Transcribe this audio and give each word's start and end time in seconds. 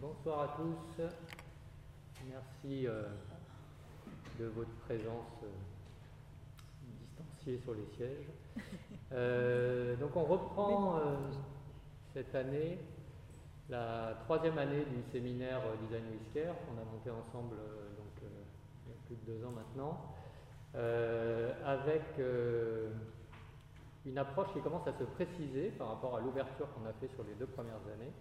bonsoir 0.00 0.40
à 0.40 0.56
tous. 0.56 1.02
Merci 2.28 2.86
euh, 2.86 3.02
de 4.38 4.46
votre 4.46 4.74
présence 4.86 5.42
euh, 5.42 5.48
distanciée 7.00 7.60
sur 7.62 7.74
les 7.74 7.86
sièges. 7.96 8.26
Euh, 9.12 9.96
donc 9.96 10.14
on 10.14 10.22
reprend 10.24 11.00
cette 12.14 12.32
année 12.34 12.78
la 13.68 14.14
troisième 14.24 14.56
année 14.56 14.84
du 14.84 15.02
séminaire 15.10 15.60
Design 15.82 16.04
Whisker 16.12 16.52
qu'on 16.64 16.80
a 16.80 16.84
monté 16.84 17.10
ensemble 17.10 17.56
donc, 17.56 18.22
il 18.22 18.90
y 18.90 18.92
a 18.92 18.96
plus 19.06 19.16
de 19.16 19.32
deux 19.32 19.44
ans 19.44 19.50
maintenant, 19.50 20.14
avec 21.64 22.02
une 24.06 24.18
approche 24.18 24.52
qui 24.52 24.60
commence 24.60 24.86
à 24.86 24.96
se 24.96 25.04
préciser 25.04 25.70
par 25.70 25.88
rapport 25.88 26.16
à 26.16 26.20
l'ouverture 26.20 26.68
qu'on 26.72 26.88
a 26.88 26.92
fait 27.00 27.08
sur 27.14 27.24
les 27.24 27.34
deux 27.34 27.46
premières 27.46 27.82
années. 27.92 28.12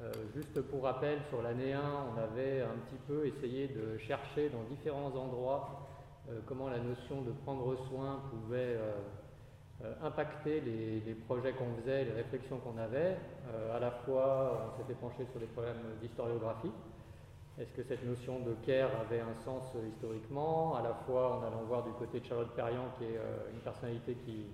Euh, 0.00 0.12
juste 0.32 0.60
pour 0.70 0.84
rappel, 0.84 1.18
sur 1.28 1.42
l'année 1.42 1.72
1, 1.72 1.80
on 2.14 2.20
avait 2.20 2.62
un 2.62 2.78
petit 2.86 3.00
peu 3.08 3.26
essayé 3.26 3.66
de 3.66 3.98
chercher 3.98 4.48
dans 4.48 4.62
différents 4.70 5.12
endroits 5.16 5.88
euh, 6.30 6.38
comment 6.46 6.68
la 6.68 6.78
notion 6.78 7.22
de 7.22 7.32
prendre 7.32 7.76
soin 7.88 8.22
pouvait 8.30 8.76
euh, 8.78 9.94
impacter 10.04 10.60
les, 10.60 11.00
les 11.00 11.14
projets 11.14 11.52
qu'on 11.52 11.74
faisait, 11.80 12.04
les 12.04 12.12
réflexions 12.12 12.58
qu'on 12.58 12.78
avait. 12.78 13.16
À 13.72 13.78
la 13.78 13.90
fois, 13.90 14.72
on 14.72 14.78
s'était 14.78 14.94
penché 14.94 15.24
sur 15.30 15.40
des 15.40 15.46
problèmes 15.46 15.82
d'historiographie. 16.00 16.72
Est-ce 17.60 17.72
que 17.72 17.82
cette 17.82 18.04
notion 18.04 18.40
de 18.40 18.54
care 18.66 18.90
avait 19.00 19.20
un 19.20 19.34
sens 19.44 19.64
historiquement? 19.94 20.76
À 20.76 20.82
la 20.82 20.94
fois, 20.94 21.38
en 21.38 21.46
allant 21.46 21.62
voir 21.66 21.84
du 21.84 21.92
côté 21.92 22.20
de 22.20 22.24
Charlotte 22.24 22.50
Perriand, 22.54 22.90
qui 22.98 23.04
est 23.04 23.20
une 23.52 23.60
personnalité 23.60 24.14
qui, 24.24 24.46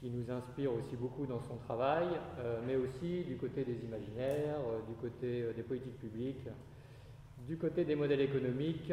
qui 0.00 0.08
nous 0.08 0.30
inspire 0.30 0.72
aussi 0.72 0.96
beaucoup 0.96 1.26
dans 1.26 1.42
son 1.42 1.56
travail, 1.56 2.06
euh, 2.38 2.60
mais 2.66 2.76
aussi 2.76 3.22
du 3.24 3.36
côté 3.36 3.64
des 3.64 3.84
imaginaires, 3.84 4.56
euh, 4.66 4.80
du 4.88 4.94
côté 4.94 5.42
euh, 5.42 5.52
des 5.52 5.62
politiques 5.62 5.98
publiques, 5.98 6.48
du 7.46 7.58
côté 7.58 7.84
des 7.84 7.96
modèles 7.96 8.20
économiques, 8.20 8.92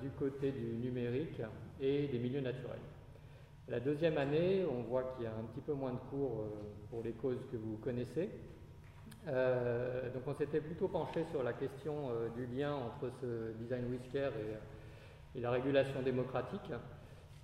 du 0.00 0.10
côté 0.10 0.52
du 0.52 0.76
numérique 0.76 1.42
et 1.80 2.06
des 2.06 2.18
milieux 2.18 2.40
naturels. 2.40 2.78
La 3.68 3.80
deuxième 3.80 4.16
année, 4.16 4.64
on 4.64 4.82
voit 4.82 5.02
qu'il 5.02 5.24
y 5.24 5.26
a 5.26 5.32
un 5.32 5.44
petit 5.52 5.60
peu 5.60 5.74
moins 5.74 5.92
de 5.92 5.98
cours 6.08 6.44
pour 6.88 7.02
les 7.02 7.12
causes 7.12 7.44
que 7.50 7.56
vous 7.56 7.76
connaissez. 7.78 8.30
Donc 9.26 10.22
on 10.24 10.34
s'était 10.34 10.60
plutôt 10.60 10.86
penché 10.86 11.24
sur 11.32 11.42
la 11.42 11.52
question 11.52 12.10
du 12.36 12.46
lien 12.46 12.72
entre 12.72 13.12
ce 13.20 13.52
design 13.58 13.86
whisker 13.90 14.30
et 15.34 15.40
la 15.40 15.50
régulation 15.50 16.00
démocratique. 16.02 16.70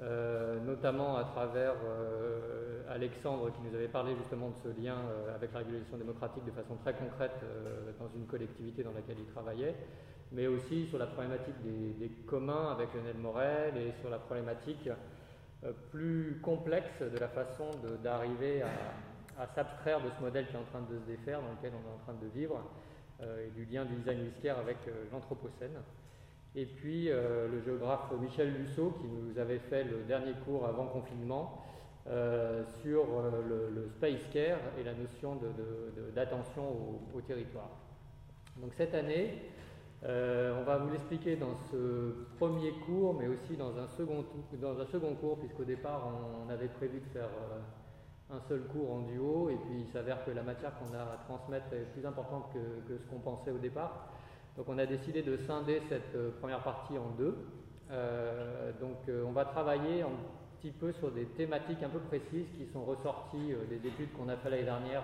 Euh, 0.03 0.59
notamment 0.67 1.17
à 1.17 1.23
travers 1.23 1.75
euh, 1.85 2.83
Alexandre 2.91 3.53
qui 3.53 3.61
nous 3.63 3.73
avait 3.73 3.87
parlé 3.87 4.17
justement 4.17 4.49
de 4.49 4.57
ce 4.65 4.81
lien 4.81 4.97
euh, 4.97 5.33
avec 5.33 5.53
la 5.53 5.61
régulation 5.61 5.97
démocratique 5.97 6.45
de 6.45 6.51
façon 6.51 6.75
très 6.77 6.95
concrète 6.95 7.39
dans 8.01 8.09
une 8.17 8.27
collectivité 8.27 8.83
dans 8.83 8.91
laquelle 8.93 9.19
il 9.21 9.27
travaillait, 9.27 9.77
mais 10.33 10.49
aussi 10.49 10.87
sur 10.89 10.99
la 10.99 11.07
problématique 11.07 11.55
des, 11.63 12.09
communs 12.27 12.73
avec 12.73 12.93
Lionel 12.95 13.17
Morel 13.17 13.77
et 13.77 13.93
sur 14.01 14.11
la 14.11 14.19
problématique 14.19 14.89
plus 15.93 16.41
complexe 16.43 17.01
de 17.01 17.19
la 17.19 17.29
façon 17.29 17.71
d'arriver 18.03 18.63
à, 19.39 19.47
s'abstraire 19.55 20.01
de 20.01 20.11
ce 20.17 20.21
modèle 20.21 20.47
qui 20.49 20.55
est 20.55 20.59
en 20.59 20.65
train 20.65 20.83
de 20.83 20.99
se 20.99 21.07
défaire, 21.07 21.41
dans 21.41 21.53
lequel 21.53 21.73
on 21.75 21.89
est 21.89 21.95
en 21.95 21.99
train 21.99 22.15
de 22.15 22.27
vivre, 22.29 22.61
et 23.23 23.51
du 23.51 23.65
lien 23.67 23.85
du 23.85 23.95
design 23.97 24.23
whisker 24.23 24.51
avec 24.51 24.79
l'Anthropocène. 25.13 25.79
Et 26.55 26.67
puis 26.67 27.11
euh, 27.11 27.49
le 27.49 27.63
géographe 27.63 28.13
Michel 28.21 28.53
Lussot 28.53 28.95
qui 29.01 29.07
nous 29.07 29.39
avait 29.39 29.59
fait 29.59 29.85
le 29.85 30.03
dernier 30.07 30.35
cours 30.45 30.67
avant 30.67 30.87
confinement 30.87 31.63
euh, 32.09 32.63
sur 32.83 33.03
euh, 33.03 33.71
le, 33.75 33.89
space 33.89 34.27
care 34.33 34.59
et 34.79 34.85
la 34.85 34.93
notion 34.93 35.39
d'attention 36.15 36.65
au, 37.15 37.21
territoire. 37.23 37.71
Donc 38.59 38.73
cette 38.75 38.95
année, 38.95 39.39
on 40.05 40.63
va 40.65 40.79
vous 40.79 40.91
l'expliquer 40.91 41.37
dans 41.37 41.57
ce 41.71 42.27
premier 42.39 42.73
cours, 42.85 43.15
mais 43.15 43.29
aussi 43.29 43.57
dans 43.57 43.79
un 43.79 43.89
second, 43.89 44.25
dans 44.61 44.79
un 44.79 44.87
second 44.87 45.15
cours, 45.15 45.39
puisqu'au 45.39 45.65
départ 45.65 46.11
on 46.45 46.51
avait 46.51 46.69
prévu 46.69 47.01
de 47.01 47.07
faire 47.07 47.29
un 48.31 48.41
seul 48.49 48.63
cours 48.63 48.93
en 48.93 49.01
duo, 49.03 49.49
et 49.49 49.57
puis 49.57 49.81
il 49.81 49.87
s'avère 49.87 50.25
que 50.25 50.33
la 50.33 50.43
matière 50.43 50.73
qu'on 50.79 50.93
a 50.95 51.03
à 51.03 51.21
transmettre 51.25 51.73
est 51.73 51.87
plus 51.93 52.05
importante 52.05 52.53
que 52.53 52.99
ce 52.99 53.07
qu'on 53.09 53.21
pensait 53.21 53.53
au 53.53 53.59
départ. 53.59 54.13
Donc 54.57 54.69
on 54.69 54.79
a 54.79 54.85
décidé 54.85 55.23
de 55.23 55.37
scinder 55.39 55.81
cette 55.89 56.15
euh, 56.15 56.31
première 56.41 56.63
partie 56.63 56.99
en 56.99 57.09
deux. 57.17 57.37
Euh, 57.91 58.73
donc 58.81 58.97
euh, 59.09 59.25
on 59.27 59.33
va 59.33 59.45
travailler 59.45 60.03
un 60.03 60.11
petit 60.61 60.71
peu 60.71 60.93
sur 60.93 61.11
des 61.11 61.25
thématiques 61.25 61.83
un 61.83 61.89
peu 61.89 62.01
précises 62.01 62.47
qui 62.59 62.67
sont 62.67 62.85
ressorties 62.85 63.55
des 63.69 63.89
études 63.89 64.13
qu'on 64.13 64.29
a 64.29 64.37
fait 64.37 64.51
l'année 64.51 64.65
dernière 64.65 65.03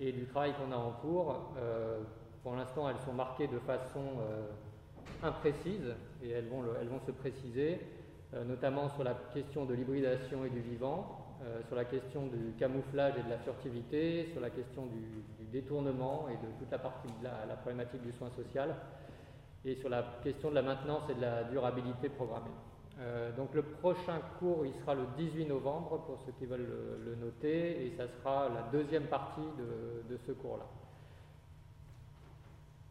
et 0.00 0.12
du 0.12 0.26
travail 0.26 0.52
qu'on 0.54 0.72
a 0.72 0.76
en 0.76 0.90
cours. 0.90 1.54
Pour 2.42 2.54
l'instant, 2.54 2.86
elles 2.90 2.98
sont 2.98 3.14
marquées 3.14 3.46
de 3.46 3.58
façon 3.60 4.02
imprécise 5.22 5.94
et 6.22 6.28
elles 6.28 6.48
vont, 6.48 7.00
se 7.06 7.10
préciser, 7.10 7.80
notamment 8.44 8.90
sur 8.90 9.02
la 9.02 9.14
question 9.32 9.64
de 9.64 9.72
l'hybridation 9.72 10.44
et 10.44 10.50
du 10.50 10.60
vivant, 10.60 11.15
euh, 11.42 11.62
sur 11.66 11.76
la 11.76 11.84
question 11.84 12.26
du 12.28 12.54
camouflage 12.58 13.14
et 13.18 13.22
de 13.22 13.28
la 13.28 13.36
furtivité, 13.38 14.30
sur 14.32 14.40
la 14.40 14.48
question 14.48 14.86
du, 14.86 15.46
détournement 15.52 16.28
et 16.28 16.34
de 16.34 16.50
toute 16.58 16.70
la 16.70 16.78
partie 16.78 17.08
de 17.08 17.24
la, 17.24 17.56
problématique 17.56 18.02
du 18.02 18.12
soin 18.12 18.30
social, 18.30 18.74
et 19.64 19.74
sur 19.76 19.88
la 19.88 20.02
question 20.22 20.50
de 20.50 20.54
la 20.54 20.62
maintenance 20.62 21.02
et 21.10 21.14
de 21.14 21.20
la 21.20 21.44
durabilité 21.44 22.08
programmée. 22.08 22.50
Euh, 23.00 23.32
donc 23.36 23.54
le 23.54 23.62
prochain 23.62 24.20
cours, 24.38 24.64
il 24.64 24.74
sera 24.80 24.94
le 24.94 25.04
18 25.16 25.44
novembre 25.46 26.04
pour 26.06 26.18
ceux 26.24 26.32
qui 26.32 26.46
veulent 26.46 26.68
le, 27.04 27.14
noter, 27.16 27.86
et 27.86 27.96
ça 27.96 28.04
sera 28.08 28.48
la 28.48 28.62
deuxième 28.72 29.06
partie 29.06 29.48
de, 30.08 30.16
ce 30.26 30.32
cours-là. 30.32 30.66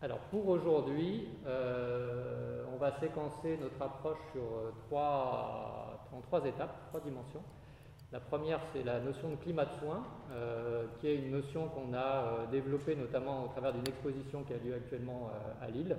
Alors 0.01 0.19
pour 0.29 0.47
aujourd'hui, 0.47 1.27
euh, 1.47 2.63
on 2.73 2.77
va 2.77 2.99
séquencer 2.99 3.57
notre 3.59 3.81
approche 3.81 4.19
sur 4.31 4.43
trois, 4.87 6.07
en 6.13 6.21
trois 6.21 6.45
étapes, 6.45 6.89
trois 6.89 7.01
dimensions. 7.01 7.41
La 8.11 8.19
première, 8.19 8.59
c'est 8.71 8.83
la 8.83 8.99
notion 8.99 9.29
de 9.31 9.35
climat 9.35 9.65
de 9.65 9.73
soins, 9.79 10.05
euh, 10.31 10.85
qui 10.99 11.07
est 11.07 11.15
une 11.15 11.31
notion 11.31 11.67
qu'on 11.69 11.93
a 11.93 11.97
euh, 11.97 12.45
développée 12.51 12.95
notamment 12.95 13.43
au 13.43 13.47
travers 13.47 13.73
d'une 13.73 13.87
exposition 13.87 14.43
qui 14.43 14.53
a 14.53 14.57
lieu 14.57 14.75
actuellement 14.75 15.31
euh, 15.33 15.65
à 15.65 15.69
Lille, 15.69 15.97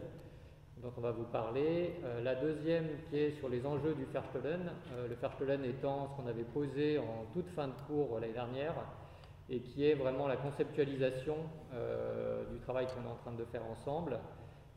dont 0.78 0.92
on 0.96 1.00
va 1.00 1.10
vous 1.10 1.24
parler. 1.24 1.94
La 2.22 2.36
deuxième, 2.36 2.86
qui 3.10 3.18
est 3.18 3.32
sur 3.32 3.48
les 3.48 3.66
enjeux 3.66 3.94
du 3.94 4.06
euh, 4.14 5.08
le 5.08 5.14
Verstollen 5.16 5.64
étant 5.64 6.08
ce 6.08 6.22
qu'on 6.22 6.28
avait 6.28 6.44
posé 6.44 6.98
en 6.98 7.26
toute 7.32 7.48
fin 7.50 7.68
de 7.68 7.74
cours 7.88 8.20
l'année 8.20 8.32
dernière, 8.32 8.74
et 9.48 9.60
qui 9.60 9.84
est 9.84 9.94
vraiment 9.94 10.28
la 10.28 10.36
conceptualisation 10.36 11.36
du 12.50 12.58
travail 12.60 12.86
qu'on 12.86 13.08
est 13.08 13.12
en 13.12 13.16
train 13.16 13.32
de 13.32 13.44
faire 13.44 13.62
ensemble. 13.64 14.18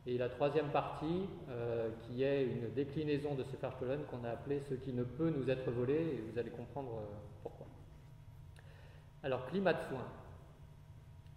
Et 0.10 0.18
la 0.18 0.28
troisième 0.28 0.70
partie, 0.70 1.30
euh, 1.50 1.92
qui 2.02 2.24
est 2.24 2.44
une 2.44 2.74
déclinaison 2.74 3.36
de 3.36 3.44
ce 3.44 3.56
Verstollen 3.58 4.00
qu'on 4.10 4.24
a 4.24 4.32
appelé 4.32 4.60
ce 4.68 4.74
qui 4.74 4.92
ne 4.92 5.04
peut 5.04 5.30
nous 5.30 5.48
être 5.52 5.70
volé, 5.70 5.94
et 5.94 6.24
vous 6.32 6.40
allez 6.40 6.50
comprendre 6.50 6.94
euh, 6.98 7.06
pourquoi. 7.44 7.68
Alors, 9.22 9.46
climat 9.46 9.74
de 9.74 9.82
soins. 9.88 10.08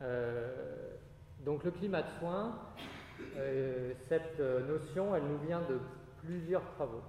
Euh, 0.01 0.97
donc, 1.45 1.65
le 1.65 1.71
climat 1.71 2.01
de 2.01 2.09
soins, 2.19 2.61
cette 4.09 4.41
notion, 4.41 5.15
elle 5.15 5.25
nous 5.25 5.39
vient 5.47 5.61
de 5.61 5.79
plusieurs 6.25 6.65
travaux. 6.77 7.03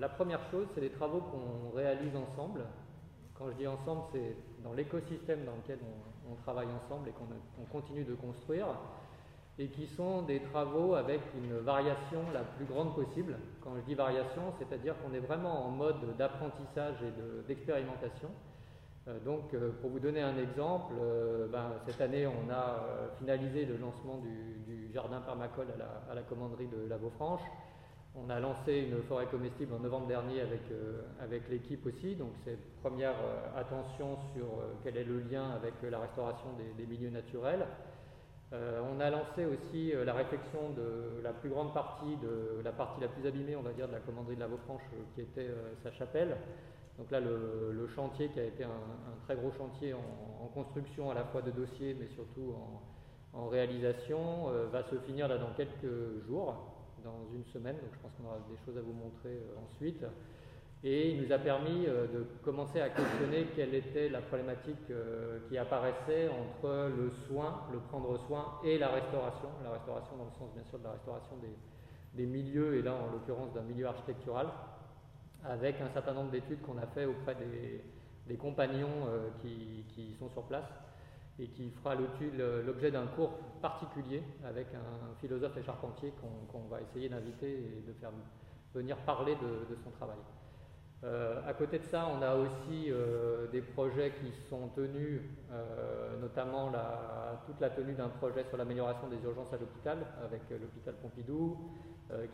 La 0.00 0.08
première 0.08 0.42
chose, 0.50 0.66
c'est 0.74 0.80
les 0.80 0.90
travaux 0.90 1.20
qu'on 1.20 1.76
réalise 1.76 2.16
ensemble. 2.16 2.64
Quand 3.34 3.48
je 3.50 3.56
dis 3.56 3.66
ensemble, 3.68 4.02
c'est 4.12 4.36
dans 4.64 4.72
l'écosystème 4.72 5.44
dans 5.44 5.54
lequel 5.54 5.78
on, 5.82 6.32
on 6.32 6.34
travaille 6.36 6.68
ensemble 6.84 7.08
et 7.08 7.12
qu'on 7.12 7.64
continue 7.70 8.04
de 8.04 8.14
construire, 8.14 8.66
et 9.58 9.68
qui 9.68 9.86
sont 9.86 10.22
des 10.22 10.40
travaux 10.40 10.94
avec 10.94 11.20
une 11.36 11.58
variation 11.58 12.20
la 12.32 12.40
plus 12.40 12.64
grande 12.64 12.94
possible. 12.94 13.36
Quand 13.62 13.76
je 13.76 13.82
dis 13.82 13.94
variation, 13.94 14.42
c'est-à-dire 14.58 14.94
qu'on 15.02 15.12
est 15.14 15.20
vraiment 15.20 15.66
en 15.66 15.70
mode 15.70 16.16
d'apprentissage 16.16 16.96
et 17.02 17.20
de- 17.20 17.42
d'expérimentation. 17.46 18.30
Euh, 19.08 19.18
donc, 19.24 19.52
euh, 19.52 19.72
pour 19.80 19.90
vous 19.90 19.98
donner 19.98 20.22
un 20.22 20.36
exemple, 20.38 20.94
euh, 21.00 21.48
ben, 21.48 21.72
cette 21.86 22.00
année, 22.00 22.26
on 22.26 22.50
a 22.50 23.10
finalisé 23.18 23.64
le 23.64 23.76
lancement 23.76 24.18
du, 24.18 24.90
jardin 24.92 25.22
permacole 25.22 25.68
à 26.10 26.14
la, 26.14 26.20
commanderie 26.20 26.66
de 26.66 26.86
la 26.86 26.98
Beaufranche. 26.98 27.40
On 28.14 28.28
a 28.28 28.38
lancé 28.38 28.90
une 28.90 29.02
forêt 29.04 29.24
comestible 29.24 29.72
en 29.72 29.78
novembre 29.78 30.06
dernier 30.06 30.42
avec, 30.42 30.60
avec 31.18 31.48
l'équipe 31.48 31.86
aussi. 31.86 32.14
Donc, 32.14 32.32
c'est 32.44 32.58
première 32.82 33.14
attention 33.56 34.18
sur 34.34 34.48
quel 34.84 34.98
est 34.98 35.04
le 35.04 35.20
lien 35.20 35.52
avec 35.52 35.72
la 35.90 35.98
restauration 35.98 36.48
des 36.76 36.84
milieux 36.84 37.08
naturels. 37.08 37.64
Euh, 38.52 38.82
on 38.94 39.00
a 39.00 39.08
lancé 39.08 39.46
aussi 39.46 39.94
euh, 39.94 40.04
la 40.04 40.12
réflexion 40.12 40.70
de 40.76 41.22
la 41.22 41.32
plus 41.32 41.48
grande 41.48 41.72
partie, 41.72 42.16
de 42.16 42.60
la 42.62 42.72
partie 42.72 43.00
la 43.00 43.08
plus 43.08 43.26
abîmée, 43.26 43.56
on 43.56 43.62
va 43.62 43.72
dire, 43.72 43.88
de 43.88 43.92
la 43.92 44.00
commanderie 44.00 44.34
de 44.34 44.40
la 44.40 44.48
Beaufranche, 44.48 44.82
euh, 44.92 45.02
qui 45.14 45.22
était 45.22 45.48
sa 45.82 45.90
chapelle. 45.90 46.36
Donc 46.98 47.10
là, 47.10 47.20
le, 47.20 47.86
chantier 47.94 48.28
qui 48.28 48.40
a 48.40 48.44
été 48.44 48.64
un, 48.64 48.70
très 49.24 49.36
gros 49.36 49.50
chantier 49.52 49.94
en, 49.94 50.46
construction 50.54 51.10
à 51.10 51.14
la 51.14 51.24
fois 51.24 51.40
de 51.40 51.50
dossiers, 51.50 51.96
mais 51.98 52.06
surtout 52.08 52.54
en, 53.32 53.48
réalisation, 53.48 54.48
va 54.70 54.82
se 54.82 54.96
finir 54.96 55.26
là 55.26 55.38
dans 55.38 55.52
quelques 55.54 56.20
jours, 56.26 56.54
dans 57.02 57.34
une 57.34 57.44
semaine. 57.46 57.76
Donc 57.76 57.88
je 57.94 57.98
pense 57.98 58.12
qu'on 58.12 58.26
aura 58.26 58.38
des 58.50 58.58
choses 58.66 58.76
à 58.76 58.82
vous 58.82 58.92
montrer 58.92 59.40
ensuite. 59.64 60.04
Et 60.84 61.10
il 61.10 61.22
nous 61.22 61.32
a 61.32 61.38
permis 61.38 61.86
de 61.86 62.26
commencer 62.42 62.80
à 62.80 62.88
questionner 62.88 63.46
quelle 63.54 63.72
était 63.72 64.08
la 64.08 64.20
problématique 64.20 64.90
qui 65.48 65.56
apparaissait 65.56 66.28
entre 66.28 66.90
le 66.96 67.08
soin, 67.28 67.68
le 67.72 67.78
prendre 67.78 68.18
soin 68.26 68.58
et 68.64 68.78
la 68.78 68.88
restauration. 68.88 69.48
La 69.62 69.70
restauration 69.70 70.16
dans 70.16 70.24
le 70.24 70.32
sens 70.32 70.52
bien 70.52 70.64
sûr 70.64 70.80
de 70.80 70.84
la 70.84 70.92
restauration 70.92 71.36
des, 72.14 72.26
milieux, 72.26 72.74
et 72.74 72.82
là 72.82 72.94
en 72.94 73.12
l'occurrence 73.12 73.52
d'un 73.52 73.62
milieu 73.62 73.86
architectural, 73.86 74.48
avec 75.44 75.80
un 75.80 75.88
certain 75.90 76.14
nombre 76.14 76.32
d'études 76.32 76.60
qu'on 76.62 76.78
a 76.78 76.86
fait 76.86 77.04
auprès 77.04 77.36
des, 77.36 78.36
compagnons 78.36 79.06
qui, 79.40 80.16
sont 80.18 80.30
sur 80.30 80.42
place 80.44 80.68
et 81.38 81.46
qui 81.46 81.70
fera 81.70 81.94
l'objet 81.94 82.90
d'un 82.90 83.06
cours 83.06 83.38
particulier 83.60 84.22
avec 84.44 84.68
un 84.74 85.14
philosophe 85.20 85.56
et 85.56 85.62
charpentier 85.62 86.12
qu'on 86.50 86.66
va 86.68 86.80
essayer 86.80 87.08
d'inviter 87.08 87.52
et 87.52 87.84
de 87.86 87.92
faire 87.94 88.10
venir 88.74 88.96
parler 88.98 89.34
de, 89.36 89.76
son 89.84 89.90
travail. 89.90 90.18
Euh, 91.04 91.40
à 91.48 91.52
côté 91.52 91.80
de 91.80 91.84
ça, 91.84 92.08
on 92.16 92.22
a 92.22 92.36
aussi 92.36 92.86
euh, 92.88 93.48
des 93.50 93.60
projets 93.60 94.12
qui 94.20 94.30
sont 94.48 94.68
tenus, 94.68 95.20
euh, 95.50 96.20
notamment 96.20 96.70
toute 97.46 97.60
la 97.60 97.70
tenue 97.70 97.94
d'un 97.94 98.08
projet 98.08 98.44
sur 98.44 98.56
l'amélioration 98.56 99.08
des 99.08 99.20
urgences 99.24 99.52
à 99.52 99.56
l'hôpital 99.56 99.98
avec 100.24 100.42
l'hôpital 100.50 100.94
Pompidou, 101.02 101.58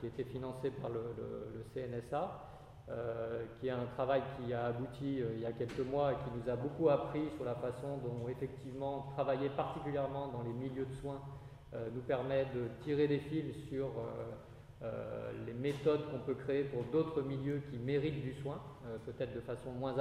qui 0.00 0.06
a 0.06 0.08
été 0.08 0.24
financé 0.24 0.70
par 0.70 0.90
le 0.90 1.64
CNSA. 1.72 2.44
Qui 3.60 3.66
est 3.66 3.70
un 3.70 3.84
travail 3.96 4.22
qui 4.38 4.54
a 4.54 4.64
abouti 4.64 5.18
il 5.18 5.40
y 5.40 5.44
a 5.44 5.52
quelques 5.52 5.80
mois 5.80 6.12
et 6.12 6.14
qui 6.16 6.30
nous 6.34 6.50
a 6.50 6.56
beaucoup 6.56 6.88
appris 6.88 7.28
sur 7.36 7.44
la 7.44 7.54
façon 7.54 7.98
dont 7.98 8.26
effectivement 8.28 9.12
travailler 9.14 9.50
particulièrement 9.50 10.28
dans 10.28 10.42
les 10.42 10.54
milieux 10.54 10.86
de 10.86 10.94
soins 10.94 11.20
nous 11.94 12.00
permet 12.00 12.46
de 12.46 12.68
tirer 12.82 13.06
des 13.06 13.18
fils 13.18 13.54
sur 13.68 13.90
les 15.46 15.54
méthodes 15.54 16.08
qu'on 16.10 16.20
peut 16.20 16.34
créer 16.34 16.64
pour 16.64 16.84
d'autres 16.84 17.22
milieux 17.22 17.62
qui 17.70 17.78
méritent 17.78 18.22
du 18.22 18.32
soin, 18.34 18.60
peut-être 19.06 19.34
de 19.34 19.40
façon 19.40 19.72
moins, 19.72 19.94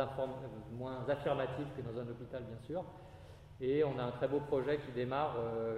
moins, 0.77 1.03
affirmative 1.09 1.65
que 1.75 1.81
dans 1.81 1.99
un 1.99 2.07
hôpital 2.07 2.43
bien 2.43 2.59
sûr. 2.65 2.83
Et 3.59 3.83
on 3.83 3.97
a 3.97 4.03
un 4.03 4.11
très 4.11 4.27
beau 4.27 4.39
projet 4.39 4.77
qui 4.77 4.91
démarre, 4.91 5.35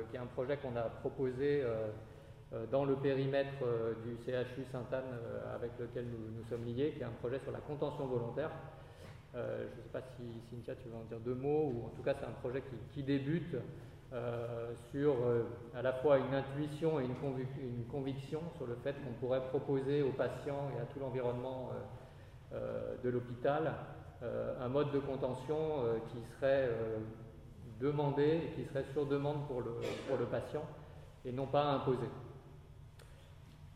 qui 0.09 0.17
est 0.17 0.19
un 0.19 0.25
projet 0.25 0.57
qu'on 0.57 0.75
a 0.75 0.83
proposé 0.83 1.63
euh, 2.51 2.65
dans 2.71 2.83
le 2.83 2.95
périmètre 2.95 3.61
euh, 3.61 3.93
du 4.03 4.17
CHU 4.25 4.65
Sainte-Anne 4.71 5.03
euh, 5.13 5.55
avec 5.55 5.69
lequel 5.79 6.05
nous, 6.07 6.43
sommes 6.49 6.65
liés, 6.65 6.93
qui 6.95 7.01
est 7.01 7.05
un 7.05 7.11
projet 7.19 7.37
sur 7.39 7.51
la 7.51 7.59
contention 7.59 8.07
volontaire. 8.07 8.49
je 9.35 9.39
ne 9.39 9.83
sais 9.83 9.89
pas 9.93 10.01
si 10.01 10.23
Cynthia, 10.49 10.73
tu 10.81 10.89
veux 10.89 10.95
en 10.95 11.03
dire 11.03 11.19
deux 11.19 11.35
mots, 11.35 11.71
ou 11.71 11.85
en 11.85 11.89
tout 11.89 12.01
cas 12.01 12.15
c'est 12.19 12.25
un 12.25 12.39
projet 12.41 12.63
qui, 12.91 13.03
débute 13.03 13.55
sur 14.91 15.15
à 15.75 15.81
la 15.81 15.93
fois 15.93 16.17
une 16.17 16.33
intuition 16.33 16.99
et 16.99 17.05
une, 17.05 17.85
conviction 17.85 18.41
sur 18.57 18.65
le 18.65 18.75
fait 18.83 18.95
qu'on 19.03 19.13
pourrait 19.19 19.45
proposer 19.49 20.01
aux 20.01 20.11
patients 20.11 20.71
et 20.75 20.81
à 20.81 20.85
tout 20.85 20.99
l'environnement 20.99 21.69
de 22.51 23.09
l'hôpital 23.09 23.73
un 24.21 24.67
mode 24.67 24.91
de 24.91 24.99
contention 24.99 25.83
qui 26.11 26.17
serait 26.35 26.69
demandé 27.79 28.41
et 28.47 28.55
qui 28.55 28.67
serait 28.67 28.85
sur 28.91 29.05
demande 29.05 29.47
pour 29.47 29.61
le, 29.61 29.71
pour 30.07 30.17
le 30.17 30.25
patient 30.25 30.63
et 31.25 31.31
non 31.31 31.45
pas 31.45 31.63
imposé. 31.63 32.07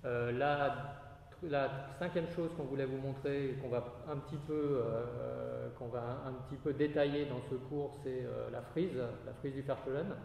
Euh, 0.06 0.31
la, 0.31 1.00
cinquième 2.00 2.30
chose 2.30 2.51
qu'on 2.56 2.63
voulait 2.63 2.85
vous 2.85 2.97
montrer 2.97 3.50
et 3.50 3.53
qu'on 3.53 3.69
va 3.69 3.83
un 4.09 4.18
petit 4.18 4.38
peu 4.47 4.81
euh, 4.81 5.52
qu'on 5.77 5.87
va 5.87 6.23
un, 6.25 6.33
petit 6.33 6.55
peu 6.55 6.73
détailler 6.73 7.25
dans 7.25 7.41
ce 7.49 7.55
cours, 7.55 7.97
c'est 8.03 8.23
euh, 8.25 8.49
la 8.51 8.61
frise, 8.61 8.95
la 9.25 9.33
frise 9.33 9.53
du 9.53 9.63
Fertelen, 9.63 10.15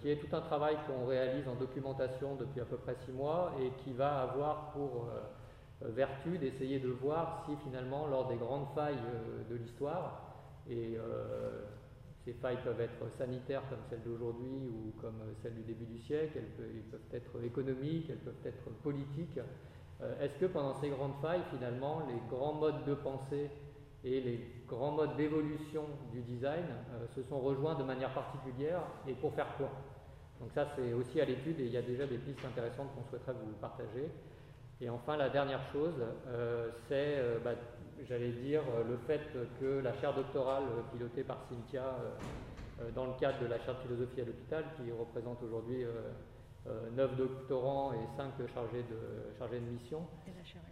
qui 0.00 0.10
est 0.10 0.16
tout 0.16 0.34
un 0.34 0.40
travail 0.40 0.76
qu'on 0.88 1.06
réalise 1.06 1.46
en 1.46 1.54
documentation 1.54 2.34
depuis 2.34 2.60
à 2.60 2.64
peu 2.64 2.78
près 2.78 2.96
six 3.06 3.12
mois 3.12 3.52
et 3.62 3.70
qui 3.84 3.92
va 3.92 4.22
avoir 4.22 4.72
pour 4.72 5.08
vertu 5.82 6.36
d'essayer 6.36 6.80
de 6.80 6.88
voir 6.88 7.46
si 7.46 7.54
finalement 7.62 8.08
lors 8.08 8.26
des 8.26 8.34
grandes 8.34 8.66
failles 8.74 8.98
de 9.48 9.54
l'histoire 9.54 10.34
et 10.68 10.98
ces 12.28 12.34
failles 12.34 12.58
peuvent 12.62 12.80
être 12.80 13.10
sanitaires 13.16 13.62
comme 13.70 13.78
celle 13.88 14.02
d'aujourd'hui 14.02 14.68
ou 14.68 14.92
comme 15.00 15.18
celle 15.42 15.54
du 15.54 15.62
début 15.62 15.86
du 15.86 15.98
siècle, 15.98 16.36
elles 16.36 16.82
peuvent, 16.90 17.00
être 17.14 17.42
économiques, 17.42 18.10
elles 18.10 18.18
peuvent 18.18 18.44
être 18.44 18.68
politiques. 18.82 19.40
Euh, 20.02 20.20
est-ce 20.20 20.38
que 20.38 20.44
pendant 20.44 20.74
ces 20.74 20.90
grandes 20.90 21.14
failles, 21.22 21.40
finalement, 21.50 22.02
les 22.06 22.20
grands 22.28 22.52
modes 22.52 22.84
de 22.84 22.92
pensée 22.94 23.50
et 24.16 24.20
les 24.20 24.40
grands 24.66 24.92
modes 24.92 25.16
d'évolution 25.16 25.84
du 26.12 26.20
design 26.22 26.64
euh, 26.92 27.06
se 27.14 27.22
sont 27.22 27.38
rejoints 27.40 27.74
de 27.74 27.84
manière 27.84 28.12
particulière 28.12 28.82
et 29.06 29.14
pour 29.14 29.34
faire 29.34 29.56
quoi? 29.56 29.70
Donc 30.40 30.52
ça, 30.52 30.66
c'est 30.76 30.92
aussi 30.92 31.20
à 31.20 31.24
l'étude 31.24 31.58
et 31.60 31.64
il 31.64 31.72
y 31.72 31.76
a 31.76 31.82
déjà 31.82 32.06
des 32.06 32.18
pistes 32.18 32.44
intéressantes 32.44 32.94
qu'on 32.94 33.04
souhaiterait 33.08 33.32
vous 33.32 33.52
partager. 33.60 34.08
Et 34.80 34.88
enfin, 34.88 35.16
la 35.16 35.28
dernière 35.28 35.64
chose, 35.72 35.94
euh, 36.28 36.70
c'est 36.88 37.20
bah, 37.42 37.54
j'allais 38.06 38.30
dire, 38.30 38.62
euh, 38.74 38.84
le 38.84 38.96
fait 38.98 39.20
que 39.60 39.80
la 39.80 39.92
chaire 39.94 40.14
doctorale 40.14 40.64
euh, 40.64 40.82
pilotée 40.92 41.24
par 41.24 41.38
Cynthia 41.48 41.82
euh, 41.84 42.90
dans 42.94 43.06
le 43.06 43.12
cadre 43.18 43.40
de 43.40 43.46
la 43.46 43.58
chaire 43.58 43.74
de 43.74 43.80
philosophie 43.80 44.20
à 44.20 44.24
l'hôpital, 44.24 44.64
qui 44.76 44.92
représente 44.92 45.42
aujourd'hui 45.42 45.84
9 46.94 47.16
doctorants 47.16 47.92
et 47.92 48.16
5 48.16 48.34
chargés 48.54 48.84
de, 48.84 49.36
chargés 49.36 49.58
de 49.58 49.66
mission, 49.66 50.06
et 50.28 50.30
la 50.38 50.44
chaire 50.44 50.62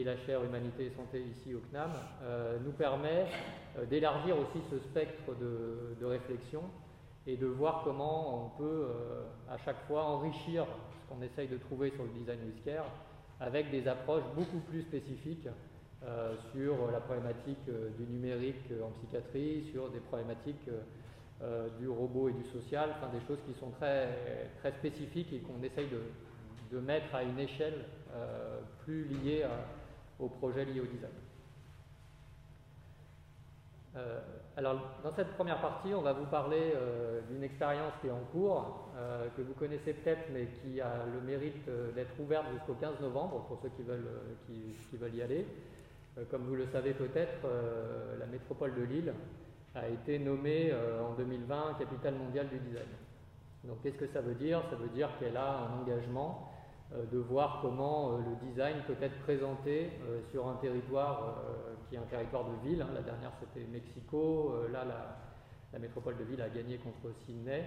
Humanité 0.00 0.86
et 0.86 0.90
Santé 0.90 1.22
ici 1.22 1.54
au 1.54 1.60
CNAM, 1.70 1.90
nous 2.64 2.72
permet 2.72 3.26
d'élargir 3.90 4.36
aussi 4.38 4.64
ce 4.70 4.78
spectre 4.78 5.34
de, 5.38 6.04
réflexion 6.04 6.62
et 7.26 7.36
de 7.36 7.46
voir 7.46 7.82
comment 7.84 8.46
on 8.46 8.58
peut 8.58 8.86
à 9.50 9.58
chaque 9.58 9.86
fois 9.86 10.04
enrichir 10.04 10.66
ce 11.02 11.14
qu'on 11.14 11.22
essaye 11.22 11.48
de 11.48 11.58
trouver 11.58 11.90
sur 11.90 12.04
le 12.04 12.10
design 12.10 12.38
whisker 12.46 12.82
avec 13.40 13.70
des 13.70 13.86
approches 13.88 14.24
beaucoup 14.34 14.60
plus 14.60 14.82
spécifiques 14.82 15.48
euh, 16.04 16.34
sur 16.52 16.90
la 16.90 16.98
problématique 16.98 17.68
euh, 17.68 17.90
du 17.96 18.04
numérique 18.12 18.70
euh, 18.72 18.82
en 18.82 18.90
psychiatrie, 18.90 19.68
sur 19.72 19.88
des 19.90 20.00
problématiques 20.00 20.68
du 21.80 21.88
robot 21.88 22.28
et 22.28 22.32
du 22.32 22.44
social, 22.44 22.90
enfin 22.96 23.08
des 23.12 23.26
choses 23.26 23.40
qui 23.44 23.58
sont 23.58 23.70
très, 23.72 24.08
très 24.60 24.70
spécifiques 24.70 25.32
et 25.32 25.40
qu'on 25.40 25.60
essaye 25.60 25.88
de, 26.70 26.78
mettre 26.78 27.12
à 27.16 27.24
une 27.24 27.38
échelle 27.38 27.84
plus 28.84 29.04
liée 29.06 29.44
au 30.22 30.28
projet 30.28 30.64
lié 30.64 30.80
au 30.80 30.86
design. 30.86 31.10
alors, 34.56 34.80
dans 35.02 35.14
cette 35.14 35.32
première 35.34 35.60
partie, 35.60 35.92
on 35.94 36.02
va 36.02 36.12
vous 36.12 36.26
parler 36.26 36.72
d'une 37.28 37.42
expérience 37.42 37.92
qui 38.00 38.06
est 38.06 38.10
en 38.10 38.24
cours, 38.32 38.88
que 39.36 39.42
vous 39.42 39.52
connaissez 39.54 39.92
peut-être, 39.92 40.30
mais 40.32 40.46
qui 40.62 40.80
a 40.80 41.04
le 41.12 41.20
mérite 41.20 41.68
d'être 41.94 42.18
ouverte 42.18 42.46
jusqu'au 42.52 42.74
15 42.74 43.00
novembre 43.00 43.44
pour 43.48 43.60
ceux 43.62 43.70
qui 43.70 43.82
veulent, 43.82 44.08
qui 44.46 44.96
veulent 44.96 45.14
y 45.14 45.22
aller. 45.22 45.46
Euh, 46.18 46.24
comme 46.30 46.42
vous 46.42 46.54
le 46.54 46.66
savez 46.66 46.92
peut-être, 46.92 47.44
euh, 47.46 48.18
la 48.18 48.26
métropole 48.26 48.74
de 48.74 48.82
Lille 48.82 49.14
a 49.74 49.88
été 49.88 50.18
nommée 50.18 50.70
euh, 50.70 51.02
en 51.02 51.14
2020 51.14 51.76
capitale 51.78 52.14
mondiale 52.14 52.48
du 52.48 52.58
design. 52.58 52.88
Donc 53.64 53.82
qu'est-ce 53.82 53.96
que 53.96 54.08
ça 54.08 54.20
veut 54.20 54.34
dire? 54.34 54.62
Ça 54.68 54.76
veut 54.76 54.88
dire 54.88 55.08
qu'elle 55.18 55.36
a 55.36 55.60
un 55.60 55.80
engagement 55.80 56.51
de 57.10 57.18
voir 57.18 57.60
comment 57.62 58.18
le 58.18 58.48
design 58.48 58.76
peut 58.86 58.96
être 59.00 59.18
présenté 59.20 59.90
sur 60.30 60.46
un 60.48 60.54
territoire 60.56 61.42
qui 61.88 61.94
est 61.94 61.98
un 61.98 62.02
territoire 62.02 62.44
de 62.44 62.68
ville. 62.68 62.82
Hein. 62.82 62.90
La 62.94 63.02
dernière 63.02 63.32
c'était 63.40 63.66
Mexico, 63.66 64.54
là 64.70 64.84
la, 64.84 65.78
métropole 65.78 66.18
de 66.18 66.24
Lille 66.24 66.42
a 66.42 66.50
gagné 66.50 66.76
contre 66.76 67.14
Sydney. 67.24 67.64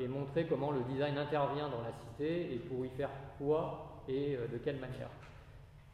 et 0.00 0.08
montrer 0.08 0.46
comment 0.46 0.70
le 0.70 0.80
design 0.84 1.18
intervient 1.18 1.68
dans 1.68 1.82
la 1.82 1.92
cité 1.92 2.54
et 2.54 2.58
pour 2.58 2.86
y 2.86 2.88
faire 2.90 3.10
quoi 3.38 4.02
et 4.08 4.38
de 4.50 4.56
quelle 4.58 4.78
manière. 4.78 5.10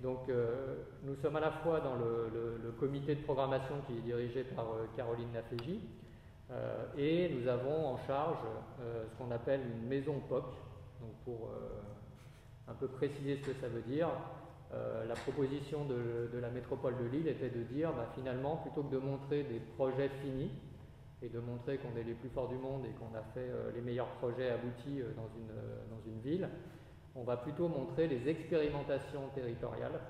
Donc 0.05 0.29
euh, 0.29 0.77
nous 1.03 1.17
sommes 1.17 1.37
à 1.37 1.41
la 1.41 1.51
fois 1.51 1.81
dans 1.81 1.95
le, 1.95 2.75
comité 2.79 3.15
de 3.15 3.23
programmation 3.23 3.77
qui 3.87 3.95
est 3.95 4.03
dirigé 4.03 4.45
par 4.45 4.67
euh, 4.67 4.87
Caroline 4.97 5.33
Naféji 5.33 5.81
euh, 6.51 6.85
et 6.99 7.31
nous 7.31 7.49
avons 7.49 7.87
en 7.87 7.99
charge 8.07 8.39
ce 8.79 9.17
qu'on 9.17 9.31
appelle 9.31 9.61
une 9.63 9.89
maison 9.89 10.21
POC. 10.29 10.45
Donc 11.01 11.13
pour 11.25 11.51
un 12.69 12.75
peu 12.75 12.89
préciser 12.89 13.37
ce 13.37 13.51
que 13.51 13.55
ça 13.61 13.69
veut 13.69 13.83
dire, 13.83 14.09
la 15.07 15.15
proposition 15.15 15.85
de, 15.85 16.37
la 16.41 16.51
métropole 16.51 16.97
de 16.99 17.05
Lille 17.05 17.29
était 17.29 17.51
de 17.51 17.63
dire 17.63 17.93
bah, 17.93 18.09
finalement 18.13 18.57
plutôt 18.57 18.83
que 18.83 18.93
de 18.93 18.99
montrer 18.99 19.45
des 19.45 19.61
projets 19.77 20.09
finis 20.21 20.51
et 21.23 21.29
de 21.29 21.39
montrer 21.39 21.79
qu'on 21.79 21.97
est 21.97 22.03
les 22.03 22.15
plus 22.15 22.29
forts 22.31 22.49
du 22.49 22.57
monde 22.57 22.85
et 22.85 22.91
qu'on 22.99 23.17
a 23.17 23.23
fait 23.35 23.49
les 23.73 23.81
meilleurs 23.81 24.09
projets 24.19 24.51
aboutis 24.51 25.01
dans 25.17 26.11
une 26.11 26.21
ville, 26.23 26.49
on 27.15 27.23
va 27.23 27.37
plutôt 27.37 27.69
montrer 27.69 28.09
les 28.09 28.29
expérimentations 28.29 29.29
territoriales 29.35 30.01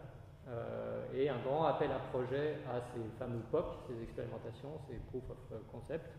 euh, 0.49 1.05
et 1.15 1.29
un 1.29 1.39
grand 1.39 1.65
appel 1.65 1.91
à 1.91 1.99
projet 2.11 2.59
à 2.69 2.81
ces 2.81 3.19
fameux 3.19 3.43
POC, 3.51 3.65
ces 3.89 4.03
expérimentations, 4.03 4.79
ces 4.89 4.97
Proof 5.11 5.23
of 5.31 5.67
Concept, 5.73 6.11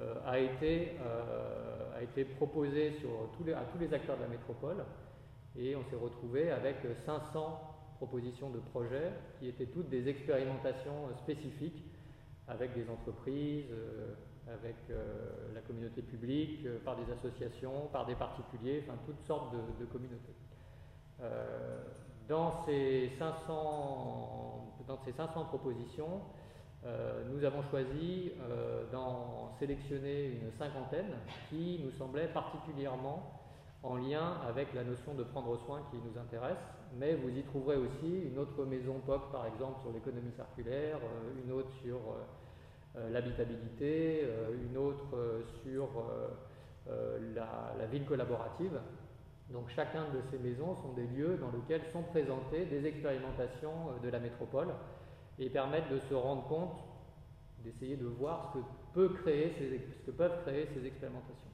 euh, 0.00 0.14
a, 0.26 0.38
été, 0.38 0.96
euh, 1.02 1.98
a 1.98 2.02
été 2.02 2.24
proposé 2.24 2.88
à 2.88 3.62
tous 3.72 3.78
les 3.78 3.92
acteurs 3.92 4.16
de 4.16 4.22
la 4.22 4.28
métropole 4.28 4.84
et 5.58 5.76
on 5.76 5.84
s'est 5.84 5.96
retrouvé 5.96 6.50
avec 6.50 6.76
500 7.04 7.60
propositions 7.96 8.50
de 8.50 8.60
projets 8.60 9.12
qui 9.38 9.48
étaient 9.48 9.66
toutes 9.66 9.88
des 9.88 10.08
expérimentations 10.08 11.08
spécifiques 11.18 11.84
avec 12.46 12.74
des 12.74 12.88
entreprises, 12.88 13.66
avec 14.52 14.76
euh, 14.90 15.54
la 15.54 15.60
communauté 15.60 16.02
publique, 16.02 16.64
euh, 16.64 16.78
par 16.84 16.96
des 16.96 17.10
associations, 17.12 17.88
par 17.92 18.06
des 18.06 18.14
particuliers, 18.14 18.84
enfin 18.86 18.98
toutes 19.04 19.20
sortes 19.26 19.52
de, 19.52 19.84
communautés. 19.86 20.34
Euh, 21.20 21.82
dans, 22.28 22.64
ces 22.64 23.10
500, 23.18 24.84
dans 24.86 24.98
ces 25.04 25.12
500 25.12 25.44
propositions, 25.46 26.20
nous 27.32 27.44
avons 27.44 27.62
choisi 27.64 28.30
d'en 28.92 29.50
sélectionner 29.58 30.26
une 30.26 30.52
cinquantaine 30.52 31.12
qui 31.50 31.80
nous 31.82 31.90
semblait 31.90 32.28
particulièrement 32.28 33.37
en 33.82 33.96
lien 33.96 34.38
avec 34.48 34.74
la 34.74 34.84
notion 34.84 35.14
de 35.14 35.22
prendre 35.22 35.56
soin 35.64 35.82
qui 35.90 35.96
nous 35.96 36.18
intéresse, 36.18 36.58
mais 36.98 37.14
vous 37.14 37.30
y 37.30 37.42
trouverez 37.42 37.76
aussi 37.76 38.22
une 38.24 38.38
autre 38.38 38.64
maison 38.64 39.00
POC 39.06 39.30
par 39.30 39.46
exemple 39.46 39.80
sur 39.82 39.92
l'économie 39.92 40.32
circulaire, 40.32 40.98
euh, 40.98 41.44
une 41.44 41.52
autre 41.52 41.70
sur 41.82 41.96
euh, 41.96 42.96
euh, 42.96 43.10
l'habitabilité, 43.10 44.26
une 44.68 44.76
autre 44.76 45.42
sur 45.62 45.88
la, 46.86 47.86
ville 47.86 48.06
collaborative. 48.06 48.80
Donc 49.50 49.68
chacun 49.68 50.04
de 50.14 50.20
ces 50.30 50.38
maisons 50.38 50.74
sont 50.74 50.92
des 50.94 51.06
lieux 51.06 51.36
dans 51.36 51.50
lesquels 51.50 51.84
sont 51.92 52.02
présentées 52.02 52.64
des 52.64 52.86
expérimentations 52.86 53.92
de 54.02 54.08
la 54.08 54.18
métropole 54.18 54.68
et 55.38 55.48
permettent 55.50 55.90
de 55.90 55.98
se 56.00 56.14
rendre 56.14 56.46
compte, 56.48 56.78
d'essayer 57.62 57.96
de 57.96 58.06
voir 58.06 58.52
ce 58.52 58.58
que, 58.58 58.64
peut 58.94 59.14
créer 59.22 59.52
ce 59.58 60.06
que 60.06 60.10
peuvent 60.10 60.42
créer 60.42 60.66
ces 60.74 60.84
expérimentations 60.86 61.48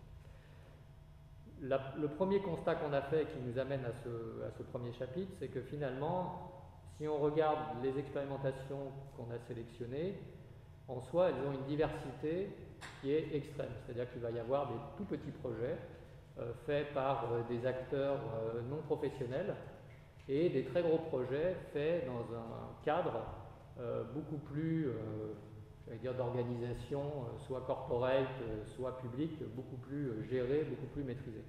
le 1.65 2.09
premier 2.09 2.41
constat 2.41 2.75
qu'on 2.77 2.93
a 2.93 3.03
fait 3.03 3.27
qui 3.27 3.39
nous 3.41 3.59
amène 3.59 3.85
à 3.85 3.93
ce, 3.93 4.63
premier 4.65 4.93
chapitre, 4.93 5.33
c'est 5.39 5.49
que 5.49 5.63
finalement, 5.63 6.53
si 6.97 7.09
on 7.09 7.19
regarde 7.19 7.59
les 7.83 7.99
expérimentations 7.99 8.93
qu'on 9.17 9.31
a 9.35 9.39
sélectionnées, 9.49 10.19
en 10.89 11.01
soi, 11.01 11.31
elles 11.31 11.47
ont 11.47 11.53
une 11.53 11.65
diversité 11.67 12.51
qui 13.01 13.13
est 13.13 13.35
extrême. 13.35 13.71
C'est-à-dire 13.85 14.11
qu'il 14.13 14.21
va 14.21 14.31
y 14.31 14.39
avoir 14.39 14.69
des 14.69 14.79
tout 14.99 15.05
petits 15.05 15.31
projets 15.31 15.79
euh, 16.39 16.53
faits 16.67 16.93
par 16.93 17.33
euh, 17.33 17.43
des 17.49 17.65
acteurs 17.65 18.19
euh, 18.35 18.61
non 18.69 18.83
professionnels 18.87 19.55
et 20.29 20.51
des 20.51 20.65
très 20.65 20.83
gros 20.83 20.99
projets 20.99 21.57
faits 21.73 22.07
dans 22.07 22.37
un 22.37 22.83
cadre 22.85 23.25
beaucoup 24.15 24.39
plus, 24.39 24.89
j'allais 25.87 25.99
dire, 25.99 26.15
d'organisation, 26.15 27.03
soit 27.47 27.63
corporate, 27.63 28.29
soit 28.77 28.97
publique, 28.99 29.43
beaucoup 29.55 29.77
plus 29.77 30.25
géré, 30.29 30.65
beaucoup 30.65 30.87
plus 30.93 31.05
maîtrisé. 31.05 31.43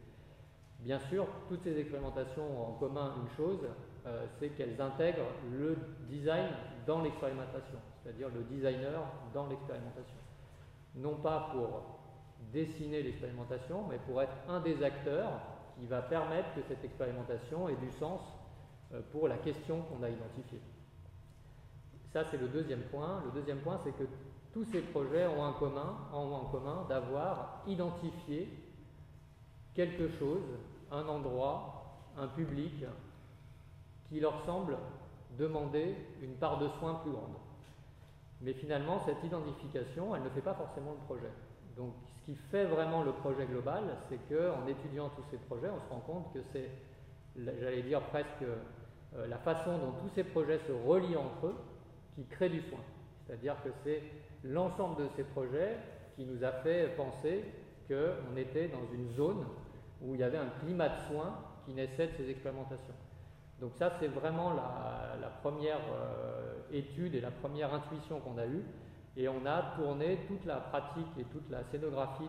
Bien 0.80 1.00
sûr, 1.00 1.25
toutes 1.48 1.63
ces 1.63 1.80
expérimentations 1.80 2.44
ont 2.44 2.70
en 2.70 2.74
commun 2.74 3.15
une 3.22 3.30
chose, 3.36 3.60
euh, 4.06 4.25
c'est 4.38 4.50
qu'elles 4.50 4.80
intègrent 4.80 5.32
le 5.51 5.77
design 6.10 6.50
dans 6.86 7.01
l'expérimentation, 7.01 7.80
c'est-à-dire 8.04 8.30
le 8.30 8.44
designer 8.44 9.01
dans 9.34 9.48
l'expérimentation. 9.48 10.20
Non 10.96 11.15
pas 11.15 11.50
pour 11.51 12.00
dessiner 12.54 13.01
l'expérimentation, 13.01 13.86
mais 13.89 13.98
pour 13.98 14.22
être 14.22 14.36
un 14.48 14.60
des 14.60 14.84
acteurs 14.84 15.42
qui 15.80 15.88
va 15.88 16.01
permettre 16.01 16.54
que 16.54 16.62
cette 16.62 16.84
expérimentation 16.84 17.68
ait 17.68 17.75
du 17.75 17.89
sens 17.92 18.22
euh, 18.94 19.01
pour 19.12 19.27
la 19.27 19.38
question 19.38 19.82
qu'on 19.82 20.04
a 20.04 20.10
identifiée. 20.10 20.62
Ça, 22.15 22.24
c'est 22.31 22.38
le 22.38 22.48
deuxième 22.48 22.84
point. 22.84 23.22
Le 23.25 23.31
deuxième 23.31 23.57
point, 23.57 23.77
c'est 23.84 23.91
que 23.91 24.05
tous 24.53 24.63
ces 24.72 24.79
projets 24.79 25.27
ont, 25.27 25.51
commun, 25.51 25.98
ont 26.13 26.34
en 26.34 26.45
commun 26.45 26.86
d'avoir 26.88 27.62
identifié 27.67 28.48
quelque 29.74 30.07
chose, 30.07 30.45
un 30.93 31.05
endroit, 31.10 31.98
un 32.17 32.27
public 32.27 32.86
qui 34.07 34.22
leur 34.22 34.45
semble 34.45 34.77
demander 35.38 35.93
une 36.22 36.36
part 36.36 36.57
de 36.57 36.69
soins 36.79 37.01
plus 37.03 37.12
grande. 37.12 37.36
Mais 38.39 38.53
finalement, 38.53 39.01
cette 39.05 39.22
identification, 39.22 40.15
elle 40.15 40.24
ne 40.24 40.29
fait 40.29 40.39
pas 40.39 40.53
forcément 40.53 40.91
le 40.91 41.05
projet. 41.05 41.34
Donc, 41.75 41.95
ce 42.15 42.31
qui 42.31 42.38
fait 42.50 42.63
vraiment 42.63 43.03
le 43.03 43.12
projet 43.12 43.45
global, 43.45 43.84
c'est 44.07 44.19
qu'en 44.29 44.65
étudiant 44.67 45.10
tous 45.10 45.25
ces 45.31 45.38
projets, 45.38 45.67
on 45.69 45.86
se 45.86 45.93
rend 45.93 46.00
compte 46.00 46.34
que 46.34 46.39
c'est, 46.53 46.72
j'allais 47.36 47.84
dire 47.84 48.00
presque, 48.03 48.41
euh, 48.41 49.27
la 49.27 49.38
façon 49.38 49.77
dont 49.79 49.91
tous 50.01 50.15
ces 50.15 50.24
projets 50.24 50.60
se 50.60 50.72
relient 50.72 51.17
entre 51.17 51.48
eux 51.48 51.55
qui 52.15 52.25
crée 52.25 52.50
du 52.50 52.62
soin. 52.62 52.79
C'est-à-dire 53.25 53.55
que 53.63 53.69
c'est 53.84 54.01
l'ensemble 54.43 55.03
de 55.03 55.07
ces 55.15 55.24
projets 55.24 55.77
qui 56.15 56.25
nous 56.25 56.43
a 56.43 56.51
fait 56.51 56.95
penser 56.95 57.43
qu'on 57.88 58.38
était 58.38 58.67
dans 58.69 58.86
une 58.93 59.10
zone 59.15 59.45
où 60.01 60.15
il 60.15 60.22
y 60.22 60.24
avait 60.24 60.38
un 60.38 60.50
climat 60.63 60.89
de 60.89 60.98
soins 61.07 61.38
qui 61.65 61.74
naissait 61.74 62.07
de 62.07 62.13
ces 62.13 62.29
expérimentations. 62.29 62.93
Donc 63.60 63.72
ça, 63.75 63.91
c'est 64.00 64.07
vraiment 64.07 64.53
la, 64.53 65.29
première 65.41 65.79
euh, 65.93 66.55
étude 66.72 67.15
et 67.15 67.22
la 67.22 67.31
première 67.31 67.74
intuition 67.74 68.19
qu'on 68.19 68.38
a 68.38 68.45
eue. 68.45 68.63
Et 69.17 69.29
on 69.29 69.45
a 69.45 69.74
tourné 69.77 70.19
toute 70.27 70.45
la 70.45 70.57
pratique 70.57 71.07
et 71.17 71.24
toute 71.25 71.50
la 71.50 71.63
scénographie 71.63 72.27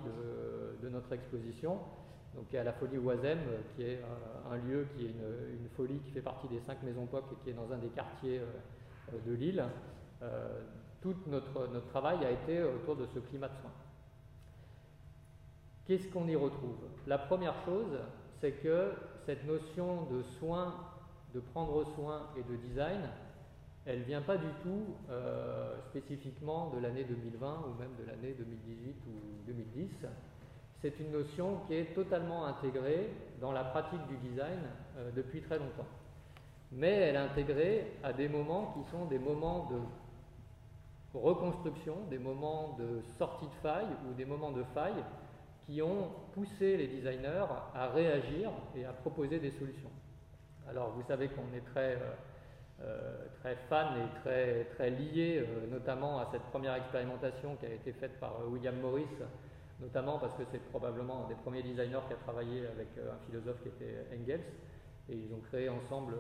de, 0.83 0.89
notre 0.89 1.13
exposition, 1.13 1.81
donc 2.33 2.55
à 2.55 2.63
la 2.63 2.73
Folie 2.73 2.99
Oisem, 2.99 3.41
qui 3.75 3.83
est 3.83 3.97
euh, 3.97 4.53
un, 4.53 4.57
lieu 4.57 4.87
qui 4.95 5.05
est 5.05 5.09
une, 5.09 5.69
folie 5.77 5.99
qui 5.99 6.13
fait 6.13 6.21
partie 6.21 6.47
des 6.47 6.61
cinq 6.61 6.81
maisons 6.85 7.07
POC 7.07 7.25
et 7.33 7.43
qui 7.43 7.51
est 7.51 7.55
dans 7.55 7.73
un 7.73 7.79
des 7.79 7.89
quartiers 7.89 8.39
euh, 8.39 8.45
de 9.27 9.33
l'île. 9.33 9.65
tout 11.01 11.15
notre, 11.27 11.87
travail 11.89 12.25
a 12.25 12.31
été 12.31 12.63
autour 12.63 12.97
de 12.97 13.07
ce 13.07 13.19
climat 13.19 13.49
de 13.49 13.57
soins. 13.57 13.73
Qu'est-ce 15.87 16.09
qu'on 16.09 16.27
y 16.27 16.35
retrouve? 16.35 16.79
La 17.07 17.19
première 17.19 17.55
chose, 17.65 17.99
c'est 18.41 18.53
que 18.53 18.93
cette 19.25 19.45
notion 19.47 20.05
de 20.11 20.23
soin, 20.39 20.75
de 21.35 21.41
prendre 21.41 21.85
soin 21.95 22.29
et 22.37 22.43
de 22.43 22.57
design, 22.57 23.03
elle 23.87 24.01
ne 24.01 24.05
vient 24.05 24.21
pas 24.21 24.37
du 24.37 24.49
tout 24.63 24.97
euh, 25.11 25.77
spécifiquement 25.91 26.71
de 26.71 26.81
l'année 26.81 27.05
2020 27.05 27.65
ou 27.69 27.81
même 27.81 27.95
de 28.01 28.05
l'année 28.05 28.35
2018 28.37 28.97
ou 29.07 29.47
2010. 29.47 29.91
C'est 30.83 30.99
une 30.99 31.13
notion 31.13 31.61
qui 31.67 31.75
est 31.75 31.95
totalement 31.95 32.47
intégrée 32.47 33.11
dans 33.41 33.53
la 33.53 33.63
pratique 33.63 34.05
du 34.09 34.17
design 34.29 34.59
euh, 34.99 35.11
depuis 35.15 35.41
très 35.41 35.59
longtemps. 35.59 35.87
Mais 36.73 36.93
elle 36.93 37.17
intégrée 37.17 37.93
à 38.03 38.13
des 38.13 38.29
moments 38.29 38.75
qui 38.75 38.91
sont 38.91 39.05
des 39.07 39.19
moments 39.19 39.69
de 39.71 39.79
reconstruction, 41.19 41.97
des 42.11 42.19
moments 42.19 42.77
de 42.79 43.01
sortie 43.19 43.47
de 43.47 43.55
faille 43.63 43.89
ou 44.09 44.15
des 44.15 44.25
moments 44.25 44.53
de 44.53 44.65
faille 44.75 45.05
qui 45.65 45.83
ont 45.83 46.11
poussé 46.33 46.77
les 46.77 46.87
designers 46.87 47.47
à 47.75 47.89
réagir 47.89 48.51
et 48.77 48.85
à 48.85 48.93
proposer 48.93 49.39
des 49.39 49.51
solutions. 49.51 49.91
Alors 50.69 50.91
vous 50.91 51.03
savez 51.03 51.29
qu'on 51.29 51.57
est 51.57 51.65
très, 51.73 51.95
euh, 51.95 52.13
euh, 52.83 53.27
très 53.41 53.57
fan 53.69 53.89
et 53.99 54.21
très, 54.21 54.65
très 54.75 54.91
lié 54.91 55.45
euh, 55.47 55.67
notamment 55.71 56.19
à 56.19 56.29
cette 56.31 56.43
première 56.43 56.75
expérimentation 56.75 57.57
qui 57.57 57.67
a 57.67 57.71
été 57.71 57.93
faite 57.93 58.19
par 58.21 58.49
William 58.49 58.77
Morris, 58.81 59.07
notamment 59.81 60.19
parce 60.19 60.35
que 60.35 60.43
c'est 60.51 60.63
probablement 60.71 61.25
un 61.25 61.29
des 61.29 61.35
premiers 61.35 61.63
designers 61.63 62.01
qui 62.07 62.15
a 62.15 62.17
travaillé 62.17 62.67
avec 62.67 62.89
un 62.99 63.19
philosophe 63.27 63.63
qui 63.63 63.69
était 63.69 64.07
Engels. 64.15 64.45
Et 65.09 65.15
ils 65.15 65.33
ont 65.33 65.41
créé 65.41 65.69
ensemble 65.69 66.15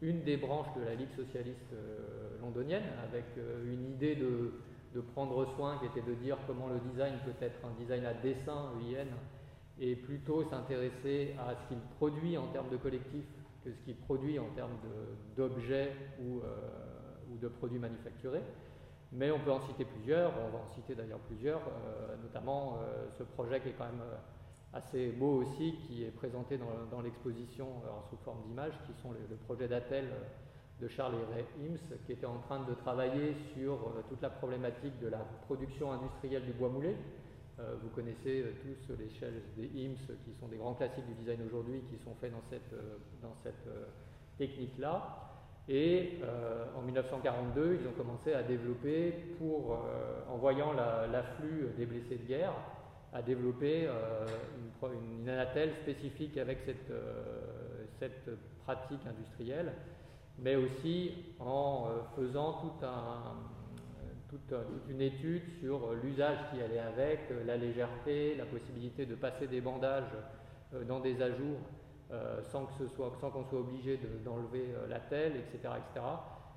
une 0.00 0.22
des 0.22 0.36
branches 0.36 0.74
de 0.76 0.84
la 0.84 0.94
Ligue 0.94 1.12
socialiste 1.16 1.74
londonienne 2.40 2.84
avec 3.02 3.24
une 3.64 3.90
idée 3.90 4.16
de, 4.16 5.00
prendre 5.14 5.46
soin, 5.56 5.78
qui 5.78 5.86
était 5.86 6.06
de 6.06 6.14
dire 6.14 6.36
comment 6.46 6.68
le 6.68 6.78
design 6.90 7.14
peut 7.24 7.44
être 7.44 7.58
un 7.64 7.80
design 7.80 8.04
à 8.04 8.12
dessin, 8.12 8.72
EIN, 8.80 9.06
et 9.80 9.96
plutôt 9.96 10.44
s'intéresser 10.44 11.34
à 11.38 11.54
ce 11.54 11.68
qu'il 11.68 11.78
produit 11.96 12.36
en 12.36 12.48
termes 12.48 12.68
de 12.70 12.76
collectif 12.76 13.24
que 13.64 13.72
ce 13.72 13.80
qu'il 13.84 13.96
produit 13.96 14.38
en 14.38 14.48
termes 14.54 14.76
d'objets 15.36 15.92
ou, 16.20 16.40
euh, 16.40 17.36
de 17.40 17.48
produits 17.48 17.78
manufacturés. 17.78 18.42
Mais 19.12 19.30
on 19.30 19.38
peut 19.40 19.52
en 19.52 19.60
citer 19.60 19.84
plusieurs, 19.84 20.32
on 20.38 20.56
va 20.56 20.64
en 20.64 20.72
citer 20.74 20.94
d'ailleurs 20.94 21.18
plusieurs, 21.20 21.60
euh, 21.60 22.16
notamment 22.22 22.76
euh, 22.76 23.06
ce 23.18 23.22
projet 23.22 23.60
qui 23.60 23.68
est 23.68 23.72
quand 23.72 23.84
même 23.84 24.02
assez 24.72 25.08
beau 25.10 25.42
aussi, 25.42 25.74
qui 25.86 26.04
est 26.04 26.10
présenté 26.10 26.58
dans, 26.90 27.00
l'exposition 27.02 27.66
sous 28.08 28.16
forme 28.24 28.42
d'image, 28.46 28.72
qui 28.86 29.00
sont 29.00 29.10
le 29.12 29.36
projet 29.36 29.68
d'Atel 29.68 30.06
de 30.82 30.88
Charles 30.88 31.14
Ray 31.32 31.44
Hims, 31.60 31.96
qui 32.04 32.12
était 32.12 32.26
en 32.26 32.38
train 32.38 32.64
de 32.64 32.74
travailler 32.74 33.36
sur 33.54 33.74
euh, 33.74 34.02
toute 34.08 34.20
la 34.20 34.30
problématique 34.30 34.98
de 35.00 35.06
la 35.08 35.24
production 35.46 35.92
industrielle 35.92 36.44
du 36.44 36.52
bois 36.52 36.68
moulé. 36.68 36.96
Euh, 37.60 37.76
vous 37.80 37.88
connaissez 37.90 38.42
euh, 38.42 38.52
tous 38.86 38.96
les 38.98 39.08
shells 39.08 39.42
des 39.56 39.66
Hims, 39.66 40.16
qui 40.24 40.34
sont 40.40 40.48
des 40.48 40.56
grands 40.56 40.74
classiques 40.74 41.06
du 41.06 41.14
design 41.14 41.40
aujourd'hui, 41.46 41.82
qui 41.88 42.02
sont 42.02 42.14
faits 42.20 42.32
dans 42.32 42.42
cette, 42.50 42.74
dans 43.22 43.34
cette 43.44 43.68
technique-là. 44.38 45.28
Et 45.68 46.18
en 46.76 46.82
1942, 46.82 47.78
ils 47.80 47.86
ont 47.86 47.92
commencé 47.92 48.34
à 48.34 48.42
développer, 48.42 49.12
pour, 49.38 49.78
en 50.28 50.36
voyant 50.36 50.72
l'afflux 50.72 51.68
des 51.76 51.86
blessés 51.86 52.16
de 52.16 52.26
guerre, 52.26 52.52
à 53.12 53.22
développer 53.22 53.88
une, 53.88 55.20
une, 55.20 55.28
anatelle 55.28 55.74
spécifique 55.82 56.38
avec 56.38 56.60
cette, 56.64 56.92
cette 57.98 58.30
pratique 58.64 59.06
industrielle 59.06 59.72
mais 60.38 60.56
aussi 60.56 61.12
en 61.38 61.86
euh, 61.86 62.02
faisant 62.16 62.52
toute, 64.28 64.54
une 64.88 65.00
étude 65.00 65.42
sur 65.60 65.84
euh, 65.84 66.00
l'usage 66.02 66.38
qui 66.50 66.60
allait 66.60 66.78
avec, 66.78 67.30
euh, 67.30 67.44
la 67.44 67.56
légèreté, 67.56 68.34
la 68.36 68.46
possibilité 68.46 69.06
de 69.06 69.14
passer 69.14 69.46
des 69.46 69.60
bandages 69.60 70.12
dans 70.88 71.00
des 71.00 71.20
ajours 71.20 71.58
sans 72.50 72.64
que 72.66 72.72
ce 72.78 72.86
soit, 72.88 73.12
sans 73.20 73.30
qu'on 73.30 73.44
soit 73.44 73.60
obligé 73.60 73.98
d'enlever 74.24 74.68
telle, 75.10 75.36
etc., 75.36 75.74
etc. 75.76 76.06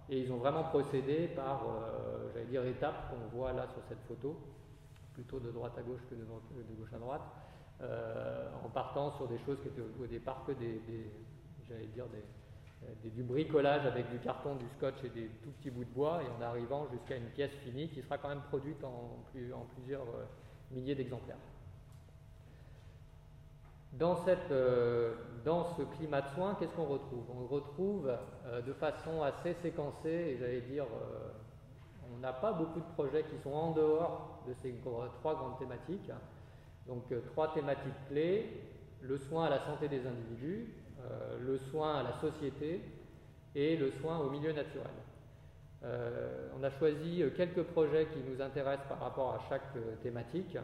Et 0.10 0.20
ils 0.20 0.32
ont 0.32 0.38
vraiment 0.38 0.64
procédé 0.64 1.30
par, 1.34 1.66
j'allais 2.34 2.46
dire, 2.46 2.66
étapes 2.66 3.10
qu'on 3.10 3.38
voit 3.38 3.52
là 3.52 3.68
sur 3.68 3.82
cette 3.90 4.02
photo, 4.08 4.38
plutôt 5.15 5.39
de 5.39 5.50
droite 5.50 5.74
à 5.77 5.81
gauche 5.81 6.01
que 6.10 6.15
de, 6.15 6.24
gauche 6.24 6.93
à 6.93 7.00
droite, 7.00 7.24
en 8.63 8.69
partant 8.69 9.12
sur 9.12 9.27
des 9.27 9.39
choses 9.39 9.60
qui 9.62 9.69
étaient 9.69 9.81
au 9.81 10.05
départ 10.05 10.43
que 10.45 10.51
des, 10.51 10.81
j'allais 11.67 11.88
dire, 11.88 12.05
des, 12.07 13.10
du 13.10 13.24
bricolage 13.24 13.86
avec 13.86 14.10
du 14.12 14.19
carton, 14.19 14.55
du 14.55 14.67
scotch 14.77 15.03
et 15.03 15.10
des 15.10 15.27
tout 15.43 15.50
petits 15.51 15.72
bouts 15.72 15.86
de 15.86 15.89
bois, 15.89 16.22
et 16.22 16.27
en 16.38 16.45
arrivant 16.45 16.88
jusqu'à 16.91 17.15
une 17.15 17.29
pièce 17.29 17.51
finie 17.63 17.89
qui 17.89 18.01
sera 18.01 18.17
quand 18.17 18.29
même 18.29 18.43
produite 18.50 18.84
en, 18.84 19.25
plusieurs 19.34 20.05
milliers 20.72 20.95
d'exemplaires. 20.95 21.38
Dans, 23.93 24.17
cette, 24.17 24.53
dans, 25.45 25.63
ce 25.77 25.84
climat 25.98 26.22
de 26.22 26.27
soins, 26.36 26.55
qu'est-ce 26.60 26.74
qu'on 26.74 26.86
retrouve? 26.86 27.24
On 27.34 27.48
retrouve 27.48 28.12
de 28.65 28.74
façon 28.74 29.24
assez 29.24 29.53
séquencée, 29.62 30.10
et 30.10 30.38
j'allais 30.38 30.62
dire 30.62 30.86
on 32.14 32.20
n'a 32.20 32.34
pas 32.34 32.52
beaucoup 32.52 32.80
de 32.80 32.94
projets 32.94 33.24
qui 33.24 33.38
sont 33.44 33.52
en 33.52 33.72
dehors 33.72 34.44
de 34.48 34.54
ces 34.62 34.74
trois 35.20 35.36
grandes 35.36 35.58
thématiques. 35.60 36.12
Donc 36.88 37.04
euh, 37.12 37.20
trois 37.32 37.54
thématiques 37.54 37.94
clés, 38.10 38.46
le 39.02 39.18
soin 39.18 39.46
à 39.46 39.50
la 39.50 39.60
santé 39.60 39.88
des 39.88 40.06
individus, 40.06 40.68
euh, 41.00 41.38
le 41.44 41.58
soin 41.58 42.00
à 42.00 42.04
la 42.04 42.14
société 42.14 42.82
et 43.56 43.76
le 43.78 43.92
soin 43.92 44.20
au 44.20 44.30
milieu 44.30 44.52
naturel. 44.52 44.88
Euh, 45.84 46.50
on 46.60 46.64
a 46.64 46.70
choisi 46.72 47.24
quelques 47.36 47.64
projets 47.64 48.08
qui 48.08 48.20
nous 48.20 48.42
intéressent 48.42 48.88
par 48.88 49.00
rapport 49.00 49.34
à 49.34 49.40
chaque 49.50 49.74
thématique. 50.02 50.58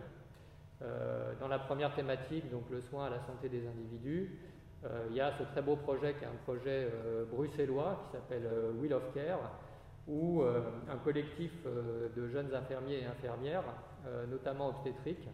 dans 1.40 1.48
la 1.48 1.60
première 1.60 1.94
thématique, 1.94 2.50
donc 2.50 2.64
le 2.72 2.82
soin 2.82 3.06
à 3.06 3.10
la 3.12 3.20
santé 3.20 3.50
des 3.50 3.68
individus, 3.68 4.40
il 5.12 5.16
y 5.16 5.22
a 5.22 5.32
ce 5.38 5.44
très 5.44 5.62
beau 5.62 5.76
projet 5.76 6.16
qui 6.16 6.24
est 6.24 6.28
un 6.28 6.42
projet 6.44 6.90
bruxellois 7.32 8.02
qui 8.02 8.18
s'appelle 8.18 8.50
Wheel 8.80 8.96
of 8.96 9.14
Care, 9.14 9.40
où 10.12 10.42
euh, 10.42 10.62
un 10.90 10.98
collectif 10.98 11.52
euh, 11.66 12.10
de 12.16 12.28
jeunes 12.28 12.54
infirmiers 12.54 13.00
et 13.00 13.06
infirmières, 13.06 13.64
euh, 14.06 14.28
notamment 14.28 14.70
obstétriques 14.70 15.30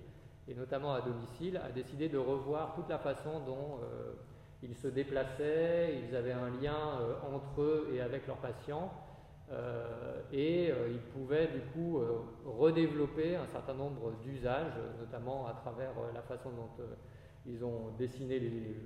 et 0.47 0.53
notamment 0.53 0.93
à 0.93 1.01
domicile, 1.01 1.57
a 1.57 1.71
décidé 1.71 2.07
de 2.09 2.17
revoir 2.17 2.75
toute 2.75 2.87
la 2.87 2.99
façon 2.99 3.41
dont 3.45 3.79
ils 4.63 4.77
se 4.77 4.87
déplaçaient, 4.87 5.99
ils 6.07 6.15
avaient 6.15 6.31
un 6.31 6.49
lien 6.61 7.01
entre 7.29 7.61
eux 7.61 7.89
et 7.93 7.99
avec 7.99 8.25
leurs 8.27 8.37
patients, 8.37 8.93
et 10.31 10.67
ils 10.69 11.01
pouvaient 11.13 11.47
du 11.47 11.59
coup 11.73 12.01
redévelopper 12.45 13.35
un 13.35 13.47
certain 13.47 13.73
nombre 13.73 14.13
d'usages, 14.23 14.71
notamment 15.01 15.47
à 15.47 15.51
travers 15.51 15.91
la 16.13 16.21
façon 16.21 16.51
dont 16.51 16.85
ils 17.45 17.65
ont 17.65 17.91
dessiné 17.97 18.39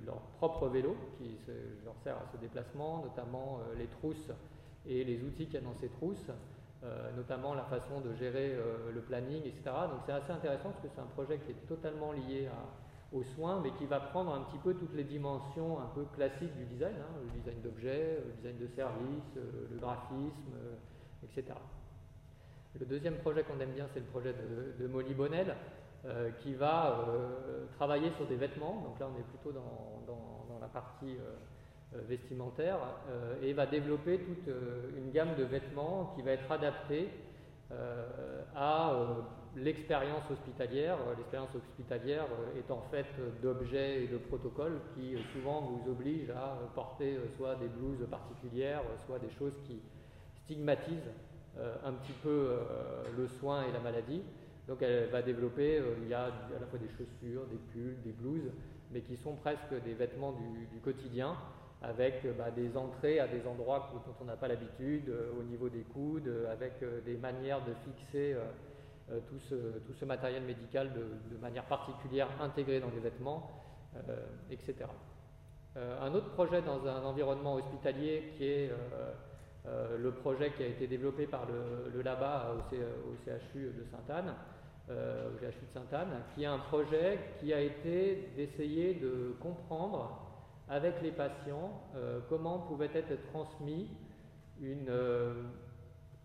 leurs 0.04 0.22
propres 0.38 0.66
vélos 0.66 0.96
qui 1.16 1.38
leur 1.84 1.96
servent 2.02 2.22
à 2.24 2.26
ce 2.32 2.38
déplacement, 2.38 3.04
notamment 3.04 3.60
les 3.78 3.86
trousses 3.86 4.32
et 4.86 5.04
les 5.04 5.22
outils 5.22 5.46
qu'il 5.46 5.54
y 5.54 5.58
a 5.58 5.60
dans 5.60 5.74
ces 5.74 5.88
trousses, 5.88 6.30
euh, 6.84 7.12
notamment 7.16 7.54
la 7.54 7.62
façon 7.64 8.00
de 8.00 8.12
gérer 8.14 8.54
euh, 8.54 8.90
le 8.92 9.00
planning, 9.02 9.42
etc. 9.44 9.62
Donc 9.88 10.00
c'est 10.04 10.12
assez 10.12 10.32
intéressant 10.32 10.70
parce 10.70 10.82
que 10.82 10.88
c'est 10.92 11.00
un 11.00 11.06
projet 11.14 11.38
qui 11.38 11.52
est 11.52 11.66
totalement 11.68 12.10
lié 12.10 12.48
aux 13.12 13.22
soins, 13.22 13.60
mais 13.62 13.70
qui 13.72 13.86
va 13.86 14.00
prendre 14.00 14.34
un 14.34 14.40
petit 14.40 14.58
peu 14.58 14.74
toutes 14.74 14.94
les 14.94 15.04
dimensions 15.04 15.78
un 15.78 15.86
peu 15.94 16.04
classiques 16.16 16.56
du 16.56 16.64
design, 16.64 16.96
hein, 16.98 17.14
le 17.22 17.38
design 17.38 17.60
d'objets, 17.62 18.18
le 18.26 18.32
design 18.32 18.58
de 18.58 18.66
services, 18.66 19.36
euh, 19.36 19.68
le 19.70 19.78
graphisme, 19.78 20.54
etc. 21.22 21.56
Le 22.80 22.86
deuxième 22.86 23.18
projet 23.18 23.44
qu'on 23.44 23.60
aime 23.60 23.72
bien, 23.72 23.86
c'est 23.94 24.00
le 24.00 24.06
projet 24.06 24.34
de, 24.34 24.86
Molly 24.88 25.14
Bonnel, 25.14 25.54
qui 26.40 26.54
va 26.54 27.04
travailler 27.76 28.10
sur 28.12 28.26
des 28.26 28.34
vêtements. 28.34 28.82
Donc 28.82 28.98
là, 28.98 29.08
on 29.14 29.20
est 29.20 29.24
plutôt 29.24 29.52
dans, 29.52 30.58
la 30.58 30.66
partie 30.68 31.18
vestimentaire 32.08 32.78
euh, 33.08 33.34
et 33.42 33.52
va 33.52 33.66
développer 33.66 34.18
toute 34.18 34.48
euh, 34.48 34.90
une 34.96 35.10
gamme 35.10 35.34
de 35.36 35.44
vêtements 35.44 36.12
qui 36.14 36.22
va 36.22 36.32
être 36.32 36.50
adaptée 36.50 37.08
à 38.54 38.92
l'expérience 39.56 40.30
hospitalière. 40.30 40.98
L'expérience 41.16 41.54
hospitalière 41.54 42.26
étant 42.58 42.82
faite 42.90 43.06
d'objets 43.42 44.04
et 44.04 44.08
de 44.08 44.18
protocoles 44.18 44.78
qui 44.94 45.16
souvent 45.32 45.62
vous 45.62 45.90
obligent 45.90 46.32
à 46.32 46.58
porter 46.74 47.16
soit 47.34 47.54
des 47.54 47.68
blouses 47.68 48.06
particulières, 48.10 48.82
soit 49.06 49.18
des 49.18 49.30
choses 49.30 49.58
qui 49.64 49.80
stigmatisent 50.34 51.10
un 51.82 51.92
petit 51.92 52.12
peu 52.22 52.58
le 53.16 53.26
soin 53.26 53.64
et 53.66 53.72
la 53.72 53.80
maladie. 53.80 54.20
Donc 54.68 54.82
elle 54.82 55.08
va 55.08 55.22
développer, 55.22 55.80
il 56.02 56.08
y 56.10 56.14
a 56.14 56.24
à 56.24 56.60
la 56.60 56.66
fois 56.66 56.78
des 56.78 56.90
chaussures, 56.90 57.46
des 57.46 57.58
pulls, 57.72 57.96
des 58.04 58.12
blouses, 58.12 58.50
mais 58.90 59.00
qui 59.00 59.16
sont 59.16 59.36
presque 59.36 59.82
des 59.82 59.94
vêtements 59.94 60.32
du 60.70 60.78
quotidien 60.80 61.38
avec 61.82 62.24
euh, 62.24 62.32
bah, 62.36 62.50
des 62.50 62.76
entrées 62.76 63.18
à 63.20 63.26
des 63.26 63.46
endroits 63.46 63.90
dont 63.92 64.14
on 64.20 64.24
n'a 64.24 64.36
pas 64.36 64.48
l'habitude, 64.48 65.08
euh, 65.08 65.32
au 65.38 65.42
niveau 65.42 65.68
des 65.68 65.82
coudes, 65.82 66.28
euh, 66.28 66.52
avec 66.52 66.74
des 67.04 67.16
manières 67.16 67.64
de 67.64 67.74
fixer 67.84 68.36
tout 69.28 69.38
ce, 69.38 70.04
matériel 70.04 70.42
médical 70.44 70.90
de, 70.92 71.36
manière 71.38 71.64
particulière 71.64 72.28
intégré 72.40 72.80
dans 72.80 72.88
les 72.90 73.00
vêtements, 73.00 73.50
etc. 74.50 74.86
un 75.76 76.14
autre 76.14 76.30
projet 76.30 76.62
dans 76.62 76.86
un 76.86 77.02
environnement 77.02 77.56
hospitalier 77.56 78.32
qui 78.36 78.44
est 78.44 78.70
le 79.66 80.10
projet 80.12 80.52
qui 80.52 80.62
a 80.62 80.66
été 80.66 80.86
développé 80.86 81.26
par 81.26 81.46
le, 81.46 82.00
LABA 82.00 82.54
au, 82.54 83.14
CHU 83.24 83.72
de 83.76 83.84
Sainte-Anne, 83.84 84.34
au 84.88 85.38
CHU 85.38 85.66
de 85.66 85.72
Sainte-Anne, 85.72 86.22
qui 86.34 86.44
est 86.44 86.46
un 86.46 86.58
projet 86.58 87.18
qui 87.38 87.52
a 87.52 87.60
été 87.60 88.30
d'essayer 88.36 88.94
de 88.94 89.34
comprendre 89.40 90.31
avec 90.68 91.00
les 91.02 91.10
patients 91.10 91.82
euh, 91.96 92.20
comment 92.28 92.60
pouvait 92.60 92.90
être 92.94 93.20
transmis 93.30 93.88
une 94.60 94.88
euh, 94.88 95.42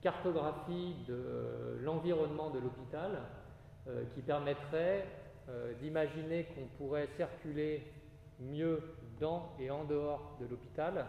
cartographie 0.01 0.95
de 1.07 1.77
l'environnement 1.81 2.49
de 2.49 2.59
l'hôpital 2.59 3.21
euh, 3.87 4.03
qui 4.13 4.21
permettrait 4.21 5.05
d'imaginer 5.79 6.43
qu'on 6.43 6.67
pourrait 6.77 7.07
circuler 7.15 7.81
mieux 8.41 8.81
dans 9.17 9.53
et 9.61 9.71
en 9.71 9.85
dehors 9.85 10.35
de 10.41 10.45
l'hôpital, 10.45 11.05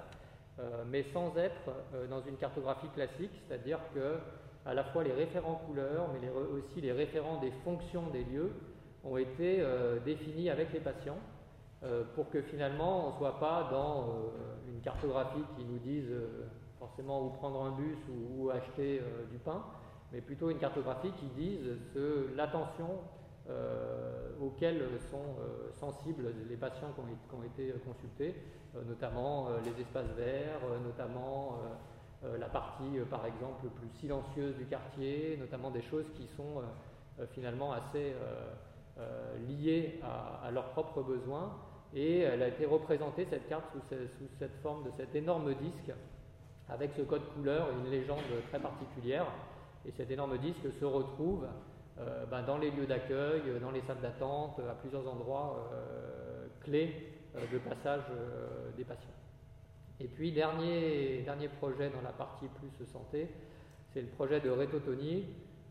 mais 0.86 1.02
sans 1.12 1.36
être 1.36 1.72
dans 2.08 2.22
une 2.22 2.36
cartographie 2.36 2.88
classique, 2.90 3.32
c'est-à-dire 3.48 3.80
que 3.92 4.18
à 4.64 4.74
la 4.74 4.84
fois 4.84 5.02
les 5.02 5.12
référents 5.12 5.60
couleurs, 5.66 6.08
mais 6.12 6.30
aussi 6.30 6.80
les 6.80 6.92
référents 6.92 7.40
des 7.40 7.50
fonctions 7.64 8.06
des 8.10 8.22
lieux 8.22 8.52
ont 9.02 9.16
été 9.16 9.60
définis 10.04 10.50
avec 10.50 10.72
les 10.72 10.78
patients 10.78 11.18
euh, 11.84 12.02
pour 12.16 12.28
que 12.28 12.42
finalement 12.42 13.06
on 13.06 13.10
ne 13.12 13.16
soit 13.18 13.38
pas 13.38 13.68
dans 13.70 14.02
euh, 14.02 14.08
une 14.66 14.80
cartographie 14.80 15.44
qui 15.56 15.64
nous 15.64 15.78
dise 15.78 16.10
euh, 16.10 16.48
forcément 16.80 17.24
où 17.24 17.30
prendre 17.30 17.62
un 17.62 17.70
bus 17.70 17.98
ou 18.08 18.46
où 18.46 18.50
acheter 18.50 19.00
du 19.30 19.38
pain, 19.38 19.64
mais 20.12 20.20
plutôt 20.20 20.50
une 20.50 20.58
cartographie 20.58 21.10
qui 21.12 21.26
dise 21.26 21.76
l'attention 22.36 23.00
auxquelles 24.40 24.82
sont 25.10 25.34
sensibles 25.72 26.32
les 26.48 26.56
patients 26.56 26.92
qui 26.94 27.34
ont, 27.34 27.42
été 27.42 27.74
consultés, 27.84 28.36
notamment 28.86 29.48
les 29.64 29.82
espaces 29.82 30.10
verts, 30.16 30.60
notamment 30.84 31.58
la 32.22 32.46
partie 32.46 33.00
par 33.10 33.26
exemple 33.26 33.66
plus 33.70 33.88
silencieuse 33.98 34.54
du 34.54 34.66
quartier, 34.66 35.36
notamment 35.36 35.72
des 35.72 35.82
choses 35.82 36.06
qui 36.14 36.28
sont 36.28 36.62
finalement 37.32 37.72
assez 37.72 38.14
liées 39.48 40.00
à, 40.04 40.48
leurs 40.52 40.68
propres 40.68 41.02
besoins 41.02 41.56
et 41.94 42.20
elle 42.20 42.42
a 42.42 42.48
été 42.48 42.66
représentée, 42.66 43.26
cette 43.30 43.48
carte, 43.48 43.64
sous, 43.72 44.28
cette 44.38 44.56
forme 44.62 44.84
de 44.84 44.90
cet 44.96 45.14
énorme 45.14 45.54
disque, 45.54 45.92
avec 46.68 46.92
ce 46.92 47.02
code 47.02 47.26
couleur 47.34 47.68
une 47.70 47.90
légende 47.90 48.22
très 48.48 48.60
particulière. 48.60 49.26
Et 49.86 49.92
cet 49.92 50.10
énorme 50.10 50.36
disque 50.38 50.70
se 50.78 50.84
retrouve 50.84 51.46
euh, 51.98 52.26
ben, 52.26 52.42
dans 52.42 52.58
les 52.58 52.70
lieux 52.70 52.86
d'accueil, 52.86 53.42
dans 53.60 53.70
les 53.70 53.80
salles 53.82 54.00
d'attente, 54.02 54.60
à 54.60 54.74
plusieurs 54.74 55.08
endroits 55.08 55.70
euh, 55.72 56.46
clés 56.60 57.12
euh, 57.36 57.40
de 57.52 57.58
passage 57.58 58.02
des 58.76 58.84
patients. 58.84 59.08
Et 60.00 60.06
puis, 60.06 60.30
dernier, 60.32 61.22
dernier 61.22 61.48
projet 61.48 61.90
dans 61.90 62.02
la 62.02 62.12
partie 62.12 62.46
plus 62.46 62.86
santé, 62.86 63.28
c'est 63.92 64.02
le 64.02 64.08
projet 64.08 64.40
de 64.40 64.50
rétotonie, 64.50 65.24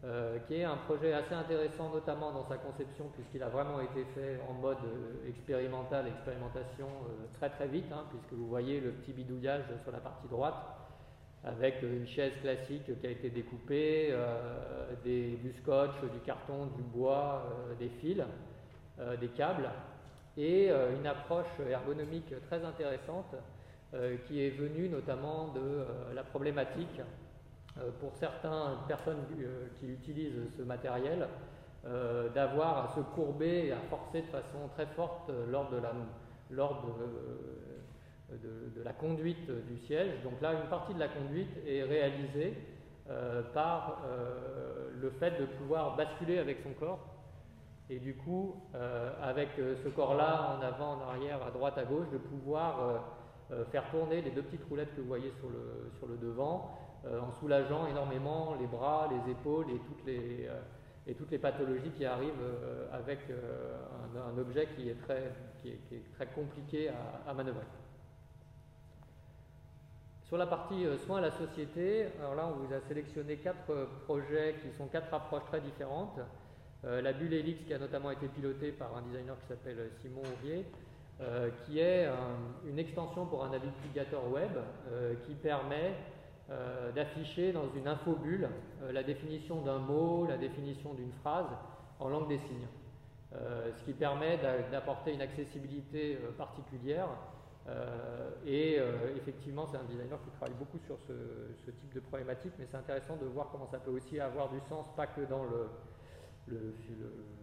euh, 0.03 0.37
qui 0.45 0.53
est 0.53 0.63
un 0.63 0.77
projet 0.77 1.11
assez 1.11 1.33
intéressant, 1.33 1.89
notamment 1.89 2.31
dans 2.31 2.47
sa 2.47 2.57
conception, 2.57 3.09
puisqu'il 3.15 3.41
a 3.41 3.49
vraiment 3.49 3.81
été 3.81 4.05
fait 4.13 4.39
en 4.47 4.53
mode 4.53 4.77
euh, 4.85 5.27
expérimental, 5.27 6.05
expérimentation 6.07 6.85
euh, 6.85 7.25
très 7.33 7.49
très 7.49 7.67
vite, 7.67 7.91
hein, 7.91 8.03
puisque 8.11 8.33
vous 8.33 8.47
voyez 8.47 8.79
le 8.79 8.91
petit 8.91 9.11
bidouillage 9.11 9.63
sur 9.81 9.91
la 9.91 9.97
partie 9.97 10.27
droite, 10.27 10.53
avec 11.43 11.81
une 11.81 12.05
chaise 12.05 12.33
classique 12.41 12.99
qui 13.01 13.07
a 13.07 13.09
été 13.09 13.31
découpée, 13.31 14.13
du 15.03 15.53
scotch, 15.53 15.93
du 16.13 16.19
carton, 16.25 16.67
du 16.75 16.83
bois, 16.83 17.43
des 17.79 17.89
fils, 17.89 18.21
des 19.19 19.27
câbles, 19.29 19.69
et 20.35 20.69
une 20.69 21.05
approche 21.05 21.45
ergonomique 21.69 22.33
très 22.47 22.65
intéressante 22.65 23.35
qui 24.25 24.41
est 24.41 24.49
venue 24.49 24.89
notamment 24.89 25.53
de 25.53 25.85
la 26.15 26.23
problématique 26.23 26.99
pour 27.99 28.15
certaines 28.15 28.51
personnes 28.87 29.23
euh, 29.39 29.67
qui 29.79 29.87
utilisent 29.87 30.51
ce 30.57 30.63
matériel, 30.63 31.27
euh, 31.85 32.29
d'avoir 32.29 32.85
à 32.85 32.87
se 32.95 32.99
courber 32.99 33.67
et 33.67 33.71
à 33.71 33.79
forcer 33.89 34.21
de 34.21 34.27
façon 34.27 34.67
très 34.73 34.87
forte 34.87 35.31
lors 35.49 35.69
de 35.69 35.77
la, 35.77 35.91
lors 36.49 36.83
de, 38.31 38.83
la 38.83 38.93
conduite 38.93 39.49
du 39.67 39.77
siège. 39.77 40.21
Donc 40.23 40.41
là, 40.41 40.53
une 40.53 40.69
partie 40.69 40.93
de 40.93 40.99
la 40.99 41.07
conduite 41.07 41.51
est 41.65 41.83
réalisée 41.83 42.53
par 43.53 44.01
le 44.99 45.09
fait 45.11 45.39
de 45.39 45.45
pouvoir 45.45 45.95
basculer 45.95 46.37
avec 46.39 46.57
son 46.61 46.71
corps. 46.71 46.99
Et 47.89 47.99
du 47.99 48.15
coup, 48.15 48.55
avec 49.21 49.47
ce 49.55 49.87
corps-là, 49.87 50.57
en 50.57 50.61
avant, 50.61 50.95
en 50.95 51.09
arrière, 51.09 51.39
à 51.41 51.51
droite, 51.51 51.77
à 51.77 51.85
gauche, 51.85 52.09
de 52.11 52.17
pouvoir 52.17 53.01
faire 53.71 53.89
tourner 53.91 54.21
les 54.21 54.31
deux 54.31 54.41
petites 54.41 54.67
roulettes 54.67 54.93
que 54.93 54.99
vous 54.99 55.07
voyez 55.07 55.31
sur 55.39 55.49
le, 55.49 55.89
sur 55.97 56.07
le 56.07 56.17
devant, 56.17 56.86
en 57.05 57.31
soulageant 57.39 57.87
énormément 57.87 58.55
les 58.59 58.67
bras, 58.67 59.09
les 59.09 59.31
épaules 59.31 59.69
et 59.69 59.79
toutes 59.79 60.05
les, 60.05 60.49
et 61.05 61.13
toutes 61.13 61.31
les 61.31 61.37
pathologies 61.37 61.91
qui 61.91 62.05
arrivent 62.05 62.33
avec 62.91 63.19
un, 63.29 64.37
objet 64.37 64.67
qui 64.75 64.89
est 64.89 64.99
très, 65.01 65.31
qui 65.61 65.69
est, 65.69 66.13
très 66.15 66.27
compliqué 66.27 66.89
à, 66.89 67.29
à 67.29 67.33
manœuvrer. 67.33 67.65
Sur 70.27 70.35
la 70.35 70.45
partie 70.45 70.85
euh, 70.85 70.97
soins 70.97 71.19
à 71.19 71.21
la 71.21 71.31
société, 71.31 72.07
alors 72.19 72.35
là 72.35 72.49
on 72.49 72.61
vous 72.61 72.73
a 72.73 72.81
sélectionné 72.81 73.37
quatre 73.37 73.69
euh, 73.69 73.85
projets 74.03 74.57
qui 74.61 74.77
sont 74.77 74.87
quatre 74.87 75.13
approches 75.13 75.45
très 75.45 75.61
différentes. 75.61 76.19
Euh, 76.83 77.01
la 77.01 77.13
bulle 77.13 77.33
Helix 77.33 77.63
qui 77.63 77.73
a 77.73 77.79
notamment 77.79 78.11
été 78.11 78.27
pilotée 78.27 78.73
par 78.73 78.97
un 78.97 79.03
designer 79.03 79.39
qui 79.39 79.47
s'appelle 79.47 79.89
Simon 80.01 80.23
Ourier, 80.43 80.65
qui 81.65 81.79
est 81.79 82.07
une 82.67 82.77
extension 82.77 83.25
pour 83.25 83.43
un 83.43 83.49
navigateur 83.49 84.29
web 84.29 84.51
qui 85.25 85.33
permet 85.33 85.95
d'afficher 86.95 87.51
dans 87.51 87.69
une 87.75 87.87
infobulle 87.87 88.49
la 88.91 89.03
définition 89.03 89.61
d'un 89.61 89.79
mot, 89.79 90.25
la 90.27 90.37
définition 90.37 90.93
d'une 90.93 91.11
phrase 91.21 91.49
en 91.99 92.07
langue 92.07 92.29
des 92.29 92.37
signes. 92.37 92.67
ce 93.33 93.83
qui 93.83 93.93
permet 93.93 94.37
d'apporter 94.71 95.13
une 95.13 95.21
accessibilité 95.21 96.17
particulière 96.37 97.09
euh, 97.69 98.29
et 98.45 98.77
euh, 98.79 99.15
effectivement, 99.17 99.67
c'est 99.67 99.77
un 99.77 99.83
designer 99.83 100.17
qui 100.23 100.29
travaille 100.31 100.55
beaucoup 100.57 100.79
sur 100.85 100.97
ce, 101.07 101.71
type 101.71 101.93
de 101.93 101.99
problématique, 101.99 102.53
mais 102.57 102.65
c'est 102.69 102.77
intéressant 102.77 103.17
de 103.17 103.25
voir 103.25 103.49
comment 103.51 103.67
ça 103.67 103.79
peut 103.79 103.91
aussi 103.91 104.19
avoir 104.19 104.49
du 104.49 104.59
sens, 104.69 104.85
pas 104.95 105.07
que 105.07 105.21
dans 105.21 105.43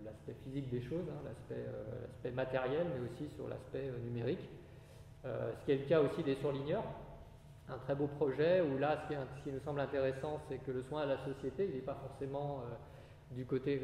l'aspect 0.03 0.35
physique 0.45 0.71
des 0.71 0.81
choses, 0.81 1.05
hein, 1.11 1.29
euh, 1.53 1.85
l'aspect 2.03 2.31
matériel, 2.31 2.87
mais 2.95 3.07
aussi 3.07 3.29
sur 3.35 3.49
l'aspect 3.49 3.91
numérique. 4.03 4.49
ce 5.25 5.65
qui 5.65 5.73
est 5.73 5.79
le 5.79 5.85
cas 5.87 6.01
aussi 6.01 6.23
des 6.23 6.37
surligneurs, 6.37 6.85
un 7.69 7.79
très 7.79 7.95
beau 7.95 8.07
projet 8.07 8.61
où 8.61 8.79
là, 8.79 9.07
ce 9.09 9.43
qui, 9.43 9.53
nous 9.53 9.61
semble 9.61 9.81
intéressant, 9.81 10.41
c'est 10.49 10.59
que 10.59 10.71
le 10.71 10.83
soin 10.83 11.03
à 11.03 11.07
la 11.07 11.19
société, 11.19 11.67
il 11.69 11.75
n'est 11.75 11.83
pas 11.83 11.99
forcément 12.09 12.63
du 13.31 13.47
côté 13.47 13.81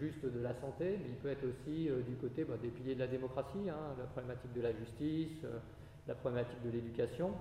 juste 0.00 0.24
de 0.24 0.40
la 0.40 0.52
santé, 0.54 0.98
mais 1.00 1.10
il 1.10 1.14
peut 1.16 1.28
être 1.28 1.44
aussi 1.44 1.88
du 2.08 2.16
côté 2.16 2.44
bah, 2.44 2.56
des 2.60 2.68
piliers 2.68 2.94
de 2.94 3.00
la 3.00 3.06
démocratie, 3.06 3.70
hein, 3.70 3.94
la 3.98 4.04
problématique 4.04 4.52
de 4.52 4.60
la 4.60 4.72
justice, 4.72 5.46
la 6.08 6.14
problématique 6.14 6.62
de 6.64 6.70
l'éducation. 6.70 7.32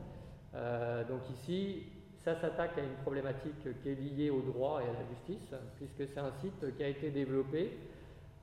Euh, 0.55 1.03
donc 1.05 1.21
ici, 1.31 1.83
ça 2.23 2.39
s'attaque 2.39 2.77
à 2.77 2.81
une 2.81 2.95
problématique 3.01 3.81
qui 3.81 3.89
est 3.89 3.95
liée 3.95 4.29
au 4.29 4.41
droit 4.41 4.81
et 4.81 4.89
à 4.89 4.93
la 4.93 5.07
justice, 5.09 5.53
puisque 5.77 6.11
c'est 6.11 6.19
un 6.19 6.31
site 6.41 6.75
qui 6.75 6.83
a 6.83 6.87
été 6.87 7.11
développé 7.11 7.77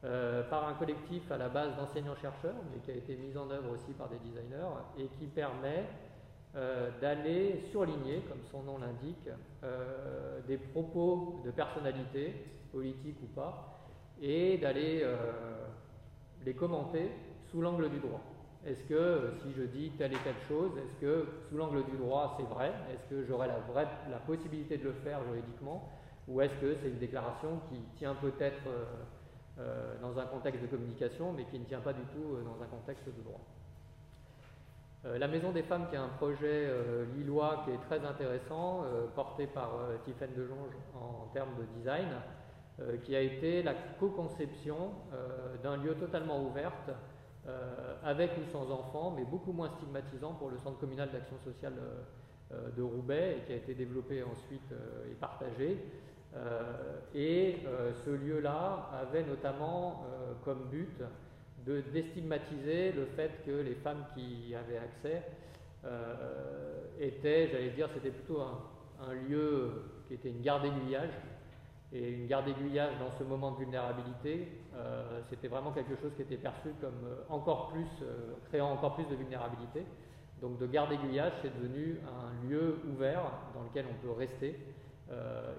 euh, 0.04 0.42
par 0.48 0.68
un 0.68 0.74
collectif 0.74 1.30
à 1.30 1.36
la 1.36 1.48
base 1.48 1.76
d'enseignants-chercheurs, 1.76 2.56
mais 2.72 2.80
qui 2.80 2.90
a 2.90 2.94
été 2.94 3.16
mis 3.16 3.36
en 3.36 3.50
œuvre 3.50 3.72
aussi 3.72 3.92
par 3.92 4.08
des 4.08 4.18
designers, 4.18 4.76
et 4.98 5.06
qui 5.18 5.26
permet 5.26 5.84
euh, 6.56 6.90
d'aller 7.00 7.60
surligner, 7.70 8.22
comme 8.28 8.42
son 8.50 8.62
nom 8.62 8.78
l'indique, 8.78 9.28
des 10.46 10.58
propos 10.58 11.42
de 11.44 11.50
personnalité, 11.50 12.34
politiques 12.72 13.18
ou 13.22 13.26
pas, 13.26 13.78
et 14.22 14.58
d'aller 14.58 15.04
les 16.44 16.54
commenter 16.54 17.10
sous 17.50 17.60
l'angle 17.60 17.90
du 17.90 17.98
droit. 17.98 18.20
Est-ce 18.66 18.82
que 18.82 18.94
euh, 18.94 19.32
si 19.42 19.52
je 19.52 19.62
dis 19.62 19.90
telle 19.90 20.12
et 20.12 20.18
telle 20.24 20.40
chose, 20.48 20.72
est-ce 20.76 21.00
que 21.00 21.26
sous 21.48 21.56
l'angle 21.56 21.84
du 21.84 21.96
droit 21.96 22.36
c'est 22.36 22.46
vrai? 22.52 22.72
Est-ce 22.92 23.04
que 23.08 23.24
j'aurai 23.24 23.46
la, 23.46 24.18
possibilité 24.18 24.76
de 24.76 24.84
le 24.84 24.92
faire 24.92 25.22
juridiquement? 25.24 25.88
Ou 26.26 26.40
est-ce 26.40 26.54
que 26.56 26.74
c'est 26.74 26.88
une 26.88 26.98
déclaration 26.98 27.60
qui 27.68 27.80
tient 27.96 28.16
peut-être 28.16 28.66
euh, 28.66 28.84
euh, 29.60 30.00
dans 30.02 30.18
un 30.18 30.26
contexte 30.26 30.62
de 30.62 30.66
communication 30.66 31.32
mais 31.32 31.44
qui 31.44 31.60
ne 31.60 31.64
tient 31.64 31.80
pas 31.80 31.92
du 31.92 32.02
tout 32.12 32.42
dans 32.44 32.60
un 32.60 32.66
contexte 32.66 33.06
de 33.06 33.22
droit? 33.22 33.40
La 35.18 35.28
Maison 35.28 35.52
des 35.52 35.62
Femmes 35.62 35.86
qui 35.88 35.94
est 35.94 35.98
un 35.98 36.08
projet 36.08 36.68
lillois 37.16 37.62
qui 37.64 37.70
est 37.70 37.80
très 37.88 38.04
intéressant, 38.04 38.84
porté 39.14 39.46
par 39.46 39.78
Tiffaine 40.04 40.34
Dejonge 40.36 40.74
en 40.94 41.28
termes 41.32 41.54
de 41.58 41.64
design, 41.78 42.08
qui 43.04 43.14
a 43.14 43.20
été 43.20 43.62
la 43.62 43.74
co-conception 44.00 44.90
d'un 45.62 45.76
lieu 45.76 45.94
totalement 45.94 46.42
ouvert 46.42 46.72
euh, 47.48 47.94
avec 48.02 48.32
ou 48.38 48.50
sans 48.50 48.68
enfants, 48.72 49.14
mais 49.16 49.24
beaucoup 49.24 49.52
moins 49.52 49.68
stigmatisant 49.68 50.32
pour 50.32 50.50
le 50.50 50.58
Centre 50.58 50.78
communal 50.80 51.10
d'action 51.12 51.38
sociale 51.44 51.74
euh, 51.78 52.54
euh, 52.54 52.70
de 52.76 52.82
Roubaix 52.82 53.36
et 53.38 53.46
qui 53.46 53.52
a 53.52 53.56
été 53.56 53.74
développé 53.74 54.24
ensuite 54.24 54.74
et 55.08 55.14
partagé. 55.14 55.78
et 57.14 57.56
ce 58.04 58.10
lieu-là 58.10 58.90
avait 59.00 59.24
notamment 59.24 60.04
comme 60.44 60.68
but 60.68 61.02
de 61.66 61.80
déstigmatiser 61.92 62.92
le 62.92 63.06
fait 63.16 63.42
que 63.44 63.50
les 63.50 63.74
femmes 63.74 64.04
qui 64.14 64.48
y 64.50 64.54
avaient 64.54 64.78
accès 64.78 65.22
étaient, 66.98 67.48
j'allais 67.48 67.70
dire, 67.70 67.88
c'était 67.94 68.10
plutôt 68.10 68.40
un, 68.40 69.12
lieu 69.28 69.70
qui 70.08 70.14
était 70.14 70.30
une 70.30 70.40
gare 70.40 70.60
d'aiguillage 70.60 71.10
et 71.92 72.10
une 72.10 72.26
garde 72.26 72.48
aiguillage 72.48 72.92
dans 72.98 73.16
ce 73.16 73.22
moment 73.22 73.52
de 73.52 73.58
vulnérabilité, 73.58 74.48
euh, 74.74 75.20
c'était 75.30 75.48
vraiment 75.48 75.72
quelque 75.72 75.96
chose 75.96 76.12
qui 76.16 76.22
était 76.22 76.36
perçu 76.36 76.70
comme 76.80 77.04
euh, 77.04 77.22
encore 77.28 77.68
plus, 77.68 77.86
euh, 78.02 78.34
créant 78.48 78.72
encore 78.72 78.94
plus 78.96 79.04
de 79.04 79.14
vulnérabilité. 79.14 79.84
Donc 80.40 80.58
de 80.58 80.66
garde 80.66 80.92
aiguillage, 80.92 81.32
c'est 81.42 81.56
devenu 81.56 81.98
un 82.04 82.48
lieu 82.48 82.80
ouvert 82.92 83.22
dans 83.54 83.62
lequel 83.62 83.86
on 83.90 84.06
peut 84.06 84.12
rester 84.12 84.58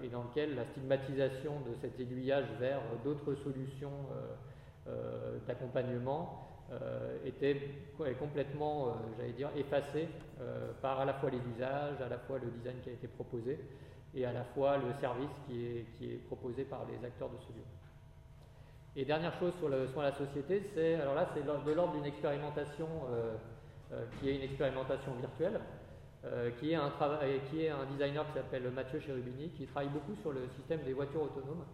et 0.04 0.08
dans 0.08 0.24
lequel 0.24 0.54
la 0.54 0.66
stigmatisation 0.66 1.60
de 1.66 1.74
cet 1.80 1.98
aiguillage 1.98 2.44
vers 2.60 2.80
d'autres 3.02 3.34
solutions 3.34 3.90
d'accompagnement 5.46 6.44
était 7.24 7.60
complètement, 8.18 8.96
j'allais 9.16 9.32
dire, 9.32 9.50
par 10.82 11.00
à 11.00 11.04
la 11.04 11.14
fois 11.14 11.30
les 11.30 11.40
usages, 11.54 12.00
à 12.00 12.08
la 12.08 12.18
fois 12.18 12.38
le 12.38 12.50
design 12.50 12.76
qui 12.82 12.90
a 12.90 12.92
été 12.92 13.08
proposé 13.08 13.58
et 14.14 14.24
à 14.24 14.32
la 14.32 14.44
fois 14.44 14.76
le 14.76 14.92
service 15.00 15.30
qui 15.46 15.64
est, 15.64 15.86
qui 15.96 16.12
est 16.12 16.26
proposé 16.26 16.64
par 16.64 16.84
les 16.86 17.04
acteurs 17.06 17.28
de 17.28 17.36
ce 17.38 17.52
lieu. 17.52 17.64
Et 18.96 19.04
dernière 19.04 19.34
chose 19.38 19.54
sur 19.58 19.68
le 19.68 19.86
la 19.96 20.12
société, 20.12 20.62
c'est 20.74 20.94
alors 20.94 21.14
là 21.14 21.28
c'est 21.32 21.42
de 21.42 21.72
l'ordre 21.72 21.92
d'une 21.94 22.06
expérimentation 22.06 22.88
euh, 23.10 23.36
euh, 23.92 24.04
qui 24.18 24.28
est 24.28 24.36
une 24.36 24.42
expérimentation 24.42 25.12
virtuelle, 25.14 25.60
euh, 26.24 26.50
qui, 26.58 26.72
est 26.72 26.74
un 26.74 26.90
qui 27.48 27.64
est 27.64 27.68
un 27.68 27.84
designer 27.84 28.26
qui 28.26 28.32
s'appelle 28.32 28.68
Mathieu 28.70 28.98
Cherubini, 28.98 29.50
qui 29.50 29.66
travaille 29.66 29.90
beaucoup 29.90 30.16
sur 30.16 30.32
le 30.32 30.48
système 30.56 30.80
des 30.82 30.94
voitures 30.94 31.22
autonomes 31.22 31.64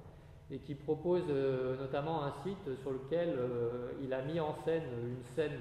et 0.51 0.59
qui 0.59 0.75
propose 0.75 1.27
notamment 1.79 2.25
un 2.25 2.33
site 2.45 2.81
sur 2.83 2.91
lequel 2.91 3.39
il 4.03 4.13
a 4.13 4.23
mis 4.23 4.39
en 4.41 4.55
scène 4.65 4.85
une 5.07 5.25
scène 5.35 5.59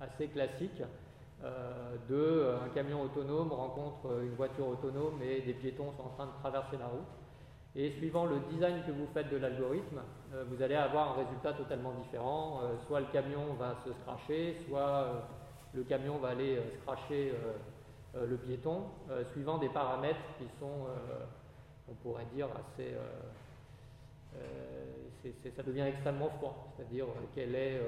assez 0.00 0.28
classique 0.28 0.82
euh, 1.44 1.96
de 2.08 2.14
euh, 2.14 2.64
un 2.64 2.68
camion 2.70 3.02
autonome 3.02 3.52
rencontre 3.52 4.06
euh, 4.06 4.22
une 4.22 4.34
voiture 4.34 4.66
autonome 4.66 5.20
et 5.22 5.42
des 5.42 5.52
piétons 5.52 5.92
sont 5.92 6.04
en 6.04 6.08
train 6.10 6.26
de 6.26 6.32
traverser 6.40 6.78
la 6.78 6.86
route. 6.86 7.04
Et 7.76 7.90
suivant 7.90 8.24
le 8.24 8.36
design 8.50 8.82
que 8.86 8.92
vous 8.92 9.06
faites 9.12 9.28
de 9.30 9.36
l'algorithme, 9.36 10.00
vous 10.48 10.62
allez 10.62 10.76
avoir 10.76 11.10
un 11.10 11.24
résultat 11.24 11.54
totalement 11.54 11.92
différent. 12.04 12.60
soit 12.86 13.00
le 13.00 13.06
camion 13.06 13.52
va 13.58 13.74
se 13.84 13.92
scratcher, 13.92 14.56
soit 14.68 15.26
le 15.72 15.82
camion 15.82 16.18
va 16.18 16.28
aller 16.28 16.62
scratcher 16.80 17.34
le 18.14 18.36
piéton, 18.36 18.84
suivant 19.32 19.58
des 19.58 19.70
paramètres 19.70 20.22
qui 20.38 20.44
sont, 20.60 20.86
on 21.90 21.94
pourrait 21.94 22.26
dire, 22.32 22.46
assez. 22.46 22.94
Ça 25.56 25.62
devient 25.62 25.82
extrêmement 25.82 26.30
froid, 26.30 26.72
c'est-à-dire 26.76 27.06
quel 27.34 27.54
est 27.54 27.80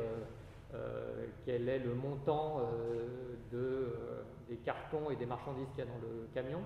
euh, 0.75 1.27
quel 1.45 1.69
est 1.69 1.79
le 1.79 1.95
montant 1.95 2.59
euh, 2.59 3.37
de, 3.53 3.59
euh, 3.59 4.23
des 4.49 4.57
cartons 4.57 5.11
et 5.11 5.17
des 5.17 5.27
marchandises 5.27 5.69
qu'il 5.71 5.85
y 5.85 5.87
a 5.87 5.91
dans 5.91 6.01
le 6.03 6.29
camion, 6.35 6.61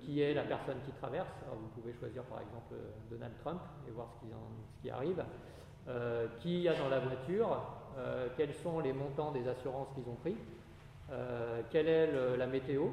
qui 0.00 0.20
est 0.20 0.34
la 0.34 0.42
personne 0.42 0.78
qui 0.84 0.90
traverse. 0.90 1.28
vous 1.52 1.68
pouvez 1.80 1.94
choisir 1.94 2.24
par 2.24 2.40
exemple 2.40 2.74
Donald 3.08 3.32
Trump 3.38 3.60
et 3.86 3.92
voir 3.92 4.08
ce 4.12 4.26
qui, 4.26 4.32
ce 4.32 4.82
qui 4.82 4.90
arrive. 4.90 5.24
qui 6.40 6.62
y 6.62 6.68
a 6.68 6.74
dans 6.74 6.88
la 6.88 6.98
voiture, 6.98 7.62
quels 8.36 8.54
sont 8.54 8.80
les 8.80 8.92
montants 8.92 9.30
des 9.30 9.46
assurances 9.46 9.86
qu'ils 9.94 10.08
ont 10.10 10.16
pris, 10.16 10.36
quelle 11.70 11.86
est 11.86 12.36
la 12.36 12.48
météo, 12.48 12.88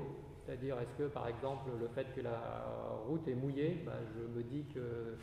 c'est-à-dire 0.46 0.80
est-ce 0.80 1.04
que 1.04 1.08
par 1.10 1.28
exemple 1.28 1.72
le 1.80 1.88
fait 1.88 2.06
que 2.16 2.22
la 2.22 2.40
route 3.08 3.28
est 3.28 3.34
mouillée, 3.34 3.82
bah, 3.84 3.94
je 4.14 4.38
me 4.38 4.44
dis 4.44 4.66
que 4.72 4.80
euh, 4.80 5.16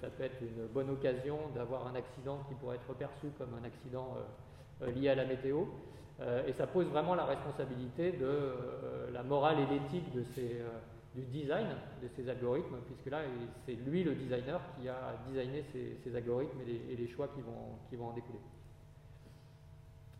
ça 0.00 0.08
peut 0.08 0.24
être 0.24 0.40
une 0.42 0.66
bonne 0.66 0.90
occasion 0.90 1.38
d'avoir 1.54 1.86
un 1.86 1.94
accident 1.94 2.40
qui 2.48 2.54
pourrait 2.54 2.76
être 2.76 2.94
perçu 2.94 3.28
comme 3.38 3.54
un 3.60 3.64
accident 3.64 4.14
euh, 4.16 4.86
euh, 4.86 4.92
lié 4.92 5.08
à 5.08 5.14
la 5.14 5.24
météo. 5.24 5.64
et 6.46 6.52
ça 6.52 6.66
pose 6.66 6.86
vraiment 6.86 7.14
la 7.14 7.24
responsabilité 7.24 8.12
de 8.12 8.52
la 9.10 9.22
morale 9.22 9.58
et 9.60 9.66
l'éthique 9.66 10.12
du 11.14 11.22
design 11.32 11.68
de 12.02 12.08
ces 12.14 12.28
algorithmes, 12.28 12.76
puisque 12.84 13.06
là, 13.06 13.20
c'est 13.64 13.72
lui 13.72 14.04
le 14.04 14.14
designer 14.14 14.60
qui 14.76 14.86
a 14.86 15.16
designé 15.26 15.64
ces, 15.72 16.14
algorithmes 16.14 16.60
et 16.60 16.94
les, 16.94 17.08
choix 17.08 17.28
qui 17.28 17.40
vont, 17.40 17.78
qui 17.88 17.96
vont 17.96 18.08
en 18.08 18.12
découler. 18.12 18.38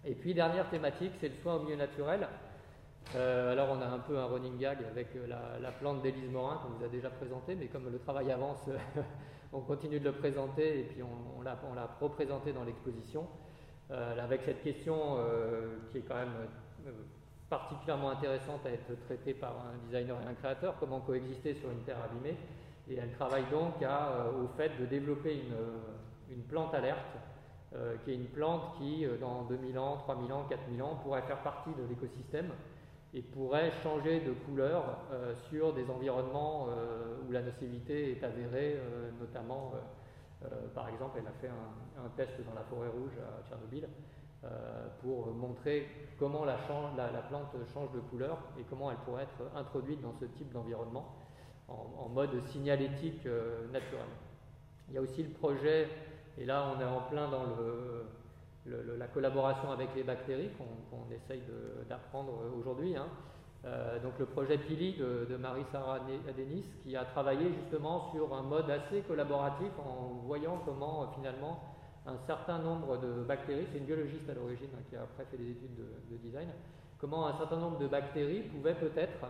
Et 0.06 0.14
puis, 0.14 0.32
dernière 0.32 0.70
thématique, 0.70 1.12
c'est 1.20 1.28
le 1.28 1.34
soin 1.42 1.56
au 1.56 1.64
milieu 1.64 1.76
naturel. 1.76 2.26
alors, 3.14 3.68
on 3.76 3.82
a 3.82 3.86
un 3.86 3.98
peu 3.98 4.16
un 4.16 4.24
running 4.24 4.56
gag 4.56 4.78
avec 4.90 5.08
la, 5.28 5.70
plante 5.72 6.00
d'Élise 6.00 6.30
Morin 6.30 6.62
qu'on 6.62 6.78
vous 6.78 6.84
a 6.84 6.88
déjà 6.88 7.10
présentée, 7.10 7.56
mais 7.56 7.66
comme 7.66 7.92
le 7.92 7.98
travail 7.98 8.32
avance, 8.32 8.70
on 9.52 9.60
continue 9.60 9.98
de 9.98 10.04
le 10.04 10.12
présenter 10.12 10.80
et 10.80 10.82
puis 10.84 11.02
on, 11.02 11.42
l'a 11.42 11.58
représenté 12.00 12.52
dans 12.52 12.64
l'exposition, 12.64 13.26
euh, 13.90 14.22
avec 14.22 14.42
cette 14.42 14.62
question 14.62 15.16
euh, 15.16 15.78
qui 15.90 15.98
est 15.98 16.02
quand 16.02 16.16
même 16.16 16.34
euh, 16.86 16.90
particulièrement 17.48 18.10
intéressante 18.10 18.64
à 18.64 18.70
être 18.70 18.94
traitée 19.06 19.34
par 19.34 19.52
un 19.52 19.86
designer 19.86 20.16
et 20.22 20.26
un 20.26 20.34
créateur, 20.34 20.76
comment 20.78 21.00
coexister 21.00 21.54
sur 21.54 21.70
une 21.70 21.80
terre 21.80 21.98
abîmée. 22.04 22.36
Et 22.88 22.96
elle 22.96 23.12
travaille 23.12 23.44
donc 23.50 23.74
au 23.80 24.48
fait 24.56 24.70
de 24.80 24.86
développer 24.86 25.34
une, 25.34 26.34
une 26.36 26.42
plante 26.42 26.74
alerte, 26.74 26.98
qui 28.04 28.10
est 28.10 28.14
une 28.14 28.26
plante 28.26 28.78
qui, 28.78 29.06
dans 29.20 29.44
2000 29.44 29.78
ans, 29.78 29.98
3000 29.98 30.32
ans, 30.32 30.46
4000 30.48 30.82
ans, 30.82 30.98
pourrait 31.04 31.22
faire 31.22 31.40
partie 31.42 31.70
de 31.70 31.86
l'écosystème 31.88 32.50
et 33.12 33.22
pourrait 33.22 33.72
changer 33.82 34.20
de 34.20 34.32
couleur 34.32 34.98
euh, 35.12 35.34
sur 35.48 35.72
des 35.72 35.88
environnements 35.90 36.68
euh, 36.68 37.16
où 37.26 37.32
la 37.32 37.42
nocivité 37.42 38.12
est 38.12 38.24
avérée, 38.24 38.76
euh, 38.76 39.10
notamment, 39.20 39.72
par 40.74 40.88
exemple, 40.88 41.18
elle 41.20 41.26
a 41.26 41.32
fait 41.32 41.48
un, 41.48 42.08
test 42.16 42.32
dans 42.46 42.54
la 42.54 42.62
forêt 42.62 42.88
rouge 42.88 43.12
à 43.18 43.46
Tchernobyl 43.46 43.86
pour 45.02 45.34
montrer 45.34 45.86
comment 46.18 46.46
la, 46.46 46.56
la, 46.96 47.20
plante 47.20 47.54
change 47.74 47.92
de 47.92 48.00
couleur 48.00 48.38
et 48.58 48.62
comment 48.62 48.90
elle 48.90 48.96
pourrait 49.04 49.24
être 49.24 49.54
introduite 49.54 50.00
dans 50.00 50.14
ce 50.14 50.24
type 50.24 50.50
d'environnement 50.50 51.14
en, 51.68 52.08
mode 52.08 52.42
signalétique 52.46 53.26
naturel. 53.70 54.06
Il 54.88 54.94
y 54.94 54.96
a 54.98 55.02
aussi 55.02 55.22
le 55.22 55.28
projet, 55.28 55.88
et 56.38 56.46
là 56.46 56.72
on 56.74 56.80
est 56.80 56.86
en 56.86 57.02
plein 57.02 57.28
dans 57.28 57.44
le 57.44 58.06
la 58.66 59.06
collaboration 59.06 59.70
avec 59.72 59.88
les 59.94 60.02
bactéries 60.02 60.50
qu'on 60.58 61.14
essaye 61.14 61.42
d'apprendre 61.88 62.42
aujourd'hui. 62.58 62.96
Hein. 62.96 63.06
Euh, 63.66 63.98
donc 64.00 64.18
le 64.18 64.24
projet 64.24 64.56
Pili 64.56 64.94
de, 64.94 65.36
Marie-Sara 65.36 65.98
Adenis 66.28 66.64
qui 66.82 66.96
a 66.96 67.04
travaillé 67.04 67.52
justement 67.60 68.10
sur 68.10 68.34
un 68.34 68.42
mode 68.42 68.70
assez 68.70 69.02
collaboratif 69.02 69.70
en 69.78 70.22
voyant 70.26 70.62
comment 70.64 71.02
euh, 71.02 71.06
finalement 71.14 71.60
un 72.06 72.16
certain 72.26 72.58
nombre 72.58 72.96
de 72.96 73.22
bactéries, 73.22 73.66
c'est 73.70 73.78
une 73.78 73.84
biologiste 73.84 74.28
à 74.30 74.34
l'origine 74.34 74.70
hein, 74.74 74.82
qui 74.88 74.96
a 74.96 75.02
après 75.02 75.26
fait 75.30 75.36
des 75.36 75.50
études 75.50 75.76
de, 75.76 76.16
design, 76.16 76.48
comment 76.98 77.26
un 77.26 77.36
certain 77.36 77.58
nombre 77.58 77.78
de 77.78 77.86
bactéries 77.86 78.44
pouvaient 78.44 78.74
peut-être 78.74 79.26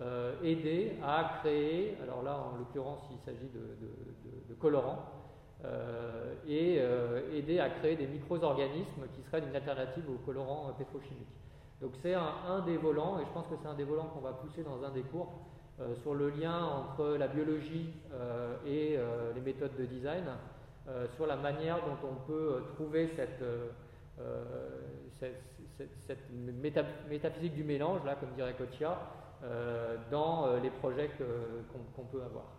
euh, 0.00 0.34
aider 0.42 0.98
à 1.00 1.38
créer, 1.40 1.96
alors 2.02 2.24
là 2.24 2.36
en 2.36 2.58
l'occurrence 2.58 3.02
il 3.12 3.18
s'agit 3.24 3.48
de, 3.48 4.54
colorants, 4.56 5.04
et 6.46 6.76
euh, 6.78 7.20
aider 7.34 7.58
à 7.58 7.68
créer 7.68 7.96
des 7.96 8.06
micro-organismes 8.06 9.06
qui 9.14 9.22
seraient 9.22 9.46
une 9.46 9.54
alternative 9.54 10.04
aux 10.08 10.18
colorants 10.24 10.72
pétrochimiques. 10.78 11.26
Donc 11.80 11.92
c'est 12.02 12.14
un, 12.14 12.60
des 12.66 12.76
volants, 12.76 13.20
et 13.20 13.24
je 13.24 13.32
pense 13.32 13.46
que 13.46 13.54
c'est 13.60 13.68
un 13.68 13.74
des 13.74 13.84
volants 13.84 14.10
qu'on 14.14 14.20
va 14.20 14.32
pousser 14.32 14.62
dans 14.62 14.82
un 14.84 14.90
des 14.90 15.02
cours, 15.02 15.32
euh, 15.80 15.94
sur 16.02 16.14
le 16.14 16.30
lien 16.30 16.64
entre 16.64 17.16
la 17.16 17.28
biologie 17.28 17.90
et 18.66 18.98
les 19.34 19.40
méthodes 19.40 19.76
de 19.78 19.84
design, 19.84 20.24
sur 21.16 21.26
la 21.26 21.36
manière 21.36 21.76
dont 21.76 22.08
on 22.08 22.26
peut 22.26 22.62
trouver 22.74 23.10
cette, 23.14 23.44
cette, 26.06 26.30
métaphysique 27.08 27.54
du 27.54 27.64
mélange, 27.64 28.00
là, 28.04 28.16
comme 28.16 28.30
dirait 28.34 28.54
Kotia, 28.54 28.98
dans 30.10 30.56
les 30.60 30.70
projets 30.70 31.10
qu'on 31.94 32.04
peut 32.04 32.22
avoir. 32.22 32.57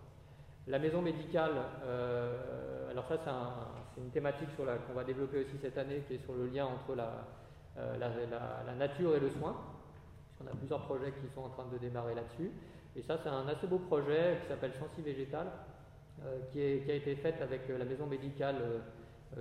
La 0.70 0.78
maison 0.78 1.02
médicale, 1.02 1.54
euh, 1.84 2.92
alors 2.92 3.08
ça 3.08 3.18
c'est 3.96 4.02
une 4.02 4.12
thématique 4.12 4.50
qu'on 4.56 4.94
va 4.94 5.04
développer 5.04 5.40
aussi 5.40 5.58
cette 5.60 5.80
année, 5.80 6.04
qui 6.08 6.14
est 6.14 6.24
sur 6.24 6.34
le 6.36 6.46
lien 6.46 6.66
entre 6.66 6.96
la, 6.96 7.26
euh, 7.80 8.76
nature 8.78 9.16
et 9.16 9.20
le 9.20 9.32
soin. 9.32 9.56
On 10.40 10.46
a 10.46 10.52
plusieurs 10.52 10.82
projets 10.82 11.12
qui 11.14 11.34
sont 11.34 11.42
en 11.42 11.50
train 11.50 11.66
de 11.74 11.78
démarrer 11.80 12.14
là-dessus. 12.14 12.52
Et 12.96 13.02
ça 13.02 13.18
c'est 13.18 13.30
un 13.30 13.48
assez 13.48 13.66
beau 13.66 13.80
projet 13.80 14.38
qui 14.42 14.48
s'appelle 14.48 14.74
Sensi 14.80 15.02
Végétal, 15.02 15.48
euh, 16.24 16.38
qui, 16.54 16.62
a 16.62 16.94
été 16.94 17.16
fait 17.16 17.42
avec 17.42 17.68
la 17.68 17.86
maison 17.86 18.06
médicale 18.06 18.58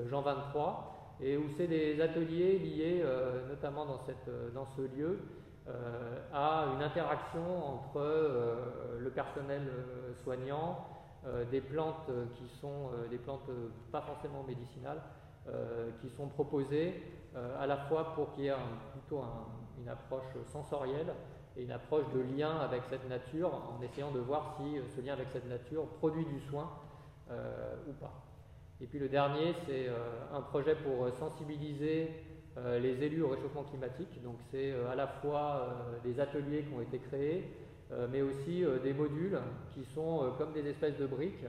Jean 0.08 0.22
23, 0.22 1.18
et 1.20 1.36
où 1.36 1.44
c'est 1.58 1.66
des 1.66 2.00
ateliers 2.00 2.58
liés 2.58 3.04
notamment 3.50 3.84
dans, 3.84 3.98
ce 3.98 4.80
lieu 4.96 5.18
à 6.32 6.68
une 6.74 6.82
interaction 6.82 7.74
entre 7.74 8.00
le 8.98 9.10
personnel 9.10 9.70
soignant, 10.24 10.97
des 11.50 11.60
plantes 11.60 12.10
qui 12.36 12.48
sont 12.60 12.90
euh, 12.92 13.08
des 13.08 13.18
plantes 13.18 13.50
pas 13.90 14.00
forcément 14.00 14.44
médicinales, 14.44 15.02
euh, 15.48 15.90
qui 16.00 16.08
sont 16.10 16.28
proposées 16.28 17.02
à 17.60 17.66
la 17.66 17.76
fois 17.76 18.14
pour 18.14 18.32
qu'il 18.32 18.44
y 18.44 18.48
ait 18.48 18.54
plutôt 18.92 19.22
une 19.78 19.88
approche 19.88 20.24
sensorielle 20.46 21.12
et 21.56 21.62
une 21.62 21.70
approche 21.70 22.06
de 22.12 22.20
lien 22.20 22.56
avec 22.56 22.82
cette 22.90 23.08
nature 23.08 23.52
en 23.54 23.80
essayant 23.82 24.10
de 24.10 24.18
voir 24.18 24.56
si 24.56 24.80
ce 24.96 25.00
lien 25.00 25.12
avec 25.12 25.28
cette 25.28 25.48
nature 25.48 25.86
produit 25.98 26.24
du 26.24 26.40
soin 26.40 26.68
ou 27.30 27.92
pas. 28.00 28.12
Et 28.80 28.86
puis 28.86 28.98
le 28.98 29.08
dernier, 29.08 29.54
c'est 29.66 29.88
un 30.32 30.40
projet 30.40 30.74
pour 30.74 31.14
sensibiliser 31.16 32.10
les 32.80 33.04
élus 33.04 33.22
au 33.22 33.28
réchauffement 33.28 33.64
climatique. 33.64 34.20
Donc 34.24 34.36
c'est 34.50 34.72
à 34.90 34.96
la 34.96 35.06
fois 35.06 35.76
des 36.02 36.18
ateliers 36.18 36.64
qui 36.64 36.74
ont 36.74 36.80
été 36.80 36.98
créés, 36.98 37.44
euh, 37.44 37.67
mais 38.10 38.22
aussi 38.22 38.64
euh, 38.64 38.78
des 38.78 38.92
modules 38.92 39.38
qui 39.72 39.84
sont 39.94 40.22
euh, 40.22 40.30
comme 40.36 40.52
des 40.52 40.66
espèces 40.66 40.96
de 40.98 41.06
briques 41.06 41.44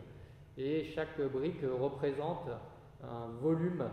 et 0.57 0.85
chaque 0.95 1.19
brique 1.31 1.61
représente 1.79 2.49
un 3.03 3.27
volume 3.41 3.85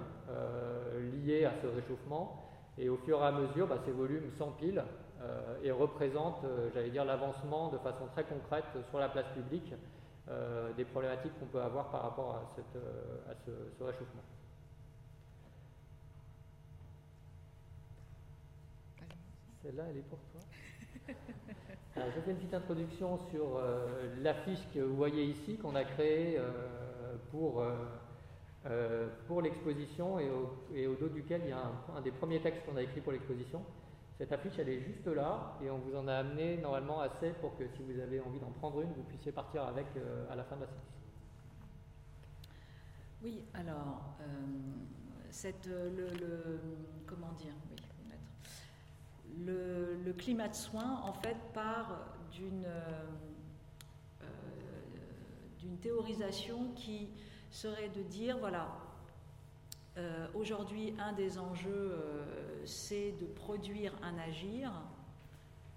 lié 1.24 1.44
à 1.44 1.52
ce 1.62 1.68
réchauffement 1.68 2.50
et 2.76 2.88
au 2.88 2.96
fur 2.96 3.22
et 3.22 3.24
à 3.24 3.30
mesure, 3.30 3.68
bah, 3.68 3.78
ces 3.85 3.92
volumes 3.92 4.30
s'empilent 4.37 4.82
et 5.62 5.70
représentent, 5.70 6.44
j'allais 6.74 6.90
dire, 6.90 7.04
l'avancement 7.04 7.70
de 7.70 7.78
façon 7.78 8.06
très 8.12 8.24
concrète 8.24 8.64
sur 8.90 8.98
la 8.98 9.09
place 9.09 9.28
publique 9.28 9.72
des 10.76 10.85
problématiques 10.85 11.38
qu'on 11.38 11.46
peut 11.46 11.62
avoir 11.62 11.88
par 11.92 12.02
rapport 12.02 12.35
à, 12.35 12.52
cette, 12.56 12.82
à 13.30 13.35
ce, 13.46 13.85
réchauffement. 13.85 14.22
Celle-là, 19.62 19.85
elle 19.90 19.98
est 19.98 20.09
pour 20.09 20.18
toi. 20.32 21.14
je 22.14 22.20
fais 22.20 22.30
une 22.30 22.37
petite 22.37 22.54
introduction 22.54 23.18
sur 23.30 23.56
euh, 23.56 24.14
l'affiche 24.22 24.61
que 24.74 24.80
vous 24.80 24.96
voyez 24.96 25.24
ici, 25.24 25.56
qu'on 25.56 25.74
a 25.74 25.85
créée 25.85 26.38
euh, 26.38 27.16
pour, 27.30 27.64
euh, 28.66 29.09
pour 29.26 29.40
l'exposition 29.40 30.18
et 30.18 30.87
au, 30.87 30.94
dos 30.94 31.09
duquel 31.09 31.42
il 31.44 31.50
y 31.50 31.52
a 31.52 31.70
un, 31.96 32.00
des 32.02 32.11
premiers 32.11 32.40
textes 32.40 32.64
qu'on 32.66 32.76
a 32.76 32.82
écrit 32.82 33.00
pour 33.00 33.12
l'exposition. 33.12 33.62
Cette 34.18 34.32
affiche, 34.32 34.59
elle 34.59 34.68
est 34.68 34.80
juste 34.80 35.06
là 35.06 35.59
et 35.62 35.70
on 35.70 35.78
vous 35.78 35.94
en 35.96 36.09
a 36.09 36.14
amené 36.14 36.56
normalement 36.59 37.00
assez 37.00 37.30
pour 37.40 37.56
que 37.56 37.66
si 37.68 37.82
vous 37.82 37.98
avez 38.00 38.20
envie 38.20 38.40
d'en 38.40 38.50
prendre 38.50 38.80
une, 38.80 38.92
vous 38.92 39.02
puissiez 39.02 39.32
partir 39.32 39.62
avec 39.62 39.87
à 40.30 40.37
la 40.37 40.44
fin 40.44 40.56
de 40.56 40.62
la 40.62 40.66
séance. 40.66 40.80
Oui, 43.22 43.42
alors, 43.54 44.16
cette, 45.30 45.66
le, 45.66 46.61
comment 47.06 47.32
dire, 47.32 47.52
le, 49.44 50.12
climat 50.12 50.49
de 50.49 50.55
soins, 50.55 51.03
en 51.05 51.12
fait, 51.12 51.37
part 51.53 51.99
d'une 52.33 52.64
euh, 52.66 54.27
d'une 55.59 55.79
théorisation 55.79 56.70
qui 56.77 57.09
serait 57.51 57.88
de 57.88 58.03
dire, 58.03 58.38
voilà, 58.38 58.68
euh, 59.96 60.29
aujourd'hui, 60.35 60.94
un 60.99 61.12
des 61.12 61.38
enjeux, 61.38 61.92
euh, 61.92 62.62
c'est 62.64 63.12
de 63.12 63.27
produire 63.27 63.92
un 64.03 64.16
agir 64.18 64.70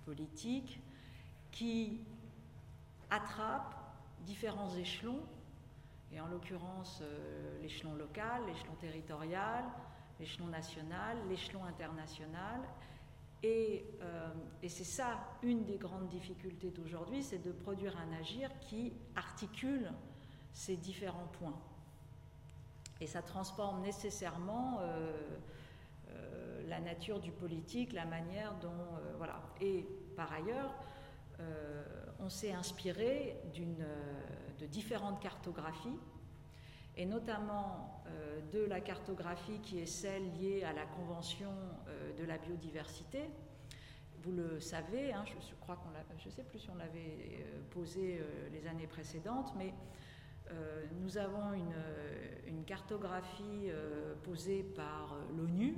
politique 0.05 0.79
qui 1.51 2.01
attrape 3.09 3.75
différents 4.25 4.69
échelons, 4.75 5.21
et 6.11 6.19
en 6.19 6.27
l'occurrence 6.27 7.01
l'échelon 7.61 7.95
local, 7.95 8.43
l'échelon 8.47 8.75
territorial, 8.79 9.63
l'échelon 10.19 10.47
national, 10.47 11.17
l'échelon 11.29 11.63
international, 11.65 12.61
euh, 13.45 14.27
et, 14.61 14.69
c'est 14.69 14.83
ça, 14.83 15.19
une 15.43 15.65
des 15.65 15.77
grandes 15.77 16.07
difficultés 16.07 16.71
d'aujourd'hui, 16.71 17.23
c'est 17.23 17.39
de 17.39 17.51
produire 17.51 17.95
un 17.97 18.19
agir 18.19 18.49
qui 18.59 18.93
articule 19.15 19.91
ces 20.53 20.75
différents 20.75 21.29
points. 21.39 21.57
Et 22.99 23.07
ça 23.07 23.21
transforme 23.21 23.81
nécessairement 23.81 24.79
euh, 24.81 25.13
euh, 26.09 26.67
la 26.67 26.81
nature 26.81 27.19
du 27.19 27.31
politique, 27.31 27.93
la 27.93 28.05
manière 28.05 28.53
dont... 28.59 28.69
voilà. 29.17 29.41
Et 29.61 29.87
par 30.15 30.31
ailleurs, 30.33 30.73
on 32.19 32.27
s'est 32.27 32.51
inspiré 32.51 33.37
de 34.59 34.65
différentes 34.65 35.21
cartographies 35.21 35.97
et 36.95 37.05
notamment 37.05 38.03
euh, 38.07 38.41
de 38.51 38.65
la 38.65 38.81
cartographie 38.81 39.59
qui 39.61 39.79
est 39.79 39.85
celle 39.85 40.31
liée 40.33 40.63
à 40.63 40.73
la 40.73 40.85
Convention 40.85 41.51
euh, 41.87 42.13
de 42.17 42.25
la 42.25 42.37
biodiversité. 42.37 43.29
Vous 44.21 44.31
le 44.31 44.59
savez, 44.59 45.13
hein, 45.13 45.23
je, 45.25 45.55
crois 45.55 45.77
qu'on 45.77 45.89
je 46.17 46.27
ne 46.27 46.33
sais 46.33 46.43
plus 46.43 46.59
si 46.59 46.69
on 46.69 46.75
l'avait 46.75 47.39
euh, 47.39 47.61
posé 47.69 48.21
les 48.51 48.67
années 48.67 48.87
précédentes, 48.87 49.53
mais 49.57 49.73
nous 50.99 51.19
avons 51.19 51.53
une, 51.53 51.75
une 52.47 52.65
cartographie 52.65 53.69
posée 54.23 54.63
par 54.63 55.15
l'ONU 55.37 55.75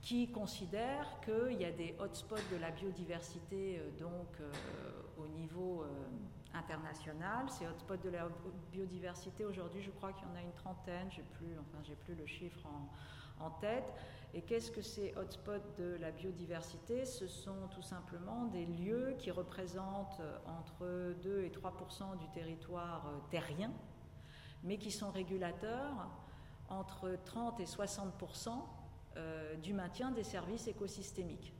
qui 0.00 0.30
considère 0.30 1.20
qu'il 1.20 1.60
y 1.60 1.64
a 1.64 1.72
des 1.72 1.94
hotspots 1.98 2.36
de 2.52 2.56
la 2.56 2.70
biodiversité 2.70 3.80
donc 3.98 4.40
au 5.18 5.26
niveau 5.26 5.84
international, 6.54 7.48
Ces 7.48 7.66
hotspots 7.66 7.96
de 7.96 8.10
la 8.10 8.28
biodiversité, 8.72 9.44
aujourd'hui, 9.44 9.82
je 9.82 9.90
crois 9.90 10.12
qu'il 10.12 10.26
y 10.26 10.30
en 10.30 10.34
a 10.34 10.42
une 10.42 10.52
trentaine, 10.52 11.08
j'ai 11.10 11.22
plus, 11.22 11.56
enfin, 11.58 11.78
j'ai 11.84 11.94
plus 11.94 12.14
le 12.14 12.26
chiffre 12.26 12.66
en 13.38 13.50
tête. 13.50 13.92
Et 14.32 14.42
qu'est-ce 14.42 14.70
que 14.70 14.82
ces 14.82 15.14
hotspots 15.16 15.74
de 15.78 15.96
la 16.00 16.12
biodiversité? 16.12 17.04
Ce 17.04 17.26
sont 17.26 17.68
tout 17.72 17.82
simplement 17.82 18.44
des 18.44 18.64
lieux 18.64 19.16
qui 19.18 19.30
représentent 19.30 20.20
entre 20.46 21.14
2 21.22 21.44
et 21.44 21.50
3% 21.50 22.18
du 22.18 22.28
territoire 22.28 23.10
terrien, 23.30 23.72
mais 24.62 24.78
qui 24.78 24.90
sont 24.90 25.10
régulateurs 25.10 26.08
entre 26.68 27.18
30 27.24 27.58
et 27.58 27.66
60 27.66 28.16
du 29.62 29.72
maintien 29.74 30.10
des 30.12 30.22
services 30.22 30.68
écosystémiques. 30.68 31.52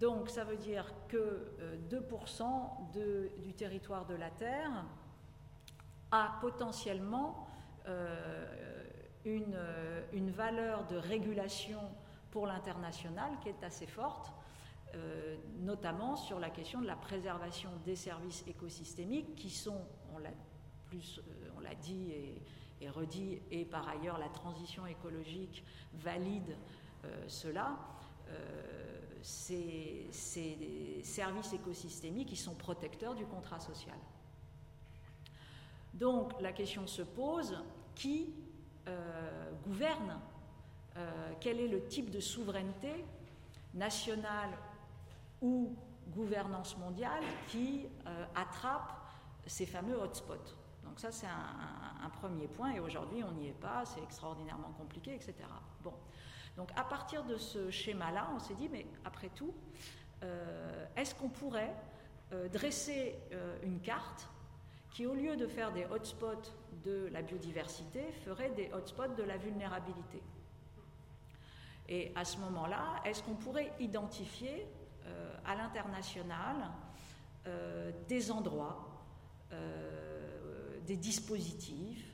Donc 0.00 0.30
ça 0.30 0.44
veut 0.44 0.56
dire 0.56 0.92
que 1.08 1.52
2% 1.90 2.42
euh, 2.96 3.28
du 3.38 3.52
territoire 3.54 4.06
de 4.06 4.14
la 4.14 4.30
Terre 4.30 4.84
a 6.10 6.38
potentiellement 6.40 7.46
euh, 7.86 8.46
euh, 9.26 10.02
une, 10.12 10.30
valeur 10.30 10.86
de 10.86 10.96
régulation 10.96 11.80
pour 12.30 12.46
l'international 12.46 13.30
qui 13.42 13.50
est 13.50 13.62
assez 13.62 13.86
forte, 13.86 14.32
notamment 15.60 16.16
sur 16.16 16.40
la 16.40 16.50
question 16.50 16.80
de 16.80 16.86
la 16.86 16.96
préservation 16.96 17.70
des 17.84 17.94
services 17.94 18.44
écosystémiques 18.48 19.34
qui 19.36 19.50
sont, 19.50 19.82
on 20.14 20.18
l'a 21.60 21.74
dit 21.74 22.10
et, 22.10 22.42
redit, 22.88 23.40
et 23.50 23.64
par 23.64 23.88
ailleurs 23.88 24.18
la 24.18 24.28
transition 24.28 24.86
écologique 24.86 25.64
valide 25.94 26.56
cela 27.26 27.78
ces, 29.22 30.08
services 31.02 31.52
écosystémiques 31.52 32.28
qui 32.28 32.36
sont 32.36 32.54
protecteurs 32.54 33.14
du 33.14 33.26
contrat 33.26 33.60
social. 33.60 33.98
Donc 35.94 36.40
la 36.40 36.52
question 36.52 36.86
se 36.86 37.02
pose, 37.02 37.58
qui 37.94 38.32
euh, 38.88 39.52
gouverne 39.64 40.20
euh, 40.96 41.32
Quel 41.40 41.60
est 41.60 41.68
le 41.68 41.84
type 41.86 42.10
de 42.10 42.20
souveraineté 42.20 43.04
nationale 43.74 44.50
ou 45.42 45.74
gouvernance 46.08 46.76
mondiale 46.78 47.22
qui 47.48 47.86
euh, 48.06 48.24
attrape 48.34 48.92
ces 49.46 49.66
fameux 49.66 49.96
hotspots? 49.96 50.59
Donc 50.90 50.98
ça, 50.98 51.12
c'est 51.12 51.28
un, 51.28 52.10
premier 52.20 52.48
point, 52.48 52.72
et 52.72 52.80
aujourd'hui, 52.80 53.22
on 53.22 53.30
n'y 53.30 53.46
est 53.46 53.60
pas, 53.60 53.84
c'est 53.86 54.02
extraordinairement 54.02 54.72
compliqué, 54.76 55.14
etc. 55.14 55.34
Bon. 55.84 55.92
Donc 56.56 56.68
à 56.74 56.82
partir 56.82 57.22
de 57.22 57.36
ce 57.36 57.70
schéma-là, 57.70 58.28
on 58.34 58.40
s'est 58.40 58.56
dit, 58.56 58.68
mais 58.68 58.84
après 59.04 59.28
tout, 59.28 59.54
euh, 60.24 60.86
est-ce 60.96 61.14
qu'on 61.14 61.28
pourrait 61.28 61.72
euh, 62.32 62.48
dresser 62.48 63.16
euh, 63.30 63.56
une 63.62 63.80
carte 63.80 64.28
qui, 64.90 65.06
au 65.06 65.14
lieu 65.14 65.36
de 65.36 65.46
faire 65.46 65.72
des 65.72 65.84
hotspots 65.84 66.50
de 66.84 67.08
la 67.12 67.22
biodiversité, 67.22 68.10
ferait 68.24 68.50
des 68.50 68.68
hotspots 68.72 69.14
de 69.16 69.22
la 69.22 69.36
vulnérabilité? 69.36 70.20
Et 71.88 72.10
à 72.16 72.24
ce 72.24 72.36
moment-là, 72.38 72.96
est-ce 73.04 73.22
qu'on 73.22 73.36
pourrait 73.36 73.72
identifier 73.78 74.66
à 75.44 75.54
l'international 75.54 76.56
des 78.06 78.30
endroits, 78.30 78.90
des 80.86 80.96
dispositifs, 80.96 82.06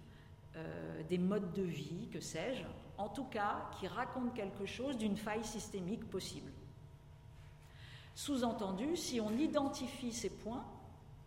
des 1.09 1.18
modes 1.18 1.52
de 1.52 1.62
vie, 1.62 2.09
que 2.09 2.20
sais-je, 2.20 2.64
en 2.98 3.09
tout 3.09 3.24
cas 3.24 3.68
qui 3.79 3.87
raconte 3.87 4.35
quelque 4.35 4.64
chose 4.64 4.96
d'une 4.96 5.16
faille 5.16 5.44
systémique 5.44 6.09
possible. 6.09 6.50
Sous-entendu, 8.14 8.96
si 8.96 9.20
on 9.20 9.31
identifie 9.33 10.12
ces 10.12 10.31
points 10.31 10.64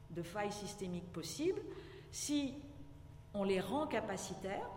de 0.10 0.24
faille 0.24 0.52
systémique 0.52 1.12
possible, 1.12 1.62
si 2.12 2.56
on 3.36 3.44
les 3.44 3.62
rend 3.62 3.86
capacitaires, 3.86 4.68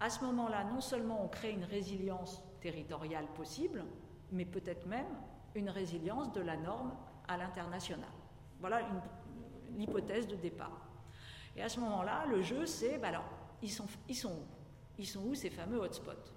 à 0.00 0.10
ce 0.10 0.24
moment-là, 0.24 0.64
non 0.64 0.80
seulement 0.80 1.24
on 1.24 1.28
crée 1.28 1.52
une 1.52 1.62
résilience 1.64 2.42
territoriale 2.60 3.26
possible, 3.36 3.84
mais 4.32 4.44
peut-être 4.44 4.86
même 4.86 5.06
une 5.54 5.70
résilience 5.70 6.32
de 6.32 6.40
la 6.40 6.56
norme 6.56 6.92
à 7.28 7.36
l'international. 7.36 8.10
Voilà 8.58 8.80
l'hypothèse 9.76 10.26
de 10.26 10.34
départ. 10.34 10.89
Et 11.56 11.62
à 11.62 11.68
ce 11.68 11.80
moment-là, 11.80 12.26
le 12.26 12.42
jeu, 12.42 12.66
c'est, 12.66 12.98
ben 12.98 13.08
alors, 13.08 13.24
ils 13.62 13.70
sont, 13.70 13.86
sont 14.12 14.38
ils 14.98 15.06
sont 15.06 15.20
où 15.20 15.34
ces 15.34 15.50
fameux 15.50 15.78
hotspots? 15.78 16.32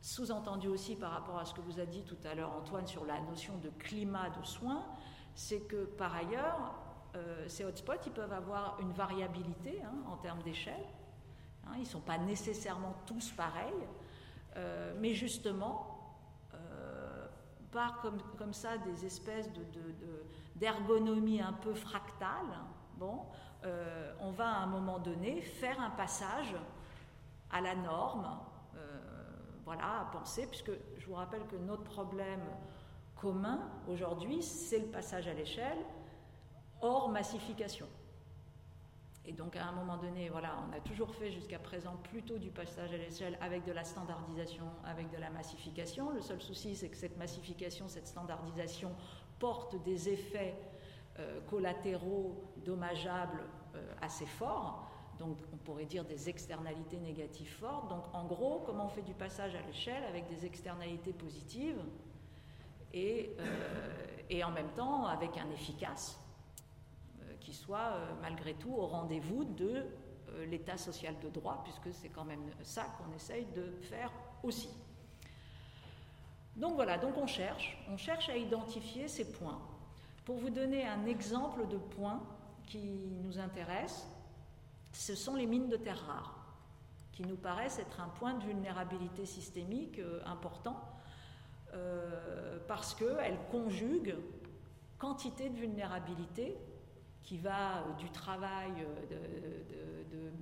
Sous-entendu 0.00 0.68
aussi 0.68 0.96
par 0.96 1.10
rapport 1.10 1.38
à 1.38 1.44
ce 1.44 1.52
que 1.52 1.60
vous 1.60 1.80
a 1.80 1.86
dit 1.86 2.02
tout 2.02 2.16
à 2.24 2.34
l'heure 2.34 2.52
Antoine 2.52 2.86
sur 2.86 3.04
la 3.04 3.20
notion 3.20 3.58
de 3.58 3.68
climat 3.70 4.30
de 4.30 4.44
soins, 4.46 4.86
c'est 5.34 5.60
que 5.60 5.84
par 5.84 6.14
ailleurs, 6.14 6.74
euh, 7.16 7.48
ces 7.48 7.64
hotspots, 7.64 8.06
ils 8.06 8.12
peuvent 8.12 8.32
avoir 8.32 8.78
une 8.80 8.92
variabilité 8.92 9.82
hein, 9.82 9.94
en 10.10 10.16
termes 10.16 10.42
d'échelle. 10.42 10.86
Hein, 11.66 11.72
ils 11.76 11.82
ne 11.82 11.86
sont 11.86 12.00
pas 12.00 12.18
nécessairement 12.18 12.94
tous 13.06 13.32
pareils, 13.32 13.86
euh, 14.56 14.94
mais 14.98 15.14
justement, 15.14 16.16
euh, 16.54 17.26
par 17.70 18.00
comme, 18.00 18.52
ça 18.52 18.78
des 18.78 19.04
espèces 19.04 19.50
d'ergonomie 20.56 21.38
de, 21.38 21.44
un 21.44 21.52
peu 21.52 21.74
fractale, 21.74 22.58
bon, 22.98 23.20
euh, 23.64 24.12
on 24.20 24.30
va 24.30 24.48
à 24.48 24.58
un 24.58 24.66
moment 24.66 24.98
donné 24.98 25.40
faire 25.40 25.80
un 25.80 25.90
passage 25.90 26.54
à 27.50 27.60
la 27.60 27.74
norme, 27.74 28.28
euh, 28.76 28.78
voilà, 29.64 30.00
à 30.00 30.04
penser, 30.12 30.46
puisque 30.46 30.72
je 30.98 31.06
vous 31.06 31.14
rappelle 31.14 31.46
que 31.46 31.56
notre 31.56 31.84
problème 31.84 32.42
commun 33.16 33.70
aujourd'hui, 33.88 34.42
c'est 34.42 34.78
le 34.78 34.86
passage 34.86 35.26
à 35.28 35.34
l'échelle 35.34 35.78
hors 36.80 37.08
massification. 37.08 37.86
Et 39.24 39.32
donc 39.32 39.56
à 39.56 39.66
un 39.66 39.72
moment 39.72 39.98
donné, 39.98 40.30
voilà, 40.30 40.56
on 40.66 40.74
a 40.74 40.80
toujours 40.80 41.14
fait 41.14 41.30
jusqu'à 41.30 41.58
présent 41.58 41.96
plutôt 42.04 42.38
du 42.38 42.50
passage 42.50 42.94
à 42.94 42.96
l'échelle 42.96 43.36
avec 43.42 43.64
de 43.64 43.72
la 43.72 43.84
standardisation, 43.84 44.64
avec 44.86 45.10
de 45.10 45.18
la 45.18 45.28
massification. 45.28 46.10
Le 46.10 46.22
seul 46.22 46.40
souci, 46.40 46.74
c'est 46.74 46.88
que 46.88 46.96
cette 46.96 47.18
massification, 47.18 47.88
cette 47.88 48.06
standardisation 48.06 48.94
porte 49.38 49.76
des 49.82 50.08
effets 50.08 50.56
euh, 51.18 51.40
collatéraux 51.48 52.44
dommageables 52.64 53.42
euh, 53.74 53.94
assez 54.00 54.26
forts, 54.26 54.88
donc 55.18 55.36
on 55.52 55.56
pourrait 55.56 55.84
dire 55.84 56.04
des 56.04 56.28
externalités 56.28 56.98
négatives 56.98 57.52
fortes. 57.58 57.88
Donc 57.88 58.04
en 58.12 58.24
gros, 58.24 58.62
comment 58.64 58.86
on 58.86 58.88
fait 58.88 59.02
du 59.02 59.14
passage 59.14 59.54
à 59.54 59.62
l'échelle 59.62 60.04
avec 60.04 60.28
des 60.28 60.46
externalités 60.46 61.12
positives 61.12 61.80
et, 62.92 63.34
euh, 63.40 64.06
et 64.30 64.44
en 64.44 64.50
même 64.50 64.70
temps 64.76 65.06
avec 65.06 65.36
un 65.36 65.50
efficace 65.50 66.20
qui 67.40 67.52
soit 67.52 67.96
malgré 68.20 68.54
tout 68.54 68.74
au 68.74 68.86
rendez-vous 68.86 69.44
de 69.44 69.84
l'état 70.46 70.76
social 70.76 71.14
de 71.20 71.28
droit, 71.30 71.62
puisque 71.64 71.92
c'est 71.92 72.10
quand 72.10 72.24
même 72.24 72.42
ça 72.62 72.84
qu'on 72.98 73.14
essaye 73.14 73.46
de 73.56 73.72
faire 73.82 74.12
aussi. 74.42 74.68
Donc 76.58 76.74
voilà, 76.74 76.98
donc 76.98 77.16
on 77.16 77.26
cherche, 77.26 77.78
on 77.88 77.96
cherche 77.96 78.28
à 78.28 78.36
identifier 78.36 79.08
ces 79.08 79.32
points. 79.32 79.60
Pour 80.28 80.36
vous 80.36 80.50
donner 80.50 80.86
un 80.86 81.06
exemple 81.06 81.66
de 81.68 81.78
point 81.78 82.22
qui 82.66 82.84
nous 83.24 83.38
intéresse, 83.38 84.06
ce 84.92 85.14
sont 85.14 85.34
les 85.34 85.46
mines 85.46 85.70
de 85.70 85.76
terres 85.78 86.04
rares, 86.06 86.54
qui 87.12 87.22
nous 87.22 87.36
paraissent 87.36 87.78
être 87.78 87.98
un 87.98 88.10
point 88.10 88.34
de 88.34 88.44
vulnérabilité 88.44 89.24
systémique 89.24 89.98
euh, 89.98 90.20
important, 90.26 90.78
euh, 91.72 92.58
parce 92.68 92.94
qu'elles 92.94 93.38
conjuguent 93.50 94.16
quantité 94.98 95.48
de 95.48 95.56
vulnérabilité 95.56 96.58
qui 97.22 97.38
va 97.38 97.86
du 97.98 98.10
travail 98.10 98.86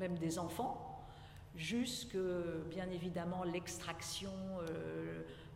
même 0.01 0.19
des 0.19 0.41
enfants 0.41 1.07
jusque 1.55 2.19
bien 2.71 2.91
évidemment 2.91 3.45
l'extraction, 3.45 4.33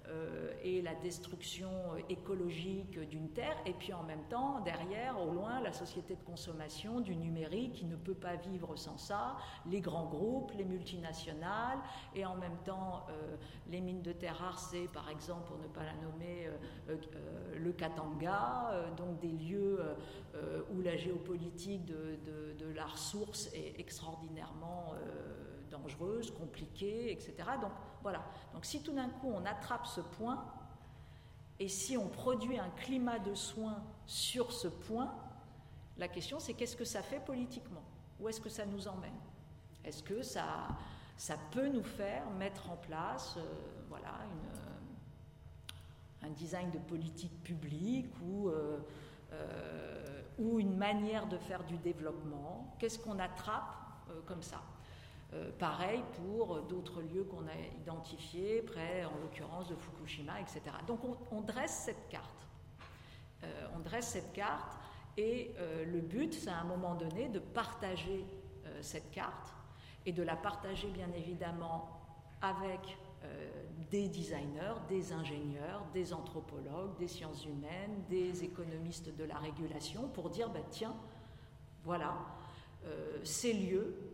euh, 0.08 0.52
et 0.62 0.82
la 0.82 0.94
destruction 0.94 1.70
écologique 2.08 2.98
d'une 3.08 3.30
terre, 3.30 3.56
et 3.66 3.72
puis 3.72 3.92
en 3.92 4.02
même 4.02 4.24
temps, 4.28 4.60
derrière, 4.60 5.20
au 5.20 5.30
loin, 5.32 5.60
la 5.60 5.72
société 5.72 6.16
de 6.16 6.22
consommation 6.22 7.00
du 7.00 7.14
numérique 7.16 7.74
qui 7.74 7.84
ne 7.84 7.96
peut 7.96 8.14
pas 8.14 8.36
vivre 8.36 8.76
sans 8.76 8.98
ça, 8.98 9.36
les 9.66 9.80
grands 9.80 10.06
groupes, 10.06 10.52
les 10.56 10.64
multinationales, 10.64 11.78
et 12.14 12.24
en 12.24 12.36
même 12.36 12.56
temps, 12.64 13.06
euh, 13.10 13.36
les 13.68 13.80
mines 13.80 14.02
de 14.02 14.12
terre 14.12 14.36
rares, 14.36 14.58
c'est 14.58 14.90
par 14.92 15.08
exemple, 15.10 15.46
pour 15.46 15.58
ne 15.58 15.68
pas 15.68 15.84
la 15.84 15.94
nommer, 15.94 16.48
euh, 16.88 16.96
le 17.56 17.72
Katanga, 17.72 18.72
donc 18.96 19.20
des 19.20 19.32
lieux 19.32 19.80
où 20.72 20.80
la 20.80 20.96
géopolitique 20.96 21.84
de, 21.84 22.18
la 22.74 22.86
ressource 22.86 23.50
est 23.54 23.78
extraordinairement 23.78 24.94
dangereuse, 25.70 26.30
compliquée, 26.32 27.12
etc. 27.12 27.34
Donc 27.60 27.72
voilà. 28.02 28.24
Donc 28.52 28.64
si 28.64 28.82
tout 28.82 28.92
d'un 28.92 29.08
coup 29.08 29.30
on 29.32 29.44
attrape 29.44 29.86
ce 29.86 30.00
point, 30.00 30.44
et 31.58 31.68
si 31.68 31.96
on 31.96 32.08
produit 32.08 32.58
un 32.58 32.70
climat 32.70 33.18
de 33.18 33.34
soins 33.34 33.82
sur 34.06 34.52
ce 34.52 34.68
point, 34.68 35.14
la 35.98 36.08
question 36.08 36.40
c'est 36.40 36.54
qu'est-ce 36.54 36.76
que 36.76 36.84
ça 36.84 37.02
fait 37.02 37.20
politiquement? 37.20 37.82
Où 38.18 38.28
est-ce 38.28 38.40
que 38.40 38.48
ça 38.48 38.66
nous 38.66 38.88
emmène? 38.88 39.18
Est-ce 39.84 40.02
que 40.02 40.22
ça, 40.22 40.68
ça 41.16 41.36
peut 41.50 41.68
nous 41.68 41.82
faire 41.82 42.28
mettre 42.30 42.70
en 42.70 42.76
place 42.76 43.34
euh, 43.36 43.42
voilà, 43.88 44.12
une, 46.22 46.28
un 46.28 46.30
design 46.32 46.70
de 46.70 46.78
politique 46.78 47.42
publique 47.42 48.12
ou, 48.22 48.48
euh, 48.48 48.78
euh, 49.32 50.22
ou 50.38 50.60
une 50.60 50.76
manière 50.76 51.26
de 51.26 51.38
faire 51.38 51.64
du 51.64 51.78
développement? 51.78 52.74
Qu'est-ce 52.78 52.98
qu'on 52.98 53.18
attrape 53.18 53.74
comme 54.26 54.42
ça? 54.42 54.62
Pareil 55.58 56.02
pour 56.16 56.62
d'autres 56.62 57.02
lieux 57.02 57.24
qu'on 57.24 57.46
a 57.46 57.56
identifiés, 57.80 58.62
près 58.62 59.04
en 59.04 59.16
l'occurrence 59.22 59.68
de 59.68 59.76
Fukushima, 59.76 60.40
etc. 60.40 60.62
Donc 60.86 61.00
on, 61.30 61.40
dresse 61.40 61.84
cette 61.84 62.08
carte. 62.08 62.48
on 63.74 63.78
dresse 63.78 64.08
cette 64.08 64.32
carte 64.32 64.78
et 65.16 65.54
le 65.86 66.00
but, 66.00 66.34
c'est 66.34 66.50
à 66.50 66.58
un 66.58 66.64
moment 66.64 66.96
donné 66.96 67.28
de 67.28 67.38
partager 67.38 68.24
cette 68.80 69.10
carte 69.12 69.54
et 70.06 70.12
de 70.12 70.22
la 70.22 70.36
partager 70.36 70.88
bien 70.88 71.10
évidemment 71.16 72.00
avec 72.42 72.98
euh, 73.24 73.50
des 73.90 74.08
designers, 74.08 74.76
des 74.88 75.12
ingénieurs, 75.12 75.84
des 75.92 76.12
anthropologues, 76.12 76.96
des 76.98 77.08
sciences 77.08 77.44
humaines, 77.44 78.04
des 78.08 78.44
économistes 78.44 79.14
de 79.16 79.24
la 79.24 79.36
régulation 79.36 80.08
pour 80.08 80.30
dire, 80.30 80.48
bah, 80.48 80.60
tiens, 80.70 80.94
voilà, 81.84 82.14
euh, 82.86 83.18
ces 83.24 83.52
lieux, 83.52 83.96
euh, 83.98 84.09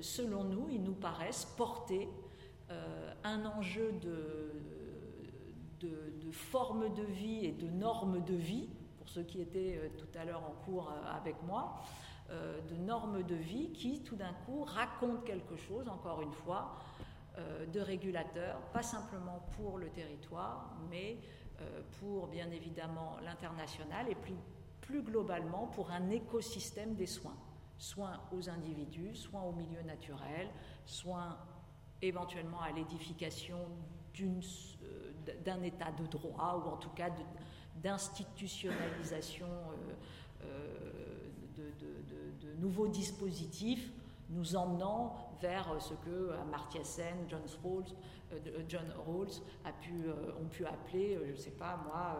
selon 0.00 0.44
nous, 0.44 0.68
ils 0.70 0.82
nous 0.82 0.94
paraissent 0.94 1.46
porter 1.56 2.08
un 3.24 3.44
enjeu 3.46 3.92
de, 4.00 4.52
forme 6.30 6.94
de 6.94 7.02
vie 7.02 7.44
et 7.44 7.52
de 7.52 7.66
normes 7.68 8.22
de 8.24 8.34
vie, 8.34 8.68
pour 8.98 9.08
ceux 9.08 9.24
qui 9.24 9.40
étaient 9.40 9.90
tout 9.98 10.18
à 10.18 10.24
l'heure 10.24 10.44
en 10.44 10.54
cours 10.64 10.92
avec 11.12 11.34
moi, 11.42 11.82
de 12.28 12.76
normes 12.76 13.24
de 13.24 13.34
vie 13.34 13.72
qui, 13.72 14.02
tout 14.04 14.14
d'un 14.14 14.32
coup, 14.46 14.62
racontent 14.62 15.22
quelque 15.22 15.56
chose, 15.56 15.88
encore 15.88 16.22
une 16.22 16.32
fois, 16.32 16.76
euh, 17.38 17.64
de 17.66 17.78
régulateurs, 17.78 18.58
pas 18.72 18.82
simplement 18.82 19.40
pour 19.56 19.78
le 19.78 19.88
territoire, 19.90 20.74
mais 20.90 21.16
euh, 21.60 21.80
pour 22.00 22.26
bien 22.26 22.50
évidemment 22.50 23.16
l'international 23.24 24.08
et 24.08 24.16
plus 24.80 25.02
globalement 25.02 25.68
pour 25.68 25.92
un 25.92 26.10
écosystème 26.10 26.96
des 26.96 27.06
soins. 27.06 27.36
Soins 27.80 28.20
aux 28.30 28.50
individus, 28.50 29.16
soins 29.16 29.42
au 29.42 29.52
milieu 29.52 29.80
naturel, 29.82 30.48
soins 30.84 31.38
éventuellement 32.02 32.60
à 32.60 32.72
l'édification 32.72 33.58
euh, 34.20 35.12
d'un 35.44 35.62
état 35.62 35.90
de 35.92 36.06
droit 36.06 36.62
ou 36.62 36.68
en 36.68 36.76
tout 36.76 36.90
cas 36.90 37.08
d'institutionnalisation 37.76 39.48
de, 41.56 42.52
nouveaux 42.58 42.88
dispositifs 42.88 43.90
nous 44.30 44.56
emmenant 44.56 45.14
vers 45.40 45.80
ce 45.80 45.94
que 45.94 46.32
Amartya 46.42 46.84
Sen, 46.84 47.16
John 47.28 47.42
Rawls, 47.62 47.84
euh, 48.32 48.38
euh, 48.46 48.64
euh, 50.06 50.32
ont 50.40 50.48
pu 50.48 50.64
appeler, 50.64 51.18
je 51.26 51.32
ne 51.32 51.36
sais 51.36 51.50
pas 51.50 51.80
moi, 51.86 52.16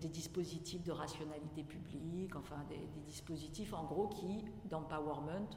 des 0.00 0.08
dispositifs 0.08 0.82
de 0.84 0.92
rationalité 0.92 1.64
publique, 1.64 2.36
enfin 2.36 2.64
des, 2.68 3.02
dispositifs 3.06 3.74
en 3.74 3.84
gros 3.84 4.08
qui, 4.08 4.44
d'empowerment 4.66 5.48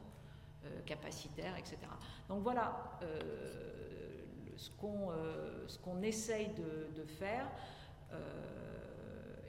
capacitaire, 0.86 1.56
etc. 1.56 1.78
Donc 2.28 2.42
voilà 2.42 3.00
ce 4.56 4.70
qu'on 4.72 5.12
ce 5.68 5.78
qu'on 5.78 6.02
essaye 6.02 6.50
de, 6.56 7.06
faire. 7.06 7.50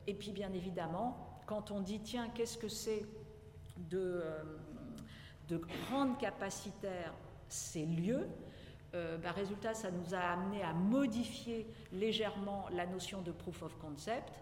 et 0.07 0.15
puis 0.15 0.33
bien 0.33 0.53
évidemment, 0.53 1.41
quand 1.47 1.71
on 1.71 1.81
dit 1.81 2.01
tiens, 2.01 2.29
qu'est-ce 2.29 2.59
que 2.59 2.69
c'est 2.69 3.07
de 3.79 4.23
de 5.49 5.61
rendre 5.91 6.17
capacitaires 6.19 7.15
ces 7.49 7.85
lieux, 7.87 8.29
euh, 8.95 9.19
bah, 9.19 9.33
résultat, 9.33 9.75
ça 9.75 9.91
nous 9.91 10.15
a 10.15 10.19
amené 10.19 10.63
à 10.63 10.73
modifier 10.73 11.67
légèrement 11.93 12.67
la 12.71 12.87
notion 12.87 13.23
de 13.23 13.33
proof 13.33 13.63
of 13.63 13.77
concept 13.79 14.33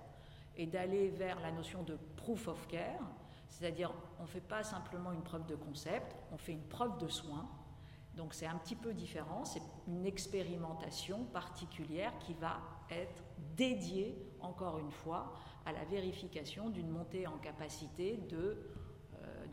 et 0.57 0.67
d'aller 0.67 1.09
vers 1.09 1.41
la 1.41 1.53
notion 1.53 1.83
de 1.83 1.99
proof 2.17 2.49
of 2.49 2.67
care, 2.69 3.01
c'est-à-dire 3.49 3.93
on 4.19 4.23
ne 4.23 4.29
fait 4.29 4.41
pas 4.41 4.63
simplement 4.65 5.13
une 5.13 5.23
preuve 5.23 5.47
de 5.47 5.55
concept, 5.55 6.17
on 6.33 6.39
fait 6.39 6.53
une 6.53 6.67
preuve 6.69 6.99
de 6.99 7.09
soin. 7.09 7.49
Donc 8.17 8.33
c'est 8.33 8.47
un 8.47 8.57
petit 8.57 8.77
peu 8.77 8.95
différent, 8.95 9.45
c'est 9.45 9.63
une 9.87 10.07
expérimentation 10.07 11.25
particulière 11.25 12.13
qui 12.19 12.35
va 12.35 12.61
être 12.91 13.23
dédiée, 13.57 14.17
encore 14.41 14.79
une 14.79 14.91
fois, 14.91 15.35
à 15.67 15.73
la 15.73 15.85
vérification 15.85 16.71
d'une 16.71 16.89
montée 16.89 17.27
en 17.27 17.37
capacité 17.39 18.17
de 18.17 18.57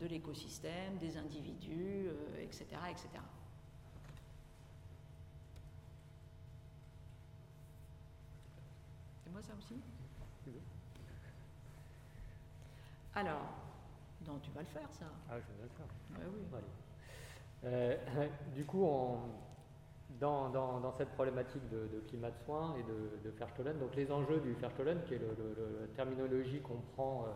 de 0.00 0.06
l'écosystème, 0.06 0.98
des 0.98 1.16
individus, 1.16 2.08
etc., 2.40 2.66
euh, 2.74 2.86
etc. 2.90 3.08
C'est 9.22 9.30
moi 9.30 9.42
ça 9.42 9.54
aussi? 9.56 9.80
Alors, 13.14 13.46
non, 14.26 14.38
tu 14.42 14.50
vas 14.50 14.60
le 14.60 14.66
faire 14.66 14.88
ça. 14.90 15.06
Ah, 15.30 15.34
je 15.34 15.62
vais 15.62 15.62
le 15.62 15.68
faire. 15.68 16.28
oui. 16.32 16.60
Euh, 17.64 17.96
du 18.54 18.64
coup, 18.64 18.86
dans, 20.20 20.50
dans, 20.50 20.92
cette 20.92 21.10
problématique 21.10 21.68
de, 21.70 22.02
climat 22.08 22.30
de 22.30 22.38
soins 22.44 22.76
et 22.76 22.82
de, 22.82 23.30
de 23.30 23.72
donc 23.78 23.94
les 23.96 24.10
enjeux 24.10 24.40
du 24.40 24.52
Verstollen, 24.54 25.02
qui 25.06 25.14
est 25.14 25.18
la 25.20 25.86
terminologie 25.94 26.60
qu'on 26.60 26.80
prend 26.94 27.24
euh, 27.24 27.32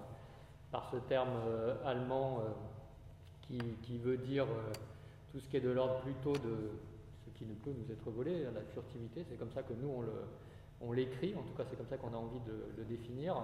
par 0.71 0.91
ce 0.91 0.97
terme 0.97 1.31
euh, 1.47 1.75
allemand 1.85 2.41
euh, 2.41 2.51
qui, 3.43 3.59
qui, 3.83 3.99
veut 3.99 4.19
dire 4.19 4.45
euh, 4.45 4.73
tout 5.33 5.41
ce 5.41 5.49
qui 5.49 5.57
est 5.57 5.61
de 5.61 5.71
l'ordre 5.71 6.01
plutôt 6.01 6.33
de 6.33 6.71
ce 7.25 7.31
qui 7.31 7.47
ne 7.47 7.55
peut 7.55 7.73
nous 7.73 7.91
être 7.93 8.11
volé, 8.11 8.45
la 8.45 8.63
furtivité, 8.73 9.25
c'est 9.29 9.39
comme 9.39 9.51
ça 9.53 9.63
que 9.63 9.73
nous 9.75 10.05
on 10.81 10.93
l'écrit, 10.93 11.35
en 11.35 11.43
tout 11.43 11.55
cas 11.55 11.65
c'est 11.69 11.77
comme 11.77 11.89
ça 11.89 11.97
qu'on 11.97 12.13
a 12.13 12.17
envie 12.17 12.41
de 12.41 12.65
le 12.77 12.85
définir. 12.85 13.37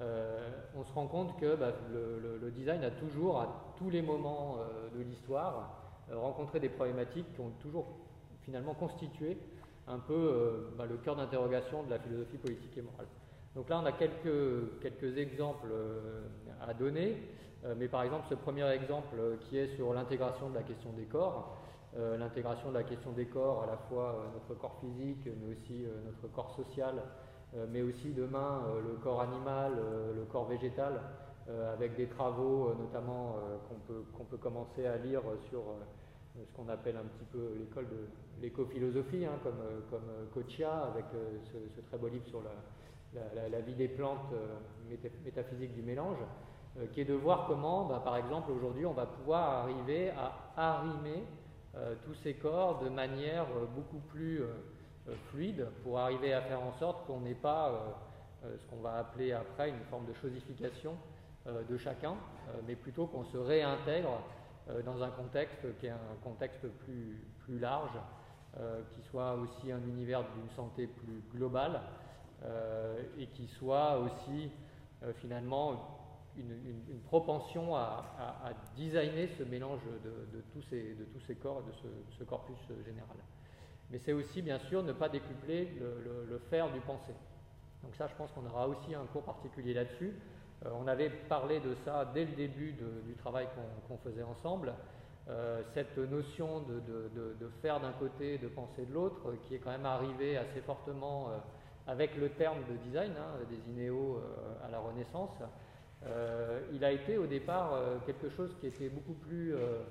On 0.00 0.84
se 0.84 0.92
rend 0.92 1.06
compte 1.06 1.38
que 1.38 1.54
bah, 1.54 1.72
le, 1.92 2.50
design 2.50 2.82
a 2.82 2.90
toujours, 2.90 3.40
à 3.40 3.74
tous 3.76 3.90
les 3.90 4.02
moments 4.02 4.56
de 4.94 5.02
l'histoire, 5.02 5.78
rencontré 6.10 6.60
des 6.60 6.68
problématiques 6.68 7.32
qui 7.34 7.40
ont 7.40 7.52
toujours 7.60 7.86
finalement 8.40 8.74
constitué 8.74 9.38
un 9.86 9.98
peu 9.98 10.72
bah, 10.76 10.86
le 10.86 10.96
cœur 10.96 11.14
d'interrogation 11.16 11.84
de 11.84 11.90
la 11.90 11.98
philosophie 11.98 12.38
politique 12.38 12.76
et 12.76 12.82
morale. 12.82 13.06
Donc 13.54 13.68
là, 13.68 13.80
on 13.80 13.86
a 13.86 13.92
quelques, 13.92 14.80
quelques 14.80 15.16
exemples 15.18 15.68
à 16.60 16.74
donner. 16.74 17.16
Euh, 17.64 17.74
mais 17.76 17.88
par 17.88 18.02
exemple, 18.02 18.26
ce 18.28 18.34
premier 18.34 18.68
exemple 18.70 19.14
euh, 19.18 19.36
qui 19.48 19.58
est 19.58 19.68
sur 19.76 19.92
l'intégration 19.94 20.50
de 20.50 20.54
la 20.54 20.62
question 20.62 20.90
des 20.92 21.04
corps, 21.04 21.58
euh, 21.96 22.16
l'intégration 22.16 22.70
de 22.70 22.74
la 22.74 22.82
question 22.82 23.12
des 23.12 23.26
corps, 23.26 23.62
à 23.62 23.66
la 23.66 23.76
fois 23.76 24.26
notre 24.34 24.58
corps 24.60 24.78
physique, 24.80 25.26
mais 25.40 25.52
aussi 25.52 25.84
notre 26.04 26.32
corps 26.32 26.54
social, 26.56 27.02
mais 27.70 27.82
aussi 27.82 28.12
demain 28.12 28.62
le 28.82 28.94
corps 29.02 29.20
animal, 29.20 29.72
le 30.16 30.24
corps 30.24 30.46
végétal, 30.46 31.00
avec 31.72 31.96
des 31.96 32.06
travaux 32.06 32.72
notamment 32.78 33.36
qu'on 33.68 33.74
peut, 33.92 34.04
peut 34.30 34.36
commencer 34.38 34.86
à 34.86 34.96
lire 34.96 35.22
sur 35.50 35.60
ce 36.34 36.56
qu'on 36.56 36.68
appelle 36.68 36.96
un 36.96 37.04
petit 37.04 37.24
peu 37.30 37.52
l'école 37.58 37.88
de 37.88 38.08
l'écophilosophie, 38.40 39.26
hein, 39.26 39.38
comme, 39.42 39.60
comme 39.90 40.08
Kochia, 40.32 40.84
avec 40.84 41.04
ce, 41.52 41.80
très 41.82 41.98
beau 41.98 42.08
livre 42.08 42.26
sur 42.26 42.42
la, 42.42 43.48
la, 43.48 43.60
vie 43.60 43.74
des 43.74 43.88
plantes 43.88 44.32
métaphysique 45.24 45.74
du 45.74 45.82
mélange. 45.82 46.18
Euh, 46.78 46.86
qui 46.86 47.02
est 47.02 47.04
de 47.04 47.12
voir 47.12 47.46
comment, 47.46 47.84
bah, 47.84 48.00
par 48.02 48.16
exemple, 48.16 48.50
aujourd'hui, 48.50 48.86
on 48.86 48.94
va 48.94 49.04
pouvoir 49.04 49.64
arriver 49.64 50.10
à 50.10 50.32
arrimer 50.56 51.22
euh, 51.74 51.94
tous 52.02 52.14
ces 52.14 52.34
corps 52.34 52.82
de 52.82 52.88
manière 52.88 53.44
euh, 53.56 53.66
beaucoup 53.66 54.00
plus 54.08 54.40
fluide 55.30 55.66
pour 55.82 55.98
arriver 55.98 56.32
à 56.32 56.42
faire 56.42 56.62
en 56.62 56.72
sorte 56.72 57.06
qu'on 57.06 57.20
n'ait 57.20 57.34
pas 57.34 57.98
ce 58.42 58.66
qu'on 58.66 58.80
va 58.80 58.98
appeler 58.98 59.32
après 59.32 59.68
une 59.70 59.84
forme 59.90 60.06
de 60.06 60.12
chosification 60.14 60.96
de 61.46 61.76
chacun, 61.76 62.14
mais 62.66 62.76
plutôt 62.76 63.06
qu'on 63.06 63.24
se 63.24 63.36
réintègre 63.36 64.20
dans 64.84 65.02
un 65.02 65.10
contexte 65.10 65.76
qui 65.78 65.86
est 65.86 65.90
un 65.90 66.16
contexte 66.22 66.66
plus, 66.84 67.24
plus 67.40 67.58
large, 67.58 67.98
qui 68.90 69.02
soit 69.02 69.34
aussi 69.34 69.72
un 69.72 69.82
univers 69.82 70.22
d'une 70.22 70.50
santé 70.54 70.86
plus 70.86 71.22
globale 71.34 71.80
et 73.18 73.26
qui 73.26 73.48
soit 73.48 73.98
aussi 73.98 74.50
finalement 75.16 76.02
une, 76.36 77.00
propension 77.04 77.74
à, 77.76 78.52
designer 78.76 79.28
ce 79.38 79.42
mélange 79.42 79.80
de, 80.04 80.40
tous, 80.52 80.62
ces, 80.70 80.94
de 80.94 81.04
tous 81.04 81.20
ces 81.26 81.34
corps 81.34 81.62
et 81.62 81.70
de 81.70 82.18
ce, 82.18 82.24
corpus 82.24 82.56
général. 82.84 83.16
Mais 83.92 83.98
c'est 83.98 84.12
aussi, 84.12 84.42
bien 84.42 84.58
sûr, 84.58 84.82
ne 84.82 84.92
pas 84.92 85.08
décupler 85.08 85.68
le, 85.78 86.38
faire 86.50 86.72
du 86.72 86.80
penser. 86.80 87.12
Donc 87.82 87.94
ça, 87.94 88.06
je 88.06 88.14
pense 88.14 88.30
qu'on 88.32 88.46
aura 88.46 88.66
aussi 88.66 88.94
un 88.94 89.04
cours 89.12 89.22
particulier 89.22 89.74
là-dessus. 89.74 90.14
Euh, 90.64 90.70
on 90.80 90.86
avait 90.86 91.10
parlé 91.10 91.60
de 91.60 91.74
ça 91.84 92.10
dès 92.14 92.24
le 92.24 92.32
début 92.32 92.72
du 92.72 93.14
travail 93.14 93.46
qu'on 93.88 93.98
faisait 93.98 94.22
ensemble. 94.22 94.72
Euh, 95.28 95.62
cette 95.74 95.96
notion 95.98 96.60
de, 96.60 97.48
faire 97.60 97.80
d'un 97.80 97.92
côté, 97.92 98.38
de 98.38 98.48
penser 98.48 98.86
de 98.86 98.92
l'autre, 98.92 99.34
qui 99.46 99.54
est 99.54 99.58
quand 99.58 99.70
même 99.70 99.86
arrivée 99.86 100.36
assez 100.36 100.60
fortement 100.62 101.28
euh, 101.28 101.38
avec 101.86 102.16
le 102.16 102.30
terme 102.30 102.58
de 102.70 102.76
design, 102.88 103.12
hein, 103.16 103.38
des 103.48 103.70
inéos 103.72 104.20
à 104.64 104.70
la 104.70 104.78
Renaissance. 104.78 105.42
Euh, 106.06 106.60
il 106.72 106.84
a 106.84 106.90
été 106.90 107.16
au 107.16 107.26
départ 107.26 107.74
euh, 107.74 107.98
quelque 108.04 108.28
chose 108.30 108.56
qui 108.60 108.66
était 108.66 108.88
beaucoup 108.88 109.14
plus 109.14 109.54
euh, 109.54 109.82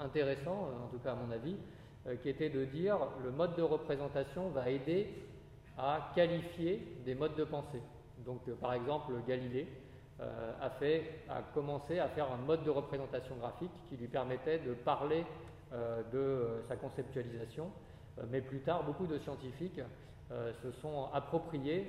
intéressant, 0.00 0.70
en 0.84 0.88
tout 0.88 0.98
cas 0.98 1.12
à 1.12 1.14
mon 1.14 1.30
avis, 1.30 1.56
qui 2.22 2.28
était 2.28 2.48
de 2.48 2.64
dire 2.64 2.98
le 3.22 3.30
mode 3.30 3.54
de 3.56 3.62
représentation 3.62 4.48
va 4.48 4.68
aider 4.70 5.08
à 5.78 6.12
qualifier 6.14 6.96
des 7.04 7.14
modes 7.14 7.36
de 7.36 7.44
pensée. 7.44 7.82
Donc 8.24 8.48
par 8.60 8.74
exemple 8.74 9.12
Galilée 9.26 9.66
a, 10.60 10.70
fait, 10.70 11.02
a 11.28 11.42
commencé 11.54 11.98
à 11.98 12.08
faire 12.08 12.30
un 12.30 12.36
mode 12.36 12.64
de 12.64 12.70
représentation 12.70 13.36
graphique 13.36 13.70
qui 13.88 13.96
lui 13.96 14.08
permettait 14.08 14.58
de 14.58 14.74
parler 14.74 15.24
de 16.12 16.60
sa 16.68 16.76
conceptualisation. 16.76 17.70
mais 18.30 18.40
plus 18.40 18.60
tard, 18.60 18.84
beaucoup 18.84 19.06
de 19.06 19.18
scientifiques 19.18 19.80
se 20.62 20.70
sont 20.80 21.08
appropriés 21.12 21.86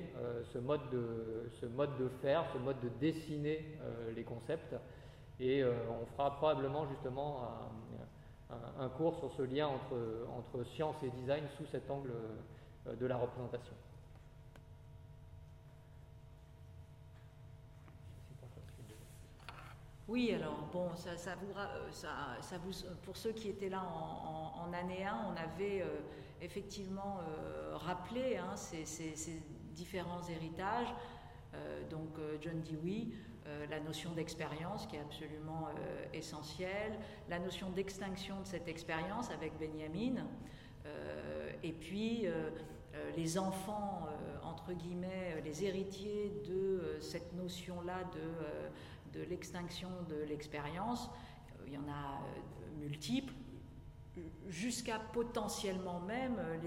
ce, 0.53 0.57
mode 0.57 0.81
de, 0.91 1.49
ce 1.59 1.65
mode 1.65 1.97
de 1.97 2.09
faire, 2.21 2.45
ce 2.53 2.57
mode 2.59 2.79
de 2.81 2.89
dessiner 2.99 3.77
les 4.15 4.23
concepts. 4.23 4.75
Et 5.39 5.63
on 5.63 6.05
fera 6.15 6.35
probablement 6.37 6.87
justement 6.87 7.43
un, 7.43 8.03
cours 8.97 9.15
sur 9.17 9.31
ce 9.31 9.41
lien 9.41 9.67
entre, 9.67 9.97
entre 10.37 10.63
science 10.65 10.95
et 11.03 11.09
design 11.09 11.43
sous 11.57 11.65
cet 11.65 11.89
angle 11.89 12.11
de 12.85 13.05
la 13.05 13.17
représentation. 13.17 13.73
Oui, 20.09 20.31
alors 20.31 20.67
bon, 20.71 20.95
ça, 20.95 21.15
ça, 21.15 21.35
vous, 21.35 21.57
euh, 21.57 21.91
ça, 21.91 22.09
ça 22.41 22.57
vous, 22.57 22.71
pour 23.03 23.15
ceux 23.15 23.31
qui 23.31 23.49
étaient 23.49 23.69
là 23.69 23.81
en, 23.81 24.71
année 24.73 25.05
1, 25.05 25.27
on 25.27 25.31
avait 25.31 25.81
euh, 25.81 25.87
effectivement 26.41 27.19
euh, 27.21 27.77
rappelé 27.77 28.37
hein, 28.37 28.55
ces, 28.55 28.85
ces, 28.85 29.41
différents 29.71 30.21
héritages. 30.29 30.93
Donc 31.89 32.17
John 32.41 32.61
Dewey, 32.61 33.07
la 33.69 33.79
notion 33.79 34.11
d'expérience 34.13 34.87
qui 34.87 34.95
est 34.95 35.01
absolument 35.01 35.67
essentielle, 36.13 36.97
la 37.29 37.39
notion 37.39 37.69
d'extinction 37.69 38.39
de 38.41 38.47
cette 38.47 38.67
expérience 38.67 39.29
avec 39.31 39.53
Benjamin, 39.59 40.25
et 41.61 41.73
puis 41.73 42.25
les 43.15 43.37
enfants, 43.37 44.07
entre 44.43 44.73
guillemets, 44.73 45.41
les 45.43 45.65
héritiers 45.65 46.31
de 46.47 46.97
cette 47.01 47.33
notion-là 47.33 48.03
de 48.13 48.69
de 49.13 49.21
l'extinction 49.21 49.89
de 50.09 50.23
l'expérience, 50.27 51.09
euh, 51.59 51.63
il 51.67 51.73
y 51.73 51.77
en 51.77 51.87
a 51.87 52.19
euh, 52.19 52.79
multiples, 52.79 53.33
jusqu'à 54.47 54.99
potentiellement 54.99 55.99
même 56.01 56.35
euh, 56.37 56.57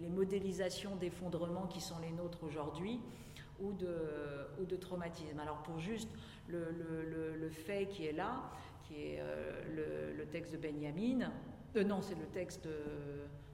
les, 0.00 0.08
modélisations 0.08 0.96
d'effondrement 0.96 1.66
qui 1.66 1.80
sont 1.80 1.98
les 2.00 2.10
nôtres 2.10 2.42
aujourd'hui 2.42 3.00
ou 3.60 3.72
de, 3.72 3.96
ou 4.60 4.64
de 4.64 4.76
traumatisme. 4.76 5.38
Alors 5.38 5.62
pour 5.62 5.78
juste 5.78 6.08
le, 6.48 7.48
fait 7.50 7.86
qui 7.86 8.06
est 8.06 8.12
là, 8.12 8.50
qui 8.82 8.94
est 8.94 9.22
le, 9.74 10.24
texte 10.26 10.52
de 10.52 10.58
Benjamin, 10.58 11.30
non 11.86 12.00
c'est 12.00 12.18
le 12.18 12.26
texte 12.26 12.64
de, 12.64 12.74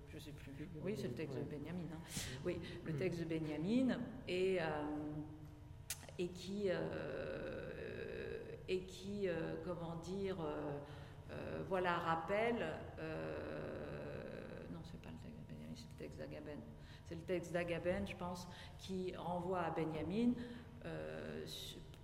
je 0.09 0.19
sais 0.19 0.33
plus, 0.33 0.53
oui 0.83 0.95
c'est 0.97 1.09
le 1.09 1.15
texte 1.15 1.39
de 1.39 1.45
Benjamin, 1.45 1.85
hein. 1.93 2.01
oui 2.45 2.59
le 2.85 2.93
texte 2.95 3.21
de 3.21 3.25
Benjamin 3.25 3.99
et, 4.29 4.59
et 6.19 6.29
qui 6.29 6.71
et 8.73 8.81
qui, 8.85 9.29
euh, 9.29 9.55
comment 9.65 9.97
dire, 9.97 10.41
euh, 10.41 10.79
euh, 11.31 11.63
voilà, 11.69 11.99
rappelle, 11.99 12.65
non, 14.73 14.81
c'est 14.83 15.01
pas 15.01 15.11
le 15.11 15.19
texte 15.19 15.41
de 15.41 15.55
Benjamin, 15.55 15.75
c'est 15.75 15.89
le 15.93 15.99
texte 15.99 16.19
d'Agaben. 16.19 16.59
C'est 17.13 17.19
le 17.19 17.25
texte 17.25 17.53
d'Agaben, 17.53 18.07
je 18.09 18.17
pense, 18.17 18.49
qui 18.79 19.15
renvoie 19.15 19.61
à 19.61 19.71
Benjamin, 19.71 20.33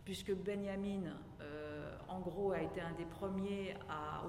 puisque 0.05 0.35
Benjamin, 0.35 1.15
en 2.09 2.21
gros, 2.21 2.53
a 2.53 2.61
été 2.61 2.83
un 2.83 2.93
des 2.93 3.07
premiers 3.07 3.75
à, 3.89 4.23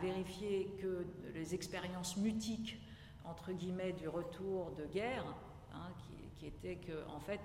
vérifier 0.00 0.74
que 0.80 1.06
les 1.32 1.54
expériences 1.54 2.16
mutiques, 2.16 2.80
entre 3.24 3.52
guillemets, 3.52 3.92
du 3.92 4.08
retour 4.08 4.72
de 4.72 4.86
guerre, 4.86 5.24
hein, 5.72 5.92
qui, 6.00 6.40
qui 6.40 6.46
était 6.46 6.84
que, 6.84 7.08
en 7.14 7.20
fait, 7.20 7.38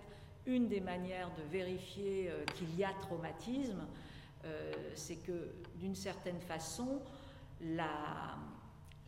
une 0.48 0.68
des 0.68 0.82
manières 0.82 1.30
de 1.38 1.44
vérifier 1.44 2.32
euh, 2.32 2.44
qu'il 2.56 2.76
y 2.76 2.84
a 2.84 2.92
traumatisme, 3.02 3.86
euh, 4.46 4.72
c'est 4.96 5.18
que 5.18 5.54
d'une 5.76 5.94
certaine 5.94 6.40
façon, 6.40 7.04
la, 7.62 8.36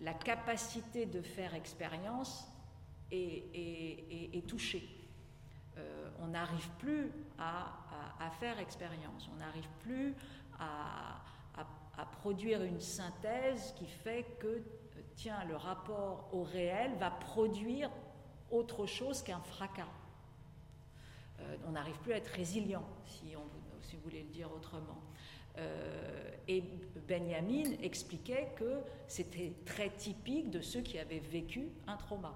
la, 0.02 0.14
capacité 0.14 1.06
de 1.06 1.22
faire 1.22 1.54
expérience 1.54 2.48
est, 3.12 4.48
touchée. 4.48 4.88
Euh, 5.78 6.10
on 6.20 6.28
n'arrive 6.28 6.70
plus 6.80 7.12
à, 7.38 7.74
faire 8.40 8.60
expérience, 8.60 9.30
on 9.34 9.38
n'arrive 9.38 9.68
plus 9.82 10.14
à, 10.60 11.22
à, 11.98 12.06
produire 12.22 12.64
une 12.64 12.80
synthèse 12.80 13.74
qui 13.78 13.88
fait 13.88 14.26
que, 14.40 14.62
tiens, 15.16 15.44
le 15.46 15.56
rapport 15.56 16.30
au 16.32 16.44
réel 16.44 16.96
va 16.96 17.12
produire 17.12 17.90
autre 18.52 18.86
chose 18.86 19.22
qu'un 19.22 19.42
fracas. 19.42 19.88
Euh, 21.40 21.56
on 21.68 21.72
n'arrive 21.72 21.98
plus 22.00 22.14
à 22.14 22.18
être 22.18 22.28
résilient, 22.28 22.84
si, 23.06 23.36
on, 23.36 23.44
si 23.82 23.96
vous 23.96 24.02
voulez 24.04 24.24
le 24.24 24.30
dire 24.30 24.52
autrement. 24.52 25.02
Euh, 25.60 26.32
et 26.48 26.64
Benjamin 27.08 27.72
expliquait 27.82 28.52
que 28.56 28.80
c'était 29.08 29.54
très 29.66 29.90
typique 29.90 30.50
de 30.50 30.62
ceux 30.62 30.82
qui 30.82 30.98
avaient 30.98 31.20
vécu 31.20 31.70
un 31.88 31.98
trauma, 31.98 32.34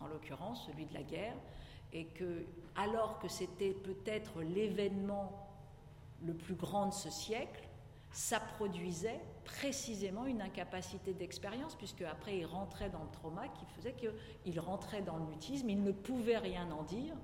en 0.00 0.08
l'occurrence 0.08 0.66
celui 0.66 0.86
de 0.86 0.94
la 0.94 1.02
guerre, 1.02 1.36
et 1.92 2.06
que 2.06 2.46
alors 2.74 3.18
que 3.18 3.28
c'était 3.28 3.72
peut-être 3.72 4.42
l'événement 4.42 5.48
le 6.22 6.34
plus 6.34 6.54
grand 6.54 6.86
de 6.86 6.92
ce 6.92 7.10
siècle, 7.10 7.68
ça 8.10 8.40
produisait 8.40 9.20
précisément 9.44 10.26
une 10.26 10.42
incapacité 10.42 11.14
d'expérience, 11.14 11.76
puisque 11.76 12.02
après 12.02 12.38
il 12.38 12.46
rentrait 12.46 12.90
dans 12.90 13.02
le 13.02 13.10
trauma 13.10 13.48
qui 13.48 13.66
faisait 13.66 13.94
qu'il 13.94 14.60
rentrait 14.60 15.02
dans 15.02 15.16
le 15.16 15.26
mutisme, 15.26 15.68
il 15.70 15.82
ne 15.82 15.92
pouvait 15.92 16.38
rien 16.38 16.70
en 16.70 16.82
dire, 16.82 17.14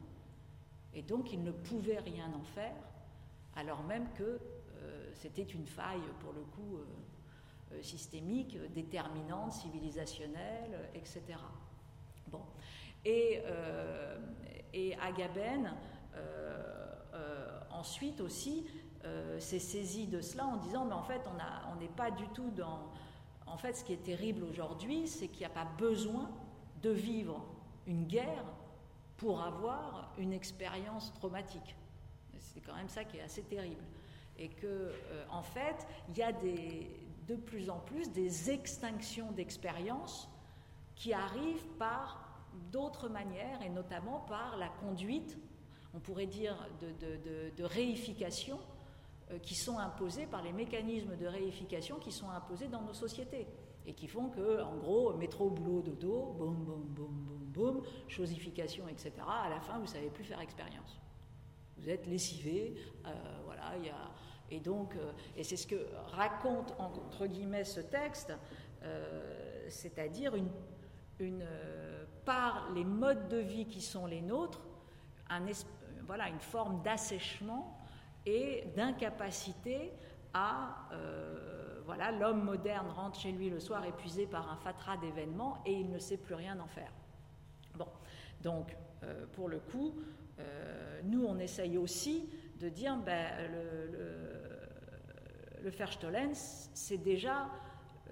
et 0.94 1.02
donc 1.02 1.32
il 1.32 1.42
ne 1.42 1.50
pouvait 1.50 1.98
rien 1.98 2.32
en 2.34 2.42
faire, 2.42 2.76
alors 3.56 3.82
même 3.82 4.08
que 4.14 4.40
c'était 5.14 5.42
une 5.42 5.66
faille, 5.66 6.02
pour 6.20 6.32
le 6.32 6.42
coup, 6.42 6.76
euh, 6.76 6.84
euh, 7.72 7.82
systémique, 7.82 8.58
déterminante, 8.72 9.52
civilisationnelle, 9.52 10.90
etc. 10.94 11.22
Bon. 12.28 12.42
Et, 13.04 13.42
et 14.72 14.96
Agamben, 14.96 15.74
ensuite 17.70 18.22
aussi, 18.22 18.64
s'est 19.38 19.58
saisi 19.58 20.06
de 20.06 20.22
cela 20.22 20.46
en 20.46 20.56
disant, 20.56 20.86
mais 20.86 20.94
en 20.94 21.02
fait, 21.02 21.20
on 21.70 21.78
n'est 21.78 21.88
pas 21.88 22.10
du 22.10 22.26
tout 22.28 22.50
dans... 22.52 22.90
En 23.44 23.58
fait, 23.58 23.74
ce 23.74 23.84
qui 23.84 23.92
est 23.92 24.02
terrible 24.02 24.42
aujourd'hui, 24.44 25.06
c'est 25.06 25.28
qu'il 25.28 25.40
n'y 25.40 25.44
a 25.44 25.50
pas 25.50 25.68
besoin 25.76 26.30
de 26.82 26.88
vivre 26.88 27.44
une 27.86 28.06
guerre 28.06 28.44
pour 29.18 29.42
avoir 29.42 30.12
une 30.18 30.32
expérience 30.32 31.12
traumatique. 31.12 31.76
C'est 32.38 32.60
quand 32.60 32.74
même 32.74 32.88
ça 32.88 33.04
qui 33.04 33.18
est 33.18 33.22
assez 33.22 33.42
terrible. 33.42 33.82
Et 34.38 34.48
que, 34.48 34.66
euh, 34.66 35.24
en 35.30 35.42
fait, 35.42 35.86
il 36.08 36.18
y 36.18 36.22
a 36.22 36.32
de 36.32 37.36
plus 37.36 37.70
en 37.70 37.78
plus 37.78 38.10
des 38.12 38.50
extinctions 38.50 39.30
d'expériences 39.32 40.28
qui 40.94 41.12
arrivent 41.12 41.66
par 41.78 42.24
d'autres 42.70 43.08
manières, 43.08 43.62
et 43.62 43.68
notamment 43.68 44.20
par 44.20 44.56
la 44.56 44.68
conduite, 44.68 45.38
on 45.94 46.00
pourrait 46.00 46.26
dire, 46.26 46.56
de, 46.80 47.64
réification 47.64 48.58
euh, 49.30 49.38
qui 49.38 49.54
sont 49.54 49.78
imposées 49.78 50.26
par 50.26 50.42
les 50.42 50.52
mécanismes 50.52 51.16
de 51.16 51.26
réification 51.26 51.98
qui 51.98 52.12
sont 52.12 52.30
imposés 52.30 52.68
dans 52.68 52.82
nos 52.82 52.92
sociétés 52.92 53.46
et 53.86 53.94
qui 53.94 54.08
font 54.08 54.28
que, 54.28 54.62
en 54.62 54.76
gros, 54.76 55.12
métro, 55.14 55.50
boulot, 55.50 55.82
dodo, 55.82 56.34
boum, 56.38 56.54
boum, 56.64 56.82
boum, 56.88 57.08
boum, 57.08 57.44
boum, 57.52 57.82
chosification, 58.08 58.88
etc. 58.88 59.12
À 59.26 59.48
la 59.50 59.60
fin, 59.60 59.78
vous 59.78 59.86
savez 59.86 60.08
plus 60.08 60.24
faire 60.24 60.40
expérience. 60.40 61.00
Vous 61.78 61.90
êtes 61.90 62.06
lessivé, 62.06 62.74
euh, 63.06 63.10
voilà, 63.44 63.76
il 63.78 63.86
y 63.86 63.90
a... 63.90 64.10
Et 64.50 64.60
donc, 64.60 64.94
euh, 64.94 65.12
et 65.36 65.42
c'est 65.42 65.56
ce 65.56 65.66
que 65.66 65.86
raconte, 66.08 66.74
entre 66.78 67.26
guillemets, 67.26 67.64
ce 67.64 67.80
texte, 67.80 68.32
euh, 68.82 69.66
c'est-à-dire 69.68 70.34
une, 70.34 70.50
une 71.18 71.44
par 72.24 72.70
les 72.74 72.84
modes 72.84 73.28
de 73.28 73.38
vie 73.38 73.66
qui 73.66 73.80
sont 73.80 74.06
les 74.06 74.20
nôtres, 74.20 74.66
voilà, 76.06 76.28
une 76.28 76.40
forme 76.40 76.82
d'assèchement 76.82 77.78
et 78.26 78.64
d'incapacité 78.76 79.92
à 80.34 80.88
voilà, 81.86 82.12
l'homme 82.12 82.44
moderne 82.44 82.88
rentre 82.88 83.18
chez 83.18 83.32
lui 83.32 83.50
le 83.50 83.60
soir 83.60 83.84
épuisé 83.84 84.26
par 84.26 84.50
un 84.50 84.56
fatras 84.56 84.96
d'événements 84.98 85.62
et 85.66 85.72
il 85.72 85.90
ne 85.90 85.98
sait 85.98 86.16
plus 86.16 86.34
rien 86.34 86.58
en 86.60 86.66
faire. 86.66 86.92
Bon, 87.74 87.88
donc 88.42 88.76
pour 89.32 89.48
le 89.48 89.58
coup, 89.58 89.94
nous 91.04 91.24
on 91.26 91.38
essaye 91.38 91.76
aussi 91.78 92.28
de 92.60 92.68
dire 92.68 92.96
ben, 92.96 93.26
le, 93.50 93.86
le, 95.62 95.70
le 95.70 95.70
c'est 96.74 96.98
déjà 96.98 97.48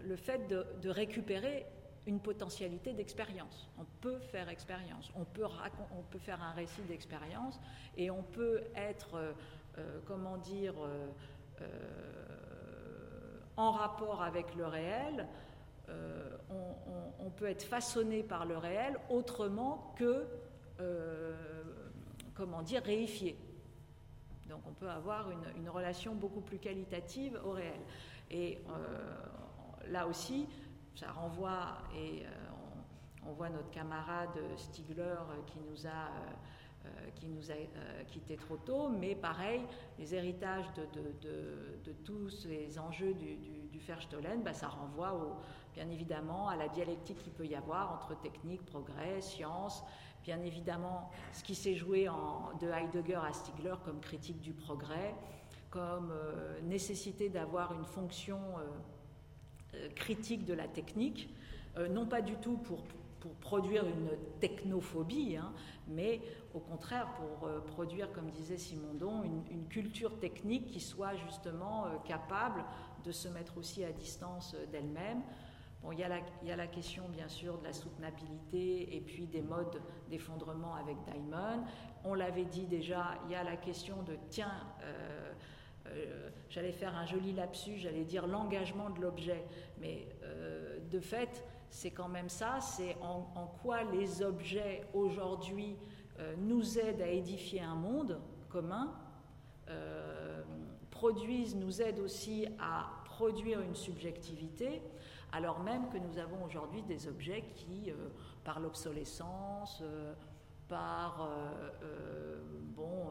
le 0.05 0.17
fait 0.17 0.49
de, 0.49 0.89
récupérer 0.89 1.67
une 2.07 2.21
potentialité 2.21 2.93
d'expérience. 2.93 3.71
On 3.79 3.85
peut 4.01 4.19
faire 4.19 4.49
expérience, 4.49 5.11
on 5.15 5.25
peut, 5.25 5.47
faire 6.19 6.43
un 6.43 6.53
récit 6.53 6.83
d'expérience 6.83 7.61
et 7.97 8.11
on 8.11 8.23
peut 8.23 8.63
être, 8.75 9.35
euh, 9.79 10.01
comment 10.07 10.39
dire, 10.39 10.75
en 13.57 13.71
rapport 13.71 14.23
avec 14.23 14.55
le 14.55 14.67
réel, 14.67 15.29
euh, 15.89 16.37
on, 17.19 17.31
peut 17.31 17.47
être 17.47 17.63
façonné 17.63 18.23
par 18.23 18.45
le 18.45 18.59
réel 18.59 18.97
autrement 19.09 19.95
que, 19.97 20.27
euh, 20.81 21.62
comment 22.35 22.63
dire, 22.63 22.83
réifié. 22.83 23.37
Donc 24.49 24.61
on 24.67 24.73
peut 24.73 24.91
avoir 24.91 25.31
une, 25.31 25.69
relation 25.69 26.15
beaucoup 26.15 26.41
plus 26.41 26.59
qualitative 26.59 27.41
au 27.45 27.53
réel. 27.53 27.81
Et 28.31 28.59
là 29.89 30.07
aussi, 30.07 30.47
ça 30.95 31.11
renvoie, 31.13 31.79
et 31.97 32.25
on, 33.27 33.33
voit 33.33 33.49
notre 33.49 33.71
camarade 33.71 34.39
Stigler 34.57 35.17
qui 35.47 35.59
nous 35.71 35.87
a 35.87 36.11
euh, 36.85 36.89
qui 37.15 37.29
nous 37.29 37.49
a 37.53 37.55
euh, 37.55 38.03
quittés 38.09 38.35
trop 38.35 38.57
tôt, 38.57 38.89
mais 38.89 39.15
pareil, 39.15 39.61
les 40.01 40.17
héritages 40.17 40.67
de, 40.75 41.93
tous 42.05 42.29
ces 42.29 42.77
enjeux 42.77 43.15
du, 43.15 43.37
du, 43.37 43.79
Verstollen, 43.79 44.43
bah, 44.43 44.53
ça 44.53 44.67
renvoie 44.67 45.15
au, 45.15 45.37
bien 45.75 45.89
évidemment 45.89 46.49
à 46.49 46.57
la 46.57 46.67
dialectique 46.67 47.23
qu'il 47.23 47.35
peut 47.35 47.47
y 47.47 47.55
avoir 47.55 47.93
entre 47.93 48.21
technique, 48.21 48.67
progrès, 48.67 49.21
science, 49.21 49.85
bien 50.23 50.41
évidemment 50.43 51.11
ce 51.33 51.43
qui 51.43 51.55
s'est 51.55 51.75
joué 51.75 52.09
de 52.61 52.69
Heidegger 52.69 53.21
à 53.27 53.33
Stigler 53.33 53.75
comme 53.85 54.01
critique 54.01 54.41
du 54.41 54.53
progrès, 54.53 55.15
comme 55.71 56.11
euh, 56.13 56.61
nécessité 56.63 57.29
d'avoir 57.29 57.73
une 57.73 57.85
fonction 57.85 58.39
critique 59.97 60.45
de 60.45 60.53
la 60.53 60.69
technique, 60.69 61.35
non 61.91 62.05
pas 62.05 62.21
du 62.21 62.35
tout 62.37 62.59
pour 62.59 62.83
produire 63.41 63.85
une 63.87 64.11
technophobie, 64.41 65.37
hein, 65.37 65.53
mais 65.89 66.21
au 66.55 66.61
contraire 66.61 67.09
pour 67.15 67.47
euh, 67.47 67.61
produire, 67.61 68.11
comme 68.13 68.31
disait 68.31 68.57
Simondon, 68.57 69.23
une, 69.23 69.67
culture 69.69 70.19
technique 70.19 70.67
qui 70.67 70.81
soit 70.81 71.15
justement 71.17 71.87
euh, 71.87 71.97
capable 72.05 72.65
de 73.05 73.13
se 73.13 73.29
mettre 73.29 73.57
aussi 73.57 73.85
à 73.85 73.93
distance 73.93 74.55
euh, 74.55 74.67
d'elle-même. 74.67 75.23
Bon, 75.83 75.91
il, 75.93 75.99
y 75.99 76.05
a 76.05 76.57
la, 76.57 76.67
question 76.67 77.09
bien 77.09 77.29
sûr 77.29 77.59
de 77.59 77.65
la 77.65 77.73
soutenabilité 77.73 78.97
et 78.97 79.01
puis 79.01 79.27
des 79.27 79.43
modes 79.43 79.83
d'effondrement 80.09 80.77
avec 80.77 80.97
Diamond. 81.03 81.65
On 82.05 82.15
l'avait 82.15 82.45
dit 82.45 82.67
déjà, 82.67 83.19
il 83.27 83.33
y 83.33 83.35
a 83.35 83.43
la 83.43 83.57
question 83.57 84.03
de 84.03 84.17
tiens, 84.29 84.53
j'allais 86.49 86.71
faire 86.71 86.97
un 86.97 87.05
joli 87.05 87.33
lapsus, 87.33 87.79
j'allais 87.79 88.05
dire 88.05 88.29
l'engagement 88.29 88.91
de 88.91 89.01
l'objet, 89.01 89.45
mais 89.81 90.07
de 90.91 91.01
fait, 91.01 91.45
c'est 91.73 91.91
quand 91.91 92.09
même 92.09 92.29
ça, 92.29 92.61
c'est 92.61 92.97
en, 93.01 93.47
quoi 93.63 93.83
les 93.83 94.23
objets 94.23 94.83
aujourd'hui 94.93 95.77
euh, 96.21 96.35
nous 96.37 96.79
aident 96.79 97.01
à 97.01 97.09
édifier 97.09 97.63
un 97.63 97.75
monde 97.75 98.21
commun, 98.51 98.93
euh, 99.71 100.43
produisent, 100.91 101.57
nous 101.57 101.81
aident 101.81 102.01
aussi 102.01 102.47
à 102.61 102.91
produire 103.07 103.63
une 103.63 103.75
subjectivité, 103.75 104.83
alors 105.33 105.61
même 105.61 105.89
que 105.89 105.99
nous 105.99 106.19
avons 106.19 106.45
aujourd'hui 106.45 106.83
des 106.83 107.09
objets 107.09 107.43
qui, 107.55 107.91
euh, 107.91 108.09
par 108.45 108.61
l'obsolescence, 108.61 109.83
par 110.69 111.29
bon, 112.75 113.11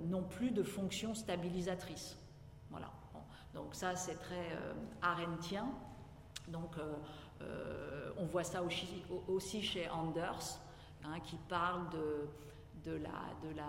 n'ont 0.00 0.24
plus 0.24 0.50
de 0.50 0.64
fonction 0.64 1.14
stabilisatrice. 1.14 2.16
Voilà. 2.70 2.90
Donc 3.54 3.74
ça, 3.74 3.94
c'est 3.94 4.16
très 4.16 4.58
arendtien. 5.00 5.68
Donc 6.48 6.76
euh, 7.42 8.10
on 8.16 8.24
voit 8.24 8.44
ça 8.44 8.62
aussi, 8.62 9.62
chez 9.62 9.88
Anders, 9.90 10.60
hein, 11.04 11.20
qui 11.20 11.36
parle 11.48 11.88
de, 11.90 12.28
de, 12.84 12.96
la, 12.96 13.48
de, 13.48 13.54
la, 13.54 13.64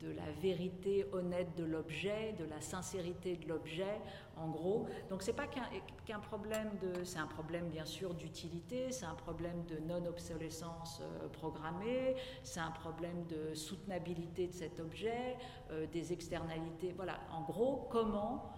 de 0.00 0.10
la 0.12 0.30
vérité 0.40 1.06
honnête 1.12 1.54
de 1.56 1.64
l'objet, 1.64 2.34
de 2.38 2.44
la 2.44 2.60
sincérité 2.60 3.36
de 3.36 3.48
l'objet, 3.48 4.00
en 4.36 4.48
gros. 4.48 4.86
Donc 5.08 5.22
c'est 5.22 5.34
pas 5.34 5.46
qu'un 5.46 6.20
problème 6.20 6.70
de, 6.80 7.04
c'est 7.04 7.18
un 7.18 7.26
problème 7.26 7.68
bien 7.68 7.84
sûr 7.84 8.14
d'utilité, 8.14 8.90
c'est 8.90 9.06
un 9.06 9.14
problème 9.14 9.64
de 9.66 9.78
non-obsolescence 9.78 11.02
euh, 11.02 11.28
programmée, 11.28 12.16
c'est 12.42 12.60
un 12.60 12.70
problème 12.70 13.26
de 13.26 13.54
soutenabilité 13.54 14.46
de 14.48 14.52
cet 14.52 14.80
objet, 14.80 15.36
euh, 15.70 15.86
des 15.86 16.12
externalités. 16.12 16.92
Voilà, 16.96 17.18
en 17.32 17.42
gros, 17.42 17.88
comment 17.90 18.50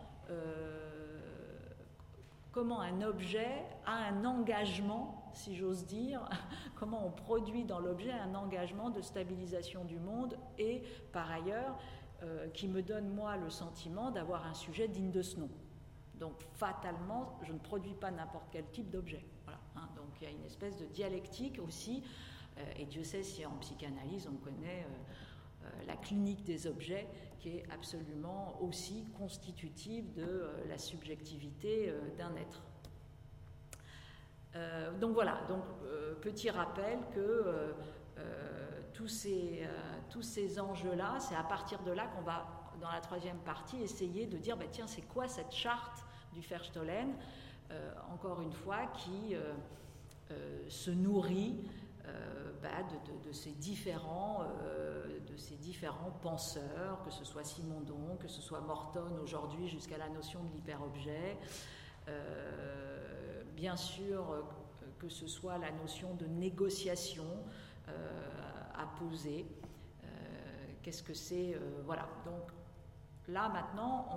comment 2.52 2.80
un 2.80 3.02
objet 3.02 3.64
a 3.86 4.08
un 4.08 4.24
engagement, 4.24 5.21
si 5.34 5.56
j'ose 5.56 5.86
dire, 5.86 6.28
comment 6.74 7.06
on 7.06 7.10
produit 7.10 7.64
dans 7.64 7.78
l'objet 7.78 8.12
un 8.12 8.34
engagement 8.34 8.90
de 8.90 9.00
stabilisation 9.00 9.84
du 9.84 9.98
monde 9.98 10.36
et 10.58 10.82
par 11.12 11.30
ailleurs 11.30 11.78
euh, 12.22 12.48
qui 12.50 12.68
me 12.68 12.82
donne 12.82 13.08
moi 13.08 13.36
le 13.36 13.50
sentiment 13.50 14.10
d'avoir 14.10 14.46
un 14.46 14.54
sujet 14.54 14.88
digne 14.88 15.10
de 15.10 15.22
ce 15.22 15.40
nom. 15.40 15.50
Donc 16.14 16.34
fatalement, 16.54 17.38
je 17.42 17.52
ne 17.52 17.58
produis 17.58 17.94
pas 17.94 18.10
n'importe 18.10 18.48
quel 18.52 18.64
type 18.70 18.90
d'objet. 18.90 19.24
Hein. 19.48 19.88
donc 19.96 20.06
il 20.20 20.24
y 20.24 20.26
a 20.28 20.30
une 20.30 20.44
espèce 20.44 20.76
de 20.76 20.86
dialectique 20.86 21.58
aussi, 21.58 22.04
euh, 22.58 22.62
et 22.76 22.86
Dieu 22.86 23.02
sait 23.02 23.24
si 23.24 23.44
en 23.44 23.56
psychanalyse 23.56 24.28
on 24.32 24.36
connaît 24.36 24.86
euh, 25.64 25.68
la 25.86 25.96
clinique 25.96 26.44
des 26.44 26.66
objets 26.66 27.08
qui 27.40 27.48
est 27.48 27.64
absolument 27.72 28.56
aussi 28.60 29.04
constitutive 29.18 30.12
de 30.12 30.46
la 30.68 30.78
subjectivité 30.78 31.92
d'un 32.16 32.36
être. 32.36 32.62
Euh, 34.54 34.92
donc 34.98 35.12
voilà, 35.12 35.40
donc, 35.48 35.62
petit 36.20 36.50
rappel 36.50 36.98
que 37.14 37.74
tous 38.92 39.08
ces, 39.08 39.66
tous 40.10 40.22
ces 40.22 40.60
enjeux-là, 40.60 41.18
c'est 41.18 41.34
à 41.34 41.42
partir 41.42 41.82
de 41.82 41.90
là 41.90 42.06
qu'on 42.08 42.22
va, 42.22 42.46
dans 42.80 42.90
la 42.90 43.00
troisième 43.00 43.38
partie, 43.38 43.80
essayer 43.82 44.26
de 44.26 44.36
dire, 44.36 44.56
bah, 44.56 44.66
tiens, 44.70 44.86
c'est 44.86 45.02
quoi 45.02 45.26
cette 45.26 45.52
charte 45.52 46.04
du 46.32 46.40
Verstollen, 46.40 47.14
encore 48.12 48.40
une 48.42 48.52
fois, 48.52 48.86
qui 48.94 49.34
se 50.68 50.90
nourrit 50.90 51.64
bah, 52.62 52.68
de, 53.26 53.32
ces 53.32 53.50
différents, 53.52 54.44
euh, 54.62 55.18
penseurs, 56.22 57.02
que 57.04 57.10
ce 57.10 57.24
soit 57.24 57.42
Simondon, 57.42 58.16
que 58.20 58.28
ce 58.28 58.40
soit 58.40 58.60
Morton 58.60 59.18
aujourd'hui 59.20 59.68
jusqu'à 59.68 59.98
la 59.98 60.08
notion 60.08 60.44
de 60.44 60.52
l'hyperobjet, 60.52 61.36
euh, 62.08 62.91
bien 63.62 63.76
sûr 63.76 64.28
euh, 64.32 64.40
que 64.98 65.08
ce 65.08 65.28
soit 65.28 65.56
la 65.56 65.70
notion 65.70 66.14
de 66.14 66.26
négociation 66.26 67.26
à 68.74 68.86
poser. 68.98 69.46
Qu'est-ce 70.82 71.02
que 71.02 71.14
c'est 71.14 71.56
Voilà. 71.84 72.08
Donc 72.24 72.50
là 73.28 73.48
maintenant, 73.48 74.08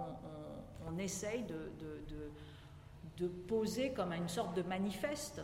on, 0.88 0.98
essaye 0.98 1.44
de, 1.44 1.72
de, 3.18 3.28
poser 3.48 3.92
comme 3.94 4.14
une 4.14 4.28
sorte 4.28 4.56
de 4.56 4.64
manifeste 4.64 5.42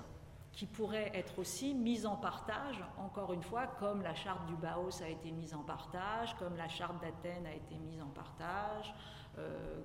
qui 0.52 0.66
pourrait 0.66 1.12
être 1.14 1.40
aussi 1.40 1.74
mise 1.74 2.06
en 2.06 2.16
partage, 2.16 2.84
encore 2.98 3.34
une 3.34 3.44
fois, 3.44 3.68
comme 3.68 4.02
la 4.02 4.16
charte 4.16 4.46
du 4.48 4.56
Baos 4.56 5.02
a 5.02 5.10
été 5.10 5.32
mise 5.32 5.54
en 5.54 5.64
partage, 5.64 6.36
comme 6.38 6.56
la 6.58 6.68
charte 6.68 7.02
d'Athènes 7.02 7.46
a 7.46 7.54
été 7.54 7.76
mise 7.78 8.02
en 8.02 8.10
partage, 8.10 8.94
euh, 8.94 9.21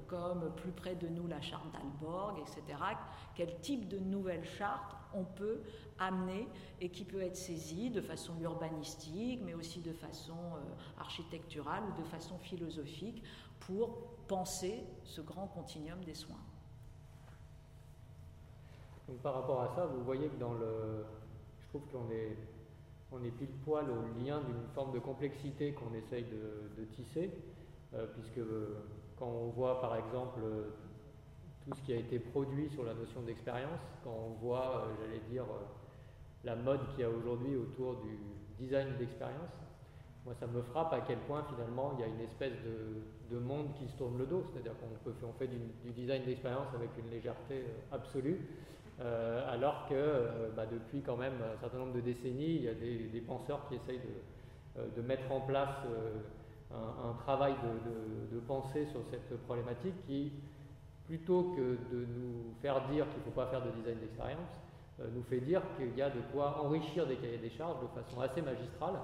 comme 0.06 0.52
plus 0.56 0.72
près 0.72 0.94
de 0.94 1.08
nous 1.08 1.26
la 1.26 1.40
charte 1.40 1.64
d'Alborg, 1.72 2.38
etc. 2.40 2.78
Quel 3.34 3.58
type 3.60 3.88
de 3.88 3.98
nouvelle 3.98 4.44
charte 4.44 4.96
on 5.14 5.24
peut 5.24 5.60
amener 5.98 6.46
et 6.80 6.90
qui 6.90 7.04
peut 7.04 7.22
être 7.22 7.36
saisie 7.36 7.90
de 7.90 8.00
façon 8.00 8.38
urbanistique, 8.40 9.40
mais 9.44 9.54
aussi 9.54 9.80
de 9.80 9.92
façon 9.92 10.34
euh, 10.34 11.00
architecturale 11.00 11.82
ou 11.88 12.00
de 12.00 12.06
façon 12.06 12.38
philosophique 12.38 13.22
pour 13.60 13.96
penser 14.28 14.84
ce 15.04 15.20
grand 15.20 15.46
continuum 15.46 16.00
des 16.04 16.14
soins? 16.14 16.36
Donc 19.08 19.18
par 19.18 19.34
rapport 19.34 19.62
à 19.62 19.68
ça, 19.74 19.86
vous 19.86 20.02
voyez 20.04 20.28
que 20.28 20.38
dans 20.38 20.54
le. 20.54 21.04
Je 21.60 21.68
trouve 21.68 21.82
qu'on 21.92 22.10
est, 22.10 22.36
on 23.12 23.22
est 23.24 23.30
pile 23.30 23.52
poil 23.64 23.86
au 23.90 24.20
lien 24.20 24.40
d'une 24.40 24.66
forme 24.74 24.92
de 24.92 24.98
complexité 24.98 25.72
qu'on 25.72 25.94
essaye 25.94 26.24
de, 26.24 26.84
tisser, 26.96 27.30
euh, 27.94 28.06
puisque 28.14 28.38
euh, 28.38 28.82
quand 29.18 29.26
on 29.26 29.48
voit 29.48 29.80
par 29.80 29.96
exemple 29.96 30.40
tout 31.64 31.76
ce 31.76 31.82
qui 31.82 31.92
a 31.92 31.96
été 31.96 32.18
produit 32.18 32.68
sur 32.70 32.84
la 32.84 32.94
notion 32.94 33.22
d'expérience, 33.22 33.80
quand 34.04 34.14
on 34.14 34.34
voit, 34.34 34.84
euh, 34.86 34.94
j'allais 35.00 35.20
dire, 35.30 35.44
la 36.44 36.54
mode 36.54 36.86
qu'il 36.90 37.00
y 37.00 37.04
a 37.04 37.10
aujourd'hui 37.10 37.56
autour 37.56 37.96
du 37.96 38.18
design 38.58 38.96
d'expérience, 38.98 39.50
moi 40.24 40.34
ça 40.34 40.46
me 40.46 40.62
frappe 40.62 40.92
à 40.92 41.00
quel 41.00 41.18
point 41.18 41.44
finalement 41.54 41.92
il 41.94 42.00
y 42.00 42.04
a 42.04 42.06
une 42.06 42.20
espèce 42.20 42.54
de, 43.30 43.38
monde 43.38 43.74
qui 43.74 43.86
se 43.88 43.96
tourne 43.96 44.16
le 44.18 44.26
dos, 44.26 44.44
c'est-à-dire 44.44 44.72
qu'on 44.78 45.26
on 45.28 45.32
fait 45.32 45.48
du, 45.48 45.58
design 45.92 46.24
d'expérience 46.24 46.68
avec 46.74 46.90
une 46.98 47.10
légèreté 47.10 47.64
absolue. 47.92 48.40
Euh, 48.98 49.52
alors 49.52 49.86
que 49.88 49.94
euh, 49.94 50.48
bah, 50.56 50.64
depuis 50.64 51.02
quand 51.02 51.18
même 51.18 51.34
un 51.54 51.60
certain 51.60 51.78
nombre 51.78 51.92
de 51.92 52.00
décennies, 52.00 52.56
il 52.56 52.62
y 52.62 52.68
a 52.68 52.74
des, 52.74 53.20
penseurs 53.26 53.68
qui 53.68 53.74
essayent 53.74 54.00
de, 54.00 54.80
euh, 54.80 55.02
mettre 55.02 55.30
en 55.30 55.40
place 55.40 55.76
un, 56.72 57.14
travail 57.24 57.54
de, 58.32 58.38
pensée 58.40 58.86
sur 58.86 59.00
cette 59.10 59.36
problématique 59.44 59.94
qui, 60.06 60.32
plutôt 61.06 61.54
que 61.56 61.78
de 61.92 62.04
nous 62.06 62.54
faire 62.60 62.86
dire 62.88 63.08
qu'il 63.08 63.18
ne 63.18 63.24
faut 63.24 63.30
pas 63.30 63.46
faire 63.46 63.64
de 63.64 63.70
design 63.70 63.98
d'expérience, 63.98 64.60
nous 65.14 65.22
fait 65.24 65.40
dire 65.40 65.62
qu'il 65.76 65.96
y 65.96 66.02
a 66.02 66.10
de 66.10 66.20
quoi 66.32 66.62
enrichir 66.62 67.06
des 67.06 67.16
cahiers 67.16 67.38
des 67.38 67.50
charges 67.50 67.80
de 67.80 67.86
façon 67.88 68.20
assez 68.20 68.42
magistrale 68.42 68.94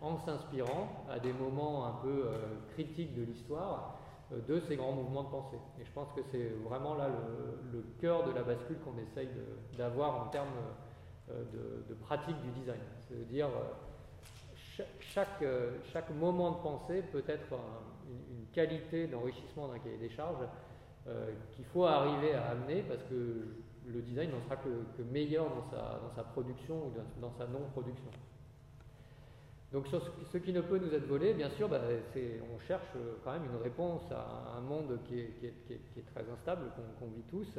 en 0.00 0.18
s'inspirant 0.18 1.04
à 1.10 1.18
des 1.18 1.32
moments 1.32 1.86
un 1.86 1.94
peu 2.02 2.24
critiques 2.74 3.14
de 3.16 3.22
l'histoire 3.22 3.98
euh, 4.32 4.40
de 4.46 4.60
ces 4.60 4.76
grands 4.76 4.92
mouvements 4.92 5.24
de 5.24 5.30
pensée. 5.30 5.58
Et 5.80 5.84
je 5.84 5.90
pense 5.92 6.12
que 6.12 6.20
c'est 6.30 6.50
vraiment 6.68 6.94
là 6.94 7.08
le, 7.72 7.82
cœur 7.98 8.24
de 8.24 8.32
la 8.32 8.42
bascule 8.42 8.76
qu'on 8.80 8.98
essaye 8.98 9.28
d'avoir 9.76 10.26
en 10.26 10.28
termes 10.28 10.48
euh, 11.30 11.44
de, 11.88 11.94
pratique 11.94 12.38
du 12.42 12.50
design. 12.50 12.80
C'est-à-dire, 13.00 13.46
euh, 13.46 13.72
chaque, 15.00 15.44
chaque, 15.92 16.10
moment 16.10 16.52
de 16.52 16.62
pensée 16.62 17.02
peut 17.12 17.24
être 17.26 17.54
une, 18.08 18.46
qualité 18.52 19.06
d'enrichissement 19.06 19.68
d'un 19.68 19.78
cahier 19.78 19.98
des 19.98 20.08
charges 20.10 20.44
qu'il 21.52 21.64
faut 21.66 21.84
arriver 21.84 22.34
à 22.34 22.50
amener 22.50 22.82
parce 22.82 23.02
que 23.04 23.46
le 23.92 24.02
design 24.02 24.30
n'en 24.30 24.40
sera 24.42 24.56
que, 24.56 25.02
meilleur 25.02 25.46
dans 25.46 25.64
sa, 26.14 26.22
production 26.22 26.86
ou 26.86 26.92
dans, 27.20 27.32
sa 27.38 27.46
non-production. 27.46 28.10
Donc 29.72 29.86
sur 29.86 30.02
ce, 30.32 30.38
qui 30.38 30.52
ne 30.52 30.60
peut 30.60 30.78
nous 30.78 30.92
être 30.94 31.06
volé, 31.06 31.34
bien 31.34 31.50
sûr, 31.50 31.68
bah, 31.68 31.80
on 32.54 32.58
cherche 32.60 32.88
quand 33.22 33.32
même 33.32 33.44
une 33.44 33.62
réponse 33.62 34.02
à 34.10 34.56
un 34.56 34.60
monde 34.60 34.98
qui 35.04 35.20
est, 35.20 36.04
très 36.14 36.24
instable, 36.30 36.70
qu'on 36.98 37.06
vit 37.06 37.22
tous, 37.28 37.58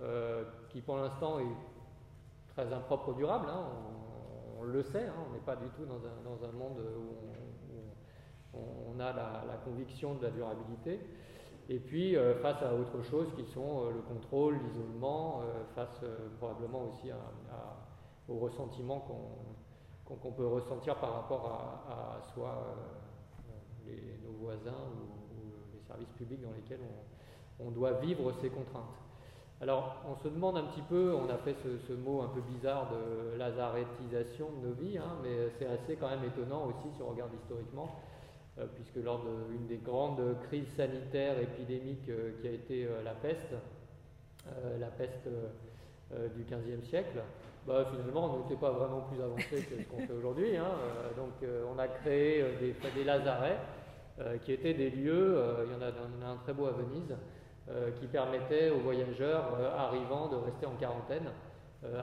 euh, 0.00 0.44
qui 0.70 0.80
pour 0.80 0.96
l'instant 0.96 1.38
est 1.38 2.54
très 2.54 2.72
impropre 2.72 3.14
durable, 3.14 3.46
hein, 3.50 3.66
le 4.64 4.82
sait, 4.82 5.06
hein, 5.06 5.14
on 5.28 5.32
n'est 5.32 5.44
pas 5.44 5.56
du 5.56 5.68
tout 5.76 5.84
dans 5.84 5.98
un, 6.06 6.22
dans 6.24 6.44
un 6.44 6.52
monde 6.52 6.78
où 6.78 7.34
on, 8.56 9.00
a 9.00 9.12
la, 9.12 9.56
conviction 9.64 10.14
de 10.14 10.22
la 10.22 10.30
durabilité. 10.30 11.00
Et 11.68 11.78
puis 11.78 12.16
euh, 12.16 12.34
face 12.42 12.62
à 12.62 12.74
autre 12.74 13.02
chose 13.02 13.32
qui 13.34 13.44
sont 13.46 13.86
euh, 13.86 13.92
le 13.92 14.02
contrôle, 14.02 14.58
l'isolement, 14.62 15.40
euh, 15.40 15.64
face 15.74 16.04
probablement 16.38 16.82
aussi 16.84 17.10
au 18.28 18.38
ressentiment 18.38 19.06
qu'on 20.04 20.32
peut 20.32 20.46
ressentir 20.46 20.96
par 20.96 21.14
rapport 21.14 21.46
à, 21.88 22.22
soit 22.32 22.76
nos 24.24 24.32
voisins 24.32 24.72
ou, 24.72 25.44
les 25.74 25.80
services 25.86 26.12
publics 26.12 26.40
dans 26.40 26.52
lesquels 26.52 26.80
on, 27.60 27.70
doit 27.70 27.92
vivre 27.92 28.32
ces 28.40 28.48
contraintes. 28.48 29.03
Alors 29.60 30.02
on 30.08 30.22
se 30.22 30.28
demande 30.28 30.56
un 30.56 30.64
petit 30.64 30.82
peu, 30.82 31.14
on 31.14 31.28
a 31.30 31.38
fait 31.38 31.56
ce, 31.88 31.92
mot 31.92 32.22
un 32.22 32.28
peu 32.28 32.40
bizarre 32.40 32.90
de 32.90 33.38
lazaretisation 33.38 34.48
de 34.60 34.68
nos 34.68 34.74
vies, 34.74 34.98
hein, 34.98 35.16
mais 35.22 35.50
c'est 35.58 35.66
assez 35.66 35.96
quand 35.96 36.10
même 36.10 36.24
étonnant 36.24 36.66
aussi 36.66 36.94
si 36.94 37.02
on 37.02 37.10
regarde 37.10 37.30
historiquement 37.34 37.88
euh, 38.56 38.66
puisque 38.76 39.04
lors 39.04 39.20
d'une 39.50 39.66
des 39.66 39.78
grandes 39.78 40.22
crises 40.46 40.68
sanitaires 40.76 41.40
épidémiques 41.40 42.08
euh, 42.08 42.30
qui 42.40 42.46
a 42.46 42.52
été 42.52 42.84
euh, 42.84 43.02
la 43.02 43.12
peste, 43.12 43.54
la 44.78 44.88
peste 44.88 45.26
du 46.36 46.42
XVe 46.42 46.84
siècle, 46.84 47.18
bah, 47.66 47.86
finalement, 47.90 48.26
on 48.26 48.42
n'était 48.42 48.60
pas 48.60 48.72
vraiment 48.72 49.00
plus 49.00 49.22
avancé 49.22 49.62
que 49.62 49.82
ce 49.82 49.88
qu'on 49.88 50.06
fait 50.06 50.12
aujourd'hui. 50.12 50.54
Hein. 50.54 50.68
donc, 51.16 51.32
on 51.74 51.78
a 51.78 51.88
créé 51.88 52.44
des, 52.60 52.74
des 52.94 53.04
lazarets 53.04 53.58
qui 54.42 54.52
étaient 54.52 54.74
des 54.74 54.90
lieux, 54.90 55.42
il 55.64 55.72
y 55.72 55.74
en 55.74 55.80
a, 55.80 56.30
un 56.30 56.36
très 56.36 56.52
beau 56.52 56.66
à 56.66 56.72
Venise, 56.72 57.16
qui 57.98 58.06
permettaient 58.06 58.70
aux 58.70 58.80
voyageurs 58.80 59.58
arrivant 59.76 60.28
de 60.28 60.36
rester 60.36 60.66
en 60.66 60.74
quarantaine 60.76 61.30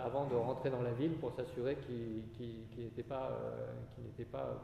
avant 0.03 0.25
de 0.25 0.35
rentrer 0.35 0.69
dans 0.71 0.81
la 0.81 0.91
ville 0.91 1.13
pour 1.13 1.31
s'assurer 1.33 1.77
qu'ils 1.85 2.83
n'étaient 2.83 3.03
pas, 3.03 3.29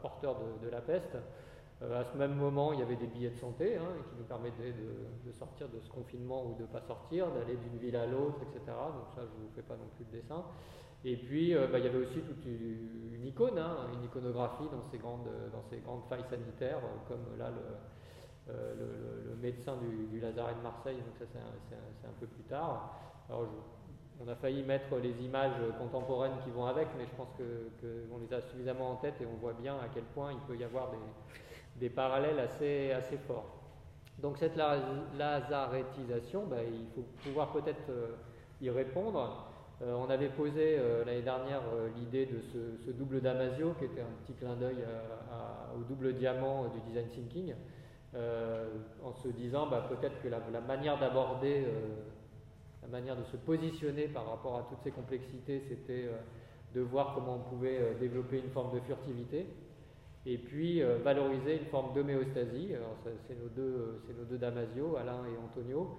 porteurs 0.02 0.36
de 0.60 0.68
la 0.68 0.80
peste. 0.80 1.16
Euh, 1.80 2.00
à 2.00 2.04
ce 2.04 2.16
même 2.18 2.34
moment, 2.34 2.72
il 2.72 2.80
y 2.80 2.82
avait 2.82 2.96
des 2.96 3.06
billets 3.06 3.30
de 3.30 3.36
santé 3.36 3.76
hein, 3.76 4.02
qui 4.08 4.16
nous 4.18 4.24
permettaient 4.24 4.72
de, 4.72 5.32
sortir 5.32 5.68
de 5.68 5.78
ce 5.78 5.88
confinement 5.88 6.44
ou 6.44 6.54
de 6.54 6.62
ne 6.62 6.66
pas 6.66 6.80
sortir, 6.80 7.30
d'aller 7.30 7.56
d'une 7.56 7.78
ville 7.78 7.94
à 7.94 8.06
l'autre, 8.06 8.40
etc. 8.42 8.64
Donc 8.66 9.06
ça, 9.14 9.22
je 9.22 9.40
ne 9.40 9.46
vous 9.46 9.54
fais 9.54 9.62
pas 9.62 9.74
non 9.74 9.86
plus 9.94 10.04
le 10.10 10.20
dessin. 10.20 10.44
Et 11.04 11.16
puis, 11.16 11.54
euh, 11.54 11.68
bah, 11.68 11.78
il 11.78 11.84
y 11.84 11.88
avait 11.88 11.98
aussi 12.04 12.20
toute 12.20 12.44
une, 12.44 13.24
icône, 13.24 13.58
hein, 13.58 13.86
une 13.94 14.04
iconographie 14.04 14.66
dans 14.72 14.82
ces 14.90 14.98
grandes, 14.98 15.28
failles 16.08 16.24
sanitaires, 16.28 16.78
euh, 16.78 17.08
comme 17.08 17.38
là 17.38 17.50
le, 17.50 17.62
médecin 19.40 19.76
du, 19.76 20.20
Lazaret 20.20 20.54
de 20.54 20.62
Marseille, 20.62 20.96
donc 20.96 21.16
ça 21.18 21.24
c'est 21.30 22.08
un, 22.08 22.12
peu 22.20 22.26
plus 22.26 22.44
tard. 22.44 22.98
Alors, 23.28 23.46
on 24.20 24.28
a 24.28 24.34
failli 24.34 24.62
mettre 24.62 24.96
les 24.96 25.22
images 25.22 25.56
contemporaines 25.78 26.32
qui 26.44 26.50
vont 26.50 26.66
avec, 26.66 26.88
mais 26.96 27.06
je 27.06 27.14
pense 27.14 27.28
qu'on 27.36 28.18
les 28.18 28.34
a 28.34 28.40
suffisamment 28.40 28.90
en 28.90 28.96
tête 28.96 29.14
et 29.20 29.26
on 29.26 29.36
voit 29.40 29.52
bien 29.52 29.74
à 29.74 29.88
quel 29.92 30.02
point 30.02 30.32
il 30.32 30.40
peut 30.40 30.56
y 30.56 30.64
avoir 30.64 30.90
des, 31.78 31.88
parallèles 31.88 32.40
assez, 32.40 32.92
forts. 33.26 33.58
Donc 34.18 34.38
cette 34.38 34.56
lazaretisation, 34.56 36.46
ben, 36.46 36.62
il 36.66 36.86
faut 36.94 37.06
pouvoir 37.22 37.52
peut-être 37.52 37.88
euh, 37.90 38.16
y 38.60 38.68
répondre. 38.68 39.44
Euh, 39.80 39.94
on 39.94 40.10
avait 40.10 40.30
posé 40.30 40.76
euh, 40.76 41.04
l'année 41.04 41.22
dernière 41.22 41.62
l'idée 41.96 42.26
de 42.26 42.40
ce, 42.40 42.90
double 42.90 43.20
Damasio, 43.20 43.74
qui 43.78 43.84
était 43.84 44.00
un 44.00 44.24
petit 44.24 44.32
clin 44.32 44.56
d'œil 44.56 44.84
au 45.78 45.84
double 45.84 46.14
diamant 46.14 46.66
du 46.68 46.80
design 46.80 47.08
thinking, 47.10 47.54
en 48.14 49.12
se 49.12 49.28
disant 49.28 49.68
ben, 49.68 49.82
peut-être 49.82 50.20
que 50.22 50.28
la, 50.28 50.40
manière 50.60 50.98
d'aborder, 50.98 51.66
la 52.82 52.88
manière 52.88 53.16
de 53.16 53.24
se 53.24 53.36
positionner 53.36 54.08
par 54.08 54.28
rapport 54.28 54.56
à 54.56 54.62
toutes 54.68 54.82
ces 54.82 54.90
complexités, 54.90 55.62
c'était 55.68 56.08
de 56.74 56.80
voir 56.80 57.14
comment 57.14 57.36
on 57.36 57.50
pouvait 57.50 57.96
développer 58.00 58.38
une 58.38 58.50
forme 58.50 58.74
de 58.74 58.80
furtivité 58.80 59.46
et 60.28 60.36
puis 60.36 60.82
euh, 60.82 60.98
valoriser 60.98 61.56
une 61.56 61.66
forme 61.66 61.94
d'homéostasie. 61.94 62.72
C'est 63.26 63.38
nos, 63.40 63.48
deux, 63.48 64.02
nos 64.16 64.24
deux 64.24 64.36
Damasio, 64.36 64.96
Alain 64.96 65.24
et 65.24 65.36
Antonio. 65.42 65.96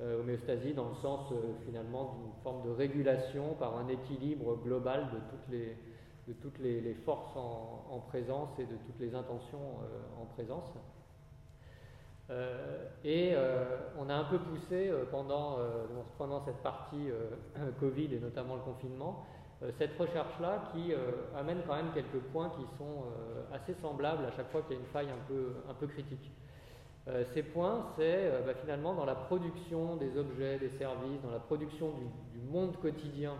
Euh, 0.00 0.20
homéostasie 0.20 0.72
dans 0.72 0.88
le 0.88 0.94
sens 0.94 1.30
euh, 1.32 1.52
finalement 1.66 2.14
d'une 2.14 2.42
forme 2.42 2.64
de 2.64 2.70
régulation 2.70 3.54
par 3.58 3.76
un 3.76 3.88
équilibre 3.88 4.56
global 4.62 5.08
de 5.12 6.32
toutes 6.32 6.58
les, 6.60 6.94
forces 7.04 7.36
en, 7.36 8.00
présence 8.08 8.50
et 8.58 8.64
de 8.64 8.76
toutes 8.86 9.00
les 9.00 9.14
intentions 9.14 9.76
en 10.20 10.24
présence. 10.26 10.72
Et 13.04 13.34
on 13.98 14.08
a 14.08 14.14
un 14.14 14.24
peu 14.24 14.38
poussé 14.38 14.92
pendant, 15.10 15.58
pendant 16.18 16.40
cette 16.40 16.62
partie 16.62 17.08
Covid 17.80 18.14
et 18.14 18.20
notamment 18.20 18.56
le 18.56 18.62
confinement 18.62 19.26
euh, 19.62 19.70
cette 19.78 19.96
recherche-là 19.98 20.70
qui 20.72 20.92
euh, 20.92 21.12
amène 21.36 21.58
quand 21.66 21.76
même 21.76 21.92
quelques 21.94 22.20
points 22.32 22.50
qui 22.50 22.62
sont 22.76 23.04
euh, 23.04 23.54
assez 23.54 23.74
semblables 23.74 24.24
à 24.24 24.32
chaque 24.32 24.50
fois 24.50 24.62
qu'il 24.62 24.76
y 24.76 24.78
a 24.78 24.80
une 24.80 24.88
faille 24.88 25.10
un 25.10 25.24
peu, 25.28 25.54
un 25.68 25.74
peu 25.74 25.86
critique. 25.86 26.32
ces 27.34 27.42
points, 27.42 27.86
c'est 27.96 28.30
bah, 28.46 28.54
finalement 28.54 28.94
dans 28.94 29.04
la 29.04 29.16
production 29.16 29.96
des 29.96 30.16
objets, 30.16 30.58
des 30.58 30.68
services, 30.68 31.20
dans 31.22 31.32
la 31.32 31.40
production 31.40 31.90
du, 32.32 32.40
monde 32.40 32.76
quotidien 32.82 33.34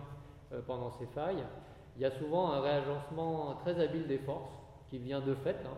pendant 0.65 0.89
ces 0.89 1.05
failles, 1.07 1.43
il 1.95 2.01
y 2.01 2.05
a 2.05 2.09
souvent 2.09 2.51
un 2.51 2.61
réagencement 2.61 3.55
très 3.61 3.79
habile 3.79 4.07
des 4.07 4.17
forces 4.17 4.51
qui 4.89 4.97
vient 4.97 5.21
de 5.21 5.35
fait. 5.35 5.57
Hein. 5.65 5.77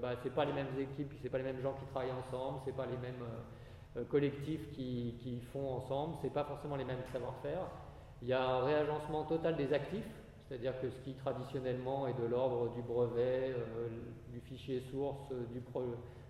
Bah, 0.00 0.14
ce 0.22 0.28
pas 0.28 0.44
les 0.44 0.52
mêmes 0.52 0.68
équipes, 0.78 1.12
ce 1.22 1.28
pas 1.28 1.38
les 1.38 1.44
mêmes 1.44 1.60
gens 1.60 1.74
qui 1.74 1.84
travaillent 1.86 2.12
ensemble, 2.12 2.60
ce 2.66 2.70
pas 2.70 2.86
les 2.86 2.96
mêmes 2.96 3.24
collectifs 4.08 4.70
qui, 4.72 5.16
qui, 5.22 5.40
font 5.52 5.74
ensemble, 5.74 6.14
ce 6.22 6.28
pas 6.28 6.44
forcément 6.44 6.76
les 6.76 6.84
mêmes 6.84 7.02
savoir-faire. 7.12 7.66
Il 8.22 8.28
y 8.28 8.32
a 8.32 8.44
un 8.44 8.64
réagencement 8.64 9.24
total 9.24 9.56
des 9.56 9.72
actifs, 9.72 10.08
c'est-à-dire 10.48 10.80
que 10.80 10.90
ce 10.90 10.98
qui 11.00 11.14
traditionnellement 11.14 12.08
est 12.08 12.18
de 12.20 12.26
l'ordre 12.26 12.74
du 12.74 12.82
brevet, 12.82 13.54
euh, 13.54 13.88
du 14.32 14.40
fichier 14.40 14.80
source, 14.90 15.28
du, 15.52 15.60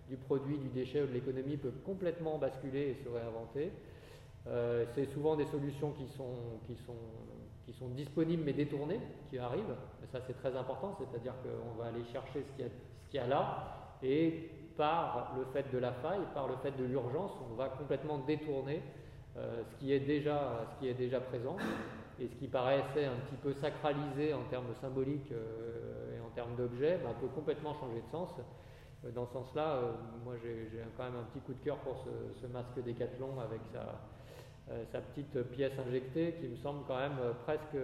du, 0.09 0.17
produit, 0.17 0.57
du 0.57 0.67
déchet 0.69 1.01
ou 1.01 1.07
de 1.07 1.13
l'économie 1.13 1.57
peut 1.57 1.73
complètement 1.85 2.37
basculer 2.37 2.89
et 2.89 3.03
se 3.03 3.09
réinventer. 3.09 3.71
Euh, 4.47 4.85
c'est 4.93 5.05
souvent 5.05 5.35
des 5.35 5.45
solutions 5.45 5.91
qui 5.91 6.07
sont, 6.07 6.59
qui, 6.65 6.75
qui 7.65 7.85
disponibles 7.95 8.43
mais 8.45 8.53
détournées 8.53 8.99
qui 9.29 9.37
arrivent. 9.37 9.75
Ça 10.11 10.19
c'est 10.27 10.37
très 10.37 10.55
important, 10.55 10.97
c'est-à-dire 10.99 11.33
qu'on 11.41 11.81
va 11.81 11.87
aller 11.87 12.03
chercher 12.05 12.43
ce 12.43 12.51
qu'il 12.55 12.65
y, 12.65 12.67
a 12.67 12.71
là 13.17 13.97
et 14.03 14.51
par 14.77 15.33
le 15.37 15.43
fait 15.51 15.69
de 15.73 15.77
la 15.77 15.91
faille, 15.91 16.21
par 16.33 16.47
le 16.47 16.55
fait 16.63 16.71
de 16.71 16.85
l'urgence, 16.85 17.31
on 17.51 17.55
va 17.55 17.67
complètement 17.67 18.19
détourner 18.19 18.81
euh, 19.37 19.61
ce, 19.69 19.75
qui 19.75 19.91
est 19.91 19.99
déjà, 19.99 20.65
ce 20.71 20.79
qui 20.79 20.87
est 20.87 20.93
déjà 20.93 21.19
présent 21.19 21.57
et 22.19 22.27
ce 22.27 22.35
qui 22.35 22.47
paraissait 22.47 23.05
un 23.05 23.15
petit 23.27 23.35
peu 23.35 23.53
sacralisé 23.53 24.33
en 24.33 24.43
termes 24.49 24.73
symboliques 24.81 25.31
euh, 25.31 26.17
et 26.17 26.21
en 26.21 26.29
termes 26.29 26.55
d'objets 26.55 26.97
bah, 27.03 27.09
peut 27.19 27.27
complètement 27.27 27.73
changer 27.73 28.01
de 28.01 28.11
sens. 28.11 28.29
Euh, 29.05 29.11
dans 29.11 29.25
ce 29.27 29.33
sens-là, 29.33 29.81
moi 30.23 30.35
j'ai 30.41 30.69
quand 30.97 31.03
même 31.03 31.15
un 31.15 31.23
petit 31.31 31.39
coup 31.41 31.53
de 31.53 31.63
cœur 31.63 31.77
pour 31.79 31.97
ce, 32.41 32.47
masque 32.47 32.81
Décathlon 32.83 33.39
avec 33.39 33.61
sa, 33.73 35.01
petite 35.01 35.41
pièce 35.51 35.73
injectée 35.87 36.35
qui 36.39 36.47
me 36.47 36.55
semble 36.55 36.85
quand 36.87 36.97
même 36.97 37.17
presque 37.43 37.77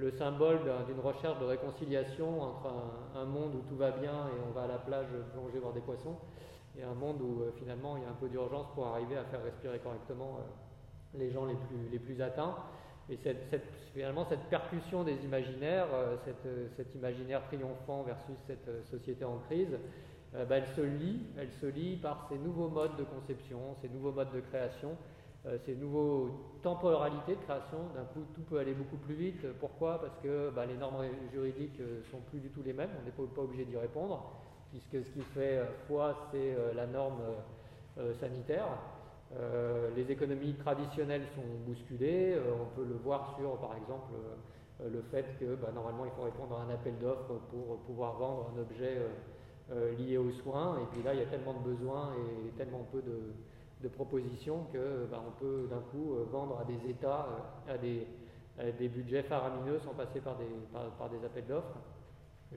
le 0.00 0.10
symbole 0.12 0.60
d'une 0.86 1.00
recherche 1.00 1.38
de 1.38 1.44
réconciliation 1.44 2.42
entre 2.42 2.72
un, 3.14 3.24
monde 3.24 3.54
où 3.54 3.68
tout 3.68 3.76
va 3.76 3.90
bien 3.90 4.28
et 4.28 4.40
on 4.48 4.52
va 4.52 4.62
à 4.62 4.66
la 4.66 4.78
plage 4.78 5.06
plonger 5.32 5.58
voir 5.58 5.72
des 5.72 5.80
poissons 5.80 6.16
et 6.78 6.82
un 6.82 6.94
monde 6.94 7.20
où 7.20 7.42
finalement 7.58 7.96
il 7.96 8.02
y 8.02 8.06
a 8.06 8.08
un 8.08 8.18
peu 8.20 8.28
d'urgence 8.28 8.66
pour 8.74 8.86
arriver 8.86 9.16
à 9.16 9.24
faire 9.24 9.42
respirer 9.42 9.78
correctement 9.78 10.40
les 11.14 11.30
gens 11.30 11.44
les 11.44 11.54
plus, 11.54 11.88
les 11.90 11.98
plus 11.98 12.20
atteints. 12.22 12.56
Et 13.10 13.18
finalement, 13.92 14.24
cette 14.24 14.44
percussion 14.44 15.02
des 15.02 15.16
imaginaires, 15.24 15.88
euh, 15.92 16.16
cette, 16.24 16.46
cet 16.76 16.94
imaginaire 16.94 17.42
triomphant 17.46 18.04
versus 18.04 18.36
cette 18.46 18.68
euh, 18.68 18.84
société 18.84 19.24
en 19.24 19.38
crise, 19.38 19.76
euh, 20.36 20.44
bah, 20.44 20.58
elle 20.58 20.68
se 20.68 20.80
lie, 20.80 21.18
elle 21.36 21.50
se 21.50 21.66
lie 21.66 21.96
par 21.96 22.28
ces 22.28 22.38
nouveaux 22.38 22.68
modes 22.68 22.96
de 22.96 23.02
conception, 23.02 23.58
ces 23.82 23.88
nouveaux 23.88 24.12
modes 24.12 24.32
de 24.32 24.38
création, 24.38 24.96
ces 25.64 25.74
nouveaux 25.74 26.30
temporalités 26.62 27.34
de 27.34 27.40
création. 27.40 27.78
D'un 27.94 28.04
coup, 28.04 28.20
tout 28.34 28.42
peut 28.42 28.58
aller 28.58 28.74
beaucoup 28.74 28.96
plus 28.96 29.14
vite. 29.14 29.46
Pourquoi? 29.58 30.00
Parce 30.00 30.16
que 30.22 30.50
bah, 30.50 30.66
les 30.66 30.76
normes 30.76 31.04
juridiques 31.32 31.80
ne 31.80 32.02
sont 32.10 32.20
plus 32.30 32.40
du 32.40 32.50
tout 32.50 32.62
les 32.62 32.72
mêmes. 32.72 32.90
On 33.00 33.04
n'est 33.04 33.28
pas, 33.28 33.42
obligé 33.42 33.64
d'y 33.64 33.76
répondre, 33.76 34.32
puisque 34.70 35.04
ce 35.04 35.10
qui 35.10 35.22
fait 35.22 35.60
foi, 35.86 36.28
c'est 36.30 36.56
la 36.74 36.86
norme 36.86 37.22
sanitaire. 38.20 38.66
Euh, 39.38 39.90
les 39.94 40.10
économies 40.10 40.54
traditionnelles 40.54 41.26
sont 41.34 41.42
bousculées. 41.64 42.34
Euh, 42.34 42.52
on 42.60 42.74
peut 42.74 42.84
le 42.84 42.96
voir 42.96 43.36
sur, 43.38 43.56
par 43.58 43.76
exemple, 43.76 44.12
euh, 44.82 44.88
le 44.90 45.02
fait 45.02 45.24
que 45.38 45.54
bah, 45.54 45.68
normalement 45.74 46.04
il 46.04 46.10
faut 46.12 46.22
répondre 46.22 46.56
à 46.56 46.62
un 46.62 46.74
appel 46.74 46.94
d'offres 46.98 47.38
pour 47.50 47.78
pouvoir 47.86 48.14
vendre 48.14 48.50
un 48.54 48.60
objet 48.60 48.96
lié 49.98 50.16
aux 50.16 50.32
soins. 50.32 50.78
Et 50.78 50.86
puis 50.90 51.02
là, 51.02 51.12
il 51.14 51.20
y 51.20 51.22
a 51.22 51.26
tellement 51.26 51.52
de 51.52 51.58
besoins 51.58 52.12
et 52.14 52.50
tellement 52.56 52.84
peu 52.90 53.02
de 53.02 53.34
propositions 53.88 54.66
que 54.72 55.06
ben, 55.10 55.20
on 55.26 55.30
peut 55.38 55.66
d'un 55.70 55.80
coup 55.90 56.14
vendre 56.30 56.58
à 56.60 56.64
des 56.64 56.90
États, 56.90 57.26
à 57.68 57.78
des, 57.78 58.88
budgets 58.88 59.22
faramineux 59.22 59.78
sans 59.80 59.94
passer 59.94 60.20
par 60.20 60.36
des, 60.36 61.24
appels 61.24 61.46
d'offres, 61.46 61.78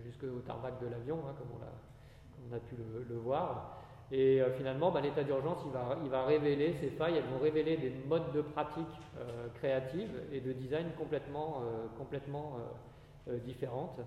jusqu'au 0.04 0.40
tarmac 0.46 0.80
de 0.82 0.88
l'avion, 0.88 1.20
hein, 1.28 1.34
comme, 1.38 1.48
on 2.50 2.56
a, 2.56 2.60
pu 2.60 2.76
le, 2.76 3.16
voir. 3.16 3.80
Et 4.12 4.42
finalement, 4.58 4.92
ben, 4.92 5.02
l'état 5.02 5.24
d'urgence, 5.24 5.60
il 6.04 6.10
va, 6.10 6.26
révéler 6.26 6.74
ces 6.80 6.90
failles, 6.90 7.16
elles 7.18 7.32
vont 7.34 7.42
révéler 7.42 7.78
des 7.78 7.92
modes 8.08 8.32
de 8.34 8.42
pratique 8.42 8.86
créatives 9.56 10.14
et 10.32 10.42
de 10.42 10.52
design 10.52 10.88
complètement, 10.98 11.62
complètement 11.98 12.58
différentes 13.46 14.00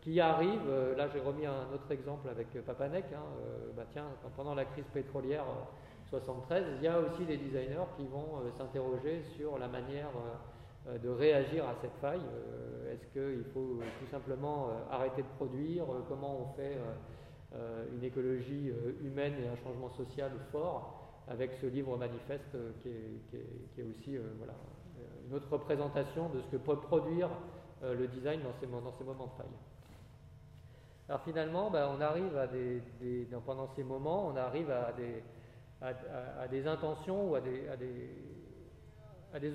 qui 0.00 0.20
arrive, 0.20 0.62
euh, 0.68 0.96
là 0.96 1.08
j'ai 1.12 1.20
remis 1.20 1.46
un 1.46 1.72
autre 1.74 1.90
exemple 1.90 2.28
avec 2.28 2.52
Papanek, 2.64 3.04
hein, 3.12 3.22
euh, 3.42 3.72
bah 3.76 3.84
tiens, 3.92 4.06
pendant 4.36 4.54
la 4.54 4.64
crise 4.64 4.86
pétrolière 4.92 5.44
73, 6.10 6.62
euh, 6.62 6.76
il 6.78 6.84
y 6.84 6.88
a 6.88 6.98
aussi 6.98 7.24
des 7.24 7.36
designers 7.36 7.84
qui 7.96 8.06
vont 8.06 8.42
s'interroger 8.56 9.22
sur 9.36 9.58
la 9.58 9.68
manière 9.68 10.10
de 11.02 11.08
réagir 11.08 11.68
à 11.68 11.74
cette 11.80 11.94
faille. 12.00 12.22
Est-ce 12.90 13.06
qu'il 13.08 13.44
faut 13.52 13.80
tout 14.00 14.10
simplement 14.10 14.68
arrêter 14.90 15.22
de 15.22 15.28
produire? 15.36 15.84
Comment 16.08 16.40
on 16.40 16.56
fait 16.56 16.78
une 17.94 18.02
écologie 18.02 18.72
humaine 19.02 19.34
et 19.42 19.48
un 19.48 19.56
changement 19.56 19.90
social 19.90 20.30
fort 20.50 21.24
avec 21.28 21.52
ce 21.60 21.66
livre 21.66 21.96
manifeste 21.98 22.56
qui 22.82 22.88
est, 22.88 23.82
aussi 23.82 24.16
une 25.26 25.34
autre 25.34 25.50
représentation 25.50 26.30
de 26.30 26.40
ce 26.40 26.46
que 26.46 26.56
peut 26.56 26.76
produire 26.76 27.28
le 27.82 28.06
design 28.06 28.40
dans 28.42 28.54
ces, 28.58 28.66
dans 28.66 28.92
ces 28.96 29.04
moments 29.04 29.26
de 29.26 29.42
faille? 29.42 29.56
Alors 31.08 31.22
finalement, 31.22 31.70
ben, 31.70 31.88
on 31.96 32.00
arrive 32.00 32.36
à 32.36 32.46
des, 32.46 32.82
pendant 33.46 33.66
ces 33.74 33.82
moments, 33.82 34.26
on 34.28 34.36
arrive 34.36 34.70
à 34.70 34.92
des, 34.92 35.22
à, 35.80 36.46
des 36.48 36.66
intentions 36.66 37.30
ou 37.30 37.34
à 37.34 37.40
des, 37.40 37.62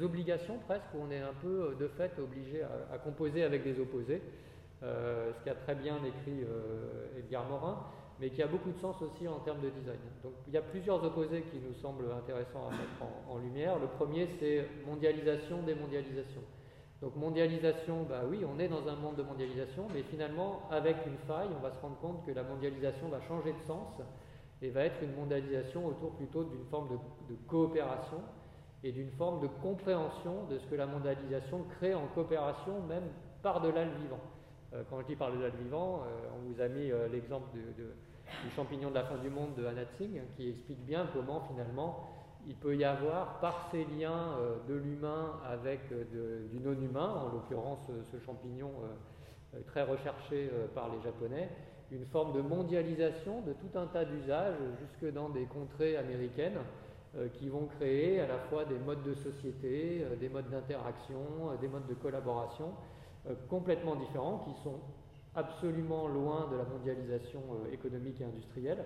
obligations 0.04 0.58
presque, 0.66 0.92
où 0.96 1.04
on 1.08 1.12
est 1.12 1.22
un 1.22 1.36
peu 1.42 1.76
de 1.80 1.88
fait 1.88 2.12
obligé 2.20 2.64
à, 2.92 2.98
composer 2.98 3.44
avec 3.44 3.64
des 3.64 3.80
opposés, 3.80 4.22
euh, 4.84 5.32
ce 5.34 5.44
qui 5.44 5.50
a 5.50 5.56
très 5.56 5.76
bien 5.76 5.98
écrit 5.98 6.44
euh, 6.44 7.20
Edgar 7.20 7.46
Morin, 7.46 7.86
mais 8.20 8.30
qui 8.30 8.44
a 8.44 8.48
beaucoup 8.48 8.72
de 8.72 8.80
sens 8.80 9.02
aussi 9.02 9.28
en 9.28 9.40
termes 9.40 9.62
de 9.62 9.70
design. 9.70 9.98
Donc 10.24 10.34
il 10.48 10.54
y 10.54 10.58
a 10.58 10.62
plusieurs 10.62 11.04
opposés 11.04 11.42
qui 11.52 11.60
nous 11.60 11.74
semblent 11.76 12.12
intéressants 12.12 12.68
à 12.68 12.72
mettre 12.72 13.04
en 13.30 13.38
lumière. 13.40 13.80
Le 13.80 13.88
premier, 13.88 14.28
c'est 14.40 14.66
mondialisation, 14.86 15.62
démondialisation. 15.64 16.42
Donc 17.02 17.16
mondialisation, 17.18 18.04
bah 18.04 18.22
oui, 18.30 18.46
on 18.46 18.60
est 18.60 18.70
dans 18.70 18.88
un 18.88 18.96
monde 18.96 19.18
de 19.18 19.24
mondialisation, 19.24 19.88
mais 19.94 20.04
finalement, 20.04 20.62
avec 20.72 20.96
une 21.06 21.18
faille, 21.28 21.50
on 21.54 21.60
va 21.62 21.72
se 21.72 21.80
rendre 21.82 21.98
compte 21.98 22.26
que 22.26 22.32
la 22.32 22.44
mondialisation 22.44 23.10
va 23.10 23.20
changer 23.28 23.52
de 23.52 23.60
sens 23.68 24.02
et 24.64 24.70
va 24.70 24.86
être 24.86 25.04
une 25.04 25.14
mondialisation 25.14 25.86
autour 25.86 26.16
plutôt 26.16 26.46
d'une 26.46 26.66
forme 26.72 26.88
de, 27.30 27.36
coopération 27.48 28.22
et 28.84 28.94
d'une 28.94 29.12
forme 29.12 29.42
de 29.42 29.48
compréhension 29.62 30.46
de 30.50 30.58
ce 30.58 30.66
que 30.68 30.76
la 30.76 30.86
mondialisation 30.86 31.66
crée 31.78 31.94
en 31.94 32.08
coopération, 32.08 32.82
même 32.88 33.04
par-delà 33.42 33.84
le 33.84 33.92
vivant. 33.92 34.22
Euh, 34.74 34.84
quand 34.90 35.02
je 35.02 35.08
dis 35.08 35.16
par-delà 35.18 35.50
le 35.50 35.64
vivant, 35.64 36.04
euh, 36.04 36.30
on 36.38 36.50
vous 36.50 36.62
a 36.62 36.70
mis 36.70 36.92
euh, 36.92 37.10
l'exemple 37.10 37.50
du 37.54 38.50
champignon 38.56 38.90
de 38.90 38.96
la 38.96 39.04
fin 39.04 39.18
du 39.18 39.30
monde 39.30 39.54
de 39.56 39.66
Anna 39.66 39.84
Tsing, 39.98 40.22
qui 40.38 40.50
explique 40.50 40.86
bien 40.86 41.10
comment 41.14 41.42
finalement 41.42 42.10
il 42.48 42.56
peut 42.56 42.76
y 42.78 42.86
avoir 42.86 43.40
par 43.40 43.68
ces 43.72 43.86
liens 43.86 44.36
de 44.68 44.74
l'humain 44.74 45.40
avec 45.46 45.80
du 46.12 46.60
non-humain, 46.60 47.24
en 47.26 47.30
l'occurrence 47.30 47.90
ce 48.12 48.20
champignon 48.20 48.72
très 49.68 49.84
recherché 49.84 50.52
par 50.76 50.90
les 50.94 51.02
Japonais, 51.02 51.50
une 51.94 52.06
forme 52.06 52.34
de 52.34 52.42
mondialisation 52.42 53.42
de 53.42 53.54
tout 53.54 53.78
un 53.78 53.88
tas 53.88 54.06
d'usages 54.06 54.56
jusque 54.82 55.14
dans 55.14 55.30
des 55.30 55.46
contrées 55.46 55.96
américaines 55.98 56.60
qui 57.34 57.48
vont 57.48 57.68
créer 57.68 58.20
à 58.20 58.28
la 58.28 58.40
fois 58.40 58.66
des 58.66 58.80
modes 58.80 59.04
de 59.04 59.14
société, 59.14 60.04
des 60.20 60.30
modes 60.30 60.50
d'interaction, 60.50 61.20
des 61.62 61.68
modes 61.68 61.86
de 61.88 61.94
collaboration 61.94 62.74
complètement 63.50 63.96
différents 63.96 64.40
qui 64.40 64.64
sont 64.64 64.80
absolument 65.36 66.08
loin 66.08 66.50
de 66.52 66.58
la 66.58 66.64
mondialisation 66.64 67.42
économique 67.72 68.20
et 68.22 68.26
industrielle, 68.26 68.84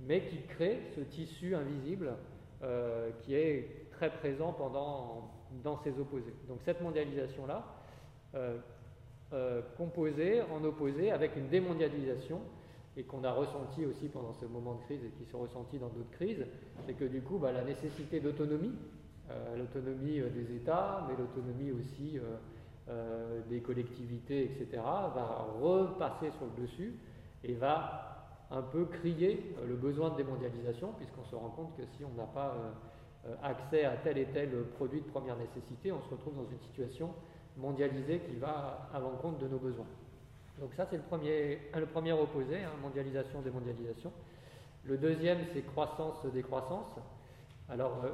mais 0.00 0.26
qui 0.26 0.42
créent 0.42 0.80
ce 0.94 1.00
tissu 1.00 1.54
invisible 1.54 2.14
euh, 2.62 3.10
qui 3.22 3.34
est 3.34 3.90
très 3.90 4.10
présent 4.10 4.52
pendant, 4.52 5.30
dans 5.62 5.76
ces 5.76 5.98
opposés. 5.98 6.34
Donc 6.48 6.60
cette 6.64 6.80
mondialisation-là, 6.80 7.64
euh, 8.34 8.58
euh, 9.32 9.62
composée 9.76 10.42
en 10.42 10.64
opposé 10.64 11.10
avec 11.10 11.36
une 11.36 11.48
démondialisation, 11.48 12.40
et 12.98 13.02
qu'on 13.02 13.24
a 13.24 13.32
ressenti 13.32 13.84
aussi 13.84 14.08
pendant 14.08 14.32
ce 14.32 14.46
moment 14.46 14.74
de 14.76 14.82
crise 14.84 15.04
et 15.04 15.10
qui 15.10 15.30
se 15.30 15.36
ressentit 15.36 15.78
dans 15.78 15.88
d'autres 15.88 16.12
crises, 16.12 16.46
c'est 16.86 16.94
que 16.94 17.04
du 17.04 17.20
coup, 17.20 17.38
bah, 17.38 17.52
la 17.52 17.62
nécessité 17.62 18.20
d'autonomie, 18.20 18.72
l'autonomie 19.54 20.22
des 20.34 20.56
États, 20.56 21.06
mais 21.06 21.14
l'autonomie 21.14 21.72
aussi 21.72 22.18
des 23.50 23.60
collectivités, 23.60 24.44
etc., 24.44 24.80
va 24.82 25.46
repasser 25.60 26.30
sur 26.38 26.46
le 26.56 26.62
dessus 26.62 26.94
et 27.44 27.52
va 27.52 28.16
un 28.50 28.62
peu 28.62 28.84
crier 28.86 29.54
euh, 29.58 29.66
le 29.66 29.74
besoin 29.74 30.10
de 30.10 30.16
démondialisation, 30.16 30.92
puisqu'on 30.96 31.24
se 31.24 31.34
rend 31.34 31.50
compte 31.50 31.76
que 31.76 31.84
si 31.96 32.04
on 32.04 32.14
n'a 32.14 32.26
pas 32.26 32.54
euh, 32.54 33.30
euh, 33.30 33.34
accès 33.42 33.84
à 33.84 33.96
tel 33.96 34.18
et 34.18 34.26
tel 34.26 34.50
produit 34.76 35.00
de 35.00 35.06
première 35.06 35.36
nécessité, 35.36 35.92
on 35.92 36.00
se 36.02 36.10
retrouve 36.10 36.36
dans 36.36 36.48
une 36.50 36.60
situation 36.60 37.12
mondialisée 37.56 38.20
qui 38.20 38.36
va 38.36 38.88
à 38.92 38.98
l'encontre 38.98 39.38
de 39.38 39.48
nos 39.48 39.58
besoins. 39.58 39.86
Donc 40.60 40.70
ça, 40.74 40.86
c'est 40.88 40.96
le 40.96 41.02
premier, 41.02 41.58
le 41.76 41.86
premier 41.86 42.12
opposé, 42.12 42.64
hein, 42.64 42.70
mondialisation, 42.82 43.42
démondialisation. 43.42 44.12
Le 44.84 44.96
deuxième, 44.96 45.38
c'est 45.52 45.62
croissance-décroissance. 45.62 46.86
Alors, 47.68 48.04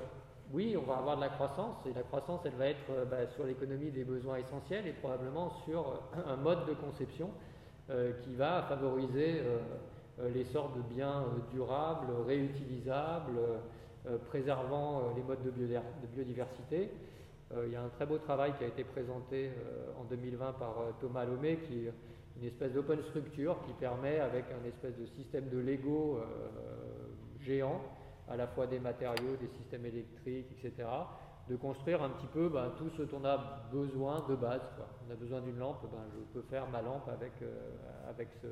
oui, 0.53 0.77
on 0.77 0.83
va 0.83 0.97
avoir 0.97 1.17
de 1.17 1.21
la 1.21 1.29
croissance, 1.29 1.77
et 1.87 1.93
la 1.93 2.03
croissance, 2.03 2.41
elle 2.45 2.55
va 2.55 2.67
être 2.69 3.07
bah, 3.11 3.27
sur 3.35 3.45
l'économie 3.45 3.91
des 3.91 4.05
besoins 4.05 4.37
essentiels 4.37 4.87
et 4.87 4.93
probablement 4.93 5.53
sur 5.67 6.01
un 6.27 6.37
mode 6.37 6.67
de 6.67 6.73
conception 6.75 7.31
qui 8.25 8.35
va 8.35 8.63
favoriser 8.63 9.43
euh, 10.21 10.29
l'essor 10.35 10.73
de 10.77 10.95
biens 10.95 11.23
euh, 11.23 11.55
durables, 11.55 12.09
réutilisables, 12.27 13.39
euh, 14.07 14.19
préservant 14.29 15.13
les 15.17 15.23
modes 15.23 15.43
de, 15.43 15.51
biodiversité. 16.09 16.91
Il 17.65 17.73
y 17.73 17.77
a 17.77 17.83
un 17.83 17.89
très 17.89 18.07
beau 18.07 18.19
travail 18.19 18.55
qui 18.57 18.65
a 18.65 18.67
été 18.67 18.85
présenté 18.85 19.51
en 20.01 20.05
2020 20.05 20.53
par 20.55 20.77
Thomas 21.01 21.25
Lomé, 21.25 21.59
qui 21.69 21.87
est 21.87 21.93
une 22.37 22.45
espèce 22.45 22.73
d'open 22.73 23.03
structure 23.03 23.59
qui 23.67 23.73
permet, 23.75 24.21
avec 24.21 24.47
un 24.51 24.67
espèce 24.67 24.97
de 24.97 25.07
système 25.07 25.49
de 25.49 25.59
Lego 25.59 26.21
géant, 27.41 27.81
à 28.29 28.37
la 28.37 28.47
fois 28.47 28.67
des 28.67 28.79
matériaux, 28.79 29.37
des 29.41 29.49
systèmes 29.59 29.85
électriques, 29.85 30.47
etc., 30.53 30.89
de 31.49 31.57
construire 31.57 32.03
un 32.03 32.11
petit 32.11 32.29
peu 32.29 32.49
ben, 32.49 32.73
tout 32.79 32.89
ce 32.97 33.03
dont 33.03 33.19
on 33.21 33.25
a 33.25 33.69
besoin 33.71 34.25
de 34.29 34.37
base. 34.37 34.63
On 35.07 35.13
a 35.13 35.17
besoin 35.17 35.41
d'une 35.41 35.59
lampe, 35.59 35.83
ben, 35.91 36.05
je 36.15 36.41
peux 36.41 36.47
faire 36.49 36.69
ma 36.71 36.81
lampe 36.81 37.09
avec, 37.09 37.33
avec 38.09 38.29
ce, 38.41 38.47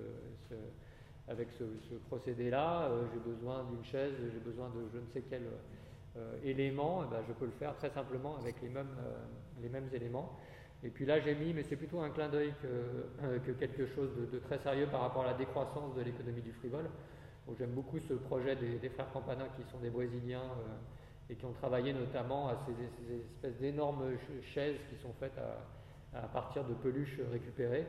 avec 1.31 1.49
ce, 1.53 1.95
procédé-là, 2.09 2.89
euh, 2.89 3.05
j'ai 3.13 3.21
besoin 3.21 3.65
d'une 3.71 3.85
chaise, 3.85 4.13
j'ai 4.33 4.41
besoin 4.41 4.69
de 4.71 4.81
je 4.93 4.99
ne 4.99 5.07
sais 5.13 5.23
quel 5.31 5.45
euh, 6.17 6.37
élément, 6.45 7.05
eh 7.05 7.11
ben, 7.11 7.23
je 7.27 7.33
peux 7.33 7.47
le 7.47 7.53
faire 7.53 7.77
très 7.77 7.91
simplement 7.91 8.37
avec 8.39 8.61
les 8.63 8.69
mêmes, 8.69 8.97
euh, 8.99 9.19
les 9.63 9.69
mêmes 9.69 9.89
éléments. 9.93 10.39
Et 10.83 10.89
puis 10.89 11.05
là, 11.05 11.21
j'ai 11.21 11.35
mis, 11.35 11.53
mais 11.53 11.63
c'est 11.63 11.77
plutôt 11.77 12.01
un 12.01 12.11
clin 12.11 12.29
d'œil 12.29 12.55
que, 12.63 13.39
que, 13.39 13.53
quelque 13.53 13.87
chose 13.87 14.11
de, 14.33 14.39
très 14.39 14.59
sérieux 14.59 14.87
par 14.91 15.03
rapport 15.03 15.23
à 15.23 15.27
la 15.27 15.35
décroissance 15.35 15.95
de 15.95 16.03
l'économie 16.03 16.41
du 16.41 16.53
frivole. 16.53 16.89
J'aime 17.59 17.73
beaucoup 17.73 17.99
ce 17.99 18.15
projet 18.15 18.57
des, 18.57 18.89
frères 18.89 19.11
Campanin 19.13 19.47
qui 19.57 19.71
sont 19.71 19.79
des 19.79 19.91
Brésiliens 19.91 20.49
et 21.29 21.35
qui 21.35 21.45
ont 21.45 21.53
travaillé 21.53 21.93
notamment 21.93 22.49
à 22.49 22.57
ces, 22.65 23.15
espèces 23.15 23.61
d'énormes 23.61 24.05
chaises 24.55 24.79
qui 24.89 24.97
sont 25.03 25.13
faites 25.19 25.39
à, 26.15 26.27
partir 26.29 26.65
de 26.65 26.75
peluches 26.75 27.21
récupérées. 27.31 27.87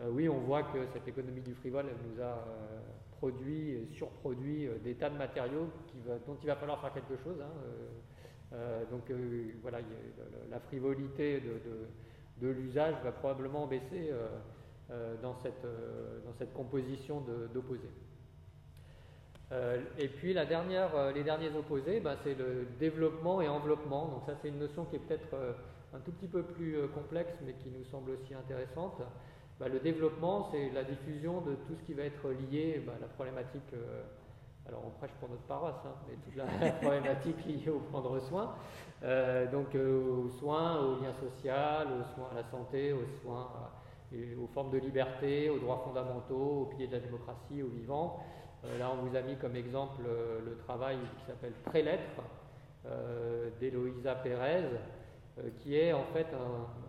Euh, 0.00 0.10
oui, 0.10 0.28
on 0.28 0.38
voit 0.38 0.62
que 0.62 0.86
cette 0.92 1.08
économie 1.08 1.40
du 1.40 1.54
frivole, 1.54 1.86
nous 2.06 2.22
a 2.22 2.26
euh, 2.26 2.80
produit 3.18 3.70
et 3.70 3.88
surproduit 3.92 4.66
euh, 4.66 4.78
des 4.82 4.94
tas 4.94 5.10
de 5.10 5.18
matériaux 5.18 5.68
dont 6.26 6.36
il 6.42 6.46
va 6.46 6.56
falloir 6.56 6.80
faire 6.80 6.92
quelque 6.94 7.16
chose. 7.22 7.36
Hein, 7.40 8.56
donc 8.90 9.12
voilà, 9.60 9.78
la 10.50 10.58
frivolité 10.58 11.42
de, 12.40 12.48
l'usage 12.48 12.94
va 13.04 13.12
probablement 13.12 13.66
baisser 13.66 14.10
dans, 15.22 15.34
cette, 15.34 16.54
composition 16.54 17.22
d'opposés. 17.52 17.90
et 19.98 20.08
puis 20.08 20.32
la 20.32 20.46
dernière, 20.46 21.12
les 21.12 21.24
derniers 21.24 21.54
opposés, 21.54 22.00
bah, 22.00 22.16
c'est 22.24 22.34
le 22.34 22.66
développement 22.80 23.42
et 23.42 23.48
enveloppement. 23.48 24.08
Donc 24.08 24.22
ça 24.24 24.34
c'est 24.40 24.48
une 24.48 24.60
notion 24.60 24.86
qui 24.86 24.96
est 24.96 25.00
peut-être 25.00 25.36
un 25.92 25.98
tout 25.98 26.12
petit 26.12 26.28
peu 26.28 26.42
plus 26.42 26.78
complexe 26.94 27.34
mais 27.44 27.52
qui 27.52 27.68
nous 27.68 27.84
semble 27.84 28.12
aussi 28.12 28.32
intéressante. 28.32 29.02
Bah, 29.58 29.66
le 29.68 29.80
développement, 29.80 30.48
c'est 30.52 30.70
la 30.70 30.84
diffusion 30.84 31.40
de 31.40 31.56
tout 31.66 31.74
ce 31.74 31.82
qui 31.82 31.92
va 31.92 32.04
être 32.04 32.28
lié 32.30 32.80
bah, 32.86 32.92
à 32.96 33.00
la 33.00 33.08
problématique, 33.08 33.72
euh, 33.74 34.02
alors 34.68 34.82
on 34.86 34.90
prêche 34.90 35.10
pour 35.18 35.28
notre 35.28 35.42
paroisse, 35.42 35.84
hein, 35.84 35.94
mais 36.06 36.14
toute 36.24 36.36
la, 36.62 36.70
problématique 36.74 37.44
liée 37.44 37.68
au 37.68 37.80
prendre 37.80 38.20
soin, 38.20 38.54
euh, 39.02 39.50
donc 39.50 39.74
euh, 39.74 40.26
aux 40.26 40.28
soins, 40.28 40.78
aux 40.78 41.02
liens 41.02 41.12
sociaux, 41.14 41.50
aux 41.50 42.14
soins 42.14 42.28
à 42.30 42.36
la 42.36 42.44
santé, 42.44 42.92
aux 42.92 43.06
soins 43.20 43.48
aux 44.40 44.46
formes 44.46 44.70
de 44.70 44.78
liberté, 44.78 45.50
aux 45.50 45.58
droits 45.58 45.82
fondamentaux, 45.84 46.62
aux 46.62 46.64
piliers 46.66 46.86
de 46.86 46.92
la 46.92 47.00
démocratie, 47.00 47.62
aux 47.62 47.68
vivants. 47.68 48.24
là, 48.78 48.90
on 48.90 49.04
vous 49.04 49.14
a 49.14 49.20
mis 49.20 49.36
comme 49.36 49.54
exemple 49.54 50.00
le 50.02 50.56
travail 50.56 50.96
qui 51.18 51.26
s'appelle 51.26 51.52
Prélettre 51.66 52.22
d'Eloïsa 53.60 54.14
Pérez, 54.14 54.64
qui 55.58 55.76
est 55.76 55.92
en 55.92 56.04
fait 56.04 56.26
un, 56.32 56.87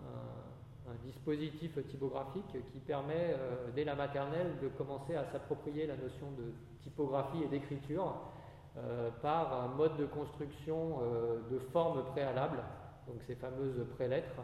un, 0.89 1.05
dispositif 1.05 1.77
typographique 1.87 2.57
qui 2.71 2.79
permet, 2.79 3.35
dès 3.75 3.83
la 3.83 3.95
maternelle, 3.95 4.53
de 4.61 4.67
commencer 4.69 5.15
à 5.15 5.25
s'approprier 5.31 5.87
la 5.87 5.95
notion 5.95 6.31
de 6.37 6.53
typographie 6.81 7.43
et 7.43 7.47
d'écriture 7.47 8.15
euh, 8.77 9.09
par 9.21 9.61
un 9.61 9.67
mode 9.67 9.97
de 9.97 10.05
construction 10.05 10.99
euh, 11.01 11.39
de 11.51 11.57
formes 11.57 12.05
préalables, 12.11 12.63
donc 13.07 13.17
ces 13.25 13.35
fameuses 13.35 13.83
prélettres, 13.95 14.41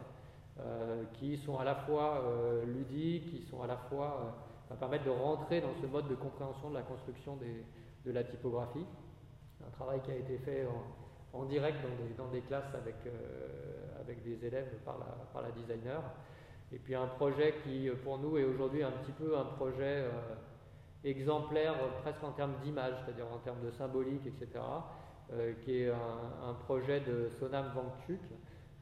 euh, 0.58 1.04
qui 1.14 1.36
sont 1.38 1.58
à 1.58 1.64
la 1.64 1.74
fois 1.74 2.22
ludiques, 2.66 3.30
qui 3.30 3.42
sont 3.48 3.62
à 3.62 3.66
la 3.66 3.76
fois 3.76 4.34
permettent 4.80 5.04
de 5.04 5.10
rentrer 5.10 5.60
dans 5.60 5.74
ce 5.80 5.86
mode 5.86 6.08
de 6.08 6.16
compréhension 6.16 6.70
de 6.70 6.74
la 6.74 6.82
construction 6.82 7.38
de 8.04 8.10
la 8.12 8.24
typographie. 8.24 8.84
Un 9.64 9.70
travail 9.70 10.00
qui 10.02 10.10
a 10.10 10.16
été 10.16 10.38
fait 10.38 10.66
en, 11.32 11.44
direct 11.44 11.78
dans 12.18 12.28
des, 12.28 12.40
classes 12.40 12.74
avec, 12.74 12.96
avec 14.00 14.24
des 14.24 14.44
élèves 14.44 14.74
par 14.84 14.98
la, 14.98 15.06
par 15.32 15.42
la 15.42 15.50
designer. 15.52 16.02
Et 16.72 16.78
puis 16.78 16.94
un 16.94 17.06
projet 17.06 17.54
qui, 17.62 17.88
pour 18.02 18.18
nous, 18.18 18.38
est 18.38 18.44
aujourd'hui 18.44 18.82
un 18.82 18.90
petit 18.90 19.12
peu 19.12 19.36
un 19.38 19.44
projet 19.44 20.04
exemplaire 21.04 21.74
presque 22.02 22.22
en 22.24 22.32
termes 22.32 22.54
d'image, 22.62 22.94
c'est-à-dire 23.04 23.26
en 23.32 23.38
termes 23.38 23.62
de 23.64 23.70
symbolique, 23.70 24.26
etc., 24.26 24.60
euh, 25.32 25.54
qui 25.64 25.82
est 25.82 25.90
un, 25.90 26.54
projet 26.66 27.00
de 27.00 27.28
Sonam 27.28 27.72
Wangchuk, 27.74 28.20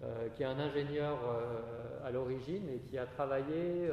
euh, 0.03 0.28
qui 0.35 0.43
est 0.43 0.47
un 0.47 0.59
ingénieur 0.59 1.18
euh, 1.24 2.07
à 2.07 2.11
l'origine 2.11 2.68
et 2.68 2.80
qui 2.80 2.99
a 2.99 3.07
travaillé 3.07 3.89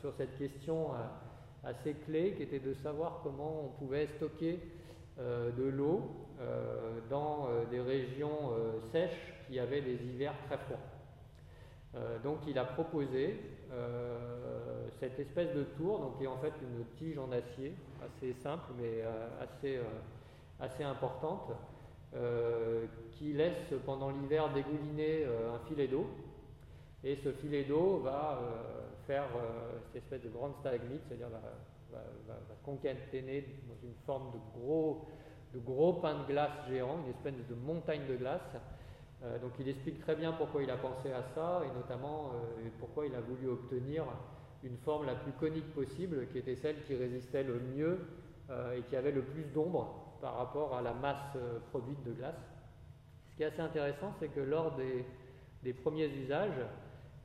sur 0.00 0.12
cette 0.12 0.36
question 0.36 0.88
assez 1.64 1.94
clé, 1.94 2.34
qui 2.36 2.42
était 2.42 2.60
de 2.60 2.74
savoir 2.74 3.20
comment 3.22 3.64
on 3.64 3.68
pouvait 3.78 4.06
stocker 4.06 4.60
de 5.18 5.64
l'eau 5.64 6.02
dans 7.08 7.48
des 7.70 7.80
régions 7.80 8.52
sèches 8.92 9.32
qui 9.48 9.58
avaient 9.58 9.80
des 9.80 9.94
hivers 10.04 10.34
très 10.46 10.58
froids. 10.58 10.95
Donc 12.22 12.38
il 12.46 12.58
a 12.58 12.64
proposé 12.64 13.38
euh, 13.72 14.88
cette 15.00 15.18
espèce 15.18 15.54
de 15.54 15.64
tour, 15.76 15.98
donc 15.98 16.18
qui 16.18 16.24
est 16.24 16.28
en 16.28 16.38
fait 16.38 16.52
une 16.62 16.84
tige 16.96 17.18
en 17.18 17.30
acier, 17.32 17.74
assez 18.02 18.32
simple 18.34 18.72
mais 18.78 19.02
euh, 19.02 19.28
assez, 19.42 19.76
euh, 19.76 19.82
assez 20.60 20.84
importante, 20.84 21.52
qui 23.12 23.34
laisse 23.34 23.74
pendant 23.84 24.08
l'hiver 24.08 24.50
dégouliner 24.54 25.26
un 25.26 25.58
filet 25.68 25.86
d'eau. 25.86 26.06
Et 27.04 27.16
ce 27.16 27.30
filet 27.30 27.64
d'eau 27.64 27.98
va 27.98 28.40
faire 29.06 29.26
cette 29.92 30.02
espèce 30.02 30.22
de 30.22 30.30
grande 30.30 30.54
stalagmite, 30.60 31.02
c'est-à-dire 31.06 31.28
va, 31.28 31.40
va, 31.92 32.34
va, 32.34 32.54
concaténer 32.64 33.44
dans 33.68 33.86
une 33.86 33.94
forme 34.06 34.30
de 34.30 34.38
gros, 34.58 35.04
de 35.52 35.58
gros 35.58 35.94
pain 35.94 36.20
de 36.20 36.26
glace 36.26 36.52
géant, 36.70 37.00
une 37.04 37.10
espèce 37.10 37.34
de 37.50 37.54
montagne 37.54 38.06
de 38.08 38.16
glace, 38.16 38.56
euh, 39.26 39.38
donc 39.38 39.52
il 39.58 39.68
explique 39.68 39.98
très 40.00 40.14
bien 40.14 40.32
pourquoi 40.32 40.62
il 40.62 40.70
a 40.70 40.76
pensé 40.76 41.12
à 41.12 41.22
ça 41.34 41.62
et 41.64 41.74
notamment 41.74 42.32
euh, 42.34 42.68
pourquoi 42.78 43.06
il 43.06 43.14
a 43.14 43.20
voulu 43.20 43.48
obtenir 43.48 44.04
une 44.62 44.76
forme 44.78 45.06
la 45.06 45.14
plus 45.14 45.32
conique 45.32 45.72
possible, 45.74 46.26
qui 46.28 46.38
était 46.38 46.56
celle 46.56 46.82
qui 46.84 46.94
résistait 46.94 47.42
le 47.42 47.60
mieux 47.60 48.00
euh, 48.50 48.76
et 48.76 48.82
qui 48.82 48.96
avait 48.96 49.12
le 49.12 49.22
plus 49.22 49.44
d'ombre 49.52 50.16
par 50.20 50.36
rapport 50.36 50.74
à 50.74 50.82
la 50.82 50.94
masse 50.94 51.36
produite 51.70 52.02
de 52.04 52.12
glace. 52.12 52.40
Ce 53.30 53.36
qui 53.36 53.42
est 53.42 53.46
assez 53.46 53.60
intéressant, 53.60 54.12
c'est 54.18 54.28
que 54.28 54.40
lors 54.40 54.74
des, 54.76 55.72
premiers 55.74 56.08
usages, 56.08 56.58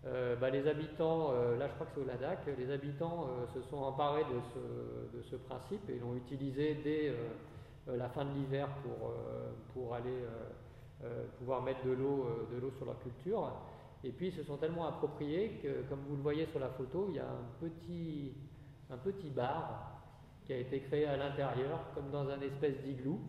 bah, 0.03 0.49
les 0.49 0.67
habitants, 0.67 1.31
là 1.57 1.67
je 1.67 1.73
crois 1.75 1.85
que 1.85 1.93
c'est 1.95 2.01
au 2.01 2.05
Ladakh, 2.05 2.39
les 2.57 2.69
habitants 2.69 3.29
se 3.53 3.61
sont 3.61 3.77
emparés 3.77 4.25
de 4.25 4.41
ce, 4.53 5.17
de 5.17 5.23
ce 5.23 5.37
principe 5.37 5.89
et 5.89 5.99
l'ont 5.99 6.15
utilisé 6.15 6.75
dès 6.83 7.15
la 7.87 8.09
fin 8.09 8.25
de 8.25 8.31
l'hiver 8.31 8.67
pour, 8.83 9.13
pour 9.73 9.95
aller 9.95 10.25
pouvoir 11.39 11.61
mettre 11.63 11.83
de 11.85 11.91
l'eau 11.91 12.25
euh, 12.25 12.53
de 12.53 12.61
l'eau 12.61 12.71
sur 12.77 12.85
leur 12.85 12.99
culture. 12.99 13.51
Et 14.03 14.11
puis 14.11 14.27
ils 14.27 14.33
se 14.33 14.43
sont 14.43 14.57
tellement 14.57 14.87
appropriés 14.87 15.59
que, 15.61 15.83
comme 15.89 15.99
vous 16.07 16.15
le 16.15 16.21
voyez 16.21 16.45
sur 16.47 16.59
la 16.59 16.69
photo, 16.69 17.07
il 17.09 17.15
y 17.15 17.19
a 17.19 17.27
un 17.27 17.59
petit, 17.59 18.33
un 18.89 18.97
petit 18.97 19.29
bar 19.29 20.01
qui 20.45 20.53
a 20.53 20.57
été 20.57 20.79
créé 20.81 21.05
à 21.05 21.17
l'intérieur, 21.17 21.79
comme 21.93 22.09
dans 22.11 22.27
un 22.29 22.41
espèce 22.41 22.81
d'igloo. 22.83 23.19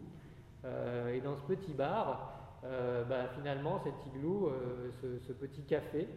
Euh, 0.65 1.15
et 1.15 1.21
dans 1.21 1.37
ce 1.37 1.43
petit 1.43 1.73
bar, 1.73 2.39
bah, 2.63 3.27
finalement, 3.37 3.81
cet 3.83 3.95
igloo, 4.07 4.53
ce, 5.03 5.33
petit 5.33 5.63
café, 5.63 6.09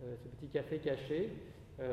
ce 0.00 0.28
petit 0.28 0.48
café 0.48 0.78
caché, 0.78 1.30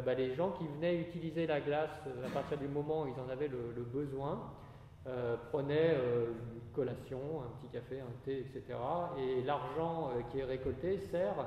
bah, 0.05 0.13
les 0.13 0.33
gens 0.33 0.51
qui 0.51 0.65
venaient 0.65 1.01
utiliser 1.01 1.45
la 1.45 1.59
glace 1.59 2.07
à 2.25 2.29
partir 2.29 2.57
du 2.57 2.69
moment 2.69 3.03
où 3.03 3.07
ils 3.07 3.19
en 3.19 3.29
avaient 3.29 3.49
le 3.49 3.83
besoin, 3.83 4.53
euh, 5.07 5.37
prenait 5.51 5.95
euh, 5.95 6.33
une 6.53 6.71
collation, 6.73 7.19
un 7.41 7.61
petit 7.61 7.71
café, 7.71 8.01
un 8.01 8.25
thé, 8.25 8.39
etc. 8.39 8.77
Et 9.17 9.41
l'argent 9.43 10.09
euh, 10.09 10.21
qui 10.29 10.39
est 10.39 10.43
récolté 10.43 10.97
sert 10.97 11.45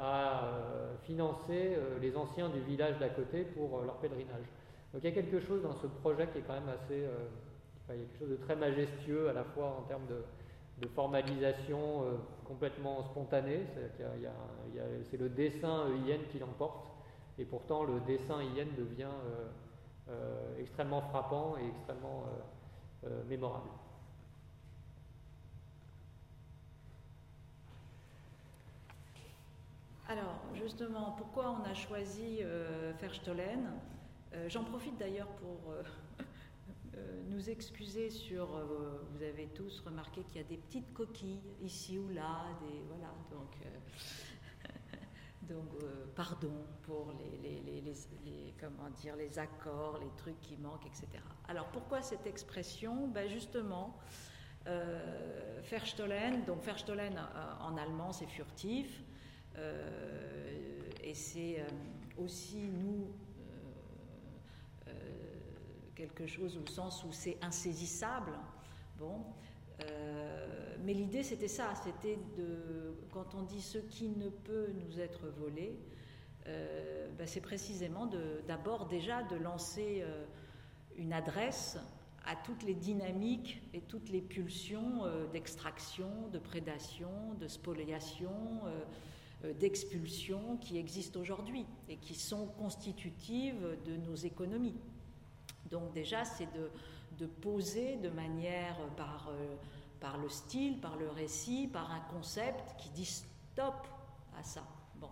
à 0.00 0.48
financer 1.02 1.76
les 2.00 2.16
anciens 2.16 2.48
du 2.48 2.60
village 2.60 2.98
d'à 2.98 3.10
côté 3.10 3.44
pour 3.44 3.82
leur 3.82 3.96
pèlerinage. 3.96 4.46
Donc 4.92 5.04
il 5.04 5.10
y 5.10 5.12
a 5.12 5.14
quelque 5.14 5.40
chose 5.40 5.62
dans 5.62 5.74
ce 5.74 5.86
projet 5.86 6.26
qui 6.28 6.38
est 6.38 6.40
quand 6.40 6.54
même 6.54 6.70
assez... 6.70 7.06
il 7.90 7.94
y 7.94 7.98
a 7.98 8.06
quelque 8.06 8.18
chose 8.18 8.30
de 8.30 8.36
très 8.36 8.56
majestueux 8.56 9.28
à 9.28 9.34
la 9.34 9.44
fois 9.44 9.76
en 9.78 9.82
termes 9.82 10.06
de, 10.08 10.24
formalisation 10.94 12.02
complètement 12.46 13.04
spontanée, 13.04 13.60
c'est 15.04 15.16
le 15.18 15.28
dessin 15.28 15.84
IN 16.08 16.24
qui 16.30 16.38
l'emporte, 16.38 16.90
et 17.38 17.44
pourtant 17.44 17.84
le 17.84 18.00
dessin 18.00 18.40
IN 18.40 18.66
devient 18.76 19.14
euh, 20.08 20.58
extrêmement 20.58 21.00
frappant 21.00 21.54
et 21.58 21.68
extrêmement 21.68 22.24
euh, 22.26 22.40
euh, 23.04 23.24
mémorable. 23.24 23.68
Alors, 30.08 30.40
justement, 30.54 31.12
pourquoi 31.12 31.58
on 31.58 31.64
a 31.64 31.74
choisi 31.74 32.38
euh, 32.40 32.92
Verstollen 33.00 33.72
J'en 34.48 34.64
profite 34.64 34.96
d'ailleurs 34.98 35.28
pour 35.28 35.74
nous 37.28 37.50
excuser 37.50 38.08
sur. 38.08 38.46
vous 38.46 39.22
avez 39.22 39.48
tous 39.48 39.80
remarqué 39.80 40.22
qu'il 40.22 40.40
y 40.40 40.44
a 40.44 40.48
des 40.48 40.56
petites 40.56 40.90
coquilles 40.94 41.42
ici 41.62 41.98
ou 41.98 42.08
là, 42.08 42.46
des 42.62 42.80
voilà. 42.88 43.12
Donc, 43.30 43.50
donc, 45.52 45.82
euh, 45.82 46.06
pardon 46.14 46.52
pour 46.82 47.12
les, 47.12 48.54
comment 48.58 48.90
dire, 48.90 49.16
les 49.16 49.38
accords, 49.38 49.98
les 50.00 50.10
trucs 50.16 50.40
qui 50.40 50.56
manquent, 50.56 50.86
etc. 50.86 51.06
Alors, 51.48 51.66
pourquoi 51.68 52.00
cette 52.02 52.26
expression? 52.26 53.08
Ben 53.08 53.28
Justement, 53.28 53.98
euh, 54.66 55.60
Verstollen, 55.70 56.44
donc 56.44 56.62
Verstollen 56.62 57.16
euh, 57.16 57.52
en 57.60 57.76
allemand, 57.76 58.12
c'est 58.12 58.26
furtif, 58.26 59.02
et 61.04 61.12
c'est 61.12 61.62
aussi, 62.16 62.68
nous, 62.68 63.12
quelque 65.94 66.26
chose 66.26 66.56
au 66.56 66.66
sens 66.66 67.04
où 67.04 67.12
c'est 67.12 67.36
insaisissable. 67.42 68.32
Bon, 68.98 69.26
euh, 69.80 70.61
mais 70.84 70.94
l'idée, 70.94 71.22
c'était 71.22 71.48
ça, 71.48 71.74
c'était 71.84 72.18
de, 72.36 72.94
quand 73.12 73.34
on 73.34 73.42
dit 73.42 73.60
ce 73.60 73.78
qui 73.78 74.08
ne 74.08 74.28
peut 74.28 74.68
nous 74.84 75.00
être 75.00 75.28
volé, 75.28 75.78
euh, 76.46 77.08
ben, 77.16 77.26
c'est 77.26 77.40
précisément 77.40 78.10
d'abord 78.46 78.86
déjà 78.86 79.22
de 79.22 79.36
lancer 79.36 80.02
euh, 80.02 80.24
une 80.96 81.12
adresse 81.12 81.78
à 82.24 82.36
toutes 82.36 82.62
les 82.62 82.74
dynamiques 82.74 83.62
et 83.74 83.80
toutes 83.80 84.08
les 84.08 84.20
pulsions 84.20 85.02
d'extraction, 85.32 86.28
de 86.32 86.38
prédation, 86.38 87.10
de 87.40 87.48
spoliation, 87.48 88.30
d'expulsion 89.58 90.56
qui 90.58 90.78
existent 90.78 91.18
aujourd'hui 91.18 91.66
et 91.88 91.96
qui 91.96 92.14
sont 92.14 92.46
constitutives 92.46 93.76
de 93.84 93.96
nos 93.96 94.14
économies. 94.14 94.76
Donc 95.68 95.92
déjà, 95.94 96.24
c'est 96.24 96.46
de 97.18 97.26
poser 97.26 97.96
de 97.96 98.08
manière 98.08 98.76
par 98.96 99.32
par 100.02 100.18
le 100.18 100.28
style, 100.28 100.80
par 100.80 100.96
le 100.96 101.08
récit, 101.08 101.68
par 101.68 101.92
un 101.92 102.00
concept 102.00 102.76
qui 102.76 102.90
dit 102.90 103.06
stop 103.06 103.86
à 104.36 104.42
ça. 104.42 104.64
Bon. 104.96 105.08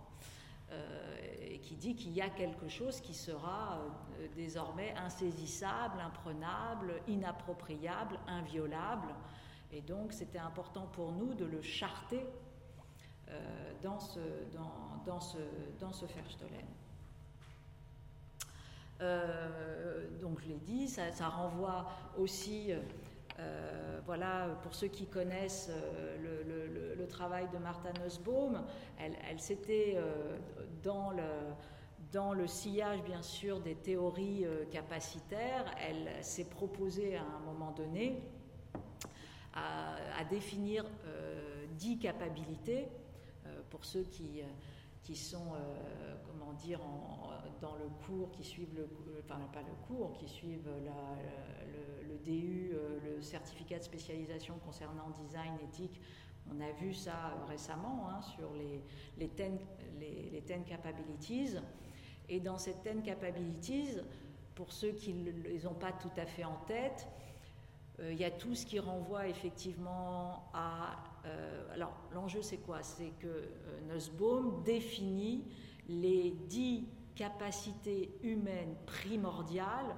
Euh, 0.71 1.17
et 1.41 1.59
qui 1.59 1.75
dit 1.75 1.95
qu'il 1.95 2.11
y 2.11 2.21
a 2.21 2.29
quelque 2.29 2.67
chose 2.67 2.99
qui 2.99 3.13
sera 3.13 3.79
euh, 3.79 4.27
désormais 4.35 4.93
insaisissable, 4.97 5.99
imprenable, 6.01 7.01
inappropriable, 7.07 8.19
inviolable. 8.27 9.15
Et 9.71 9.81
donc 9.81 10.11
c'était 10.11 10.39
important 10.39 10.87
pour 10.87 11.13
nous 11.13 11.33
de 11.33 11.45
le 11.45 11.61
charter 11.61 12.25
euh, 13.29 13.73
dans 13.81 13.99
ce, 13.99 14.19
dans, 15.05 15.21
ce, 15.21 15.37
donc 20.21 20.39
je 20.41 20.49
l'ai 20.49 20.59
dit, 20.59 20.87
ça 20.87 21.29
renvoie 21.29 21.89
aussi 22.17 22.71
euh, 23.39 23.99
voilà, 24.05 24.57
pour 24.63 24.73
ceux 24.73 24.87
qui 24.87 25.07
connaissent 25.07 25.69
euh, 25.69 26.95
le, 26.97 27.07
travail 27.07 27.47
de 27.51 27.57
Martha 27.57 27.91
Nussbaum, 28.01 28.63
elle, 28.97 29.39
s'était 29.39 29.95
euh, 29.97 30.37
dans, 30.81 31.11
dans 32.11 32.33
le 32.33 32.47
sillage, 32.47 33.03
bien 33.03 33.21
sûr, 33.21 33.59
des 33.59 33.75
théories 33.75 34.45
capacitaires, 34.71 35.65
elle 35.85 36.23
s'est 36.23 36.45
proposée 36.45 37.17
à 37.17 37.23
un 37.23 37.39
moment 37.39 37.71
donné 37.71 38.23
à, 39.53 40.23
définir 40.29 40.85
dix 41.77 41.99
capacités 41.99 42.87
pour 43.69 43.83
ceux 43.83 44.03
qui, 44.03 44.41
qui 45.03 45.15
sont, 45.15 45.53
comment 46.27 46.53
dire, 46.53 46.79
dans 47.59 47.75
le 47.75 47.87
cours, 48.05 48.31
qui 48.31 48.43
suivent 48.43 48.75
le, 48.75 48.87
enfin 49.23 49.39
pas 49.51 49.61
le 49.61 49.73
cours, 49.87 50.13
qui 50.13 50.27
suivent 50.27 50.69
le, 52.07 52.17
DU, 52.23 52.71
le 53.03 53.21
certificat 53.21 53.79
de 53.79 53.83
spécialisation 53.83 54.59
concernant 54.63 55.09
design 55.09 55.53
éthique 55.63 55.99
on 56.49 56.59
a 56.61 56.71
vu 56.71 56.93
ça 56.93 57.11
euh, 57.11 57.45
récemment 57.45 58.09
hein, 58.09 58.21
sur 58.21 58.53
les, 58.53 58.83
les, 59.17 59.29
ten, 59.29 59.57
les, 59.99 60.43
capabilities. 60.67 61.57
Et 62.29 62.39
dans 62.39 62.57
ces 62.57 62.73
ten 62.73 63.01
capabilities, 63.01 63.97
pour 64.55 64.71
ceux 64.71 64.91
qui 64.91 65.13
ne 65.13 65.31
les 65.31 65.65
ont 65.65 65.73
pas 65.73 65.91
tout 65.91 66.11
à 66.17 66.25
fait 66.25 66.43
en 66.43 66.57
tête, 66.67 67.07
euh, 67.99 68.11
il 68.11 68.19
y 68.19 68.25
a 68.25 68.31
tout 68.31 68.55
ce 68.55 68.65
qui 68.65 68.79
renvoie 68.79 69.27
effectivement 69.27 70.49
à... 70.53 71.03
Euh, 71.25 71.73
alors 71.73 71.93
l'enjeu 72.13 72.41
c'est 72.41 72.57
quoi? 72.57 72.81
C'est 72.83 73.11
que 73.19 73.49
Nussbaum 73.91 74.63
définit 74.63 75.45
les 75.87 76.31
dix 76.47 76.87
capacités 77.15 78.17
humaines 78.23 78.75
primordiales 78.85 79.95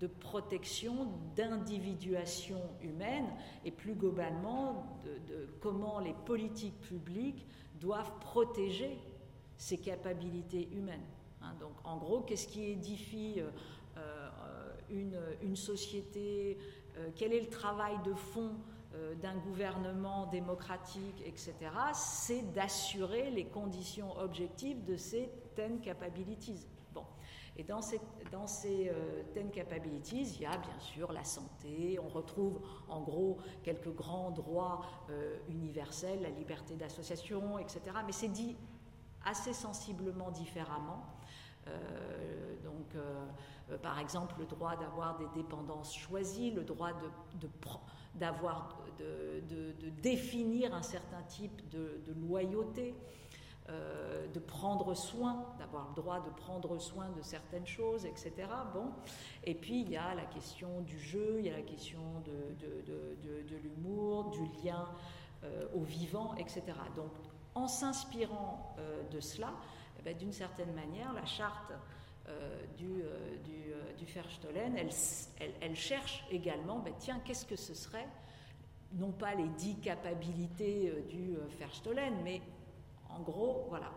de 0.00 0.06
protection, 0.06 1.08
d'individuation 1.34 2.60
humaine 2.82 3.26
et 3.64 3.70
plus 3.70 3.94
globalement 3.94 5.00
de, 5.04 5.48
comment 5.60 5.98
les 5.98 6.14
politiques 6.24 6.80
publiques 6.80 7.46
doivent 7.80 8.12
protéger 8.20 8.98
ces 9.56 9.78
capacités 9.78 10.68
humaines. 10.72 11.06
Hein. 11.42 11.54
donc 11.60 11.72
en 11.84 11.96
gros, 11.96 12.20
qu'est-ce 12.20 12.46
qui 12.46 12.64
édifie 12.64 13.40
euh, 13.40 13.50
euh, 14.90 15.34
une, 15.42 15.56
société? 15.56 16.58
Euh, 16.96 17.10
Quel 17.16 17.32
est 17.32 17.40
le 17.40 17.48
travail 17.48 17.96
de 18.04 18.14
fond 18.14 18.52
d'un 19.22 19.36
gouvernement 19.36 20.26
démocratique, 20.26 21.22
etc., 21.24 21.54
c'est 21.94 22.52
d'assurer 22.52 23.30
les 23.30 23.46
conditions 23.46 24.16
objectives 24.18 24.84
de 24.84 24.96
ces 24.96 25.30
ten 25.54 25.80
capabilities. 25.80 26.66
Et 27.58 27.64
dans, 27.64 27.80
dans 28.30 28.46
ces 28.46 28.88
euh, 28.88 29.22
ten 29.34 29.50
capabilities, 29.50 30.22
il 30.36 30.42
y 30.42 30.46
a 30.46 30.56
bien 30.56 30.78
sûr 30.78 31.10
la 31.10 31.24
santé, 31.24 31.98
on 31.98 32.08
retrouve 32.08 32.60
en 32.88 33.00
gros 33.00 33.38
quelques 33.64 33.92
grands 33.92 34.30
droits 34.30 34.82
euh, 35.10 35.36
universels, 35.48 36.22
la 36.22 36.30
liberté 36.30 36.76
d'association, 36.76 37.58
etc. 37.58 37.80
Mais 38.06 38.12
c'est 38.12 38.28
dit 38.28 38.56
assez 39.24 39.52
sensiblement 39.52 40.30
différemment. 40.30 41.04
Euh, 41.66 42.54
donc, 42.62 42.94
par 43.82 43.98
exemple, 43.98 44.34
le 44.38 44.46
droit 44.46 44.76
d'avoir 44.76 45.18
des 45.18 45.28
dépendances 45.34 45.94
choisies, 45.94 46.50
le 46.52 46.64
droit 46.64 46.92
de, 46.92 47.48
d'avoir, 48.18 48.78
de, 48.98 49.90
définir 50.02 50.74
un 50.74 50.82
certain 50.82 51.22
type 51.22 51.68
de, 51.70 52.00
loyauté, 52.26 52.94
euh, 53.68 54.26
de 54.28 54.38
prendre 54.38 54.94
soin, 54.94 55.44
d'avoir 55.58 55.88
le 55.88 55.94
droit 55.94 56.20
de 56.20 56.30
prendre 56.30 56.78
soin 56.78 57.10
de 57.10 57.22
certaines 57.22 57.66
choses, 57.66 58.06
etc. 58.06 58.32
Bon. 58.72 58.92
Et 59.44 59.54
puis 59.54 59.82
il 59.82 59.90
y 59.90 59.96
a 59.96 60.14
la 60.14 60.24
question 60.24 60.80
du 60.82 60.98
jeu, 60.98 61.36
il 61.38 61.46
y 61.46 61.50
a 61.50 61.56
la 61.56 61.62
question 61.62 62.00
de, 62.24 63.56
l'humour, 63.62 64.30
du 64.30 64.64
lien 64.64 64.88
euh, 65.44 65.66
au 65.74 65.82
vivant, 65.82 66.34
etc. 66.36 66.62
Donc 66.96 67.12
en 67.54 67.68
s'inspirant 67.68 68.74
euh, 68.78 69.02
de 69.10 69.20
cela, 69.20 69.52
eh 69.98 70.02
ben, 70.02 70.16
d'une 70.16 70.32
certaine 70.32 70.72
manière, 70.74 71.12
la 71.12 71.26
charte 71.26 71.72
du, 72.76 73.02
du, 73.44 73.72
du 73.98 74.04
Verstollen, 74.12 74.76
elle, 74.76 75.52
elle, 75.60 75.76
cherche 75.76 76.24
également, 76.30 76.78
ben, 76.78 76.94
tiens, 76.98 77.20
qu'est-ce 77.24 77.46
que 77.46 77.56
ce 77.56 77.74
serait? 77.74 78.08
Non 78.92 79.12
pas 79.12 79.34
les 79.34 79.48
dix 79.48 79.76
capacités 79.80 80.92
du 81.08 81.36
Verstollen, 81.58 82.14
mais 82.24 82.40
en 83.10 83.20
gros, 83.20 83.66
voilà. 83.68 83.90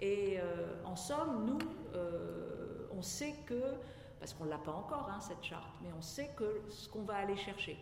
Et 0.00 0.38
euh, 0.38 0.74
en 0.84 0.96
somme, 0.96 1.44
nous, 1.44 1.58
euh, 1.94 2.86
on 2.92 3.02
sait 3.02 3.34
que, 3.46 3.74
parce 4.20 4.32
qu'on 4.32 4.44
ne 4.44 4.50
l'a 4.50 4.58
pas 4.58 4.72
encore, 4.72 5.08
hein, 5.10 5.20
cette 5.20 5.42
charte, 5.42 5.74
mais 5.82 5.90
on 5.96 6.02
sait 6.02 6.30
que 6.36 6.62
ce 6.68 6.88
qu'on 6.88 7.02
va 7.02 7.16
aller 7.16 7.36
chercher. 7.36 7.76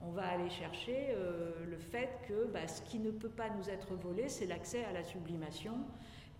On 0.00 0.10
va 0.10 0.26
aller 0.28 0.48
chercher 0.48 1.08
euh, 1.10 1.66
le 1.66 1.76
fait 1.76 2.20
que 2.28 2.46
bah, 2.46 2.66
ce 2.68 2.80
qui 2.82 2.98
ne 2.98 3.10
peut 3.10 3.28
pas 3.28 3.50
nous 3.50 3.68
être 3.68 3.94
volé, 3.94 4.28
c'est 4.28 4.46
l'accès 4.46 4.84
à 4.84 4.92
la 4.92 5.02
sublimation 5.02 5.74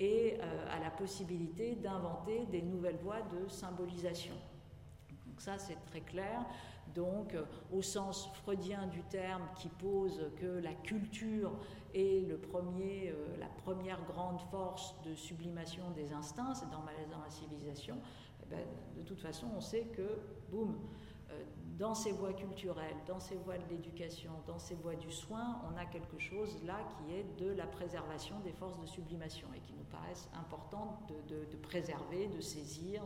et 0.00 0.38
à 0.40 0.78
la 0.78 0.90
possibilité 0.90 1.74
d'inventer 1.74 2.46
des 2.46 2.62
nouvelles 2.62 2.98
voies 3.02 3.22
de 3.22 3.48
symbolisation. 3.48 4.34
Donc 5.26 5.40
ça, 5.40 5.58
c'est 5.58 5.78
très 5.86 6.00
clair. 6.00 6.44
Donc, 6.94 7.36
au 7.72 7.82
sens 7.82 8.28
freudien 8.42 8.86
du 8.86 9.02
terme 9.02 9.42
qui 9.56 9.68
pose 9.68 10.30
que 10.40 10.58
la 10.58 10.72
culture 10.74 11.52
et 11.94 12.20
le 12.22 12.38
premier, 12.38 13.10
euh, 13.10 13.36
la 13.38 13.46
première 13.46 14.02
grande 14.04 14.40
force 14.50 14.94
de 15.04 15.14
sublimation 15.14 15.90
des 15.94 16.12
instincts, 16.12 16.54
c'est 16.54 16.70
dans, 16.70 16.78
dans 16.80 17.22
la 17.22 17.30
civilisation. 17.30 17.96
Eh 18.42 18.46
ben, 18.50 18.64
de 18.96 19.02
toute 19.02 19.20
façon, 19.20 19.46
on 19.56 19.60
sait 19.60 19.84
que, 19.96 20.18
boum, 20.50 20.70
euh, 20.70 21.07
dans 21.78 21.94
ces 21.94 22.10
voies 22.10 22.32
culturelles, 22.32 22.96
dans 23.06 23.20
ces 23.20 23.36
voies 23.36 23.58
de 23.58 23.68
l'éducation, 23.70 24.32
dans 24.46 24.58
ces 24.58 24.74
voies 24.74 24.96
du 24.96 25.10
soin, 25.12 25.60
on 25.70 25.76
a 25.76 25.84
quelque 25.84 26.18
chose 26.18 26.58
là 26.64 26.78
qui 26.88 27.14
est 27.14 27.24
de 27.38 27.52
la 27.52 27.66
préservation 27.66 28.40
des 28.40 28.52
forces 28.52 28.80
de 28.80 28.86
sublimation 28.86 29.46
et 29.54 29.60
qui 29.60 29.74
nous 29.74 29.84
paraissent 29.84 30.28
importantes 30.34 31.12
de, 31.28 31.56
préserver, 31.58 32.26
de 32.28 32.40
saisir 32.40 33.02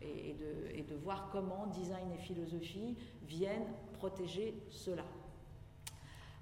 et, 0.00 0.36
et, 0.78 0.82
de, 0.82 0.94
voir 0.94 1.28
comment 1.30 1.66
design 1.66 2.10
et 2.12 2.18
philosophie 2.18 2.96
viennent 3.22 3.72
protéger 3.94 4.54
cela. 4.70 5.04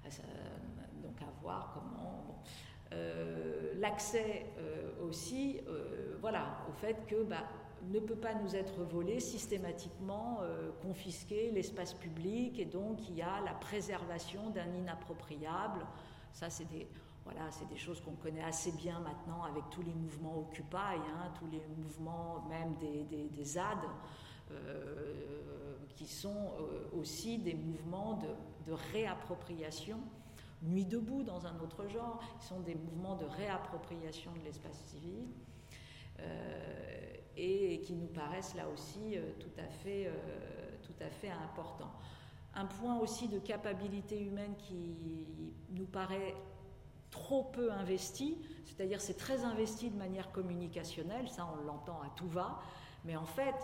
Ça, 0.09 0.23
donc 1.01 1.21
à 1.21 1.41
voir 1.41 1.71
comment. 1.73 2.41
Euh, 2.93 3.73
l'accès 3.79 4.45
euh, 4.57 4.91
aussi, 5.01 5.59
euh, 5.67 6.17
voilà, 6.21 6.65
au 6.69 6.73
fait 6.73 7.05
que 7.07 7.23
bah, 7.23 7.43
ne 7.91 7.99
peut 7.99 8.15
pas 8.15 8.33
nous 8.35 8.55
être 8.55 8.83
volé 8.83 9.19
systématiquement, 9.19 10.39
confisqué 10.81 11.51
l'espace 11.51 11.93
public, 11.93 12.59
et 12.59 12.65
donc 12.65 13.07
il 13.09 13.15
y 13.15 13.21
a 13.21 13.41
la 13.41 13.53
préservation 13.53 14.49
d'un 14.49 14.73
inappropriable. 14.73 15.85
Ça, 16.31 16.49
c'est 16.49 16.65
des, 16.65 16.87
voilà, 17.23 17.51
c'est 17.51 17.67
des 17.67 17.77
choses 17.77 18.01
qu'on 18.01 18.15
connaît 18.15 18.43
assez 18.43 18.71
bien 18.71 18.99
maintenant 18.99 19.43
avec 19.43 19.63
tous 19.69 19.81
les 19.81 19.93
mouvements 19.93 20.39
Occupy, 20.39 20.75
hein, 20.75 21.31
tous 21.39 21.47
les 21.47 21.61
mouvements 21.77 22.45
même 22.49 22.75
des, 22.75 23.03
des, 23.03 23.29
des 23.29 23.43
ZAD, 23.43 23.79
qui 25.95 26.07
sont 26.07 26.51
aussi 26.93 27.37
des 27.39 27.55
mouvements 27.55 28.15
de, 28.15 28.71
de 28.71 28.73
réappropriation 28.91 29.99
Nuit 30.63 30.85
debout 30.85 31.23
dans 31.23 31.45
un 31.45 31.59
autre 31.59 31.87
genre, 31.89 32.23
qui 32.39 32.45
sont 32.45 32.61
des 32.61 32.75
mouvements 32.75 33.17
de 33.17 33.25
réappropriation 33.25 34.31
de 34.31 34.45
l'espace 34.45 34.77
civil 34.85 35.27
euh, 36.19 37.13
et, 37.37 37.79
qui 37.81 37.93
nous 37.93 38.07
paraissent 38.07 38.55
là 38.55 38.67
aussi 38.73 39.17
euh, 39.17 39.31
tout, 39.39 39.51
à 39.59 39.67
fait, 39.67 40.07
euh, 40.07 40.11
tout 40.83 41.03
à 41.03 41.09
fait 41.09 41.29
importants. 41.29 41.91
Un 42.55 42.65
point 42.65 42.99
aussi 42.99 43.27
de 43.27 43.39
capacité 43.39 44.21
humaine 44.21 44.53
qui 44.57 44.95
nous 45.71 45.85
paraît 45.85 46.35
trop 47.09 47.43
peu 47.43 47.71
investi, 47.71 48.37
c'est-à-dire 48.65 49.01
c'est 49.01 49.17
très 49.17 49.43
investi 49.43 49.89
de 49.89 49.97
manière 49.97 50.31
communicationnelle, 50.31 51.27
ça 51.29 51.47
on 51.53 51.65
l'entend 51.65 52.01
à 52.01 52.09
tout 52.15 52.27
va, 52.27 52.59
mais 53.05 53.15
en 53.15 53.25
fait 53.25 53.55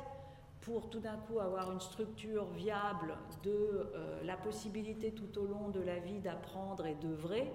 pour 0.62 0.90
tout 0.90 1.00
d'un 1.00 1.18
coup 1.18 1.40
avoir 1.40 1.72
une 1.72 1.80
structure 1.80 2.46
viable 2.52 3.18
de 3.44 3.52
euh, 3.96 4.24
la 4.24 4.36
possibilité 4.38 5.14
tout 5.14 5.38
au 5.40 5.46
long 5.46 5.70
de 5.70 5.80
la 5.80 6.00
vie 6.00 6.20
d'apprendre 6.20 6.86
et 6.86 6.96
d'œuvrer. 6.96 7.52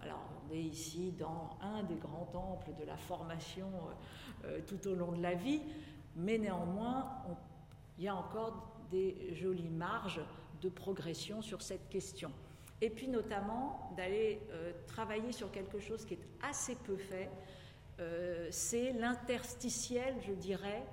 Alors 0.00 0.20
on 0.46 0.54
est 0.54 0.60
ici 0.60 1.12
dans 1.12 1.50
un 1.60 1.82
des 1.82 1.96
grands 1.96 2.28
temples 2.32 2.70
de 2.78 2.84
la 2.84 2.96
formation 2.96 3.68
tout 4.66 4.86
au 4.88 4.94
long 4.94 5.12
de 5.12 5.22
la 5.22 5.34
vie, 5.34 5.60
mais 6.16 6.38
néanmoins 6.38 7.10
il 7.98 8.04
y 8.04 8.08
a 8.08 8.14
encore 8.14 8.70
des 8.90 9.34
jolies 9.34 9.70
marges 9.70 10.20
de 10.60 10.68
progression 10.68 11.42
sur 11.42 11.62
cette 11.62 11.88
question. 11.88 12.30
Et 12.80 12.90
puis 12.90 13.08
notamment 13.08 13.92
d'aller 13.96 14.40
travailler 14.86 15.32
sur 15.32 15.50
quelque 15.50 15.78
chose 15.78 16.04
qui 16.04 16.14
est 16.14 16.26
assez 16.42 16.74
peu 16.76 16.96
fait, 16.96 17.30
c'est 18.50 18.92
l'interstitiel, 18.92 20.16
je 20.26 20.32
dirais, 20.32 20.84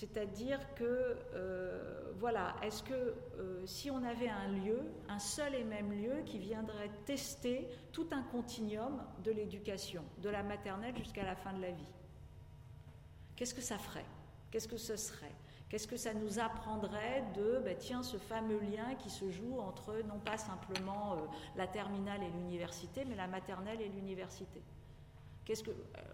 c'est-à-dire 0.00 0.58
que, 0.76 1.16
euh, 1.34 2.12
voilà, 2.18 2.56
est-ce 2.62 2.82
que 2.82 2.94
euh, 2.94 3.66
si 3.66 3.90
on 3.90 4.02
avait 4.02 4.28
un 4.28 4.48
lieu, 4.48 4.80
un 5.08 5.18
seul 5.18 5.54
et 5.54 5.64
même 5.64 5.92
lieu 5.92 6.22
qui 6.24 6.38
viendrait 6.38 6.90
tester 7.04 7.68
tout 7.92 8.06
un 8.12 8.22
continuum 8.22 9.02
de 9.24 9.30
l'éducation, 9.30 10.02
de 10.22 10.30
la 10.30 10.42
maternelle 10.42 10.96
jusqu'à 10.96 11.24
la 11.24 11.36
fin 11.36 11.52
de 11.52 11.60
la 11.60 11.72
vie, 11.72 11.92
qu'est-ce 13.40 13.54
que 13.54 13.62
ça 13.62 13.78
ferait? 13.78 14.04
Qu'est-ce 14.50 14.68
que 14.68 14.76
ce 14.76 14.96
serait? 14.96 15.32
Qu'est-ce 15.70 15.88
que 15.88 15.96
ça 15.96 16.12
nous 16.12 16.38
apprendrait 16.38 17.24
de, 17.34 17.62
ben, 17.64 17.74
tiens, 17.74 18.02
ce 18.02 18.18
fameux 18.18 18.60
lien 18.60 18.94
qui 18.96 19.08
se 19.08 19.30
joue 19.30 19.58
entre 19.60 19.94
non 20.06 20.18
pas 20.18 20.36
simplement 20.36 21.14
euh, 21.14 21.16
la 21.56 21.66
terminale 21.66 22.22
et 22.22 22.28
l'université, 22.28 23.06
mais 23.06 23.14
la 23.14 23.28
maternelle 23.28 23.80
et 23.80 23.88
l'université? 23.88 24.60
Que, 25.46 25.52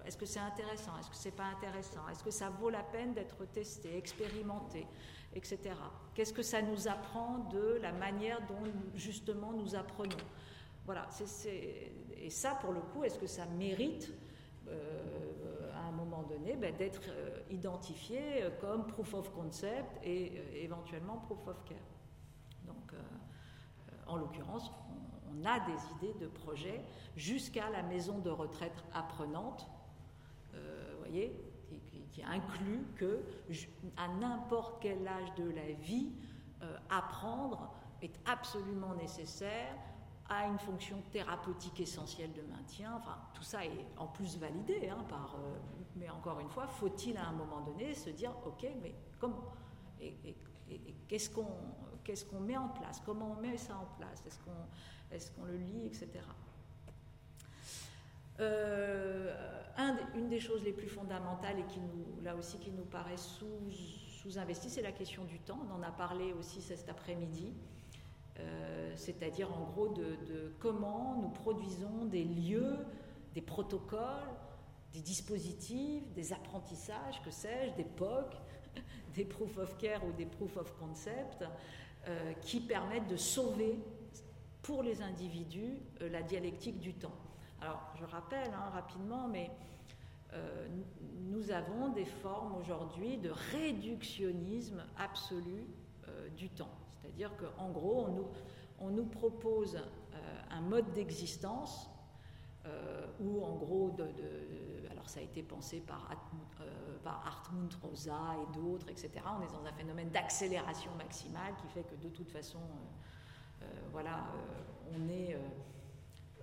est-ce 0.07 0.17
que 0.17 0.25
c'est 0.25 0.39
intéressant? 0.39 0.97
Est-ce 1.01 1.11
que 1.11 1.17
c'est 1.17 1.33
pas 1.33 1.47
intéressant? 1.47 2.09
Est-ce 2.09 2.23
que 2.23 2.31
ça 2.31 2.49
vaut 2.49 2.71
la 2.71 2.85
peine 2.85 3.13
d'être 3.13 3.45
testé, 3.47 3.97
expérimenté, 3.97 4.87
etc. 5.35 5.75
Qu'est-ce 6.15 6.33
que 6.33 6.43
ça 6.43 6.63
nous 6.63 6.87
apprend 6.87 7.39
de 7.51 7.81
la 7.83 7.91
manière 7.91 8.41
dont 8.47 8.71
justement 8.95 9.53
nous 9.53 9.75
apprenons? 9.75 10.17
Voilà, 10.85 11.09
et 12.17 12.31
ça 12.31 12.55
pour 12.61 12.73
le 12.73 12.81
coup, 12.81 13.03
est-ce 13.03 13.19
que 13.19 13.27
ça 13.27 13.47
mérite 13.47 14.13
euh, 14.69 15.16
moment 16.17 16.29
donné 16.29 16.57
ben, 16.57 16.75
d'être 16.77 17.03
euh, 17.09 17.41
identifié 17.51 18.45
comme 18.61 18.87
proof 18.87 19.15
of 19.15 19.33
concept 19.33 19.99
et 20.03 20.33
euh, 20.37 20.63
éventuellement 20.65 21.17
proof 21.19 21.47
of 21.49 21.65
care. 21.65 21.79
Donc, 22.67 22.93
en 24.09 24.17
l'occurrence, 24.17 24.73
on 25.37 25.45
a 25.45 25.61
des 25.61 25.79
idées 25.97 26.19
de 26.19 26.27
projets 26.27 26.85
jusqu'à 27.17 27.71
la 27.71 27.83
maison 27.83 28.19
de 28.19 28.31
retraite 28.31 28.85
apprenante, 28.95 29.69
euh, 30.55 30.95
voyez, 30.99 31.33
qui, 32.13 32.23
inclut 32.23 32.87
que 32.97 33.23
à 33.97 34.09
n'importe 34.09 34.81
quel 34.81 35.07
âge 35.07 35.35
de 35.35 35.51
la 35.51 35.73
vie, 35.73 36.13
euh, 36.63 36.77
apprendre 36.89 37.75
est 38.01 38.19
absolument 38.25 38.95
nécessaire 38.95 39.77
à 40.29 40.47
une 40.47 40.59
fonction 40.59 41.01
thérapeutique 41.13 41.81
essentielle 41.81 42.33
de 42.33 42.43
maintien. 42.43 42.95
Enfin, 42.97 43.17
tout 43.35 43.43
ça 43.43 43.65
est 43.65 43.87
en 43.97 44.07
plus 44.07 44.39
validé 44.39 44.89
hein, 44.89 45.05
par. 45.09 45.37
Euh, 45.37 45.57
mais 45.97 46.11
encore 46.11 46.41
une 46.41 46.49
fois, 46.49 46.67
faut-il 46.67 47.17
à 47.17 47.27
un 47.27 47.33
moment 47.33 47.61
donné 47.61 47.95
se 47.95 48.11
dire, 48.11 48.33
ok, 48.45 48.67
mais 48.83 48.95
comment 49.19 49.53
et, 50.01 50.37
qu'est-ce 51.09 51.31
qu'on 51.31 51.47
qu'est-ce 52.03 52.25
qu'on 52.25 52.41
met 52.41 52.57
en 52.57 52.69
place? 52.69 53.01
Comment 53.05 53.37
on 53.37 53.41
met 53.41 53.57
ça 53.57 53.77
en 53.77 53.87
place? 53.99 54.25
Est-ce 54.27 54.39
qu'on 54.41 55.15
est-ce 55.15 55.31
qu'on 55.31 55.45
le 55.45 55.57
lit, 55.57 55.87
etc. 55.87 56.09
Euh, 58.41 59.35
une 60.15 60.29
des 60.29 60.41
choses 60.41 60.63
les 60.65 60.73
plus 60.73 60.89
fondamentales 60.89 61.59
et 61.59 61.65
qui 61.65 61.81
nous, 61.81 62.23
là 62.23 62.35
aussi 62.35 62.59
qui 62.59 62.71
nous 62.71 62.85
paraît 62.85 63.17
sous-investie, 63.17 64.71
c'est 64.71 64.83
la 64.83 64.93
question 64.93 65.25
du 65.25 65.39
temps. 65.39 65.61
On 65.71 65.75
en 65.75 65.83
a 65.83 65.91
parlé 65.91 66.33
aussi 66.33 66.61
cet 66.61 66.89
après-midi. 66.89 67.53
Euh, 68.39 68.93
c'est-à-dire 68.97 69.51
en 69.53 69.65
gros 69.65 69.89
de, 69.89 70.55
comment 70.59 71.17
nous 71.21 71.31
produisons 71.31 72.05
des 72.07 72.25
lieux, 72.25 72.77
des 73.35 73.41
protocoles, 73.41 74.29
des 74.93 75.01
dispositifs, 75.01 76.13
des 76.13 76.33
apprentissages, 76.33 77.23
que 77.23 77.31
sais-je, 77.31 77.75
des 77.75 77.85
POC, 77.85 78.37
des 79.15 79.25
proof 79.25 79.57
of 79.59 79.77
care 79.79 80.05
ou 80.05 80.13
des 80.13 80.27
proof 80.27 80.57
of 80.57 80.73
concept, 80.79 81.45
euh, 82.07 82.33
qui 82.43 82.61
permettent 82.61 83.09
de 83.09 83.17
sauver 83.17 83.79
pour 84.63 84.83
les 84.83 85.03
individus 85.03 85.79
euh, 86.03 86.11
la 86.11 86.23
dialectique 86.23 86.79
du 86.79 86.95
temps. 86.95 87.17
Alors, 87.61 87.93
je 87.99 88.05
rappelle 88.05 88.53
hein, 88.53 88.71
rapidement, 88.73 89.29
mais 89.29 89.51
nous 91.31 91.51
avons 91.51 91.89
des 91.89 92.05
formes 92.05 92.57
aujourd'hui 92.57 93.17
de 93.17 93.31
réductionnisme 93.31 94.85
absolu 94.99 95.65
du 96.37 96.51
temps. 96.51 96.69
C'est-à-dire 97.07 97.37
qu'en 97.37 97.71
gros, 97.71 98.07
on 98.81 98.91
nous, 98.91 99.07
propose 99.07 99.79
un 100.51 100.61
mode 100.61 100.93
d'existence 100.93 101.89
où, 103.21 103.43
en 103.45 103.55
gros, 103.55 103.97
alors 104.91 105.09
ça 105.09 105.21
a 105.21 105.23
été 105.23 105.43
pensé 105.43 105.81
par, 105.81 106.11
par 107.05 107.25
Hartmut 107.25 107.73
Rosa 107.83 108.35
et 108.43 108.59
d'autres, 108.59 108.89
etc. 108.91 109.11
On 109.39 109.43
est 109.43 109.53
dans 109.53 109.65
un 109.65 109.73
phénomène 109.73 110.11
d'accélération 110.11 110.91
maximale 110.97 111.55
qui 111.63 111.69
fait 111.69 111.85
que 111.85 111.95
de 112.03 112.09
toute 112.09 112.31
façon, 112.31 112.59
euh, 113.63 113.67
voilà, 113.93 114.19
euh, 114.19 114.99
on 114.99 115.09
est 115.09 115.35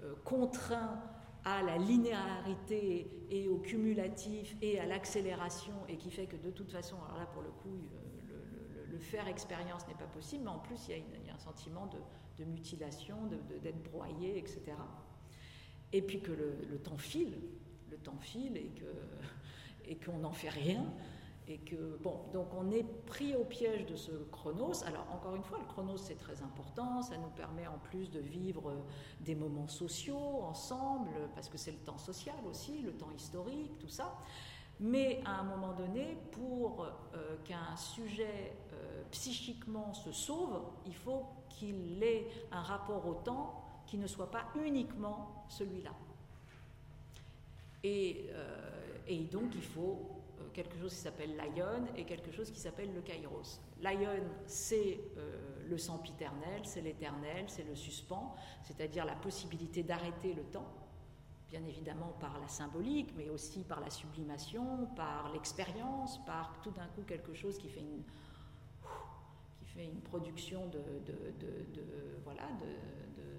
euh, 0.04 0.14
contraint 0.24 1.02
à 1.46 1.62
la 1.62 1.78
linéarité 1.78 3.26
et 3.30 3.50
au 3.50 3.58
cumulatif 3.58 4.56
et 4.62 4.80
à 4.80 4.86
l'accélération 4.86 5.74
et 5.90 5.98
qui 5.98 6.10
fait 6.10 6.26
que 6.26 6.38
de 6.38 6.52
toute 6.52 6.72
façon, 6.72 6.96
alors 7.06 7.18
là 7.18 7.26
pour 7.26 7.42
le 7.42 7.52
coup, 7.52 7.78
le, 8.94 9.00
faire 9.00 9.28
expérience 9.28 9.88
n'est 9.88 9.96
pas 9.96 10.06
possible, 10.06 10.44
mais 10.44 10.52
en 10.52 10.60
plus 10.60 10.88
il 10.88 10.96
y 11.26 11.30
a, 11.30 11.34
un 11.34 11.40
sentiment 11.40 11.88
de, 11.88 12.46
mutilation, 12.46 13.18
d'être 13.62 13.84
broyé, 13.92 14.38
etc. 14.38 14.62
Et 15.92 16.02
puis 16.02 16.22
que 16.22 16.32
le, 16.32 16.78
temps 16.80 16.98
file, 16.98 17.38
le 17.90 17.98
temps 17.98 18.20
file 18.20 18.58
et 18.58 18.70
que 18.70 18.86
et 19.86 19.96
qu'on 19.96 20.20
n'en 20.20 20.32
fait 20.32 20.50
rien, 20.50 20.86
et 21.48 21.58
que, 21.58 21.98
bon, 22.02 22.22
donc 22.32 22.48
on 22.54 22.72
est 22.72 22.86
pris 23.06 23.36
au 23.36 23.44
piège 23.44 23.86
de 23.86 23.96
ce 23.96 24.12
chronos. 24.32 24.84
Alors, 24.86 25.06
encore 25.12 25.36
une 25.36 25.44
fois, 25.44 25.60
le 25.60 25.66
chronos, 25.66 25.98
c'est 25.98 26.16
très 26.16 26.42
important. 26.42 27.02
Ça 27.02 27.18
nous 27.18 27.30
permet 27.30 27.68
en 27.68 27.78
plus 27.80 28.10
de 28.10 28.20
vivre 28.20 28.74
des 29.20 29.36
moments 29.36 29.68
sociaux 29.68 30.42
ensemble, 30.44 31.12
parce 31.36 31.50
que 31.50 31.58
c'est 31.58 31.72
le 31.72 31.80
temps 31.80 31.98
social 31.98 32.36
aussi, 32.50 32.82
le 32.82 32.94
temps 32.94 33.12
historique, 33.12 33.78
tout 33.80 33.90
ça. 33.90 34.18
Mais 34.84 35.22
à 35.24 35.40
un 35.40 35.44
moment 35.44 35.72
donné, 35.72 36.18
pour 36.32 36.84
euh, 36.84 37.38
qu'un 37.46 37.74
sujet 37.78 38.54
euh, 38.74 39.04
psychiquement 39.12 39.94
se 39.94 40.12
sauve, 40.12 40.62
il 40.86 40.94
faut 40.94 41.24
qu'il 41.48 42.04
ait 42.04 42.28
un 42.52 42.62
rapport 42.62 43.08
au 43.08 43.14
temps 43.14 43.64
qui 43.88 43.98
ne 43.98 44.08
soit 44.08 44.30
pas 44.30 44.44
uniquement 44.62 45.46
celui-là. 45.48 45.92
Et, 47.82 48.26
euh, 48.32 49.24
donc, 49.32 49.56
il 49.56 49.64
faut 49.64 50.02
quelque 50.54 50.78
chose 50.78 50.94
qui 50.94 51.00
s'appelle 51.00 51.38
l'ion 51.38 51.86
et 51.96 52.04
quelque 52.04 52.32
chose 52.34 52.52
qui 52.52 52.60
s'appelle 52.60 52.94
le 52.94 53.02
kairos. 53.02 53.62
L'ion, 53.82 54.26
c'est 54.46 55.00
le 55.66 55.78
sempiternel, 55.78 56.62
c'est 56.64 56.82
l'éternel, 56.82 57.46
c'est 57.48 57.64
le 57.64 57.76
suspens, 57.76 58.36
c'est-à-dire 58.64 59.06
la 59.06 59.16
possibilité 59.16 59.82
d'arrêter 59.82 60.34
le 60.34 60.44
temps, 60.44 60.68
bien 61.54 61.64
évidemment 61.68 62.16
par 62.20 62.40
la 62.40 62.48
symbolique, 62.48 63.14
mais 63.16 63.30
aussi 63.30 63.64
par 63.64 63.80
la 63.80 63.92
sublimation, 63.92 64.88
par 64.96 65.32
l'expérience, 65.34 66.20
par 66.26 66.60
tout 66.64 66.72
d'un 66.72 66.88
coup 66.96 67.04
quelque 67.04 67.36
chose 67.36 67.60
qui 67.60 67.70
fait 67.70 67.82
une, 67.82 68.02
qui 69.60 69.66
fait 69.66 69.86
une 69.86 70.02
production 70.02 70.66
de, 70.70 70.80
de, 70.80 71.14
voilà, 72.24 72.48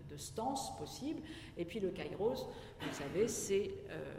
de, 0.09 0.17
stance 0.17 0.77
possible. 0.79 1.21
Et 1.57 1.65
puis 1.65 1.81
le 1.81 1.91
kairos, 1.91 2.49
vous 2.81 2.93
savez, 2.93 3.27
c'est... 3.27 3.73
Euh, 3.91 4.15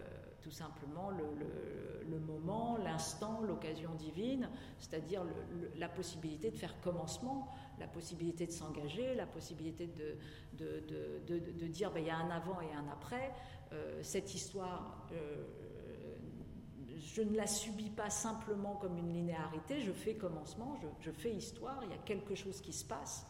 tout 0.45 0.51
simplement 0.51 1.09
le, 1.09 2.19
moment, 2.19 2.77
l'instant, 2.77 3.41
l'occasion 3.41 3.95
divine, 3.95 4.47
c'est-à-dire 4.77 5.23
la 5.75 5.89
possibilité 5.89 6.51
de 6.51 6.55
faire 6.55 6.79
commencement, 6.81 7.51
la 7.79 7.87
possibilité 7.87 8.45
de 8.45 8.51
s'engager, 8.51 9.15
la 9.15 9.25
possibilité 9.25 9.87
de, 9.87 10.17
de, 10.53 11.67
dire 11.67 11.89
ben, 11.91 12.01
il 12.01 12.05
y 12.05 12.09
a 12.11 12.17
un 12.17 12.29
avant 12.29 12.61
et 12.61 12.71
un 12.73 12.87
après. 12.91 13.33
Euh, 13.73 13.99
cette 14.03 14.33
histoire, 14.33 15.07
euh, 15.11 15.43
je 16.97 17.21
ne 17.21 17.35
la 17.35 17.47
subis 17.47 17.89
pas 17.89 18.09
simplement 18.09 18.75
comme 18.75 18.97
une 18.97 19.11
linéarité, 19.11 19.81
je 19.81 19.91
fais 19.91 20.15
commencement, 20.15 20.77
je, 20.99 21.11
fais 21.11 21.31
histoire, 21.31 21.79
il 21.83 21.89
y 21.91 21.93
a 21.93 22.01
quelque 22.03 22.35
chose 22.35 22.61
qui 22.61 22.73
se 22.73 22.85
passe. 22.85 23.27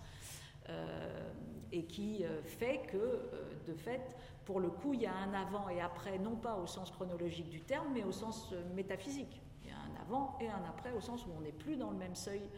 Euh, 0.70 1.32
et 1.72 1.86
qui 1.86 2.24
fait 2.46 2.84
que, 2.88 3.22
de 3.68 3.74
fait, 3.74 4.16
pour 4.46 4.60
le 4.60 4.70
coup, 4.70 4.94
il 4.94 5.02
y 5.02 5.06
a 5.06 5.14
un 5.14 5.34
avant 5.34 5.68
et 5.68 5.82
après, 5.82 6.18
non 6.18 6.38
pas 6.38 6.56
au 6.56 6.68
sens 6.68 6.90
chronologique 6.90 7.50
du 7.50 7.62
terme, 7.62 7.88
mais 7.94 8.04
au 8.04 8.12
sens 8.14 8.54
métaphysique. 8.74 9.42
Il 9.64 9.70
y 9.70 9.74
a 9.74 9.76
un 9.76 10.02
avant 10.02 10.38
et 10.40 10.48
un 10.48 10.64
après, 10.70 10.92
au 10.94 11.02
sens 11.02 11.26
où 11.26 11.30
on 11.38 11.42
n'est 11.42 11.52
plus 11.52 11.76
dans 11.76 11.92
le 11.92 11.98
même 11.98 12.16
seuil, 12.16 12.50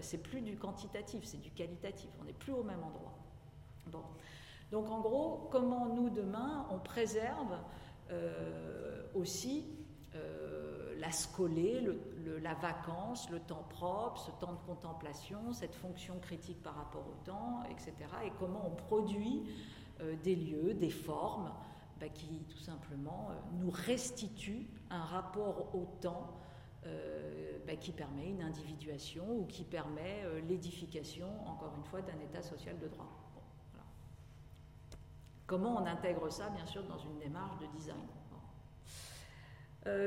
c'est 0.00 0.18
plus 0.18 0.40
du 0.40 0.56
quantitatif, 0.56 1.24
c'est 1.24 1.40
du 1.40 1.50
qualitatif, 1.50 2.10
on 2.20 2.24
n'est 2.24 2.32
plus 2.32 2.52
au 2.52 2.64
même 2.64 2.82
endroit. 2.82 3.14
Bon. 3.86 4.02
Donc 4.72 4.90
en 4.90 5.00
gros, 5.00 5.48
comment 5.52 5.86
nous, 5.94 6.10
demain, 6.10 6.66
on 6.70 6.78
préserve 6.78 7.56
euh, 8.10 9.02
aussi 9.14 9.64
la 11.02 11.10
scolée, 11.10 11.84
la 12.40 12.54
vacance, 12.54 13.28
le 13.30 13.40
temps 13.40 13.66
propre, 13.68 14.20
ce 14.20 14.30
temps 14.40 14.52
de 14.52 14.66
contemplation, 14.66 15.52
cette 15.52 15.74
fonction 15.74 16.18
critique 16.20 16.62
par 16.62 16.76
rapport 16.76 17.04
au 17.08 17.24
temps, 17.24 17.64
etc. 17.70 17.92
Et 18.24 18.30
comment 18.38 18.62
on 18.64 18.76
produit 18.76 19.42
euh, 20.00 20.14
des 20.22 20.36
lieux, 20.36 20.74
des 20.74 20.90
formes, 20.90 21.52
bah, 21.98 22.08
qui 22.08 22.44
tout 22.48 22.58
simplement 22.58 23.30
euh, 23.30 23.34
nous 23.60 23.70
restituent 23.70 24.68
un 24.90 25.02
rapport 25.02 25.74
au 25.74 25.86
temps 26.00 26.38
euh, 26.86 27.58
bah, 27.66 27.74
qui 27.74 27.90
permet 27.90 28.28
une 28.28 28.42
individuation 28.42 29.24
ou 29.28 29.46
qui 29.46 29.64
permet 29.64 30.24
l'édification, 30.48 31.26
encore 31.48 31.74
une 31.76 31.84
fois, 31.84 32.00
d'un 32.00 32.20
état 32.20 32.42
social 32.42 32.78
de 32.78 32.86
droit. 32.86 33.31
Comment 35.52 35.82
on 35.82 35.84
intègre 35.84 36.32
ça, 36.32 36.48
bien 36.48 36.64
sûr, 36.64 36.82
dans 36.84 36.96
une 36.96 37.18
démarche 37.18 37.58
de 37.58 37.66
design 37.76 38.00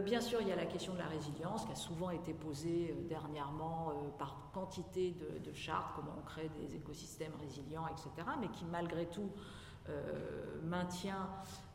bien 0.04 0.22
sûr, 0.22 0.42
il 0.42 0.48
y 0.48 0.52
a 0.52 0.56
la 0.56 0.66
question 0.66 0.94
de 0.94 1.00
la 1.00 1.06
résilience 1.06 1.66
qui 1.66 1.72
a 1.74 1.76
souvent 1.76 2.10
été 2.10 2.34
posée 2.34 2.96
dernièrement 3.10 3.92
par 4.18 4.38
quantité 4.54 5.12
de, 5.12 5.54
chartes, 5.54 5.92
comment 5.96 6.16
on 6.18 6.22
crée 6.22 6.50
des 6.50 6.78
écosystèmes 6.78 7.34
résilients, 7.42 7.86
etc., 7.88 8.26
mais 8.40 8.48
qui 8.48 8.64
malgré 8.64 9.06
tout 9.08 9.30
euh, 9.90 10.62
maintient, 10.64 11.30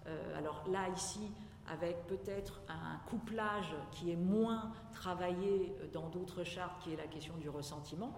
euh, 0.07 0.39
alors 0.39 0.65
là 0.67 0.89
ici, 0.89 1.31
avec 1.69 2.07
peut-être 2.07 2.63
un 2.69 2.97
couplage 3.11 3.75
qui 3.93 4.11
est 4.11 4.17
moins 4.17 4.73
travaillé 4.93 5.77
dans 5.93 6.09
d'autres 6.09 6.43
chartes, 6.43 6.83
qui 6.83 6.95
est 6.95 6.97
la 6.97 7.07
question 7.07 7.37
du 7.37 7.51
ressentiment, 7.51 8.15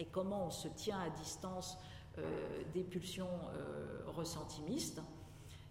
et 0.00 0.06
comment 0.06 0.46
on 0.46 0.50
se 0.50 0.66
tient 0.66 1.00
à 1.00 1.10
distance 1.10 1.78
euh, 1.78 1.93
des 2.72 2.84
pulsions 2.84 3.28
ressentimistes. 4.06 5.00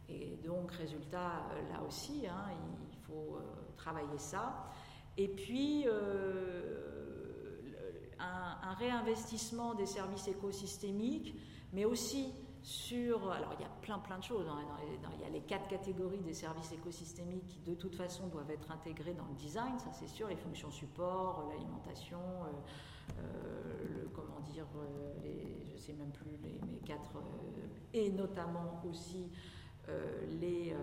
Et 0.10 0.38
donc, 0.46 0.72
résultat, 0.72 1.48
là 1.72 1.82
aussi, 1.88 2.28
hein, 2.28 2.52
il 2.92 2.98
faut 3.06 3.40
travailler 3.78 4.18
ça. 4.18 4.70
Et 5.18 5.28
puis, 5.28 5.86
un, 8.20 8.74
réinvestissement 8.74 9.76
des 9.76 9.86
services 9.86 10.28
écosystémiques, 10.28 11.36
mais 11.72 11.86
aussi 11.86 12.34
sur... 12.62 13.32
Alors, 13.32 13.54
il 13.60 13.62
y 13.62 13.66
a 13.66 13.72
plein, 13.82 14.00
plein 14.00 14.18
de 14.18 14.24
choses. 14.24 14.48
Hein, 14.48 14.60
il 15.16 15.22
y 15.22 15.26
a 15.26 15.30
les 15.30 15.42
quatre 15.42 15.68
catégories 15.68 16.22
des 16.22 16.34
services 16.34 16.72
écosystémiques 16.72 17.46
qui, 17.46 17.60
de 17.60 17.76
toute 17.76 17.96
façon, 17.96 18.28
doivent 18.28 18.52
être 18.52 18.72
intégrés 18.72 19.14
dans 19.14 19.26
le 19.26 19.36
design, 19.36 19.78
ça 19.80 19.92
c'est 19.94 20.08
sûr, 20.08 20.28
les 20.28 20.38
fonctions 20.38 20.72
support, 20.72 21.50
l'alimentation, 21.50 22.20
euh, 22.20 22.48
euh, 22.48 22.62
le, 23.18 24.10
comment 24.14 24.40
dire, 24.42 24.66
euh, 24.76 25.14
les, 25.24 25.66
je 25.72 25.78
sais 25.78 25.94
même 25.94 26.12
plus, 26.12 26.38
les, 26.44 26.60
quatre... 26.86 27.18
et 27.94 28.10
notamment 28.12 28.82
aussi 28.90 29.32
les, 30.40 30.74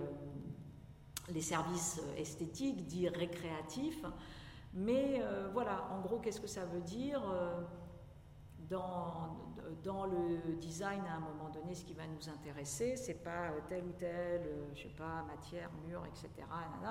les 1.32 1.40
services 1.40 2.00
esthétiques, 2.16 2.86
dits 2.86 3.08
récréatifs. 3.08 4.04
Mais 4.74 5.22
voilà, 5.52 5.88
en 5.90 6.00
gros, 6.00 6.18
qu'est-ce 6.18 6.40
que 6.40 6.46
ça 6.46 6.64
veut 6.66 6.82
dire 6.82 7.22
dans, 8.70 9.36
dans 9.82 10.06
le 10.06 10.56
design, 10.60 11.02
à 11.06 11.16
un 11.16 11.20
moment 11.20 11.50
donné, 11.50 11.74
ce 11.74 11.84
qui 11.84 11.92
va 11.92 12.06
nous 12.06 12.28
intéresser, 12.28 12.96
c'est 12.96 13.22
pas 13.22 13.50
telle 13.68 13.84
ou 13.84 13.92
telle, 13.92 14.42
euh, 14.46 14.70
je 14.74 14.82
sais 14.82 14.94
pas, 14.96 15.22
matière, 15.22 15.70
mur, 15.86 16.02
etc. 16.06 16.46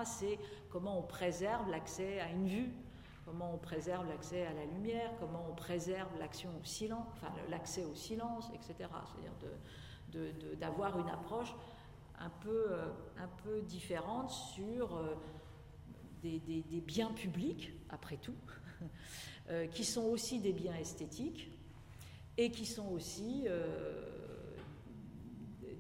C'est 0.06 0.38
comment 0.69 0.99
on 0.99 1.03
préserve 1.03 1.69
l'accès 1.69 2.19
à 2.19 2.30
une 2.30 2.47
vue, 2.47 2.73
comment 3.30 3.53
on 3.53 3.57
préserve 3.60 4.07
l'accès 4.07 4.45
à 4.47 4.53
la 4.53 4.65
lumière, 4.65 5.11
comment 5.19 5.45
on 5.49 5.53
préserve 5.53 6.10
l'action 6.18 6.49
au 6.60 6.65
silence, 6.65 7.06
l'accès 7.49 7.85
au 7.85 7.93
silence, 7.93 8.49
etc. 8.56 8.89
C'est-à-dire 10.10 10.34
d'avoir 10.57 10.99
une 10.99 11.10
approche 11.10 11.53
un 12.19 12.30
peu, 12.41 12.72
euh, 12.72 13.61
différente 13.61 14.31
sur 14.31 14.95
euh, 14.95 15.15
des, 16.23 16.84
biens 16.85 17.11
publics, 17.11 17.72
après 17.89 18.18
tout, 18.18 18.35
qui 19.72 19.85
sont 19.85 20.06
aussi 20.06 20.39
des 20.39 20.53
biens 20.53 20.76
esthétiques 20.76 21.51
et 22.39 22.51
qui 22.51 22.65
sont 22.65 22.88
aussi 22.88 23.43
euh, 23.47 24.19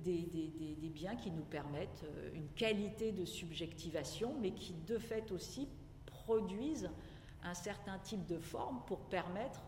des, 0.03 0.89
biens 0.93 1.15
qui 1.15 1.31
nous 1.31 1.43
permettent 1.43 2.03
euh, 2.03 2.31
une 2.33 2.49
qualité 2.49 3.13
de 3.13 3.23
subjectivation, 3.23 4.35
mais 4.41 4.51
qui 4.51 4.73
de 4.73 4.97
fait 4.97 5.31
aussi 5.31 5.69
produisent 6.05 6.89
un 7.43 7.53
certain 7.53 7.97
type 7.99 8.25
de 8.25 8.37
forme 8.39 8.81
pour 8.85 8.99
permettre 9.09 9.61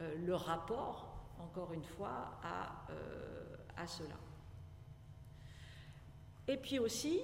euh, 0.00 0.14
le 0.24 0.34
rapport, 0.34 1.26
encore 1.38 1.72
une 1.72 1.84
fois, 1.84 2.38
à, 2.42 2.86
à 3.76 3.86
cela. 3.86 4.14
Et 6.48 6.56
puis 6.56 6.78
aussi, 6.78 7.20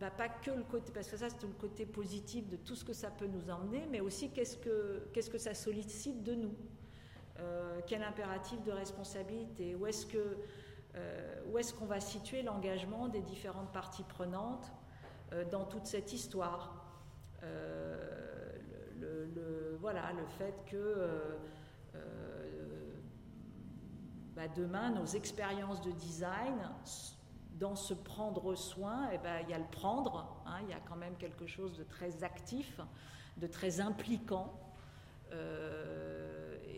bah, 0.00 0.10
pas 0.10 0.28
que 0.28 0.50
le 0.50 0.62
côté, 0.62 0.92
parce 0.92 1.08
que 1.08 1.16
ça 1.18 1.28
c'est 1.28 1.42
le 1.42 1.52
côté 1.52 1.84
positif 1.84 2.48
de 2.48 2.56
tout 2.56 2.74
ce 2.74 2.84
que 2.84 2.94
ça 2.94 3.10
peut 3.10 3.26
nous 3.26 3.50
emmener, 3.50 3.86
mais 3.90 4.00
aussi 4.00 4.30
qu'est-ce 4.30 4.56
que, 4.56 5.06
que 5.12 5.38
ça 5.38 5.52
sollicite 5.52 6.22
de 6.22 6.34
nous. 6.34 6.54
Euh, 7.38 7.80
quel 7.86 8.02
impératif 8.02 8.62
de 8.62 8.72
responsabilité 8.72 9.74
Où 9.74 9.86
est-ce 9.86 10.06
euh, 10.96 11.42
où 11.50 11.58
est-ce 11.58 11.72
qu'on 11.72 11.86
va 11.86 12.00
situer 12.00 12.42
l'engagement 12.42 13.08
des 13.08 13.20
différentes 13.20 13.70
parties 13.72 14.02
prenantes 14.02 14.72
euh, 15.32 15.44
dans 15.44 15.64
toute 15.64 15.86
cette 15.86 16.12
histoire 16.12 16.79
le, 19.00 19.76
voilà, 19.80 20.12
le 20.12 20.26
fait 20.26 20.54
que 20.66 21.38
bah, 24.34 24.48
demain, 24.54 24.90
nos 24.90 25.06
expériences 25.06 25.80
de 25.80 25.90
design, 25.92 26.58
dans 27.54 27.76
ce 27.76 27.94
prendre 27.94 28.54
soin, 28.54 29.10
eh 29.12 29.18
ben, 29.18 29.40
il 29.42 29.50
y 29.50 29.54
a 29.54 29.58
le 29.58 29.70
prendre, 29.70 30.42
hein, 30.46 30.60
il 30.62 30.70
y 30.70 30.72
a 30.72 30.80
quand 30.80 30.96
même 30.96 31.16
quelque 31.16 31.46
chose 31.46 31.76
de 31.76 31.84
très 31.84 32.24
actif, 32.24 32.80
de 33.36 33.46
très 33.46 33.80
impliquant. 33.80 34.54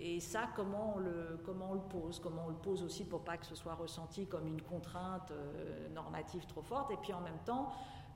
Et 0.04 0.18
ça, 0.18 0.48
comment 0.56 0.96
on, 0.96 0.98
le, 0.98 1.40
comment 1.44 1.70
on 1.70 1.74
le 1.74 1.80
pose? 1.80 2.18
Comment 2.18 2.46
on 2.46 2.48
le 2.48 2.56
pose 2.56 2.82
aussi 2.82 3.04
pour 3.04 3.22
pas 3.22 3.36
que 3.36 3.46
ce 3.46 3.54
soit 3.54 3.74
ressenti 3.74 4.26
comme 4.26 4.48
une 4.48 4.60
contrainte 4.60 5.30
euh, 5.30 5.88
normative 5.90 6.44
trop 6.46 6.62
forte? 6.62 6.90
Et 6.90 6.96
puis 6.96 7.12
en 7.12 7.20
même 7.20 7.38
temps, 7.44 7.72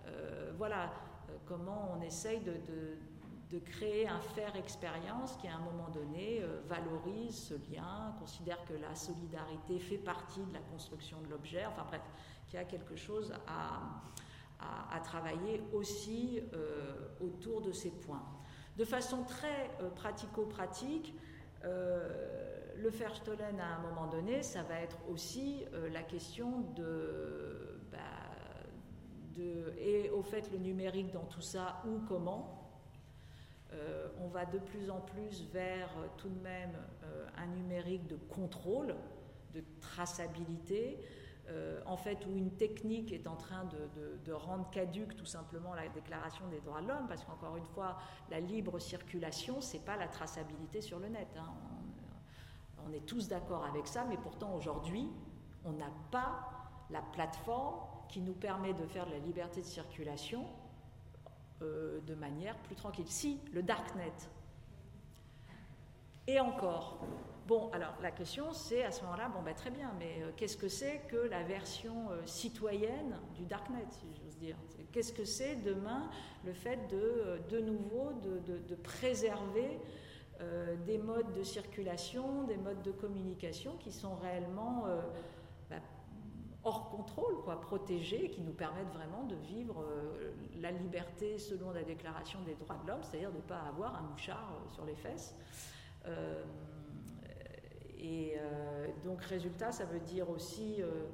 euh, 0.07 0.53
voilà, 0.59 0.85
euh, 0.85 0.89
comment 1.47 1.97
on 1.97 2.03
essaye 2.03 2.41
de, 2.41 2.53
de, 3.51 3.59
créer 3.65 4.07
un 4.07 4.21
faire 4.21 4.55
expérience 4.57 5.37
qui 5.37 5.49
à 5.49 5.55
un 5.55 5.61
moment 5.61 5.89
donné 5.89 6.43
valorise 6.69 7.49
ce 7.49 7.55
lien, 7.73 8.15
considère 8.19 8.63
que 8.67 8.75
la 8.75 8.95
solidarité 8.95 9.79
fait 9.79 9.97
partie 9.97 10.45
de 10.45 10.53
la 10.53 10.59
construction 10.59 11.17
de 11.23 11.31
l'objet, 11.31 11.65
enfin 11.65 11.85
bref, 11.89 12.03
qu'il 12.49 12.59
y 12.59 12.63
a 12.63 12.67
quelque 12.67 12.97
chose 12.97 13.33
à, 13.47 13.81
à, 14.95 15.01
travailler 15.01 15.63
aussi 15.73 16.43
autour 17.21 17.63
de 17.63 17.73
ces 17.73 17.91
points. 17.91 18.25
De 18.77 18.85
façon 18.85 19.25
très 19.25 19.71
pratico-pratique, 19.95 21.15
euh, 21.67 22.09
le 22.77 22.91
Verstollen, 22.91 23.59
à 23.59 23.77
un 23.77 23.79
moment 23.79 24.07
donné, 24.07 24.43
ça 24.43 24.63
va 24.63 24.81
être 24.81 24.99
aussi 25.11 25.65
euh, 25.73 25.89
la 25.91 26.03
question 26.03 26.61
de, 26.77 27.66
et 29.79 30.11
au 30.11 30.23
fait 30.23 30.51
le 30.53 30.59
numérique 30.59 31.13
dans 31.13 31.25
tout 31.25 31.41
ça, 31.41 31.83
ou 31.87 32.01
comment. 32.09 32.63
Euh, 33.73 34.09
on 34.21 34.29
va 34.29 34.47
de 34.47 34.59
plus 34.59 34.91
en 34.91 35.01
plus 35.01 35.45
vers 35.53 35.91
tout 36.17 36.29
de 36.29 36.41
même 36.41 36.73
un 37.37 37.47
numérique 37.47 38.07
de 38.07 38.17
contrôle, 38.17 38.95
de 39.55 39.63
traçabilité, 39.81 41.01
en 41.85 41.97
fait, 41.97 42.27
où 42.27 42.37
une 42.37 42.51
technique 42.51 43.13
est 43.13 43.27
en 43.29 43.37
train 43.37 43.65
de, 44.25 44.33
rendre 44.33 44.69
caduque 44.71 45.17
tout 45.17 45.27
simplement 45.27 45.75
la 45.75 45.89
Déclaration 45.89 46.47
des 46.49 46.61
droits 46.61 46.81
de 46.81 46.89
l'homme, 46.89 47.07
parce 47.09 47.25
qu'encore 47.25 47.57
une 47.57 47.67
fois, 47.67 47.99
la 48.31 48.41
libre 48.41 48.79
circulation, 48.79 49.61
c'est 49.61 49.85
pas 49.85 49.97
la 49.97 50.09
traçabilité 50.09 50.81
sur 50.81 50.99
le 50.99 51.09
net. 51.09 51.29
Hein. 51.37 51.53
On, 52.87 52.93
est 52.93 53.07
tous 53.07 53.29
d'accord 53.29 53.65
avec 53.65 53.87
ça, 53.87 54.05
mais 54.09 54.17
pourtant 54.17 54.55
aujourd'hui, 54.55 55.09
on 55.65 55.73
n'a 55.73 55.91
pas 56.11 56.49
la 56.91 57.03
plateforme 57.03 57.96
qui 58.09 58.21
nous 58.21 58.33
permet 58.33 58.73
de 58.73 58.87
faire 58.87 59.07
de 59.07 59.13
la 59.13 59.19
liberté 59.19 59.61
de 59.61 59.67
circulation 59.67 60.45
euh, 61.63 62.01
de 62.07 62.15
manière 62.15 62.55
plus 62.59 62.75
tranquille. 62.75 63.09
Si, 63.09 63.41
le 63.53 63.63
darknet. 63.63 64.13
Et 66.27 66.39
encore, 66.41 67.01
Bon, 67.47 67.71
alors 67.73 67.95
la 68.03 68.11
question 68.11 68.53
c'est 68.53 68.83
à 68.83 68.91
ce 68.91 69.05
moment-là, 69.05 69.29
bon 69.29 69.41
ben 69.41 69.55
très 69.55 69.71
bien, 69.71 69.93
mais 70.01 70.21
euh, 70.21 70.33
qu'est-ce 70.37 70.57
que 70.57 70.67
c'est 70.67 71.03
que 71.07 71.17
la 71.17 71.45
version 71.45 72.11
euh, 72.11 72.21
citoyenne 72.27 73.17
du 73.37 73.45
darknet, 73.45 73.87
si 73.89 74.07
j'ose 74.21 74.37
dire? 74.37 74.57
Qu'est-ce 74.91 75.13
que 75.13 75.25
c'est 75.25 75.55
demain 75.63 76.11
le 76.45 76.53
fait 76.53 76.89
de, 76.89 77.41
de 77.49 77.61
nouveau 77.61 78.11
de, 78.15 78.75
préserver 78.75 79.79
des 80.85 80.99
modes 80.99 81.33
de 81.35 81.43
circulation, 81.45 82.43
des 82.43 82.57
modes 82.57 82.83
de 82.83 82.91
communication 82.91 83.77
qui 83.77 83.93
sont 83.93 84.17
réellement 84.17 84.87
hors 86.67 86.91
contrôle, 86.91 87.41
quoi, 87.45 87.61
protégés, 87.61 88.29
qui 88.29 88.43
nous 88.43 88.53
permettent 88.53 88.93
vraiment 88.93 89.25
de 89.25 89.37
vivre 89.37 89.85
la 90.61 90.71
liberté 90.73 91.39
selon 91.39 91.71
la 91.71 91.83
Déclaration 91.83 92.41
des 92.43 92.55
droits 92.55 92.77
de 92.83 92.89
l'homme, 92.89 93.03
c'est-à-dire 93.03 93.31
de 93.31 93.37
ne 93.37 93.43
pas 93.43 93.61
avoir 93.61 93.95
un 93.97 94.03
mouchard 94.03 94.53
sur 94.73 94.85
les 94.85 94.97
fesses. 94.97 95.35
Et 97.99 98.35
euh, 98.39 98.87
donc, 99.05 99.23
résultat, 99.23 99.73
ça 99.73 99.85
veut 99.85 100.01
dire 100.01 100.29
aussi 100.31 100.77
euh, 100.81 101.07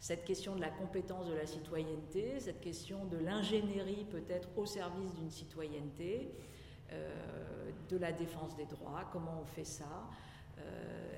cette 0.00 0.24
question 0.24 0.54
de 0.54 0.60
la 0.60 0.70
compétence 0.70 1.28
de 1.28 1.34
la 1.34 1.46
citoyenneté, 1.46 2.40
cette 2.40 2.60
question 2.60 3.04
de 3.06 3.18
l'ingénierie 3.18 4.06
peut-être 4.10 4.48
au 4.56 4.64
service 4.64 5.12
d'une 5.14 5.30
citoyenneté, 5.30 6.32
euh, 6.92 7.70
de 7.88 7.96
la 7.96 8.12
défense 8.12 8.56
des 8.56 8.66
droits, 8.66 9.04
comment 9.12 9.40
on 9.42 9.44
fait 9.44 9.64
ça. 9.64 10.08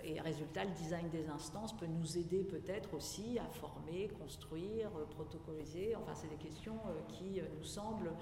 Et 0.05 0.20
résultat, 0.20 0.64
le 0.64 0.72
design 0.72 1.09
des 1.10 1.28
instances 1.28 1.76
peut 1.76 1.86
nous 1.86 2.18
aider 2.18 2.44
peut-être 2.44 2.94
aussi 2.94 3.39
à 3.39 3.47
former, 3.47 4.09
construire, 4.09 4.90
protocoliser. 5.10 5.97
Enfin, 5.97 6.14
c'est 6.14 6.28
des 6.28 6.36
questions 6.36 6.76
qui, 7.09 7.40
nous 7.56 7.64
semblent, 7.64 8.12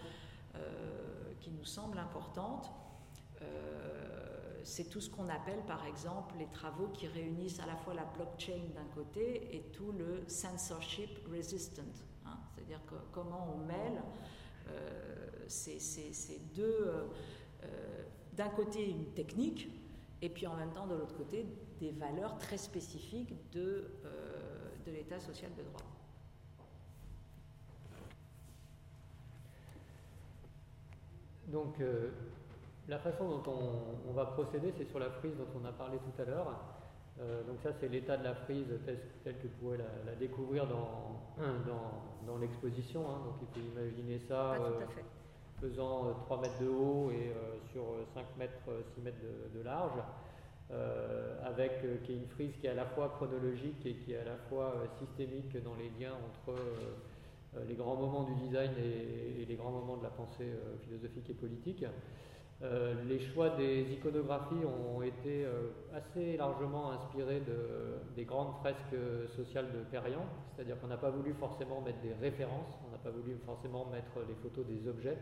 qui 1.41 1.51
nous 1.51 1.65
semblent 1.65 1.99
importantes 1.99 2.73
c'est 4.65 4.89
tout 4.89 5.01
ce 5.01 5.11
qu'on 5.11 5.29
appelle 5.29 5.61
par 5.67 5.87
exemple 5.87 6.35
les 6.39 6.47
travaux 6.47 6.89
qui 6.89 7.07
réunissent 7.07 7.61
à 7.61 7.67
la 7.67 7.77
fois 7.77 7.95
la 7.95 8.05
blockchain 8.05 8.61
d'un 8.75 8.87
côté 8.95 9.55
et 9.55 9.63
tout 9.73 9.93
le 9.93 10.23
censorship 10.27 11.11
resistant, 11.31 11.83
hein. 12.27 12.39
c'est-à-dire 12.55 12.81
comment 13.13 13.55
on 13.55 13.67
mêle 13.67 14.03
euh, 14.69 15.29
ces, 15.49 16.41
deux, 16.55 16.63
euh, 16.65 17.07
euh, 17.65 18.03
d'un 18.35 18.49
côté 18.49 18.89
une 18.89 19.07
technique 19.13 19.69
et 20.21 20.29
puis 20.29 20.47
en 20.47 20.57
même 20.57 20.73
temps 20.73 20.87
de 20.87 20.95
l'autre 20.95 21.17
côté 21.17 21.47
des 21.83 21.91
valeurs 21.91 22.39
très 22.39 22.59
spécifiques 22.59 23.35
de, 23.51 23.91
de 24.87 24.93
l'état 24.93 25.19
social 25.19 25.51
de 25.59 25.65
droit. 25.65 25.83
Donc, 31.49 31.75
la 32.89 32.99
façon 33.01 33.29
dont 33.29 33.43
on, 34.09 34.13
va 34.13 34.27
procéder, 34.27 34.73
c'est 34.79 34.85
sur 34.85 35.01
la 35.01 35.11
frise 35.11 35.33
dont 35.37 35.61
on 35.61 35.65
a 35.65 35.73
parlé 35.73 35.99
tout 35.99 36.23
à 36.23 36.25
l'heure. 36.25 36.53
donc 37.19 37.61
ça 37.65 37.71
c'est 37.81 37.89
l'état 37.89 38.17
de 38.17 38.25
la 38.25 38.35
frise 38.35 38.69
tel, 39.25 39.37
que 39.39 39.49
vous 39.49 39.55
pouvez 39.61 39.79
la, 39.79 40.15
découvrir 40.15 40.69
dans, 40.69 41.21
dans, 42.27 42.39
l'exposition. 42.39 43.01
Hein. 43.11 43.23
Donc 43.25 43.35
il 43.43 43.49
faut 43.49 43.69
imaginer 43.77 44.21
ça 44.21 44.57
faisant 45.61 46.15
3 46.27 46.41
mètres 46.41 46.59
de 46.61 46.69
haut 46.69 47.11
et 47.11 47.33
sur 47.73 47.83
5 48.15 48.25
mètres, 48.39 48.69
6 48.95 49.01
mètres 49.01 49.19
de, 49.55 49.63
large. 49.63 49.99
Avec 51.45 51.83
qui 52.03 52.13
est 52.13 52.17
une 52.17 52.29
frise 52.29 52.57
qui 52.61 52.67
est 52.67 52.71
à 52.71 52.75
la 52.75 52.87
fois 52.87 53.11
chronologique 53.17 53.85
et 53.85 53.95
qui 53.95 54.13
est 54.13 54.19
à 54.19 54.25
la 54.25 54.37
fois 54.49 54.85
systémique 54.99 55.53
dans 55.63 55.75
les 55.75 55.91
liens 56.01 56.15
entre 56.15 56.59
les 57.69 57.75
grands 57.75 57.97
moments 57.97 58.23
du 58.25 58.35
design 58.37 58.71
et, 58.79 59.45
les 59.45 59.55
grands 59.57 59.71
moments 59.71 59.99
de 59.99 60.03
la 60.03 60.11
pensée 60.11 60.49
philosophique 60.85 61.29
et 61.29 61.35
politique. 61.35 61.85
Euh, 62.63 62.95
les 63.09 63.19
choix 63.19 63.51
des 63.51 63.93
iconographies 63.93 64.65
ont 64.65 65.03
été 65.03 65.45
euh, 65.45 65.71
assez 65.93 66.37
largement 66.37 66.93
inspirés 66.93 67.41
de, 67.41 68.15
des 68.15 68.25
grandes 68.25 68.55
fresques 68.61 68.95
sociales 69.37 69.67
de 69.73 69.81
Perriand, 69.91 70.25
c'est-à-dire 70.55 70.79
qu'on 70.81 70.87
n'a 70.87 70.97
pas 70.97 71.11
voulu 71.11 71.35
forcément 71.35 71.81
mettre 71.81 72.01
des 72.03 72.15
références, 72.15 72.79
on 72.87 72.93
n'a 72.93 72.99
pas 72.99 73.11
voulu 73.11 73.37
forcément 73.45 73.87
mettre 73.87 74.13
les 74.29 74.35
photos 74.35 74.65
des 74.67 74.89
objets, 74.89 75.19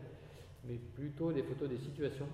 mais 0.65 0.75
plutôt 0.75 1.31
des 1.31 1.41
photos 1.41 1.67
des 1.67 1.79
situations, 1.79 2.27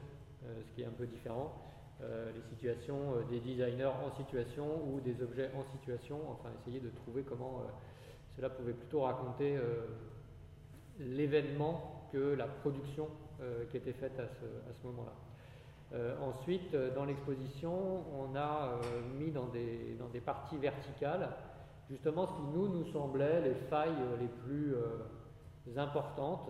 euh, 0.44 0.62
ce 0.66 0.76
qui 0.76 0.82
est 0.82 0.86
un 0.86 0.98
peu 0.98 1.08
différent. 1.08 1.54
Les 2.02 2.42
situations 2.50 3.22
des 3.30 3.40
designers 3.40 3.92
en 4.06 4.12
situation 4.16 4.66
ou 4.88 5.00
des 5.00 5.22
objets 5.22 5.50
en 5.58 5.64
situation, 5.64 6.20
enfin 6.30 6.50
essayer 6.62 6.80
de 6.80 6.90
trouver 6.90 7.24
comment 7.24 7.64
cela 8.36 8.50
pouvait 8.50 8.74
plutôt 8.74 9.02
raconter 9.02 9.60
l'événement 11.00 12.10
que 12.12 12.36
la 12.36 12.48
production 12.48 13.08
euh, 13.42 13.66
qui 13.70 13.78
était 13.78 13.94
faite 13.94 14.20
à 14.20 14.28
ce, 14.28 14.88
moment-là. 14.88 15.14
Euh, 15.94 16.16
ensuite, 16.22 16.74
euh, 16.74 16.94
dans 16.94 17.06
l'exposition, 17.06 18.04
on 18.20 18.36
a 18.36 18.80
mis 19.18 19.32
dans 19.32 19.48
des, 19.48 19.96
dans 20.00 20.08
des, 20.08 20.22
parties 20.22 20.58
verticales 20.58 21.30
justement 21.90 22.26
ce 22.26 22.34
qui 22.34 22.42
nous, 22.54 22.68
nous 22.68 22.92
semblait 22.92 23.42
les 23.42 23.56
failles 23.70 23.96
les 24.20 24.28
plus 24.28 24.76
importantes 25.78 26.50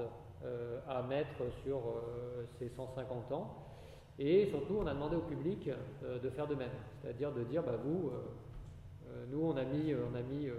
à 0.88 1.04
mettre 1.04 1.44
sur 1.64 1.80
ces 2.58 2.70
150 2.70 3.32
ans. 3.34 3.67
Et 4.20 4.48
surtout, 4.48 4.78
on 4.80 4.88
a 4.88 4.94
demandé 4.94 5.16
au 5.16 5.22
public 5.22 5.70
de 6.24 6.30
faire 6.30 6.48
de 6.48 6.56
même, 6.56 6.72
c'est-à-dire 7.02 7.32
de 7.32 7.44
dire, 7.44 7.62
bah, 7.62 7.78
vous, 7.84 8.12
nous, 9.32 9.44
on 9.44 9.56
a 9.56 9.64
mis, 9.64 9.94
on 9.94 10.16
a 10.16 10.22
mis 10.22 10.50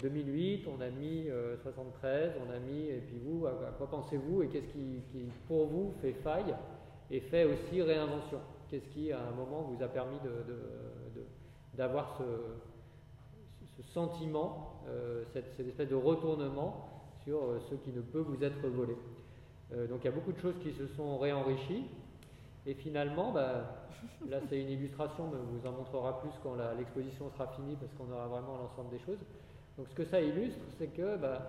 2008, 0.00 0.66
euh, 0.66 0.70
on 0.76 0.80
a 0.80 0.90
mis 0.90 1.28
73, 1.62 2.30
euh, 2.30 2.32
on 2.46 2.52
a 2.52 2.58
mis, 2.58 2.86
et 2.86 3.02
puis 3.06 3.18
vous, 3.24 3.46
à, 3.46 3.52
quoi 3.76 3.88
pensez-vous 3.88 4.42
et 4.42 4.48
qu'est-ce 4.48 4.66
qui, 4.68 5.02
pour 5.46 5.66
vous, 5.66 5.94
fait 6.00 6.12
faille 6.12 6.54
et 7.10 7.20
fait 7.20 7.44
aussi 7.44 7.80
réinvention? 7.82 8.38
Qu'est-ce 8.68 8.88
qui, 8.88 9.12
à 9.12 9.20
un 9.20 9.30
moment, 9.32 9.62
vous 9.62 9.82
a 9.82 9.88
permis 9.88 10.18
d'avoir 11.74 12.18
ce, 12.18 13.82
sentiment, 13.92 14.82
euh, 14.88 15.22
cette, 15.32 15.60
espèce 15.60 15.88
de 15.88 15.94
retournement 15.94 16.88
sur 17.22 17.40
ce 17.70 17.76
qui 17.76 17.90
ne 17.90 18.00
peut 18.00 18.20
vous 18.20 18.42
être 18.42 18.66
volé? 18.68 18.96
Donc 19.88 20.00
il 20.02 20.06
y 20.06 20.08
a 20.08 20.12
beaucoup 20.12 20.32
de 20.32 20.38
choses 20.38 20.54
qui 20.62 20.72
se 20.72 20.86
sont 20.88 21.18
réenrichies. 21.18 21.84
Et 22.68 22.74
finalement, 22.74 23.32
bah, 23.32 23.64
là 24.28 24.36
c'est 24.46 24.60
une 24.60 24.68
illustration, 24.68 25.26
mais 25.32 25.38
on 25.38 25.58
vous 25.58 25.66
en 25.66 25.72
montrera 25.72 26.20
plus 26.20 26.32
quand 26.42 26.54
l'exposition 26.76 27.30
sera 27.30 27.46
finie 27.48 27.76
parce 27.76 27.90
qu'on 27.94 28.12
aura 28.12 28.26
vraiment 28.26 28.58
l'ensemble 28.58 28.90
des 28.90 28.98
choses. 28.98 29.18
Donc 29.78 29.88
ce 29.88 29.94
que 29.94 30.04
ça 30.04 30.20
illustre, 30.20 30.60
c'est 30.76 30.88
que 30.88 31.16
bah, 31.16 31.48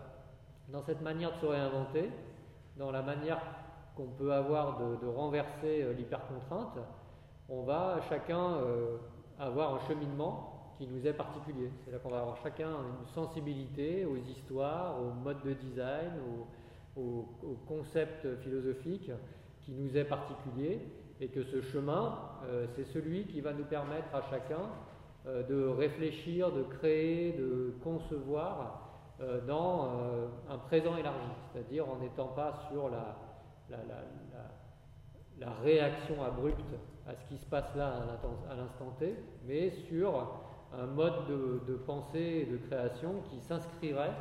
dans 0.69 0.81
cette 0.81 1.01
manière 1.01 1.33
de 1.33 1.41
se 1.41 1.45
réinventer, 1.45 2.09
dans 2.77 2.89
la 2.91 3.01
manière 3.01 3.41
qu'on 3.97 4.07
peut 4.07 4.31
avoir 4.31 4.79
de, 4.79 5.07
renverser 5.07 5.83
euh, 5.83 5.91
l'hypercontrainte, 5.91 6.77
on 7.49 7.63
va 7.63 7.99
chacun 8.07 8.53
euh, 8.53 8.95
avoir 9.37 9.75
un 9.75 9.79
cheminement 9.87 10.73
qui 10.77 10.87
nous 10.87 11.05
est 11.05 11.11
particulier. 11.11 11.69
C'est 11.83 11.91
là 11.91 11.97
qu'on 11.97 12.11
va 12.11 12.21
avoir 12.21 12.37
chacun 12.37 12.69
une 12.69 13.07
sensibilité 13.07 14.05
aux 14.05 14.15
histoires, 14.15 15.01
aux 15.01 15.11
modes 15.11 15.43
de 15.43 15.51
design, 15.51 16.13
aux, 16.95 17.25
concepts 17.67 18.35
philosophiques 18.41 19.11
qui 19.61 19.71
nous 19.71 19.95
est 19.95 20.03
particulier 20.03 20.81
et 21.19 21.27
que 21.27 21.43
ce 21.43 21.61
chemin, 21.61 22.17
euh, 22.45 22.65
c'est 22.75 22.85
celui 22.85 23.25
qui 23.25 23.41
va 23.41 23.53
nous 23.53 23.65
permettre 23.65 24.13
à 24.13 24.21
chacun 24.29 24.69
euh, 25.27 25.43
de 25.43 25.67
réfléchir, 25.67 26.51
de 26.51 26.63
créer, 26.63 27.33
de 27.33 27.73
concevoir 27.83 28.89
euh, 29.21 29.45
dans 29.45 29.89
un 30.49 30.57
présent 30.57 30.95
élargi, 30.95 31.31
c'est-à-dire 31.51 31.89
en 31.89 31.97
n'étant 31.97 32.27
pas 32.27 32.53
sur 32.71 32.89
la, 32.89 33.17
réaction 35.61 36.23
abrupte 36.23 36.73
à 37.07 37.15
ce 37.15 37.25
qui 37.27 37.37
se 37.37 37.45
passe 37.45 37.75
là 37.75 37.87
à 38.49 38.55
l'instant 38.55 38.95
T, 38.97 39.15
mais 39.45 39.71
sur 39.71 40.27
un 40.73 40.85
mode 40.85 41.27
de, 41.27 41.75
pensée 41.75 42.45
et 42.45 42.45
de 42.45 42.57
création 42.57 43.21
qui 43.29 43.39
s'inscrirait 43.41 44.13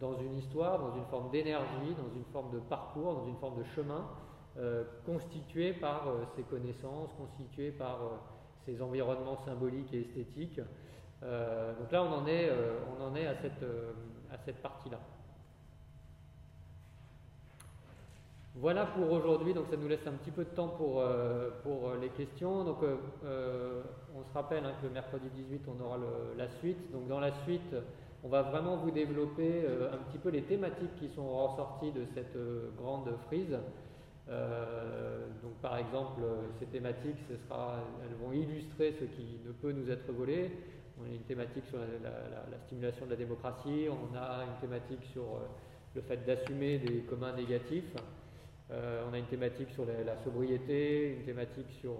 dans 0.00 0.18
une 0.18 0.36
histoire, 0.36 0.78
dans 0.78 0.94
une 0.96 1.06
forme 1.06 1.30
d'énergie, 1.30 1.94
dans 1.96 2.14
une 2.14 2.24
forme 2.32 2.52
de 2.52 2.58
parcours, 2.58 3.14
dans 3.14 3.26
une 3.26 3.36
forme 3.36 3.58
de 3.58 3.64
chemin, 3.64 4.06
constitué 5.04 5.72
par 5.72 6.08
ces 6.34 6.42
connaissances, 6.42 7.10
constitué 7.18 7.70
par 7.70 7.98
ces 8.66 8.82
environnements 8.82 9.38
symboliques 9.44 9.92
et 9.92 10.00
esthétiques. 10.00 10.60
Euh, 11.22 11.72
donc 11.78 11.90
là, 11.92 12.02
on 12.02 12.12
en 12.12 12.26
est, 12.26 12.48
euh, 12.50 12.78
on 12.98 13.02
en 13.02 13.14
est 13.14 13.26
à 13.26 13.34
cette, 13.36 13.62
euh, 13.62 13.92
à 14.30 14.36
cette 14.44 14.60
partie-là. 14.60 14.98
Voilà 18.54 18.86
pour 18.86 19.12
aujourd'hui, 19.12 19.52
donc 19.52 19.66
ça 19.70 19.76
nous 19.76 19.88
laisse 19.88 20.06
un 20.06 20.12
petit 20.12 20.30
peu 20.30 20.44
de 20.44 20.48
temps 20.48 20.68
pour, 20.68 21.04
pour 21.62 21.92
les 22.00 22.08
questions. 22.08 22.64
Donc 22.64 22.78
on 22.82 24.24
se 24.24 24.32
rappelle 24.32 24.64
hein, 24.64 24.72
que 24.80 24.86
le 24.86 24.94
mercredi 24.94 25.28
18, 25.28 25.64
on 25.68 25.84
aura 25.84 25.98
la 26.38 26.48
suite. 26.48 26.90
Donc 26.90 27.06
dans 27.06 27.20
la 27.20 27.32
suite, 27.42 27.76
on 28.24 28.30
va 28.30 28.40
vraiment 28.40 28.78
vous 28.78 28.90
développer 28.90 29.62
un 29.92 29.98
petit 30.08 30.16
peu 30.16 30.30
les 30.30 30.40
thématiques 30.44 30.96
qui 30.98 31.10
sont 31.10 31.28
ressorties 31.28 31.92
de 31.92 32.06
cette 32.14 32.34
grande 32.78 33.10
frise. 33.26 33.58
Euh, 34.28 35.26
donc 35.42 35.54
par 35.62 35.78
exemple, 35.78 36.20
ces 36.58 36.66
thématiques, 36.66 37.18
ce 37.28 37.36
sera, 37.36 37.78
elles 38.02 38.16
vont 38.16 38.32
illustrer 38.32 38.92
ce 38.98 39.04
qui 39.04 39.38
ne 39.44 39.52
peut 39.52 39.72
nous 39.72 39.90
être 39.90 40.10
volé. 40.12 40.50
On 41.00 41.04
a 41.04 41.14
une 41.14 41.22
thématique 41.22 41.64
sur 41.66 41.78
la, 41.78 42.58
stimulation 42.66 43.04
de 43.04 43.10
la 43.10 43.16
démocratie, 43.16 43.86
on 43.90 44.16
a 44.16 44.44
une 44.44 44.60
thématique 44.60 45.04
sur 45.12 45.22
euh, 45.22 45.46
le 45.94 46.00
fait 46.00 46.24
d'assumer 46.24 46.78
des 46.78 47.00
communs 47.02 47.34
négatifs, 47.34 47.94
euh, 48.70 49.04
on 49.08 49.12
a 49.12 49.18
une 49.18 49.26
thématique 49.26 49.70
sur 49.70 49.84
la, 49.84 50.16
sobriété, 50.24 51.16
une 51.18 51.24
thématique 51.24 51.70
sur 51.80 51.94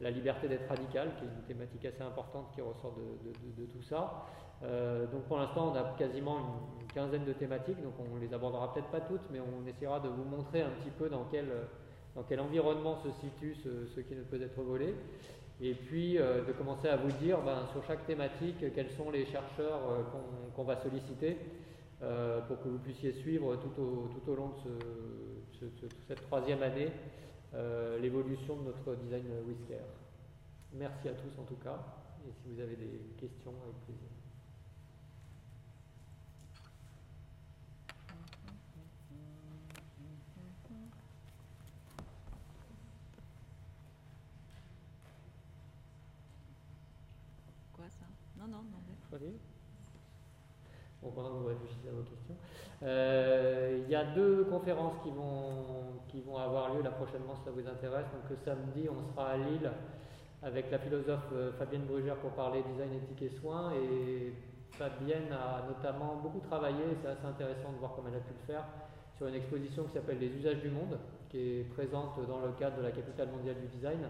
la 0.00 0.10
liberté 0.10 0.48
d'être 0.48 0.68
radical, 0.68 1.12
qui 1.16 1.24
est 1.24 1.28
une 1.28 1.46
thématique 1.46 1.84
assez 1.84 2.02
importante 2.02 2.50
qui 2.54 2.60
ressort 2.60 2.94
de, 2.96 3.64
tout 3.66 3.82
ça. 3.82 4.26
Donc 4.62 5.22
pour 5.28 5.38
l'instant, 5.38 5.72
on 5.72 5.76
a 5.76 5.94
quasiment 5.96 6.38
une, 6.80 6.88
quinzaine 6.92 7.24
de 7.24 7.34
thématiques, 7.34 7.80
donc 7.82 7.92
on 8.00 8.16
les 8.16 8.32
abordera 8.32 8.72
peut-être 8.72 8.88
pas 8.88 9.00
toutes, 9.00 9.20
mais 9.30 9.38
on 9.40 9.66
essaiera 9.68 10.00
de 10.00 10.08
vous 10.08 10.24
montrer 10.24 10.62
un 10.62 10.70
petit 10.70 10.90
peu 10.90 11.08
dans 11.08 11.26
quel, 11.30 12.40
environnement 12.40 12.96
se 12.96 13.10
situe 13.20 13.54
ce, 13.54 14.00
qui 14.00 14.16
ne 14.16 14.22
peut 14.22 14.40
être 14.42 14.60
volé. 14.62 14.94
Et 15.60 15.74
puis 15.74 16.18
euh, 16.18 16.44
de 16.44 16.52
commencer 16.52 16.88
à 16.88 16.96
vous 16.96 17.10
dire 17.18 17.40
ben, 17.42 17.66
sur 17.72 17.84
chaque 17.84 18.06
thématique 18.06 18.72
quels 18.74 18.90
sont 18.90 19.10
les 19.10 19.26
chercheurs 19.26 19.80
euh, 19.90 20.02
qu'on 20.54 20.62
va 20.62 20.76
solliciter 20.76 21.36
euh, 22.02 22.40
pour 22.42 22.62
que 22.62 22.68
vous 22.68 22.78
puissiez 22.78 23.12
suivre 23.12 23.56
tout 23.56 23.82
au, 23.82 24.08
tout 24.14 24.30
au 24.30 24.36
long 24.36 24.52
de 24.64 25.68
cette 26.06 26.22
troisième 26.26 26.62
année 26.62 26.90
l'évolution 28.00 28.56
de 28.56 28.64
notre 28.66 28.94
design 29.02 29.24
Whisker. 29.48 29.82
Merci 30.74 31.08
à 31.08 31.12
tous 31.12 31.40
en 31.40 31.44
tout 31.44 31.56
cas, 31.56 31.78
et 32.28 32.30
si 32.30 32.54
vous 32.54 32.60
avez 32.60 32.76
des 32.76 33.00
questions, 33.18 33.54
avec 33.64 33.74
plaisir. 33.86 34.17
Pendant 51.00 51.30
que 51.30 51.34
vous 51.34 51.46
réfléchissez 51.46 51.88
à 51.88 51.92
vos 51.92 52.02
questions. 52.02 52.34
Euh, 52.82 53.82
il 53.84 53.90
y 53.90 53.94
a 53.94 54.04
deux 54.04 54.44
conférences 54.44 54.94
qui 55.02 55.10
vont, 55.10 56.02
qui 56.08 56.20
vont 56.20 56.36
avoir 56.36 56.74
lieu 56.74 56.82
là 56.82 56.90
prochainement 56.90 57.34
si 57.36 57.44
ça 57.44 57.50
vous 57.50 57.66
intéresse. 57.66 58.06
Donc 58.12 58.28
le 58.30 58.36
samedi, 58.44 58.88
on 58.88 59.12
sera 59.12 59.30
à 59.30 59.36
Lille 59.36 59.70
avec 60.42 60.70
la 60.70 60.78
philosophe 60.78 61.30
euh, 61.32 61.52
Fabienne 61.52 61.84
Brugère 61.84 62.16
pour 62.16 62.30
parler 62.30 62.62
design, 62.72 62.94
éthique 62.94 63.22
et 63.22 63.30
soins. 63.30 63.72
Et 63.74 64.32
Fabienne 64.72 65.32
a 65.32 65.66
notamment 65.66 66.16
beaucoup 66.22 66.40
travaillé, 66.40 66.84
c'est 67.02 67.08
assez 67.08 67.26
intéressant 67.26 67.72
de 67.72 67.78
voir 67.78 67.92
comment 67.96 68.08
elle 68.08 68.16
a 68.16 68.20
pu 68.20 68.34
le 68.38 68.46
faire, 68.46 68.64
sur 69.16 69.26
une 69.26 69.34
exposition 69.34 69.84
qui 69.84 69.94
s'appelle 69.94 70.18
Les 70.18 70.28
usages 70.28 70.60
du 70.60 70.70
monde, 70.70 70.98
qui 71.28 71.38
est 71.38 71.64
présente 71.74 72.14
dans 72.28 72.40
le 72.40 72.52
cadre 72.52 72.76
de 72.78 72.82
la 72.82 72.92
capitale 72.92 73.28
mondiale 73.30 73.56
du 73.60 73.66
design 73.66 74.06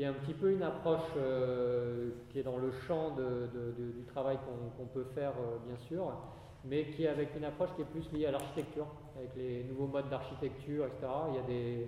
qui 0.00 0.04
est 0.04 0.08
un 0.08 0.14
petit 0.14 0.32
peu 0.32 0.50
une 0.50 0.62
approche 0.62 1.12
euh, 1.18 2.08
qui 2.30 2.38
est 2.38 2.42
dans 2.42 2.56
le 2.56 2.72
champ 2.88 3.10
du 3.10 4.02
travail 4.06 4.38
qu'on 4.78 4.86
peut 4.86 5.04
faire, 5.14 5.32
euh, 5.32 5.58
bien 5.66 5.76
sûr, 5.76 6.10
mais 6.64 6.86
qui 6.86 7.04
est 7.04 7.08
avec 7.08 7.36
une 7.36 7.44
approche 7.44 7.68
qui 7.76 7.82
est 7.82 7.84
plus 7.84 8.10
liée 8.10 8.24
à 8.24 8.30
l'architecture, 8.30 8.86
avec 9.18 9.36
les 9.36 9.62
nouveaux 9.64 9.88
modes 9.88 10.08
d'architecture, 10.08 10.86
etc. 10.86 11.06
Il 11.44 11.84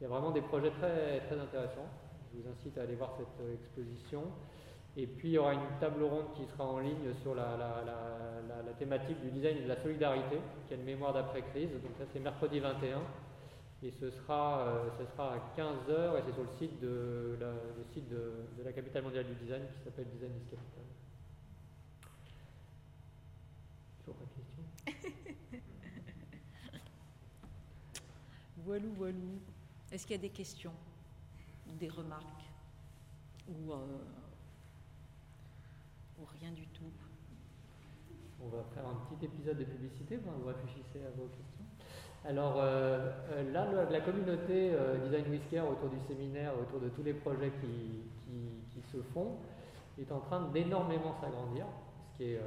y, 0.00 0.04
a 0.04 0.08
vraiment 0.08 0.30
des 0.30 0.42
projets 0.42 0.70
très, 0.70 1.36
intéressants. 1.36 1.88
Je 2.32 2.40
vous 2.40 2.48
incite 2.48 2.78
à 2.78 2.82
aller 2.82 2.94
voir 2.94 3.14
cette 3.18 3.44
euh, 3.44 3.54
exposition. 3.54 4.22
Et 4.96 5.08
puis 5.08 5.30
il 5.30 5.32
y 5.32 5.38
aura 5.38 5.54
une 5.54 5.66
table 5.80 6.04
ronde 6.04 6.32
qui 6.36 6.44
sera 6.44 6.64
en 6.64 6.78
ligne 6.78 7.12
sur 7.22 7.34
la, 7.34 7.58
thématique 8.78 9.20
du 9.20 9.32
design 9.32 9.56
et 9.56 9.62
de 9.62 9.68
la 9.68 9.82
solidarité, 9.82 10.38
qui 10.68 10.74
est 10.74 10.76
une 10.76 10.84
mémoire 10.84 11.12
d'après-crise. 11.12 11.70
Donc 11.72 11.90
ça 11.98 12.04
c'est 12.12 12.20
mercredi 12.20 12.60
21. 12.60 13.00
Et 13.80 13.92
ce 13.92 14.10
sera, 14.10 14.66
euh, 14.66 14.90
ce 14.98 15.06
sera 15.12 15.34
à 15.34 15.38
15h 15.56 16.18
et 16.18 16.22
c'est 16.26 16.32
sur 16.32 16.42
le 16.42 16.50
site, 16.58 16.80
de 16.80 17.36
la, 17.38 17.52
le 17.52 17.84
site 17.92 18.08
de, 18.08 18.32
la 18.64 18.72
capitale 18.72 19.04
mondiale 19.04 19.26
du 19.26 19.34
design 19.34 19.62
qui 19.72 19.84
s'appelle 19.84 20.08
Design 20.10 20.32
is 20.32 20.50
Capital. 20.50 20.84
Toujours 24.00 24.16
pas 24.16 24.24
de 24.24 24.30
questions 24.34 25.60
Voilou, 28.64 28.92
voilou. 28.94 29.38
Est-ce 29.92 30.06
qu'il 30.06 30.16
y 30.16 30.18
a 30.18 30.22
des 30.22 30.30
questions 30.30 30.74
des 31.78 31.88
remarques 31.88 32.50
ou, 33.48 33.72
euh, 33.72 33.76
ou 36.20 36.24
rien 36.40 36.50
du 36.50 36.66
tout? 36.68 36.90
On 38.40 38.48
va 38.48 38.64
faire 38.74 38.88
un 38.88 38.96
petit 39.06 39.24
épisode 39.24 39.58
de 39.58 39.64
publicité, 39.64 40.16
vous 40.16 40.46
réfléchissez 40.46 41.04
à 41.06 41.10
vos 41.10 41.28
questions. 41.28 41.47
Alors 42.26 42.56
euh, 42.58 43.10
euh, 43.32 43.52
là, 43.52 43.66
la 43.90 44.00
communauté 44.00 44.72
Design 45.04 45.30
Whisker 45.30 45.60
autour 45.60 45.88
du 45.90 46.00
séminaire, 46.06 46.52
autour 46.60 46.80
de 46.80 46.88
tous 46.88 47.02
les 47.02 47.14
projets 47.14 47.52
qui, 47.60 48.02
qui, 48.72 48.82
se 48.92 49.02
font, 49.12 49.36
est 50.00 50.10
en 50.12 50.20
train 50.20 50.48
d'énormément 50.52 51.14
s'agrandir, 51.20 51.66
ce 52.12 52.16
qui 52.16 52.32
est 52.32 52.40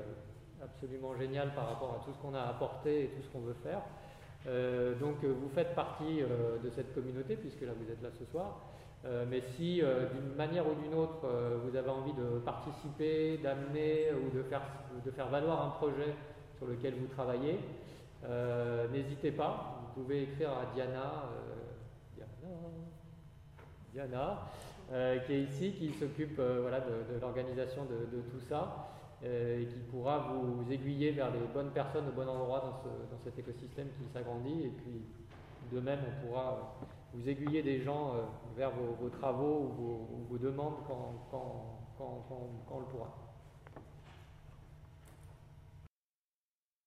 absolument 0.64 1.16
génial 1.16 1.54
par 1.54 1.68
rapport 1.68 2.00
à 2.02 2.06
tout 2.06 2.12
ce 2.14 2.18
qu'on 2.20 2.34
a 2.34 2.42
apporté 2.42 3.06
et 3.06 3.08
tout 3.10 3.22
ce 3.22 3.30
qu'on 3.30 3.42
veut 3.42 3.56
faire. 3.64 3.82
donc 5.00 5.24
vous 5.24 5.50
faites 5.54 5.76
partie 5.76 6.22
de 6.22 6.70
cette 6.72 6.96
communauté, 6.96 7.36
puisque 7.36 7.62
là 7.62 7.74
vous 7.78 7.92
êtes 7.92 8.02
là 8.02 8.10
ce 8.18 8.26
soir. 8.26 8.60
Euh, 9.04 9.26
mais 9.28 9.42
si 9.58 9.82
euh, 9.82 10.06
d'une 10.10 10.36
manière 10.36 10.64
ou 10.68 10.76
d'une 10.76 10.94
autre 10.94 11.26
euh, 11.26 11.58
vous 11.64 11.76
avez 11.76 11.90
envie 11.90 12.14
de 12.14 12.38
participer, 12.46 13.38
d'amener 13.38 14.10
ou 14.14 14.36
de 14.36 14.44
faire, 14.44 14.62
de 15.04 15.10
faire 15.10 15.28
valoir 15.28 15.66
un 15.66 15.70
projet 15.70 16.14
sur 16.58 16.68
lequel 16.68 16.94
vous 16.94 17.08
travaillez, 17.08 17.60
n'hésitez 18.92 19.32
pas. 19.32 19.78
Vous 19.82 20.02
pouvez 20.02 20.24
écrire 20.24 20.52
à 20.52 20.74
Diana, 20.74 21.30
Diana, 23.92 24.40
qui 25.26 25.34
est 25.34 25.42
ici, 25.44 25.74
qui 25.74 25.90
s'occupe 25.92 26.40
voilà, 26.40 26.80
de, 26.80 27.20
l'organisation 27.20 27.86
de, 27.86 28.22
tout 28.32 28.40
ça 28.48 28.88
et 29.24 29.68
qui 29.68 29.80
pourra 29.92 30.34
vous 30.34 30.72
aiguiller 30.72 31.12
vers 31.12 31.32
les 31.32 31.40
bonnes 31.54 31.72
personnes 31.72 32.08
au 32.08 32.12
bon 32.12 32.28
endroit 32.28 32.82
dans, 33.12 33.20
cet 33.24 33.38
écosystème 33.38 33.90
qui 33.90 34.12
s'agrandit. 34.14 34.64
Et 34.64 34.70
puis 34.70 35.02
de 35.72 35.80
même, 35.80 36.00
on 36.08 36.28
pourra 36.28 36.76
vous 37.14 37.30
aiguiller 37.30 37.62
des 37.62 37.82
gens 37.82 38.14
euh, 38.16 38.22
vers 38.56 38.72
vos, 38.72 39.10
travaux 39.10 39.74
ou 39.78 40.28
vos, 40.30 40.38
demandes 40.38 40.76
quand, 40.88 41.28
quand 41.98 42.26
on 42.72 42.80
le 42.80 42.86
pourra. 42.86 43.31